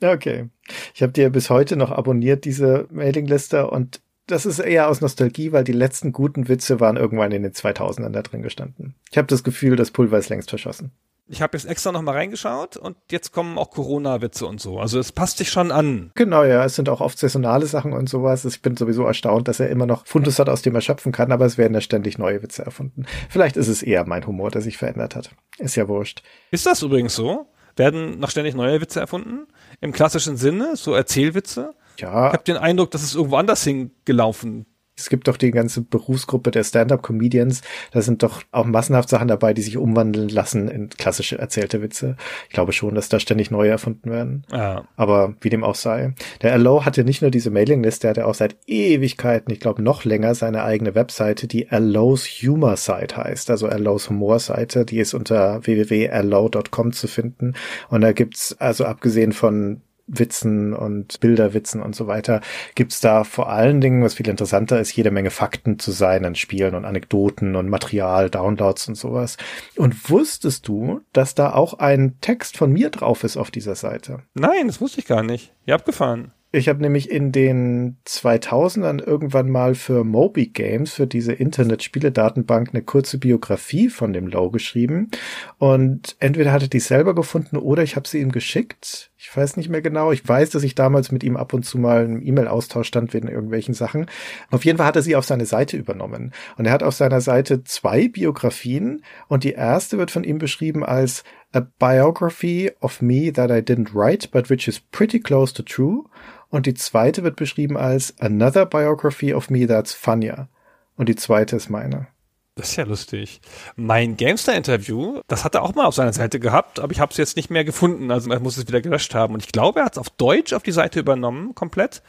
Okay. 0.02 0.48
Ich 0.94 1.02
habe 1.02 1.12
dir 1.12 1.30
bis 1.30 1.50
heute 1.50 1.76
noch 1.76 1.90
abonniert, 1.90 2.44
diese 2.44 2.86
Mailingliste, 2.90 3.68
und 3.68 4.00
das 4.26 4.46
ist 4.46 4.58
eher 4.58 4.88
aus 4.88 5.00
Nostalgie, 5.00 5.52
weil 5.52 5.64
die 5.64 5.72
letzten 5.72 6.12
guten 6.12 6.48
Witze 6.48 6.80
waren 6.80 6.96
irgendwann 6.96 7.32
in 7.32 7.42
den 7.42 7.52
2000ern 7.52 8.10
da 8.10 8.22
drin 8.22 8.42
gestanden. 8.42 8.94
Ich 9.10 9.18
habe 9.18 9.26
das 9.26 9.42
Gefühl, 9.42 9.74
das 9.74 9.90
Pulver 9.90 10.18
ist 10.18 10.28
längst 10.28 10.50
verschossen. 10.50 10.92
Ich 11.30 11.42
habe 11.42 11.56
jetzt 11.56 11.66
extra 11.66 11.92
noch 11.92 12.00
mal 12.00 12.12
reingeschaut 12.12 12.78
und 12.78 12.96
jetzt 13.10 13.32
kommen 13.32 13.58
auch 13.58 13.70
Corona-Witze 13.70 14.46
und 14.46 14.60
so. 14.60 14.78
Also 14.78 14.98
es 14.98 15.12
passt 15.12 15.38
sich 15.38 15.50
schon 15.50 15.70
an. 15.70 16.10
Genau, 16.14 16.42
ja, 16.42 16.64
es 16.64 16.76
sind 16.76 16.88
auch 16.88 17.02
oft 17.02 17.18
saisonale 17.18 17.66
Sachen 17.66 17.92
und 17.92 18.08
sowas. 18.08 18.46
Ich 18.46 18.62
bin 18.62 18.76
sowieso 18.76 19.04
erstaunt, 19.04 19.46
dass 19.46 19.60
er 19.60 19.68
immer 19.68 19.84
noch 19.84 20.06
Fundus 20.06 20.38
hat, 20.38 20.48
aus 20.48 20.62
dem 20.62 20.74
er 20.74 20.80
schöpfen 20.80 21.12
kann, 21.12 21.30
aber 21.30 21.44
es 21.44 21.58
werden 21.58 21.74
ja 21.74 21.82
ständig 21.82 22.16
neue 22.16 22.42
Witze 22.42 22.64
erfunden. 22.64 23.04
Vielleicht 23.28 23.58
ist 23.58 23.68
es 23.68 23.82
eher 23.82 24.06
mein 24.06 24.26
Humor, 24.26 24.50
der 24.50 24.62
sich 24.62 24.78
verändert 24.78 25.14
hat. 25.16 25.30
Ist 25.58 25.76
ja 25.76 25.86
wurscht. 25.86 26.22
Ist 26.50 26.64
das 26.64 26.82
übrigens 26.82 27.14
so? 27.14 27.46
Werden 27.76 28.18
noch 28.18 28.30
ständig 28.30 28.54
neue 28.54 28.80
Witze 28.80 28.98
erfunden? 29.00 29.46
Im 29.80 29.92
klassischen 29.92 30.36
Sinne, 30.36 30.76
so 30.76 30.94
Erzählwitze? 30.94 31.74
Ja, 31.98 32.28
Ich 32.28 32.32
habe 32.32 32.44
den 32.44 32.56
Eindruck, 32.56 32.90
dass 32.90 33.02
es 33.02 33.14
irgendwo 33.14 33.36
anders 33.36 33.62
hingelaufen. 33.64 34.66
Es 34.98 35.08
gibt 35.08 35.28
doch 35.28 35.36
die 35.36 35.50
ganze 35.50 35.82
Berufsgruppe 35.82 36.50
der 36.50 36.64
Stand-up-Comedians. 36.64 37.62
Da 37.92 38.02
sind 38.02 38.22
doch 38.22 38.42
auch 38.50 38.64
massenhaft 38.64 39.08
Sachen 39.08 39.28
dabei, 39.28 39.54
die 39.54 39.62
sich 39.62 39.76
umwandeln 39.76 40.28
lassen 40.28 40.68
in 40.68 40.88
klassische 40.88 41.38
erzählte 41.38 41.80
Witze. 41.82 42.16
Ich 42.48 42.54
glaube 42.54 42.72
schon, 42.72 42.94
dass 42.94 43.08
da 43.08 43.20
ständig 43.20 43.50
neue 43.50 43.70
erfunden 43.70 44.10
werden. 44.10 44.44
Ja. 44.52 44.84
Aber 44.96 45.34
wie 45.40 45.50
dem 45.50 45.64
auch 45.64 45.76
sei. 45.76 46.14
Der 46.42 46.52
Allo 46.52 46.84
hat 46.84 46.96
ja 46.96 47.04
nicht 47.04 47.22
nur 47.22 47.30
diese 47.30 47.50
Mailingliste, 47.50 48.02
der 48.02 48.10
hat 48.10 48.16
ja 48.16 48.26
auch 48.26 48.34
seit 48.34 48.56
Ewigkeiten, 48.66 49.52
ich 49.52 49.60
glaube 49.60 49.82
noch 49.82 50.04
länger, 50.04 50.34
seine 50.34 50.64
eigene 50.64 50.94
Webseite, 50.94 51.46
die 51.46 51.70
Allo's 51.70 52.26
Humor 52.26 52.76
Site 52.76 53.16
heißt. 53.16 53.50
Also 53.50 53.68
Allo's 53.68 54.10
Humor 54.10 54.40
Seite, 54.40 54.84
die 54.84 54.98
ist 54.98 55.14
unter 55.14 55.64
www.allo.com 55.64 56.92
zu 56.92 57.06
finden. 57.06 57.54
Und 57.88 58.00
da 58.00 58.12
gibt's 58.12 58.56
also 58.58 58.84
abgesehen 58.84 59.32
von 59.32 59.82
Witzen 60.08 60.74
und 60.74 61.20
Bilderwitzen 61.20 61.82
und 61.82 61.94
so 61.94 62.06
weiter, 62.06 62.40
gibt's 62.74 63.00
da 63.00 63.24
vor 63.24 63.50
allen 63.50 63.80
Dingen, 63.80 64.02
was 64.02 64.14
viel 64.14 64.28
interessanter 64.28 64.80
ist, 64.80 64.96
jede 64.96 65.10
Menge 65.10 65.30
Fakten 65.30 65.78
zu 65.78 65.92
seinen 65.92 66.34
Spielen 66.34 66.74
und 66.74 66.84
Anekdoten 66.84 67.54
und 67.54 67.68
Material, 67.68 68.30
Downloads 68.30 68.88
und 68.88 68.94
sowas. 68.96 69.36
Und 69.76 70.10
wusstest 70.10 70.66
du, 70.66 71.02
dass 71.12 71.34
da 71.34 71.52
auch 71.52 71.74
ein 71.74 72.16
Text 72.20 72.56
von 72.56 72.72
mir 72.72 72.90
drauf 72.90 73.22
ist 73.22 73.36
auf 73.36 73.50
dieser 73.50 73.74
Seite? 73.74 74.22
Nein, 74.34 74.66
das 74.66 74.80
wusste 74.80 75.00
ich 75.00 75.06
gar 75.06 75.22
nicht. 75.22 75.52
Ihr 75.66 75.74
abgefahren. 75.74 76.32
Ich 76.50 76.66
habe 76.70 76.80
nämlich 76.80 77.10
in 77.10 77.30
den 77.30 77.98
2000ern 78.06 79.06
irgendwann 79.06 79.50
mal 79.50 79.74
für 79.74 80.02
Moby 80.02 80.46
Games, 80.46 80.94
für 80.94 81.06
diese 81.06 81.34
Internet-Spiele-Datenbank, 81.34 82.70
eine 82.72 82.82
kurze 82.82 83.18
Biografie 83.18 83.90
von 83.90 84.14
dem 84.14 84.26
Low 84.26 84.50
geschrieben. 84.50 85.10
Und 85.58 86.16
entweder 86.20 86.50
hatte 86.52 86.68
die 86.68 86.80
selber 86.80 87.14
gefunden 87.14 87.58
oder 87.58 87.82
ich 87.82 87.96
habe 87.96 88.08
sie 88.08 88.20
ihm 88.20 88.32
geschickt. 88.32 89.10
Ich 89.18 89.36
weiß 89.36 89.58
nicht 89.58 89.68
mehr 89.68 89.82
genau. 89.82 90.10
Ich 90.10 90.26
weiß, 90.26 90.48
dass 90.48 90.62
ich 90.62 90.74
damals 90.74 91.12
mit 91.12 91.22
ihm 91.22 91.36
ab 91.36 91.52
und 91.52 91.64
zu 91.64 91.76
mal 91.76 92.06
im 92.06 92.22
E-Mail-Austausch 92.22 92.88
stand 92.88 93.12
wegen 93.12 93.28
irgendwelchen 93.28 93.74
Sachen. 93.74 94.06
Auf 94.50 94.64
jeden 94.64 94.78
Fall 94.78 94.86
hat 94.86 94.96
er 94.96 95.02
sie 95.02 95.16
auf 95.16 95.26
seine 95.26 95.44
Seite 95.44 95.76
übernommen. 95.76 96.32
Und 96.56 96.64
er 96.64 96.72
hat 96.72 96.82
auf 96.82 96.94
seiner 96.94 97.20
Seite 97.20 97.62
zwei 97.64 98.08
Biografien 98.08 99.02
und 99.26 99.44
die 99.44 99.52
erste 99.52 99.98
wird 99.98 100.10
von 100.10 100.24
ihm 100.24 100.38
beschrieben 100.38 100.82
als 100.82 101.24
A 101.52 101.60
Biography 101.60 102.70
of 102.80 103.00
Me 103.00 103.32
That 103.32 103.50
I 103.50 103.62
Didn't 103.62 103.94
Write, 103.94 104.28
but 104.30 104.50
which 104.50 104.68
is 104.68 104.78
pretty 104.78 105.18
close 105.18 105.54
to 105.54 105.62
true. 105.62 106.04
Und 106.50 106.66
die 106.66 106.74
zweite 106.74 107.22
wird 107.22 107.36
beschrieben 107.36 107.76
als 107.76 108.14
Another 108.20 108.66
Biography 108.66 109.32
of 109.34 109.50
Me 109.50 109.66
That's 109.66 109.94
Funnier. 109.94 110.48
Und 110.96 111.08
die 111.08 111.16
zweite 111.16 111.56
ist 111.56 111.70
meine. 111.70 112.08
Das 112.54 112.70
ist 112.70 112.76
ja 112.76 112.84
lustig. 112.84 113.40
Mein 113.76 114.16
Gamestar-Interview, 114.16 115.20
das 115.28 115.44
hat 115.44 115.54
er 115.54 115.62
auch 115.62 115.74
mal 115.74 115.86
auf 115.86 115.94
seiner 115.94 116.12
Seite 116.12 116.40
gehabt, 116.40 116.80
aber 116.80 116.90
ich 116.92 116.98
habe 116.98 117.12
es 117.12 117.16
jetzt 117.16 117.36
nicht 117.36 117.50
mehr 117.50 117.64
gefunden. 117.64 118.10
Also 118.10 118.30
er 118.30 118.40
muss 118.40 118.56
es 118.56 118.66
wieder 118.66 118.80
gelöscht 118.80 119.14
haben. 119.14 119.34
Und 119.34 119.44
ich 119.44 119.52
glaube, 119.52 119.78
er 119.80 119.86
hat 119.86 119.92
es 119.92 119.98
auf 119.98 120.10
Deutsch 120.10 120.52
auf 120.52 120.64
die 120.64 120.72
Seite 120.72 120.98
übernommen, 120.98 121.54
komplett. 121.54 122.02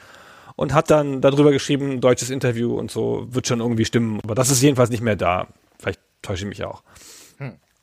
Und 0.56 0.74
hat 0.74 0.90
dann 0.90 1.22
darüber 1.22 1.52
geschrieben, 1.52 2.02
deutsches 2.02 2.32
Interview 2.32 2.76
und 2.76 2.92
so, 2.92 3.28
wird 3.30 3.48
schon 3.48 3.62
irgendwie 3.62 3.86
stimmen. 3.86 4.20
Aber 4.24 4.36
das 4.36 4.50
ist 4.50 4.62
jedenfalls 4.62 4.90
nicht 4.90 5.04
mehr 5.04 5.16
da. 5.16 5.48
Vielleicht 5.78 6.02
täusche 6.22 6.44
ich 6.44 6.50
mich 6.50 6.64
auch. 6.66 6.84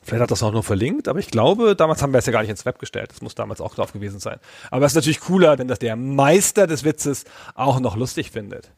Vielleicht 0.06 0.22
hat 0.22 0.30
das 0.30 0.42
auch 0.44 0.52
nur 0.52 0.62
verlinkt, 0.62 1.08
aber 1.08 1.18
ich 1.18 1.28
glaube, 1.32 1.74
damals 1.74 2.00
haben 2.00 2.12
wir 2.12 2.18
es 2.18 2.26
ja 2.26 2.32
gar 2.32 2.40
nicht 2.42 2.50
ins 2.50 2.64
Web 2.64 2.78
gestellt. 2.78 3.10
Das 3.10 3.22
muss 3.22 3.34
damals 3.34 3.60
auch 3.60 3.74
drauf 3.74 3.92
gewesen 3.92 4.20
sein. 4.20 4.38
Aber 4.70 4.86
es 4.86 4.92
ist 4.92 4.96
natürlich 4.96 5.18
cooler, 5.20 5.56
denn 5.56 5.66
dass 5.66 5.80
der 5.80 5.96
Meister 5.96 6.68
des 6.68 6.84
Witzes 6.84 7.24
auch 7.56 7.80
noch 7.80 7.96
lustig 7.96 8.30
findet. 8.30 8.70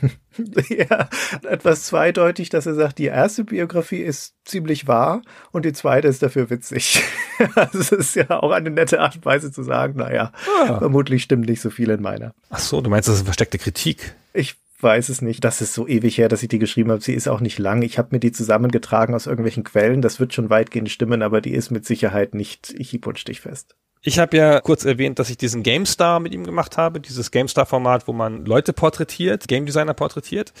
ja, 0.68 1.08
etwas 1.48 1.84
zweideutig, 1.84 2.50
dass 2.50 2.66
er 2.66 2.74
sagt, 2.74 2.98
die 2.98 3.06
erste 3.06 3.44
Biografie 3.44 4.02
ist 4.02 4.34
ziemlich 4.44 4.86
wahr 4.86 5.22
und 5.52 5.64
die 5.64 5.72
zweite 5.72 6.06
ist 6.08 6.22
dafür 6.22 6.50
witzig. 6.50 7.02
also 7.54 7.78
es 7.78 7.90
ist 7.92 8.16
ja 8.16 8.42
auch 8.42 8.50
eine 8.50 8.68
nette 8.70 9.00
Art 9.00 9.16
und 9.16 9.24
Weise 9.24 9.50
zu 9.50 9.62
sagen, 9.62 9.98
naja, 9.98 10.32
Ja. 10.68 10.78
vermutlich 10.78 11.22
stimmt 11.22 11.48
nicht 11.48 11.62
so 11.62 11.70
viel 11.70 11.88
in 11.88 12.02
meiner. 12.02 12.34
Ach 12.50 12.58
so, 12.58 12.82
du 12.82 12.90
meinst, 12.90 13.08
das 13.08 13.14
ist 13.14 13.20
eine 13.22 13.26
versteckte 13.26 13.58
Kritik? 13.58 14.14
Ich 14.34 14.56
weiß 14.84 15.08
es 15.08 15.22
nicht. 15.22 15.42
Das 15.42 15.60
ist 15.60 15.74
so 15.74 15.88
ewig 15.88 16.18
her, 16.18 16.28
dass 16.28 16.42
ich 16.42 16.48
die 16.48 16.60
geschrieben 16.60 16.92
habe. 16.92 17.00
Sie 17.00 17.14
ist 17.14 17.28
auch 17.28 17.40
nicht 17.40 17.58
lang. 17.58 17.82
Ich 17.82 17.98
habe 17.98 18.10
mir 18.12 18.20
die 18.20 18.32
zusammengetragen 18.32 19.14
aus 19.14 19.26
irgendwelchen 19.26 19.64
Quellen. 19.64 20.02
Das 20.02 20.20
wird 20.20 20.34
schon 20.34 20.50
weitgehend 20.50 20.90
stimmen, 20.90 21.22
aber 21.22 21.40
die 21.40 21.54
ist 21.54 21.70
mit 21.70 21.84
Sicherheit 21.84 22.34
nicht 22.34 22.74
hieb- 22.78 23.06
und 23.06 23.18
stichfest. 23.18 23.74
Ich 24.06 24.18
habe 24.18 24.36
ja 24.36 24.60
kurz 24.60 24.84
erwähnt, 24.84 25.18
dass 25.18 25.30
ich 25.30 25.38
diesen 25.38 25.62
GameStar 25.62 26.20
mit 26.20 26.34
ihm 26.34 26.44
gemacht 26.44 26.76
habe, 26.76 27.00
dieses 27.00 27.30
GameStar-Format, 27.30 28.06
wo 28.06 28.12
man 28.12 28.44
Leute 28.44 28.74
porträtiert, 28.74 29.48
Game 29.48 29.64
Designer 29.64 29.94
porträtiert. 29.94 30.52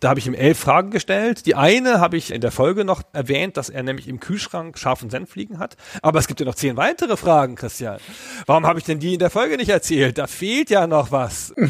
Da 0.00 0.08
habe 0.08 0.20
ich 0.20 0.26
ihm 0.26 0.32
elf 0.32 0.58
Fragen 0.58 0.90
gestellt. 0.90 1.44
Die 1.44 1.54
eine 1.54 2.00
habe 2.00 2.16
ich 2.16 2.32
in 2.32 2.40
der 2.40 2.50
Folge 2.50 2.86
noch 2.86 3.02
erwähnt, 3.12 3.58
dass 3.58 3.68
er 3.68 3.82
nämlich 3.82 4.08
im 4.08 4.20
Kühlschrank 4.20 4.78
scharfen 4.78 5.10
Senf 5.10 5.36
liegen 5.36 5.58
hat. 5.58 5.76
Aber 6.00 6.18
es 6.18 6.28
gibt 6.28 6.40
ja 6.40 6.46
noch 6.46 6.54
zehn 6.54 6.78
weitere 6.78 7.18
Fragen, 7.18 7.56
Christian. 7.56 7.98
Warum 8.46 8.66
habe 8.66 8.78
ich 8.78 8.86
denn 8.86 9.00
die 9.00 9.12
in 9.12 9.18
der 9.18 9.28
Folge 9.28 9.58
nicht 9.58 9.68
erzählt? 9.68 10.16
Da 10.16 10.26
fehlt 10.26 10.70
ja 10.70 10.86
noch 10.86 11.12
was. 11.12 11.54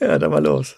Ja, 0.00 0.18
dann 0.18 0.30
mal 0.30 0.44
los. 0.44 0.76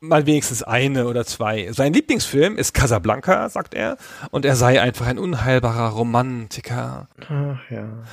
Mal 0.00 0.26
wenigstens 0.26 0.62
eine 0.62 1.06
oder 1.06 1.24
zwei. 1.24 1.72
Sein 1.72 1.92
Lieblingsfilm 1.92 2.56
ist 2.56 2.72
Casablanca, 2.74 3.48
sagt 3.48 3.74
er. 3.74 3.96
Und 4.30 4.44
er 4.44 4.56
sei 4.56 4.80
einfach 4.80 5.06
ein 5.06 5.18
unheilbarer 5.18 5.90
Romantiker. 5.90 7.08
Ach 7.28 7.70
ja. 7.70 8.04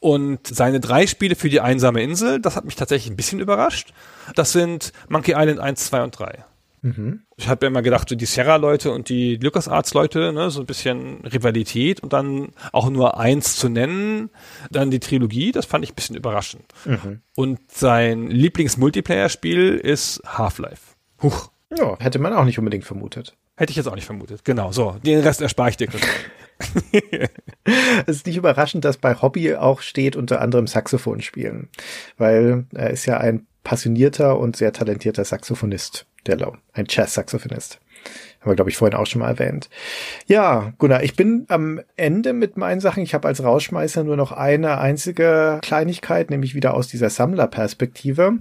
Und 0.00 0.46
seine 0.46 0.80
drei 0.80 1.06
Spiele 1.06 1.36
für 1.36 1.48
die 1.48 1.60
einsame 1.60 2.02
Insel, 2.02 2.40
das 2.40 2.56
hat 2.56 2.64
mich 2.64 2.76
tatsächlich 2.76 3.12
ein 3.12 3.16
bisschen 3.16 3.40
überrascht. 3.40 3.92
Das 4.34 4.52
sind 4.52 4.92
Monkey 5.08 5.32
Island 5.36 5.60
1, 5.60 5.86
2 5.86 6.02
und 6.02 6.18
3. 6.18 6.44
Mhm. 6.82 7.22
Ich 7.36 7.48
habe 7.48 7.66
ja 7.66 7.70
immer 7.70 7.82
gedacht, 7.82 8.08
so 8.08 8.14
die 8.14 8.26
Sierra-Leute 8.26 8.90
und 8.90 9.08
die 9.08 9.36
LucasArts-Leute, 9.36 10.32
ne, 10.32 10.50
so 10.50 10.60
ein 10.60 10.66
bisschen 10.66 11.24
Rivalität 11.24 12.00
und 12.00 12.12
dann 12.12 12.48
auch 12.72 12.90
nur 12.90 13.18
eins 13.18 13.56
zu 13.56 13.68
nennen, 13.68 14.30
dann 14.70 14.90
die 14.90 15.00
Trilogie, 15.00 15.52
das 15.52 15.66
fand 15.66 15.84
ich 15.84 15.92
ein 15.92 15.96
bisschen 15.96 16.16
überraschend. 16.16 16.64
Mhm. 16.84 17.20
Und 17.34 17.60
sein 17.70 18.28
Lieblings-Multiplayer-Spiel 18.28 19.74
ist 19.74 20.22
Half-Life. 20.26 20.87
Huch. 21.22 21.50
Ja, 21.76 21.98
hätte 21.98 22.18
man 22.18 22.32
auch 22.32 22.44
nicht 22.44 22.58
unbedingt 22.58 22.84
vermutet. 22.84 23.36
Hätte 23.56 23.70
ich 23.70 23.76
jetzt 23.76 23.88
auch 23.88 23.94
nicht 23.94 24.06
vermutet. 24.06 24.44
Genau, 24.44 24.72
so. 24.72 24.96
Den 25.04 25.20
Rest 25.20 25.42
erspare 25.42 25.70
ich 25.70 25.76
dir. 25.76 25.88
Es 28.06 28.16
ist 28.16 28.26
nicht 28.26 28.36
überraschend, 28.36 28.84
dass 28.84 28.96
bei 28.96 29.14
Hobby 29.14 29.54
auch 29.54 29.80
steht 29.80 30.16
unter 30.16 30.40
anderem 30.40 30.66
Saxophon 30.66 31.20
spielen, 31.20 31.68
weil 32.16 32.64
er 32.74 32.90
ist 32.90 33.06
ja 33.06 33.18
ein 33.18 33.46
passionierter 33.62 34.38
und 34.38 34.56
sehr 34.56 34.72
talentierter 34.72 35.24
Saxophonist, 35.24 36.06
der 36.26 36.38
Low, 36.38 36.56
ein 36.72 36.86
Jazz-Saxophonist. 36.88 37.80
Haben 38.40 38.50
wir, 38.50 38.56
glaube 38.56 38.70
ich, 38.70 38.76
vorhin 38.76 38.96
auch 38.96 39.06
schon 39.06 39.20
mal 39.20 39.28
erwähnt. 39.28 39.68
Ja, 40.26 40.72
Gunnar, 40.78 41.02
ich 41.02 41.16
bin 41.16 41.44
am 41.48 41.80
Ende 41.96 42.32
mit 42.32 42.56
meinen 42.56 42.80
Sachen. 42.80 43.02
Ich 43.02 43.12
habe 43.12 43.28
als 43.28 43.42
Rausschmeißer 43.42 44.04
nur 44.04 44.16
noch 44.16 44.32
eine 44.32 44.78
einzige 44.78 45.58
Kleinigkeit, 45.62 46.30
nämlich 46.30 46.54
wieder 46.54 46.74
aus 46.74 46.88
dieser 46.88 47.10
Sammlerperspektive. 47.10 48.38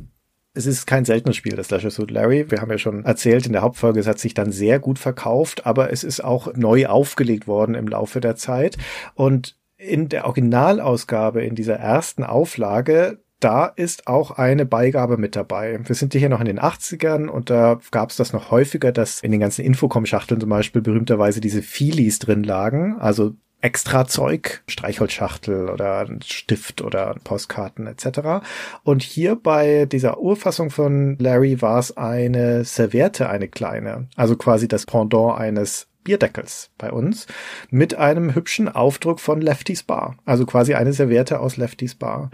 Es 0.57 0.65
ist 0.65 0.88
kein 0.88 1.05
seltenes 1.05 1.35
Spiel, 1.35 1.55
das 1.55 1.69
Leisure 1.69 1.91
Suit 1.91 2.09
Larry. 2.09 2.49
Wir 2.49 2.61
haben 2.61 2.71
ja 2.71 2.79
schon 2.79 3.05
erzählt, 3.05 3.45
in 3.45 3.53
der 3.53 3.61
Hauptfolge 3.61 3.99
es 3.99 4.07
hat 4.07 4.17
sich 4.17 4.34
dann 4.34 4.51
sehr 4.51 4.79
gut 4.79 4.97
verkauft, 4.97 5.67
aber 5.67 5.93
es 5.93 6.03
ist 6.03 6.23
auch 6.23 6.51
neu 6.55 6.88
aufgelegt 6.88 7.45
worden 7.45 7.75
im 7.75 7.88
Laufe 7.88 8.21
der 8.21 8.35
Zeit. 8.35 8.75
Und 9.13 9.55
in 9.77 10.09
der 10.09 10.25
Originalausgabe, 10.25 11.43
in 11.43 11.53
dieser 11.53 11.75
ersten 11.75 12.23
Auflage, 12.23 13.19
da 13.39 13.67
ist 13.67 14.07
auch 14.07 14.31
eine 14.31 14.65
Beigabe 14.65 15.17
mit 15.17 15.35
dabei. 15.35 15.79
Wir 15.84 15.93
sind 15.93 16.13
hier 16.13 16.27
noch 16.27 16.39
in 16.39 16.47
den 16.47 16.59
80ern 16.59 17.27
und 17.27 17.51
da 17.51 17.79
gab 17.91 18.09
es 18.09 18.15
das 18.15 18.34
noch 18.34 18.49
häufiger, 18.49 18.91
dass 18.91 19.21
in 19.21 19.29
den 19.29 19.39
ganzen 19.39 19.63
Infocom-Schachteln 19.63 20.41
zum 20.41 20.49
Beispiel 20.49 20.81
berühmterweise 20.81 21.39
diese 21.39 21.61
Feelies 21.61 22.17
drin 22.17 22.43
lagen, 22.43 22.97
also 22.99 23.35
extra 23.61 24.07
Zeug, 24.07 24.61
Streichholzschachtel 24.67 25.69
oder 25.69 26.07
Stift 26.23 26.81
oder 26.81 27.15
Postkarten 27.23 27.88
etc. 27.88 28.45
Und 28.84 29.01
hier 29.03 29.35
bei 29.35 29.85
dieser 29.85 30.19
Urfassung 30.19 30.69
von 30.69 31.17
Larry 31.17 31.61
war 31.61 31.79
es 31.79 31.97
eine 31.97 32.63
Serviette, 32.63 33.29
eine 33.29 33.47
kleine, 33.47 34.07
also 34.15 34.35
quasi 34.35 34.67
das 34.67 34.85
Pendant 34.85 35.38
eines 35.39 35.88
Bierdeckels 36.03 36.69
bei 36.77 36.89
uns 36.89 37.27
mit 37.69 37.95
einem 37.95 38.34
hübschen 38.34 38.69
Aufdruck 38.69 39.19
von 39.19 39.41
Lefty's 39.41 39.84
Bar, 39.84 40.15
also 40.23 40.45
quasi 40.45 40.73
eine 40.73 40.93
Serviette 40.93 41.41
aus 41.41 41.57
Lefty's 41.57 41.95
Bar. 41.95 42.31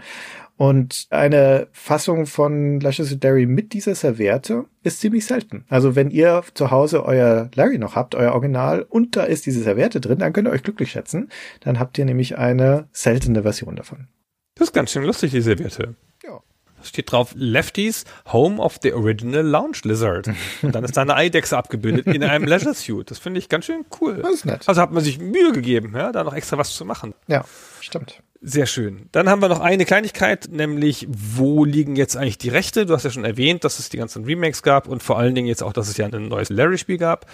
Und 0.56 1.06
eine 1.10 1.66
Fassung 1.72 2.26
von 2.26 2.78
Luscious 2.78 3.16
Larry 3.20 3.46
mit 3.46 3.72
dieser 3.72 3.94
Serviette 3.94 4.66
ist 4.82 5.00
ziemlich 5.00 5.26
selten. 5.26 5.64
Also 5.68 5.96
wenn 5.96 6.10
ihr 6.10 6.44
zu 6.54 6.70
Hause 6.70 7.04
euer 7.04 7.50
Larry 7.54 7.78
noch 7.78 7.96
habt, 7.96 8.14
euer 8.14 8.32
Original, 8.32 8.82
und 8.82 9.16
da 9.16 9.24
ist 9.24 9.46
diese 9.46 9.62
Serviette 9.62 10.00
drin, 10.00 10.20
dann 10.20 10.32
könnt 10.32 10.46
ihr 10.46 10.52
euch 10.52 10.62
glücklich 10.62 10.92
schätzen. 10.92 11.28
Dann 11.60 11.80
habt 11.80 11.98
ihr 11.98 12.04
nämlich 12.04 12.38
eine 12.38 12.88
seltene 12.92 13.42
Version 13.42 13.74
davon. 13.74 14.06
Das 14.54 14.68
ist 14.68 14.72
ganz 14.72 14.92
schön 14.92 15.02
lustig, 15.02 15.32
die 15.32 15.40
Serviette. 15.40 15.96
Ja. 16.22 16.40
Da 16.76 16.84
steht 16.84 17.10
drauf 17.10 17.32
Lefties 17.34 18.04
Home 18.32 18.62
of 18.62 18.78
the 18.80 18.92
Original 18.92 19.44
Lounge 19.44 19.78
Lizard. 19.82 20.30
Und 20.62 20.72
dann 20.72 20.84
ist 20.84 20.96
da 20.96 21.02
eine 21.02 21.16
Eidechse 21.16 21.56
abgebildet 21.58 22.06
in 22.06 22.22
einem 22.22 22.46
Leisure 22.46 22.74
Suit. 22.74 23.10
Das 23.10 23.18
finde 23.18 23.40
ich 23.40 23.48
ganz 23.48 23.64
schön 23.64 23.84
cool. 24.00 24.18
Das 24.22 24.34
ist 24.34 24.46
nett. 24.46 24.68
Also 24.68 24.80
hat 24.80 24.92
man 24.92 25.02
sich 25.02 25.18
Mühe 25.18 25.50
gegeben, 25.50 25.94
ja, 25.96 26.12
da 26.12 26.22
noch 26.22 26.34
extra 26.34 26.58
was 26.58 26.72
zu 26.74 26.84
machen. 26.84 27.14
Ja, 27.26 27.44
stimmt. 27.84 28.22
Sehr 28.46 28.66
schön. 28.66 29.08
Dann 29.12 29.30
haben 29.30 29.40
wir 29.40 29.48
noch 29.48 29.60
eine 29.60 29.86
Kleinigkeit, 29.86 30.48
nämlich 30.50 31.06
wo 31.08 31.64
liegen 31.64 31.96
jetzt 31.96 32.14
eigentlich 32.14 32.36
die 32.36 32.50
Rechte? 32.50 32.84
Du 32.84 32.92
hast 32.92 33.02
ja 33.02 33.10
schon 33.10 33.24
erwähnt, 33.24 33.64
dass 33.64 33.78
es 33.78 33.88
die 33.88 33.96
ganzen 33.96 34.26
Remakes 34.26 34.62
gab 34.62 34.86
und 34.86 35.02
vor 35.02 35.18
allen 35.18 35.34
Dingen 35.34 35.46
jetzt 35.46 35.62
auch, 35.62 35.72
dass 35.72 35.88
es 35.88 35.96
ja 35.96 36.04
ein 36.04 36.28
neues 36.28 36.50
Larry-Spiel 36.50 36.98
gab. 36.98 37.24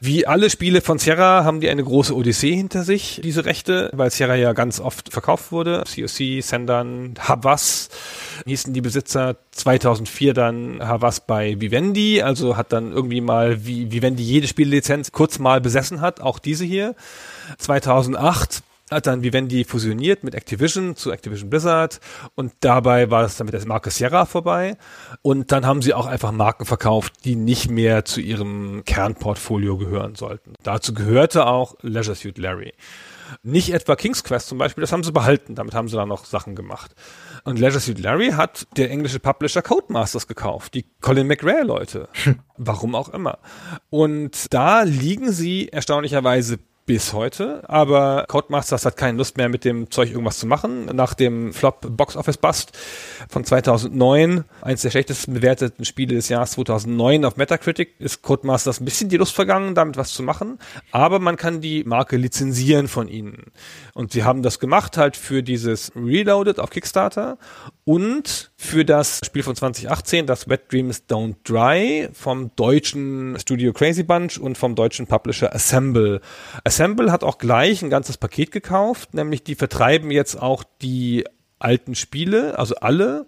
Wie 0.00 0.26
alle 0.26 0.50
Spiele 0.50 0.80
von 0.80 0.98
Sierra 0.98 1.44
haben 1.44 1.60
die 1.60 1.70
eine 1.70 1.84
große 1.84 2.12
Odyssee 2.12 2.56
hinter 2.56 2.82
sich, 2.82 3.20
diese 3.22 3.44
Rechte, 3.44 3.90
weil 3.92 4.10
Sierra 4.10 4.34
ja 4.34 4.54
ganz 4.54 4.80
oft 4.80 5.12
verkauft 5.12 5.52
wurde. 5.52 5.84
COC, 5.84 6.42
Sendern, 6.42 7.14
Havas 7.20 7.88
hießen 8.44 8.74
die 8.74 8.80
Besitzer. 8.80 9.36
2004 9.52 10.34
dann 10.34 10.80
Havas 10.80 11.20
bei 11.20 11.60
Vivendi, 11.60 12.22
also 12.22 12.56
hat 12.56 12.72
dann 12.72 12.92
irgendwie 12.92 13.20
mal, 13.20 13.64
wie 13.64 13.92
Vivendi 13.92 14.24
jede 14.24 14.48
Spiellizenz 14.48 15.12
kurz 15.12 15.38
mal 15.38 15.60
besessen 15.60 16.00
hat, 16.00 16.20
auch 16.20 16.40
diese 16.40 16.64
hier. 16.64 16.96
2008 17.58 18.64
hat 18.90 19.06
dann 19.06 19.22
Vivendi 19.22 19.64
fusioniert 19.64 20.22
mit 20.22 20.34
Activision 20.34 20.94
zu 20.94 21.10
Activision 21.10 21.50
Blizzard 21.50 22.00
und 22.34 22.52
dabei 22.60 23.10
war 23.10 23.24
es 23.24 23.36
dann 23.36 23.46
mit 23.46 23.54
der 23.54 23.66
Marke 23.66 23.90
Sierra 23.90 24.26
vorbei 24.26 24.76
und 25.22 25.50
dann 25.50 25.66
haben 25.66 25.82
sie 25.82 25.92
auch 25.92 26.06
einfach 26.06 26.30
Marken 26.32 26.66
verkauft, 26.66 27.24
die 27.24 27.34
nicht 27.34 27.70
mehr 27.70 28.04
zu 28.04 28.20
ihrem 28.20 28.84
Kernportfolio 28.84 29.76
gehören 29.76 30.14
sollten. 30.14 30.54
Dazu 30.62 30.94
gehörte 30.94 31.46
auch 31.46 31.74
Leisure 31.82 32.14
Suit 32.14 32.38
Larry. 32.38 32.74
Nicht 33.42 33.72
etwa 33.72 33.96
King's 33.96 34.22
Quest 34.22 34.46
zum 34.46 34.58
Beispiel, 34.58 34.82
das 34.82 34.92
haben 34.92 35.02
sie 35.02 35.10
behalten, 35.10 35.56
damit 35.56 35.74
haben 35.74 35.88
sie 35.88 35.96
dann 35.96 36.08
noch 36.08 36.24
Sachen 36.24 36.54
gemacht. 36.54 36.94
Und 37.42 37.58
Leisure 37.58 37.80
Suit 37.80 37.98
Larry 37.98 38.30
hat 38.30 38.68
der 38.76 38.90
englische 38.90 39.18
Publisher 39.18 39.62
Codemasters 39.62 40.28
gekauft, 40.28 40.74
die 40.74 40.84
Colin 41.00 41.26
McRae-Leute. 41.26 42.08
Warum 42.56 42.94
auch 42.94 43.08
immer. 43.08 43.38
Und 43.90 44.52
da 44.54 44.82
liegen 44.82 45.32
sie 45.32 45.68
erstaunlicherweise 45.68 46.58
bis 46.86 47.12
heute, 47.12 47.68
aber 47.68 48.24
Codemasters 48.28 48.86
hat 48.86 48.96
keine 48.96 49.18
Lust 49.18 49.36
mehr 49.36 49.48
mit 49.48 49.64
dem 49.64 49.90
Zeug 49.90 50.10
irgendwas 50.10 50.38
zu 50.38 50.46
machen. 50.46 50.86
Nach 50.86 51.14
dem 51.14 51.52
Flop 51.52 51.84
Box 51.96 52.16
Office 52.16 52.36
Bust 52.36 52.78
von 53.28 53.44
2009, 53.44 54.44
eins 54.62 54.82
der 54.82 54.90
schlechtesten 54.90 55.34
bewerteten 55.34 55.84
Spiele 55.84 56.14
des 56.14 56.28
Jahres 56.28 56.52
2009 56.52 57.24
auf 57.24 57.36
Metacritic, 57.36 57.94
ist 57.98 58.22
Codemasters 58.22 58.80
ein 58.80 58.84
bisschen 58.84 59.08
die 59.08 59.16
Lust 59.16 59.34
vergangen, 59.34 59.74
damit 59.74 59.96
was 59.96 60.12
zu 60.12 60.22
machen, 60.22 60.58
aber 60.92 61.18
man 61.18 61.36
kann 61.36 61.60
die 61.60 61.82
Marke 61.82 62.16
lizenzieren 62.16 62.86
von 62.86 63.08
ihnen. 63.08 63.46
Und 63.92 64.12
sie 64.12 64.22
haben 64.22 64.42
das 64.42 64.60
gemacht 64.60 64.96
halt 64.96 65.16
für 65.16 65.42
dieses 65.42 65.90
Reloaded 65.96 66.60
auf 66.60 66.70
Kickstarter 66.70 67.36
und 67.88 68.50
für 68.56 68.84
das 68.84 69.20
Spiel 69.24 69.44
von 69.44 69.54
2018, 69.54 70.26
das 70.26 70.48
Wet 70.48 70.72
Dreams 70.72 71.04
Don't 71.08 71.36
Dry 71.44 72.08
vom 72.12 72.50
deutschen 72.56 73.38
Studio 73.38 73.72
Crazy 73.72 74.02
Bunch 74.02 74.38
und 74.38 74.58
vom 74.58 74.74
deutschen 74.74 75.06
Publisher 75.06 75.54
Assemble. 75.54 76.20
Assemble 76.64 77.12
hat 77.12 77.22
auch 77.22 77.38
gleich 77.38 77.82
ein 77.82 77.90
ganzes 77.90 78.16
Paket 78.16 78.50
gekauft, 78.50 79.14
nämlich 79.14 79.44
die 79.44 79.54
vertreiben 79.54 80.10
jetzt 80.10 80.34
auch 80.34 80.64
die 80.82 81.24
alten 81.60 81.94
Spiele, 81.94 82.58
also 82.58 82.74
alle, 82.74 83.26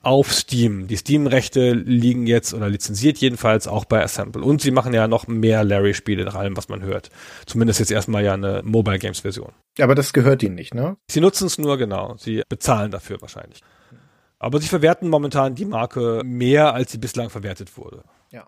auf 0.00 0.32
Steam. 0.32 0.86
Die 0.86 0.96
Steam-Rechte 0.96 1.72
liegen 1.72 2.26
jetzt 2.26 2.54
oder 2.54 2.70
lizenziert 2.70 3.18
jedenfalls 3.18 3.68
auch 3.68 3.84
bei 3.84 4.02
Assemble. 4.02 4.42
Und 4.42 4.62
sie 4.62 4.70
machen 4.70 4.94
ja 4.94 5.08
noch 5.08 5.26
mehr 5.26 5.62
Larry-Spiele 5.62 6.24
nach 6.24 6.36
allem, 6.36 6.56
was 6.56 6.68
man 6.68 6.82
hört. 6.82 7.10
Zumindest 7.44 7.80
jetzt 7.80 7.90
erstmal 7.90 8.24
ja 8.24 8.32
eine 8.32 8.62
Mobile 8.64 8.98
Games-Version. 8.98 9.52
Aber 9.78 9.94
das 9.94 10.14
gehört 10.14 10.42
ihnen 10.42 10.54
nicht, 10.54 10.74
ne? 10.74 10.96
Sie 11.10 11.20
nutzen 11.20 11.48
es 11.48 11.58
nur 11.58 11.76
genau. 11.76 12.14
Sie 12.16 12.42
bezahlen 12.48 12.90
dafür 12.90 13.20
wahrscheinlich. 13.20 13.60
Aber 14.40 14.58
sie 14.58 14.68
verwerten 14.68 15.08
momentan 15.08 15.54
die 15.54 15.66
Marke 15.66 16.22
mehr, 16.24 16.74
als 16.74 16.90
sie 16.90 16.98
bislang 16.98 17.28
verwertet 17.28 17.76
wurde. 17.76 18.02
Ja. 18.30 18.46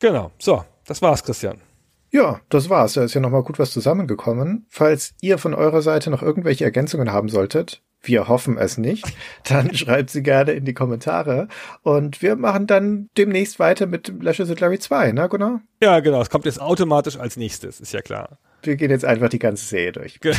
Genau. 0.00 0.32
So, 0.38 0.64
das 0.84 1.00
war's, 1.00 1.22
Christian. 1.22 1.62
Ja, 2.10 2.40
das 2.48 2.68
war's. 2.68 2.94
Da 2.94 3.04
ist 3.04 3.14
ja 3.14 3.20
nochmal 3.20 3.44
gut 3.44 3.60
was 3.60 3.70
zusammengekommen. 3.70 4.66
Falls 4.68 5.14
ihr 5.20 5.38
von 5.38 5.54
eurer 5.54 5.80
Seite 5.80 6.10
noch 6.10 6.22
irgendwelche 6.22 6.64
Ergänzungen 6.64 7.12
haben 7.12 7.28
solltet, 7.28 7.82
wir 8.02 8.26
hoffen 8.26 8.58
es 8.58 8.78
nicht, 8.78 9.06
dann 9.48 9.72
schreibt 9.74 10.10
sie 10.10 10.24
gerne 10.24 10.52
in 10.52 10.64
die 10.64 10.74
Kommentare. 10.74 11.46
Und 11.82 12.20
wir 12.20 12.34
machen 12.34 12.66
dann 12.66 13.08
demnächst 13.16 13.60
weiter 13.60 13.86
mit 13.86 14.12
Lashes 14.20 14.50
at 14.50 14.58
Larry 14.58 14.80
2, 14.80 15.12
ne, 15.12 15.28
Gunnar? 15.28 15.62
Ja, 15.80 16.00
genau. 16.00 16.20
Es 16.20 16.30
kommt 16.30 16.46
jetzt 16.46 16.60
automatisch 16.60 17.16
als 17.16 17.36
nächstes, 17.36 17.80
ist 17.80 17.92
ja 17.92 18.02
klar. 18.02 18.38
Wir 18.62 18.76
gehen 18.76 18.90
jetzt 18.90 19.04
einfach 19.04 19.28
die 19.28 19.38
ganze 19.38 19.64
Serie 19.64 19.92
durch. 19.92 20.20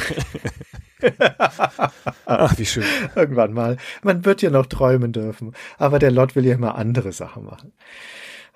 Ach, 2.26 2.58
wie 2.58 2.66
schön. 2.66 2.84
Irgendwann 3.16 3.54
mal. 3.54 3.78
Man 4.02 4.26
wird 4.26 4.42
ja 4.42 4.50
noch 4.50 4.66
träumen 4.66 5.12
dürfen. 5.12 5.54
Aber 5.78 6.00
der 6.00 6.12
Lot 6.12 6.36
will 6.36 6.46
ja 6.46 6.56
immer 6.56 6.76
andere 6.76 7.12
Sachen 7.12 7.46
machen. 7.46 7.74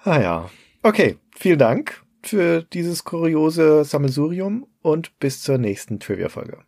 Ah 0.04 0.20
ja. 0.20 0.50
Okay, 0.84 1.18
vielen 1.36 1.60
Dank 1.60 2.04
für 2.24 2.64
dieses 2.64 3.04
kuriose 3.04 3.84
Sammelsurium 3.84 4.68
und 4.82 5.18
bis 5.20 5.42
zur 5.42 5.58
nächsten 5.58 6.00
Trivia-Folge. 6.00 6.60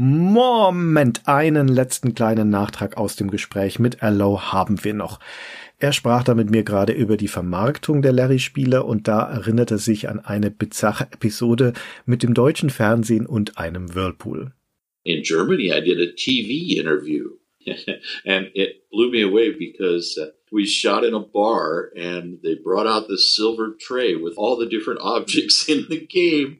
Moment, 0.00 1.26
einen 1.26 1.66
letzten 1.66 2.14
kleinen 2.14 2.50
Nachtrag 2.50 2.96
aus 2.96 3.16
dem 3.16 3.32
Gespräch 3.32 3.80
mit 3.80 4.00
Allo 4.00 4.52
haben 4.52 4.84
wir 4.84 4.94
noch. 4.94 5.18
Er 5.80 5.92
sprach 5.92 6.24
da 6.24 6.34
mit 6.34 6.50
mir 6.50 6.64
gerade 6.64 6.92
über 6.92 7.16
die 7.16 7.28
Vermarktung 7.28 8.02
der 8.02 8.12
Larry-Spiele 8.12 8.82
und 8.82 9.06
da 9.06 9.30
erinnerte 9.30 9.76
er 9.76 9.78
sich 9.78 10.08
an 10.08 10.18
eine 10.18 10.50
bizarre 10.50 11.04
Episode 11.12 11.72
mit 12.04 12.24
dem 12.24 12.34
deutschen 12.34 12.68
Fernsehen 12.68 13.26
und 13.26 13.58
einem 13.58 13.94
Whirlpool. 13.94 14.52
In 15.04 15.22
Germany, 15.22 15.70
I 15.72 15.80
did 15.80 16.00
a 16.00 16.12
TV 16.16 16.80
interview, 16.80 17.30
and 18.24 18.50
it 18.54 18.90
blew 18.90 19.10
me 19.10 19.22
away 19.22 19.52
because 19.52 20.18
uh, 20.18 20.32
we 20.50 20.66
shot 20.66 21.04
in 21.04 21.14
a 21.14 21.20
bar 21.20 21.90
and 21.96 22.40
they 22.42 22.56
brought 22.56 22.88
out 22.88 23.06
this 23.06 23.36
silver 23.36 23.76
tray 23.78 24.16
with 24.16 24.34
all 24.36 24.56
the 24.58 24.68
different 24.68 25.00
objects 25.00 25.68
in 25.68 25.86
the 25.88 26.04
game. 26.04 26.58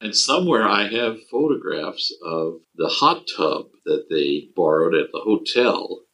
And 0.00 0.16
somewhere 0.16 0.66
I 0.66 0.88
have 0.88 1.28
photographs 1.30 2.12
of 2.24 2.60
the 2.74 2.88
hot 2.88 3.22
tub 3.36 3.66
that 3.84 4.06
they 4.10 4.48
borrowed 4.54 4.94
at 4.94 5.12
the 5.12 5.20
hotel 5.20 6.07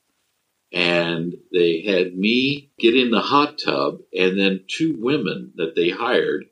and 0.75 1.35
they 1.53 1.83
had 1.83 2.17
me 2.17 2.73
get 2.81 2.97
in 2.97 3.13
the 3.13 3.21
hot 3.21 3.59
tub 3.65 3.99
and 4.13 4.37
then 4.37 4.65
two 4.69 4.97
women 4.99 5.53
that 5.55 5.75
they 5.77 5.91
hired, 5.91 6.47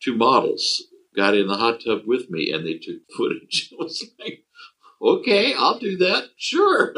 two 0.00 0.16
models, 0.16 0.84
got 1.16 1.36
in 1.36 1.48
the 1.48 1.56
hot 1.56 1.82
tub 1.84 2.02
with 2.06 2.30
me 2.30 2.52
and 2.52 2.64
they 2.64 2.78
took 2.78 3.02
footage. 3.16 3.72
I 3.72 3.82
was 3.82 4.06
like, 4.20 4.44
okay, 5.02 5.54
I'll 5.58 5.78
do 5.78 5.96
that. 5.98 6.30
Sure. 6.36 6.94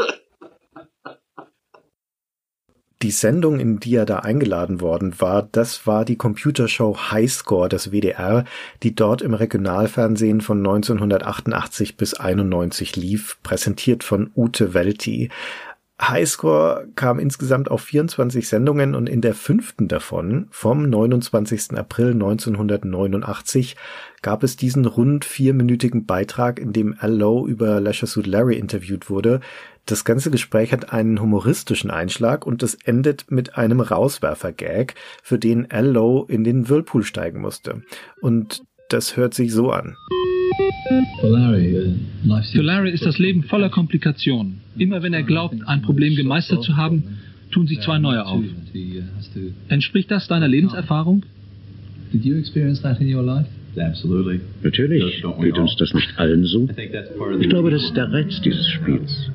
Die 3.02 3.10
Sendung, 3.10 3.60
in 3.60 3.80
die 3.80 3.94
er 3.94 4.04
da 4.04 4.18
eingeladen 4.18 4.82
worden 4.82 5.18
war, 5.22 5.48
das 5.52 5.86
war 5.86 6.04
die 6.04 6.16
Computershow 6.16 7.10
Highscore 7.10 7.70
des 7.70 7.92
WDR, 7.92 8.44
die 8.82 8.94
dort 8.94 9.22
im 9.22 9.32
Regionalfernsehen 9.32 10.42
von 10.42 10.58
1988 10.58 11.96
bis 11.96 12.12
91 12.12 12.96
lief, 12.96 13.38
präsentiert 13.42 14.04
von 14.04 14.30
Ute 14.36 14.74
Welti. 14.74 15.30
Highscore 16.00 16.88
kam 16.96 17.18
insgesamt 17.18 17.70
auf 17.70 17.82
24 17.82 18.48
Sendungen 18.48 18.94
und 18.94 19.08
in 19.08 19.20
der 19.20 19.34
fünften 19.34 19.86
davon, 19.86 20.46
vom 20.50 20.88
29. 20.88 21.76
April 21.76 22.12
1989, 22.12 23.76
gab 24.22 24.42
es 24.42 24.56
diesen 24.56 24.86
rund 24.86 25.24
vierminütigen 25.24 26.06
Beitrag, 26.06 26.58
in 26.58 26.72
dem 26.72 26.96
Al 26.98 27.14
Lowe 27.14 27.48
über 27.48 27.80
Leisure 27.80 28.06
Suit 28.06 28.26
Larry 28.26 28.56
interviewt 28.56 29.10
wurde. 29.10 29.40
Das 29.84 30.04
ganze 30.04 30.30
Gespräch 30.30 30.72
hat 30.72 30.92
einen 30.92 31.20
humoristischen 31.20 31.90
Einschlag 31.90 32.46
und 32.46 32.62
es 32.62 32.74
endet 32.74 33.30
mit 33.30 33.56
einem 33.56 33.80
Rauswerfer-Gag, 33.80 34.94
für 35.22 35.38
den 35.38 35.70
Al 35.70 35.86
Lowe 35.86 36.32
in 36.32 36.44
den 36.44 36.68
Whirlpool 36.68 37.04
steigen 37.04 37.40
musste. 37.40 37.82
Und 38.22 38.62
das 38.88 39.16
hört 39.16 39.34
sich 39.34 39.52
so 39.52 39.70
an. 39.70 39.96
Für 42.52 42.62
Larry 42.62 42.90
ist 42.90 43.04
das 43.04 43.18
Leben 43.18 43.42
voller 43.44 43.68
Komplikationen. 43.68 44.60
Immer 44.76 45.02
wenn 45.02 45.12
er 45.12 45.22
glaubt, 45.22 45.56
ein 45.66 45.82
Problem 45.82 46.16
gemeistert 46.16 46.62
zu 46.62 46.76
haben, 46.76 47.18
tun 47.50 47.66
sich 47.66 47.80
zwei 47.80 47.98
neue 47.98 48.24
auf. 48.26 48.42
Entspricht 49.68 50.10
das 50.10 50.28
deiner 50.28 50.48
Lebenserfahrung? 50.48 51.24
Natürlich 54.62 55.22
geht 55.40 55.58
uns 55.58 55.76
das 55.76 55.94
nicht 55.94 56.18
allen 56.18 56.44
so. 56.44 56.68
Ich 57.40 57.48
glaube, 57.48 57.70
das 57.70 57.84
ist 57.84 57.96
der 57.96 58.12
Reiz 58.12 58.40
dieses 58.40 58.68
Spiels. 58.68 59.30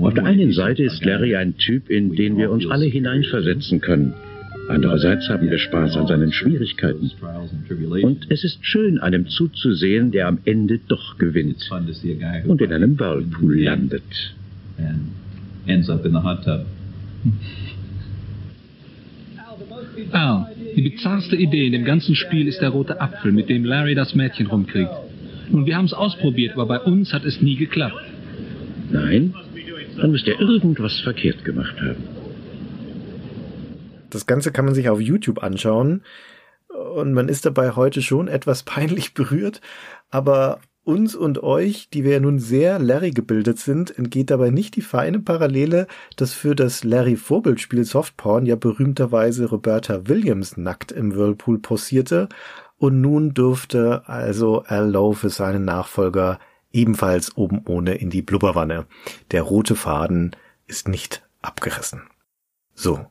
Auf 0.00 0.14
der 0.14 0.24
einen 0.24 0.52
Seite 0.52 0.84
ist 0.84 1.04
Larry 1.04 1.34
ein 1.34 1.56
Typ, 1.56 1.88
in 1.88 2.14
den 2.14 2.36
wir 2.36 2.50
uns 2.50 2.66
alle 2.66 2.84
hineinversetzen 2.86 3.80
können. 3.80 4.14
Andererseits 4.68 5.28
haben 5.28 5.50
wir 5.50 5.58
Spaß 5.58 5.96
an 5.96 6.06
seinen 6.06 6.32
Schwierigkeiten. 6.32 7.10
Und 8.02 8.26
es 8.28 8.44
ist 8.44 8.64
schön, 8.64 8.98
einem 8.98 9.26
zuzusehen, 9.26 10.10
der 10.10 10.28
am 10.28 10.38
Ende 10.44 10.78
doch 10.88 11.16
gewinnt 11.16 11.70
und 12.46 12.60
in 12.60 12.72
einem 12.72 12.98
Whirlpool 12.98 13.60
landet. 13.60 14.02
Al, 20.12 20.46
die 20.76 20.82
bizarrste 20.82 21.36
Idee 21.36 21.66
in 21.66 21.72
dem 21.72 21.84
ganzen 21.84 22.14
Spiel 22.14 22.46
ist 22.46 22.60
der 22.60 22.70
rote 22.70 23.00
Apfel, 23.00 23.32
mit 23.32 23.48
dem 23.48 23.64
Larry 23.64 23.94
das 23.94 24.14
Mädchen 24.14 24.46
rumkriegt. 24.46 24.90
Nun, 25.50 25.66
wir 25.66 25.76
haben 25.76 25.86
es 25.86 25.94
ausprobiert, 25.94 26.52
aber 26.54 26.66
bei 26.66 26.80
uns 26.80 27.12
hat 27.12 27.24
es 27.24 27.40
nie 27.40 27.56
geklappt. 27.56 28.04
Nein, 28.90 29.34
dann 29.96 30.10
müsst 30.10 30.26
ihr 30.26 30.38
irgendwas 30.38 31.00
verkehrt 31.00 31.44
gemacht 31.44 31.74
haben. 31.80 32.17
Das 34.10 34.26
Ganze 34.26 34.52
kann 34.52 34.64
man 34.64 34.74
sich 34.74 34.88
auf 34.88 35.00
YouTube 35.00 35.42
anschauen 35.42 36.02
und 36.68 37.12
man 37.12 37.28
ist 37.28 37.46
dabei 37.46 37.72
heute 37.72 38.02
schon 38.02 38.28
etwas 38.28 38.62
peinlich 38.64 39.14
berührt, 39.14 39.60
aber 40.10 40.60
uns 40.84 41.14
und 41.14 41.42
euch, 41.42 41.90
die 41.90 42.02
wir 42.02 42.12
ja 42.12 42.20
nun 42.20 42.38
sehr 42.38 42.78
Larry 42.78 43.10
gebildet 43.10 43.58
sind, 43.58 43.96
entgeht 43.98 44.30
dabei 44.30 44.48
nicht 44.48 44.74
die 44.74 44.80
feine 44.80 45.18
Parallele, 45.18 45.86
dass 46.16 46.32
für 46.32 46.54
das 46.54 46.82
Larry-Vorbildspiel 46.82 47.84
Softporn 47.84 48.46
ja 48.46 48.56
berühmterweise 48.56 49.50
Roberta 49.50 50.08
Williams 50.08 50.56
nackt 50.56 50.90
im 50.90 51.14
Whirlpool 51.14 51.58
posierte 51.58 52.30
und 52.78 53.02
nun 53.02 53.34
dürfte 53.34 54.08
also 54.08 54.62
Al 54.62 54.94
für 55.12 55.28
seinen 55.28 55.66
Nachfolger 55.66 56.38
ebenfalls 56.72 57.36
oben 57.36 57.60
ohne 57.66 57.96
in 57.96 58.08
die 58.08 58.22
Blubberwanne. 58.22 58.86
Der 59.30 59.42
rote 59.42 59.76
Faden 59.76 60.34
ist 60.66 60.88
nicht 60.88 61.22
abgerissen. 61.42 62.02
So, 62.74 63.04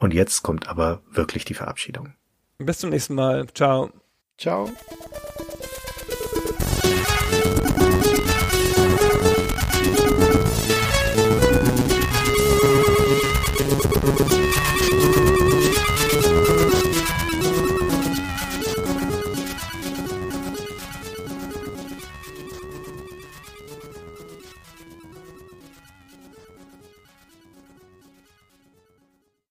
und 0.00 0.14
jetzt 0.14 0.42
kommt 0.42 0.66
aber 0.68 1.02
wirklich 1.10 1.44
die 1.44 1.54
Verabschiedung. 1.54 2.14
Bis 2.58 2.78
zum 2.78 2.90
nächsten 2.90 3.14
Mal. 3.14 3.46
Ciao. 3.54 3.90
Ciao. 4.36 4.68